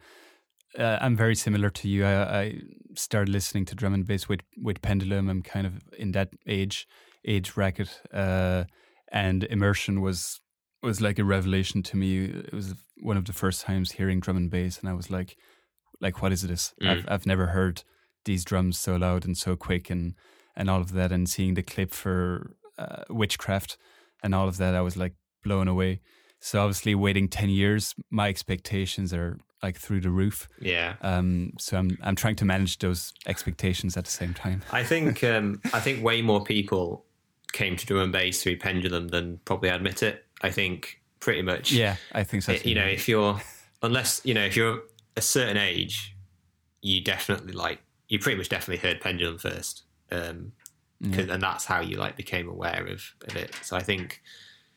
uh, 0.76 0.98
I'm 1.00 1.16
very 1.16 1.34
similar 1.34 1.70
to 1.70 1.88
you. 1.88 2.04
I, 2.04 2.40
I 2.40 2.60
started 2.94 3.32
listening 3.32 3.64
to 3.66 3.74
drum 3.74 3.94
and 3.94 4.06
bass 4.06 4.28
with 4.28 4.40
with 4.60 4.82
Pendulum. 4.82 5.28
I'm 5.28 5.42
kind 5.42 5.66
of 5.66 5.74
in 5.96 6.12
that 6.12 6.30
age 6.46 6.86
age 7.24 7.54
bracket, 7.54 8.00
uh, 8.12 8.64
and 9.12 9.44
immersion 9.44 10.00
was 10.00 10.40
was 10.82 11.00
like 11.00 11.18
a 11.18 11.24
revelation 11.24 11.82
to 11.84 11.96
me. 11.96 12.24
It 12.26 12.52
was 12.52 12.74
one 13.00 13.16
of 13.16 13.24
the 13.24 13.32
first 13.32 13.62
times 13.62 13.92
hearing 13.92 14.20
drum 14.20 14.36
and 14.36 14.50
bass, 14.50 14.78
and 14.78 14.88
I 14.88 14.94
was 14.94 15.10
like, 15.10 15.36
like 16.00 16.20
what 16.22 16.32
is 16.32 16.42
this? 16.42 16.74
Mm. 16.82 16.90
I've 16.90 17.04
I've 17.08 17.26
never 17.26 17.46
heard 17.46 17.82
these 18.24 18.44
drums 18.44 18.78
so 18.78 18.96
loud 18.96 19.24
and 19.24 19.36
so 19.36 19.56
quick 19.56 19.90
and 19.90 20.14
and 20.56 20.68
all 20.68 20.80
of 20.80 20.92
that. 20.92 21.12
And 21.12 21.28
seeing 21.28 21.54
the 21.54 21.62
clip 21.62 21.92
for 21.92 22.56
uh, 22.76 23.04
Witchcraft 23.08 23.78
and 24.22 24.34
all 24.34 24.48
of 24.48 24.56
that, 24.58 24.74
I 24.74 24.80
was 24.80 24.96
like 24.96 25.14
blown 25.42 25.68
away. 25.68 26.00
So 26.40 26.60
obviously, 26.60 26.94
waiting 26.94 27.28
ten 27.28 27.48
years, 27.48 27.94
my 28.10 28.28
expectations 28.28 29.12
are 29.12 29.38
like 29.62 29.76
through 29.76 30.00
the 30.00 30.10
roof. 30.10 30.48
Yeah. 30.60 30.96
Um. 31.02 31.52
So 31.58 31.78
I'm 31.78 31.98
I'm 32.02 32.14
trying 32.14 32.36
to 32.36 32.44
manage 32.44 32.78
those 32.78 33.12
expectations 33.26 33.96
at 33.96 34.04
the 34.04 34.10
same 34.10 34.34
time. 34.34 34.62
I 34.72 34.84
think 34.84 35.24
um 35.34 35.60
I 35.72 35.80
think 35.80 36.04
way 36.04 36.22
more 36.22 36.44
people 36.44 37.04
came 37.52 37.76
to 37.76 37.86
drum 37.86 38.00
and 38.00 38.12
bass 38.12 38.42
through 38.42 38.58
Pendulum 38.58 39.08
than 39.08 39.40
probably 39.44 39.70
admit 39.70 40.02
it. 40.02 40.24
I 40.42 40.50
think 40.50 41.00
pretty 41.20 41.42
much. 41.42 41.72
Yeah, 41.72 41.96
I 42.12 42.24
think 42.24 42.42
so. 42.42 42.52
you 42.52 42.74
know, 42.74 42.86
if 42.86 43.08
you're 43.08 43.40
unless 43.82 44.20
you 44.24 44.34
know 44.34 44.44
if 44.44 44.56
you're 44.56 44.82
a 45.16 45.20
certain 45.20 45.56
age, 45.56 46.16
you 46.80 47.02
definitely 47.02 47.52
like 47.52 47.80
you 48.08 48.18
pretty 48.18 48.38
much 48.38 48.48
definitely 48.48 48.88
heard 48.88 49.00
Pendulum 49.00 49.38
first, 49.38 49.82
um, 50.10 50.52
yeah. 51.00 51.20
and 51.20 51.42
that's 51.42 51.64
how 51.64 51.80
you 51.80 51.96
like 51.96 52.16
became 52.16 52.48
aware 52.48 52.86
of, 52.86 53.02
of 53.26 53.36
it. 53.36 53.54
So 53.62 53.76
I 53.76 53.82
think, 53.82 54.22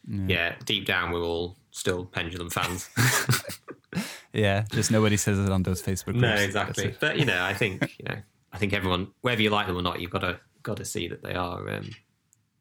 yeah. 0.07 0.25
yeah, 0.27 0.55
deep 0.65 0.85
down 0.85 1.11
we're 1.11 1.23
all 1.23 1.57
still 1.71 2.05
Pendulum 2.05 2.49
fans. 2.49 2.89
yeah, 4.33 4.65
just 4.71 4.91
nobody 4.91 5.17
says 5.17 5.39
it 5.39 5.49
on 5.49 5.63
those 5.63 5.81
Facebook 5.81 6.05
groups. 6.05 6.21
No, 6.21 6.35
exactly. 6.35 6.95
But 6.99 7.17
you 7.19 7.25
know, 7.25 7.43
I 7.43 7.53
think 7.53 7.81
you 7.99 8.05
know, 8.05 8.17
I 8.51 8.57
think 8.57 8.73
everyone, 8.73 9.07
whether 9.21 9.41
you 9.41 9.49
like 9.49 9.67
them 9.67 9.77
or 9.77 9.81
not, 9.81 9.99
you've 9.99 10.11
got 10.11 10.19
to 10.19 10.39
got 10.63 10.77
to 10.77 10.85
see 10.85 11.07
that 11.07 11.23
they 11.23 11.33
are 11.33 11.69
um, 11.69 11.89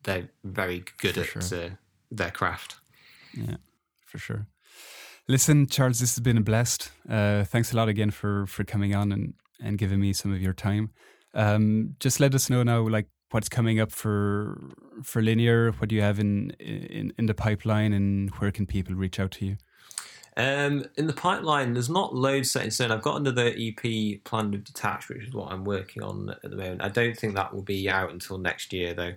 they're 0.05 0.30
very 0.45 0.84
good 0.99 1.14
for 1.14 1.38
at 1.38 1.45
sure. 1.45 1.64
uh, 1.64 1.68
their 2.11 2.30
craft. 2.30 2.76
Yeah, 3.34 3.57
for 4.07 4.18
sure. 4.18 4.46
Listen, 5.29 5.67
Charles, 5.67 6.00
this 6.00 6.14
has 6.17 6.21
been 6.21 6.38
a 6.38 6.42
blast. 6.42 6.91
Uh, 7.08 7.45
thanks 7.45 7.72
a 7.72 7.76
lot 7.76 7.88
again 7.88 8.11
for 8.11 8.46
for 8.46 8.64
coming 8.64 8.95
on 8.95 9.12
and 9.12 9.34
and 9.62 9.79
giving 9.79 10.00
me 10.00 10.12
some 10.12 10.33
of 10.33 10.41
your 10.41 10.54
time. 10.54 10.91
Um, 11.34 11.95
just 12.00 12.18
let 12.18 12.34
us 12.34 12.50
know 12.50 12.62
now, 12.62 12.88
like 12.88 13.07
what's 13.30 13.48
coming 13.48 13.80
up 13.80 13.92
for 13.92 14.61
for 15.02 15.22
linear. 15.22 15.72
What 15.72 15.88
do 15.88 15.94
you 15.94 16.02
have 16.02 16.18
in 16.18 16.50
in 16.58 17.12
in 17.18 17.26
the 17.26 17.34
pipeline, 17.34 17.92
and 17.92 18.30
where 18.36 18.50
can 18.50 18.66
people 18.66 18.94
reach 18.94 19.18
out 19.18 19.32
to 19.32 19.46
you? 19.46 19.57
Um, 20.36 20.84
in 20.96 21.07
the 21.07 21.12
pipeline, 21.12 21.74
there's 21.74 21.90
not 21.90 22.14
loads 22.14 22.50
set 22.50 22.64
in 22.64 22.70
stone. 22.70 22.90
I've 22.90 23.02
got 23.02 23.16
another 23.16 23.52
EP 23.57 24.24
planned 24.24 24.52
with 24.52 24.64
Detached, 24.64 25.08
which 25.08 25.24
is 25.24 25.34
what 25.34 25.52
I'm 25.52 25.64
working 25.64 26.02
on 26.02 26.30
at 26.30 26.42
the 26.42 26.57
moment. 26.57 26.82
I 26.82 26.88
don't 26.88 27.16
think 27.16 27.34
that 27.34 27.52
will 27.52 27.62
be 27.62 27.90
out 27.90 28.11
until 28.11 28.38
next 28.38 28.72
year, 28.72 28.94
though. 28.94 29.14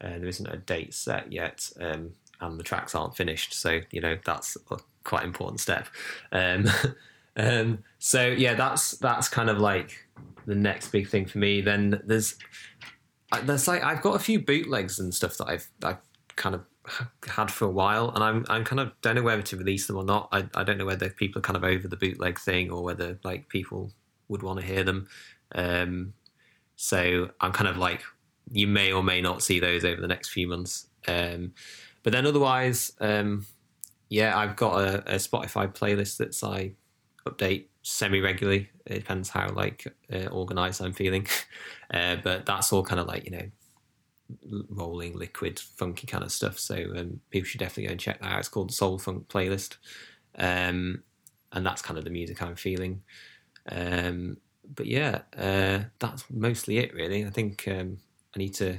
Uh, 0.00 0.18
there 0.18 0.26
isn't 0.26 0.46
a 0.46 0.58
date 0.58 0.94
set 0.94 1.32
yet, 1.32 1.70
um, 1.80 2.12
and 2.40 2.58
the 2.58 2.64
tracks 2.64 2.94
aren't 2.94 3.16
finished. 3.16 3.54
So 3.54 3.80
you 3.90 4.00
know 4.00 4.18
that's 4.24 4.56
a 4.70 4.76
quite 5.04 5.24
important 5.24 5.60
step. 5.60 5.86
Um, 6.32 6.66
um, 7.36 7.78
so 7.98 8.26
yeah, 8.26 8.54
that's 8.54 8.92
that's 8.92 9.28
kind 9.28 9.50
of 9.50 9.58
like 9.58 10.06
the 10.46 10.54
next 10.54 10.88
big 10.88 11.08
thing 11.08 11.26
for 11.26 11.38
me. 11.38 11.60
Then 11.60 12.00
there's 12.04 12.36
there's 13.42 13.68
like 13.68 13.82
I've 13.82 14.02
got 14.02 14.16
a 14.16 14.18
few 14.18 14.40
bootlegs 14.40 14.98
and 14.98 15.14
stuff 15.14 15.36
that 15.38 15.48
I've 15.48 15.68
I've 15.82 15.98
kind 16.36 16.54
of 16.54 16.64
had 17.28 17.50
for 17.50 17.66
a 17.66 17.70
while, 17.70 18.10
and 18.10 18.24
I'm 18.24 18.44
I'm 18.48 18.64
kind 18.64 18.80
of 18.80 18.92
don't 19.02 19.16
know 19.16 19.22
whether 19.22 19.42
to 19.42 19.56
release 19.56 19.86
them 19.86 19.96
or 19.96 20.04
not. 20.04 20.28
I 20.32 20.46
I 20.54 20.64
don't 20.64 20.78
know 20.78 20.86
whether 20.86 21.10
people 21.10 21.40
are 21.40 21.42
kind 21.42 21.56
of 21.56 21.64
over 21.64 21.88
the 21.88 21.96
bootleg 21.96 22.38
thing 22.38 22.70
or 22.70 22.82
whether 22.82 23.18
like 23.24 23.48
people 23.48 23.92
would 24.28 24.42
want 24.42 24.60
to 24.60 24.66
hear 24.66 24.84
them. 24.84 25.08
Um, 25.54 26.14
so 26.76 27.30
I'm 27.40 27.52
kind 27.52 27.68
of 27.68 27.76
like 27.76 28.02
you 28.52 28.66
may 28.66 28.92
or 28.92 29.02
may 29.02 29.20
not 29.20 29.42
see 29.42 29.60
those 29.60 29.84
over 29.84 30.00
the 30.00 30.08
next 30.08 30.30
few 30.30 30.48
months. 30.48 30.86
Um, 31.06 31.52
but 32.02 32.12
then 32.12 32.26
otherwise, 32.26 32.92
um, 33.00 33.46
yeah, 34.08 34.36
I've 34.36 34.56
got 34.56 34.80
a, 34.80 35.14
a, 35.14 35.16
Spotify 35.16 35.72
playlist 35.72 36.18
that 36.18 36.42
I 36.42 36.72
update 37.28 37.66
semi 37.82 38.20
regularly. 38.20 38.70
It 38.88 39.00
depends 39.00 39.28
how 39.28 39.50
like 39.50 39.86
uh, 40.12 40.26
organized 40.26 40.82
I'm 40.82 40.92
feeling, 40.92 41.26
uh, 41.92 42.16
but 42.22 42.46
that's 42.46 42.72
all 42.72 42.82
kind 42.82 43.00
of 43.00 43.06
like 43.06 43.24
you 43.24 43.32
know 43.32 43.50
rolling, 44.70 45.16
liquid, 45.16 45.58
funky 45.58 46.06
kind 46.06 46.24
of 46.24 46.32
stuff. 46.32 46.58
So 46.58 46.76
um, 46.96 47.20
people 47.30 47.46
should 47.46 47.60
definitely 47.60 47.86
go 47.86 47.92
and 47.92 48.00
check 48.00 48.20
that 48.20 48.32
out. 48.32 48.38
It's 48.38 48.48
called 48.48 48.72
Soul 48.72 48.98
Funk 48.98 49.28
Playlist, 49.28 49.76
um, 50.38 51.02
and 51.52 51.66
that's 51.66 51.82
kind 51.82 51.98
of 51.98 52.04
the 52.04 52.10
music 52.10 52.42
I'm 52.42 52.56
feeling. 52.56 53.02
Um, 53.70 54.38
but 54.74 54.86
yeah, 54.86 55.22
uh, 55.36 55.84
that's 55.98 56.24
mostly 56.30 56.78
it 56.78 56.94
really. 56.94 57.26
I 57.26 57.30
think 57.30 57.66
um, 57.68 57.98
I 58.34 58.38
need 58.38 58.54
to 58.54 58.78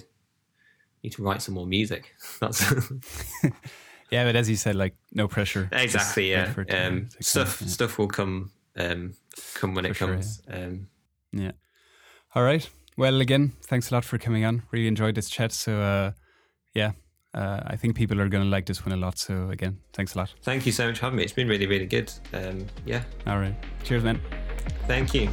need 1.04 1.14
to 1.14 1.24
write 1.24 1.42
some 1.42 1.56
more 1.56 1.68
music. 1.68 2.14
That's 2.40 2.62
yeah, 4.12 4.26
but 4.26 4.36
as 4.36 4.50
you 4.50 4.56
said, 4.56 4.76
like 4.76 4.96
no 5.14 5.28
pressure. 5.28 5.70
Exactly. 5.72 6.32
Yeah. 6.32 6.54
Um, 6.70 7.10
stuff 7.20 7.62
yeah. 7.62 7.68
stuff 7.68 7.98
will 7.98 8.08
come 8.08 8.52
um, 8.80 9.14
come 9.54 9.76
when 9.76 9.86
for 9.86 9.92
it 9.92 9.98
comes. 9.98 10.42
Yeah. 10.48 10.56
Um, 10.56 10.88
yeah. 11.32 11.52
All 12.36 12.44
right. 12.44 12.68
Well, 12.98 13.22
again, 13.22 13.54
thanks 13.64 13.92
a 13.92 13.94
lot 13.94 14.06
for 14.06 14.18
coming 14.18 14.46
on. 14.46 14.64
Really 14.72 14.88
enjoyed 14.88 15.16
this 15.16 15.30
chat. 15.30 15.52
So, 15.52 15.80
uh, 15.80 16.12
yeah, 16.74 16.92
uh, 17.34 17.62
I 17.66 17.76
think 17.76 17.96
people 17.96 18.20
are 18.20 18.28
going 18.28 18.44
to 18.44 18.50
like 18.50 18.66
this 18.66 18.86
one 18.86 18.92
a 18.92 18.98
lot. 18.98 19.18
So, 19.18 19.50
again, 19.50 19.80
thanks 19.94 20.16
a 20.16 20.20
lot. 20.20 20.34
Thank 20.42 20.66
you 20.66 20.72
so 20.72 20.88
much 20.88 21.00
for 21.00 21.06
having 21.06 21.18
me. 21.18 21.24
It's 21.24 21.34
been 21.34 21.48
really, 21.48 21.68
really 21.68 21.86
good. 21.88 22.12
Um, 22.34 22.66
yeah. 22.86 23.04
All 23.26 23.40
right. 23.40 23.56
Cheers, 23.84 24.04
man. 24.04 24.20
Thank 24.88 25.14
you. 25.14 25.30